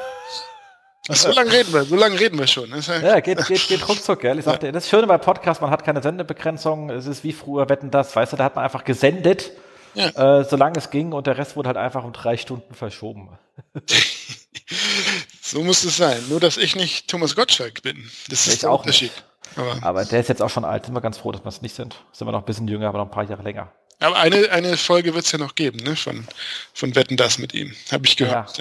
So 1.11 1.33
lange 1.33 1.51
reden 1.51 1.73
wir, 1.73 1.85
so 1.85 1.97
lange 1.97 2.21
reden 2.21 2.39
wir 2.39 2.47
schon. 2.47 2.69
Ja, 3.03 3.21
geht, 3.21 3.43
geht, 3.47 3.67
geht 3.67 3.89
ruckzuck, 3.89 4.21
gell? 4.21 4.39
Ich 4.39 4.45
sagte, 4.45 4.67
ja. 4.67 4.73
das 4.73 4.91
Schöne 4.91 5.07
bei 5.07 5.17
Podcast, 5.17 5.63
man 5.63 5.71
hat 5.71 5.83
keine 5.83 6.03
Sendebegrenzung. 6.03 6.91
Es 6.91 7.07
ist 7.07 7.25
wie 7.25 7.33
früher 7.33 7.67
Wetten 7.71 7.91
das, 7.91 8.15
weißt 8.15 8.35
du, 8.35 8.37
da 8.37 8.45
hat 8.45 8.57
man 8.57 8.65
einfach 8.65 8.85
gesendet 8.85 9.53
ja. 9.95 10.41
Äh, 10.41 10.45
solange 10.45 10.79
es 10.79 10.91
ging 10.91 11.13
und 11.13 11.27
der 11.27 11.39
Rest 11.39 11.57
wurde 11.57 11.69
halt 11.69 11.77
einfach 11.77 12.05
um 12.05 12.13
drei 12.13 12.37
Stunden 12.37 12.75
verschoben. 12.75 13.39
so 15.43 15.63
muss 15.63 15.85
es 15.85 15.97
sein. 15.97 16.23
Nur, 16.29 16.41
dass 16.41 16.57
ich 16.57 16.77
nicht 16.77 17.09
Thomas 17.09 17.35
Gottschalk 17.35 17.83
bin. 17.83 18.11
Das 18.29 18.47
ist 18.47 18.63
der 18.63 18.71
Unterschied. 18.71 19.13
Aber, 19.57 19.79
aber, 19.83 20.05
der 20.05 20.21
ist 20.21 20.29
jetzt 20.29 20.43
auch 20.43 20.51
schon 20.51 20.65
alt. 20.65 20.87
Sind 20.87 20.95
wir 20.95 21.01
ganz 21.01 21.19
froh, 21.19 21.33
dass 21.33 21.43
wir 21.43 21.49
es 21.49 21.63
nicht 21.63 21.75
sind. 21.75 21.97
Sind 22.13 22.27
wir 22.27 22.33
noch 22.33 22.41
ein 22.41 22.47
bisschen 22.47 22.69
jünger, 22.69 22.89
aber 22.89 22.99
noch 22.99 23.07
ein 23.07 23.11
paar 23.11 23.25
Jahre 23.25 23.43
länger. 23.43 23.73
Aber 24.01 24.17
eine, 24.17 24.51
eine 24.51 24.77
Folge 24.77 25.15
wird 25.15 25.25
es 25.25 25.33
ja 25.33 25.39
noch 25.39 25.55
geben, 25.55 25.79
ne? 25.79 25.97
Von, 25.97 26.27
von 26.73 26.95
Wetten 26.95 27.17
das 27.17 27.39
mit 27.39 27.53
ihm. 27.55 27.75
Habe 27.91 28.07
ich 28.07 28.17
gehört. 28.17 28.59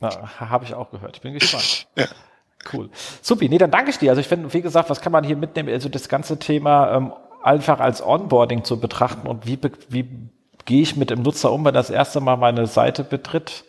Ja. 0.00 0.28
Habe 0.38 0.64
ich 0.64 0.74
auch 0.74 0.90
gehört. 0.90 1.16
Ich 1.16 1.22
bin 1.22 1.34
gespannt. 1.34 1.86
Ja. 1.96 2.06
Cool. 2.70 2.90
Supi, 3.22 3.48
nee, 3.48 3.56
dann 3.56 3.70
danke 3.70 3.90
ich 3.90 3.96
dir. 3.96 4.10
Also 4.10 4.20
ich 4.20 4.28
finde, 4.28 4.52
wie 4.52 4.60
gesagt, 4.60 4.90
was 4.90 5.00
kann 5.00 5.12
man 5.12 5.24
hier 5.24 5.36
mitnehmen? 5.36 5.70
Also 5.70 5.88
das 5.88 6.10
ganze 6.10 6.38
Thema 6.38 6.94
ähm, 6.94 7.14
einfach 7.42 7.80
als 7.80 8.02
Onboarding 8.02 8.64
zu 8.64 8.78
betrachten 8.78 9.26
und 9.26 9.46
wie, 9.46 9.58
wie 9.88 10.28
gehe 10.64 10.82
ich 10.82 10.96
mit 10.96 11.10
dem 11.10 11.22
Nutzer 11.22 11.52
um, 11.52 11.64
wenn 11.64 11.74
er 11.74 11.82
das 11.82 11.90
erste 11.90 12.20
Mal 12.20 12.36
meine 12.36 12.66
Seite 12.66 13.04
betritt? 13.04 13.64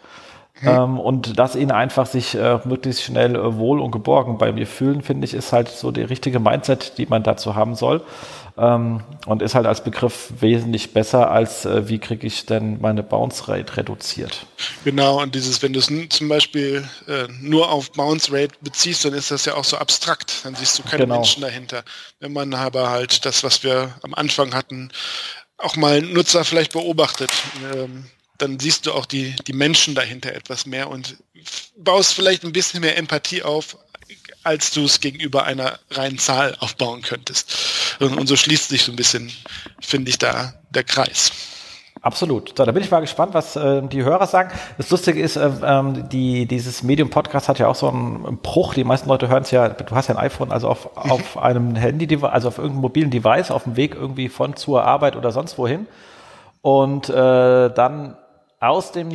Hm. 0.61 0.67
Ähm, 0.67 0.99
und 0.99 1.39
dass 1.39 1.55
ihn 1.55 1.71
einfach 1.71 2.05
sich 2.05 2.35
äh, 2.35 2.59
möglichst 2.65 3.03
schnell 3.03 3.35
äh, 3.35 3.57
wohl 3.57 3.79
und 3.79 3.91
geborgen 3.91 4.37
bei 4.37 4.51
mir 4.51 4.67
fühlen, 4.67 5.01
finde 5.01 5.25
ich, 5.25 5.33
ist 5.33 5.53
halt 5.53 5.69
so 5.69 5.91
die 5.91 6.03
richtige 6.03 6.39
Mindset, 6.39 6.97
die 6.97 7.07
man 7.07 7.23
dazu 7.23 7.55
haben 7.55 7.75
soll. 7.75 8.03
Ähm, 8.57 9.01
und 9.25 9.41
ist 9.41 9.55
halt 9.55 9.65
als 9.65 9.83
Begriff 9.83 10.33
wesentlich 10.39 10.93
besser 10.93 11.31
als 11.31 11.65
äh, 11.65 11.87
wie 11.87 11.99
kriege 11.99 12.27
ich 12.27 12.45
denn 12.45 12.79
meine 12.81 13.01
Bounce 13.01 13.47
Rate 13.47 13.77
reduziert. 13.77 14.45
Genau, 14.83 15.21
und 15.21 15.33
dieses, 15.33 15.63
wenn 15.63 15.71
du 15.71 15.79
es 15.79 15.89
zum 16.09 16.27
Beispiel 16.27 16.87
äh, 17.07 17.27
nur 17.39 17.71
auf 17.71 17.93
Bounce 17.93 18.31
Rate 18.31 18.53
beziehst, 18.59 19.05
dann 19.05 19.13
ist 19.13 19.31
das 19.31 19.45
ja 19.45 19.55
auch 19.55 19.63
so 19.63 19.77
abstrakt. 19.77 20.43
Dann 20.43 20.53
siehst 20.55 20.77
du 20.77 20.83
keine 20.83 21.03
genau. 21.03 21.15
Menschen 21.15 21.41
dahinter. 21.41 21.83
Wenn 22.19 22.33
man 22.33 22.53
aber 22.53 22.89
halt 22.89 23.25
das, 23.25 23.43
was 23.43 23.63
wir 23.63 23.93
am 24.03 24.13
Anfang 24.13 24.53
hatten, 24.53 24.91
auch 25.63 25.75
mal 25.75 26.01
Nutzer 26.01 26.43
vielleicht 26.45 26.73
beobachtet, 26.73 27.31
ähm, 27.73 28.05
dann 28.37 28.59
siehst 28.59 28.85
du 28.85 28.93
auch 28.93 29.05
die, 29.05 29.35
die 29.47 29.53
Menschen 29.53 29.93
dahinter 29.93 30.33
etwas 30.33 30.65
mehr 30.65 30.89
und 30.89 31.17
baust 31.77 32.13
vielleicht 32.13 32.43
ein 32.43 32.53
bisschen 32.53 32.81
mehr 32.81 32.97
Empathie 32.97 33.43
auf, 33.43 33.77
als 34.43 34.71
du 34.71 34.85
es 34.85 34.99
gegenüber 34.99 35.45
einer 35.45 35.79
reinen 35.91 36.17
Zahl 36.17 36.55
aufbauen 36.59 37.01
könntest. 37.03 37.53
Und, 37.99 38.17
und 38.17 38.27
so 38.27 38.35
schließt 38.35 38.69
sich 38.69 38.83
so 38.83 38.91
ein 38.91 38.95
bisschen, 38.95 39.31
finde 39.79 40.09
ich, 40.09 40.17
da 40.17 40.53
der 40.71 40.83
Kreis. 40.83 41.31
Absolut. 42.03 42.57
So, 42.57 42.65
da 42.65 42.71
bin 42.71 42.81
ich 42.81 42.89
mal 42.89 42.99
gespannt, 42.99 43.35
was 43.35 43.55
äh, 43.55 43.83
die 43.83 44.03
Hörer 44.03 44.25
sagen. 44.25 44.49
Das 44.77 44.89
Lustige 44.89 45.21
ist, 45.21 45.35
äh, 45.35 45.51
ähm, 45.63 46.09
die, 46.09 46.47
dieses 46.47 46.81
Medium-Podcast 46.81 47.47
hat 47.47 47.59
ja 47.59 47.67
auch 47.67 47.75
so 47.75 47.89
einen 47.89 48.39
Bruch. 48.41 48.73
Die 48.73 48.83
meisten 48.83 49.07
Leute 49.07 49.27
hören 49.27 49.43
es 49.43 49.51
ja, 49.51 49.69
du 49.69 49.95
hast 49.95 50.07
ja 50.07 50.15
ein 50.15 50.25
iPhone, 50.25 50.51
also 50.51 50.67
auf, 50.67 50.89
auf 50.97 51.37
einem 51.37 51.75
Handy, 51.75 52.17
also 52.23 52.47
auf 52.47 52.57
irgendeinem 52.57 52.81
mobilen 52.81 53.11
Device, 53.11 53.51
auf 53.51 53.65
dem 53.65 53.75
Weg 53.75 53.93
irgendwie 53.93 54.29
von 54.29 54.55
zur 54.55 54.83
Arbeit 54.83 55.15
oder 55.15 55.31
sonst 55.31 55.59
wohin. 55.59 55.87
Und 56.61 57.09
äh, 57.09 57.69
dann 57.69 58.17
aus 58.59 58.91
dem 58.91 59.09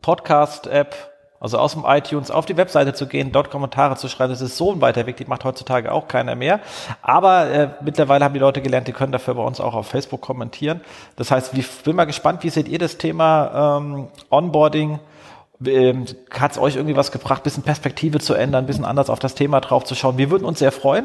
Podcast-App 0.00 1.13
also 1.44 1.58
aus 1.58 1.72
dem 1.72 1.84
iTunes 1.86 2.30
auf 2.30 2.46
die 2.46 2.56
Webseite 2.56 2.94
zu 2.94 3.06
gehen, 3.06 3.30
dort 3.30 3.50
Kommentare 3.50 3.96
zu 3.96 4.08
schreiben, 4.08 4.32
das 4.32 4.40
ist 4.40 4.56
so 4.56 4.72
ein 4.72 4.80
weiter 4.80 5.04
Weg, 5.04 5.18
die 5.18 5.26
macht 5.26 5.44
heutzutage 5.44 5.92
auch 5.92 6.08
keiner 6.08 6.34
mehr. 6.36 6.60
Aber 7.02 7.50
äh, 7.50 7.68
mittlerweile 7.82 8.24
haben 8.24 8.32
die 8.32 8.40
Leute 8.40 8.62
gelernt, 8.62 8.88
die 8.88 8.94
können 8.94 9.12
dafür 9.12 9.34
bei 9.34 9.42
uns 9.42 9.60
auch 9.60 9.74
auf 9.74 9.86
Facebook 9.86 10.22
kommentieren. 10.22 10.80
Das 11.16 11.30
heißt, 11.30 11.52
ich 11.52 11.70
bin 11.82 11.96
mal 11.96 12.06
gespannt, 12.06 12.44
wie 12.44 12.48
seht 12.48 12.66
ihr 12.66 12.78
das 12.78 12.96
Thema 12.96 13.76
ähm, 13.78 14.08
Onboarding? 14.30 15.00
Ähm, 15.66 16.06
Hat 16.30 16.52
es 16.52 16.58
euch 16.58 16.76
irgendwie 16.76 16.96
was 16.96 17.12
gebracht, 17.12 17.42
bisschen 17.42 17.62
Perspektive 17.62 18.20
zu 18.20 18.32
ändern, 18.32 18.64
ein 18.64 18.66
bisschen 18.66 18.86
anders 18.86 19.10
auf 19.10 19.18
das 19.18 19.34
Thema 19.34 19.60
drauf 19.60 19.84
zu 19.84 19.94
schauen? 19.94 20.16
Wir 20.16 20.30
würden 20.30 20.46
uns 20.46 20.60
sehr 20.60 20.72
freuen. 20.72 21.04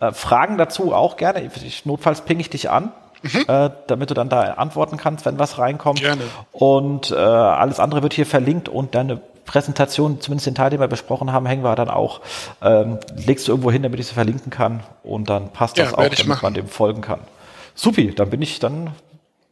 Äh, 0.00 0.10
Fragen 0.10 0.58
dazu 0.58 0.94
auch 0.94 1.16
gerne. 1.16 1.48
Ich, 1.64 1.86
notfalls 1.86 2.22
ping 2.22 2.40
ich 2.40 2.50
dich 2.50 2.70
an. 2.70 2.90
Mhm. 3.22 3.44
Äh, 3.48 3.70
damit 3.86 4.10
du 4.10 4.14
dann 4.14 4.28
da 4.28 4.42
antworten 4.54 4.98
kannst, 4.98 5.24
wenn 5.24 5.38
was 5.38 5.58
reinkommt. 5.58 6.00
Gerne. 6.00 6.22
Und 6.52 7.12
äh, 7.12 7.14
alles 7.14 7.80
andere 7.80 8.02
wird 8.02 8.12
hier 8.12 8.26
verlinkt 8.26 8.68
und 8.68 8.94
deine 8.94 9.20
Präsentation, 9.46 10.20
zumindest 10.20 10.46
den 10.46 10.54
Teil, 10.54 10.70
den 10.70 10.80
wir 10.80 10.88
besprochen 10.88 11.32
haben, 11.32 11.46
hängen 11.46 11.64
wir 11.64 11.74
dann 11.76 11.88
auch, 11.88 12.20
ähm, 12.60 12.98
legst 13.16 13.48
du 13.48 13.52
irgendwo 13.52 13.70
hin, 13.70 13.82
damit 13.82 14.00
ich 14.00 14.08
sie 14.08 14.14
verlinken 14.14 14.50
kann 14.50 14.82
und 15.02 15.30
dann 15.30 15.52
passt 15.52 15.78
das 15.78 15.92
ja, 15.92 15.96
auch, 15.96 16.02
damit 16.02 16.26
machen. 16.26 16.42
man 16.42 16.54
dem 16.54 16.68
folgen 16.68 17.00
kann. 17.00 17.20
Supi, 17.74 18.14
dann 18.14 18.30
bin 18.30 18.42
ich 18.42 18.58
dann, 18.58 18.92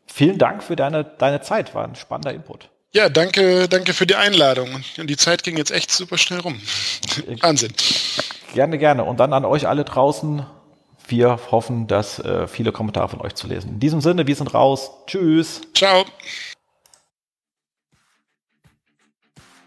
vielen 0.06 0.38
Dank 0.38 0.62
für 0.62 0.76
deine, 0.76 1.04
deine 1.04 1.40
Zeit, 1.40 1.74
war 1.74 1.84
ein 1.84 1.94
spannender 1.94 2.32
Input. 2.32 2.68
Ja, 2.94 3.08
danke, 3.08 3.68
danke 3.68 3.92
für 3.92 4.06
die 4.06 4.14
Einladung. 4.14 4.68
Und 4.98 5.10
die 5.10 5.16
Zeit 5.16 5.42
ging 5.42 5.56
jetzt 5.56 5.72
echt 5.72 5.90
super 5.90 6.16
schnell 6.16 6.38
rum. 6.38 6.60
Wahnsinn. 7.40 7.72
Gerne, 8.54 8.78
gerne. 8.78 9.02
Und 9.02 9.18
dann 9.18 9.32
an 9.32 9.44
euch 9.44 9.66
alle 9.66 9.84
draußen. 9.84 10.46
Wir 11.08 11.38
hoffen, 11.50 11.88
dass 11.88 12.20
äh, 12.20 12.46
viele 12.46 12.70
Kommentare 12.70 13.08
von 13.08 13.20
euch 13.20 13.34
zu 13.34 13.48
lesen. 13.48 13.70
In 13.70 13.80
diesem 13.80 14.00
Sinne, 14.00 14.28
wir 14.28 14.36
sind 14.36 14.54
raus. 14.54 14.92
Tschüss. 15.06 15.60
Ciao. 15.74 16.04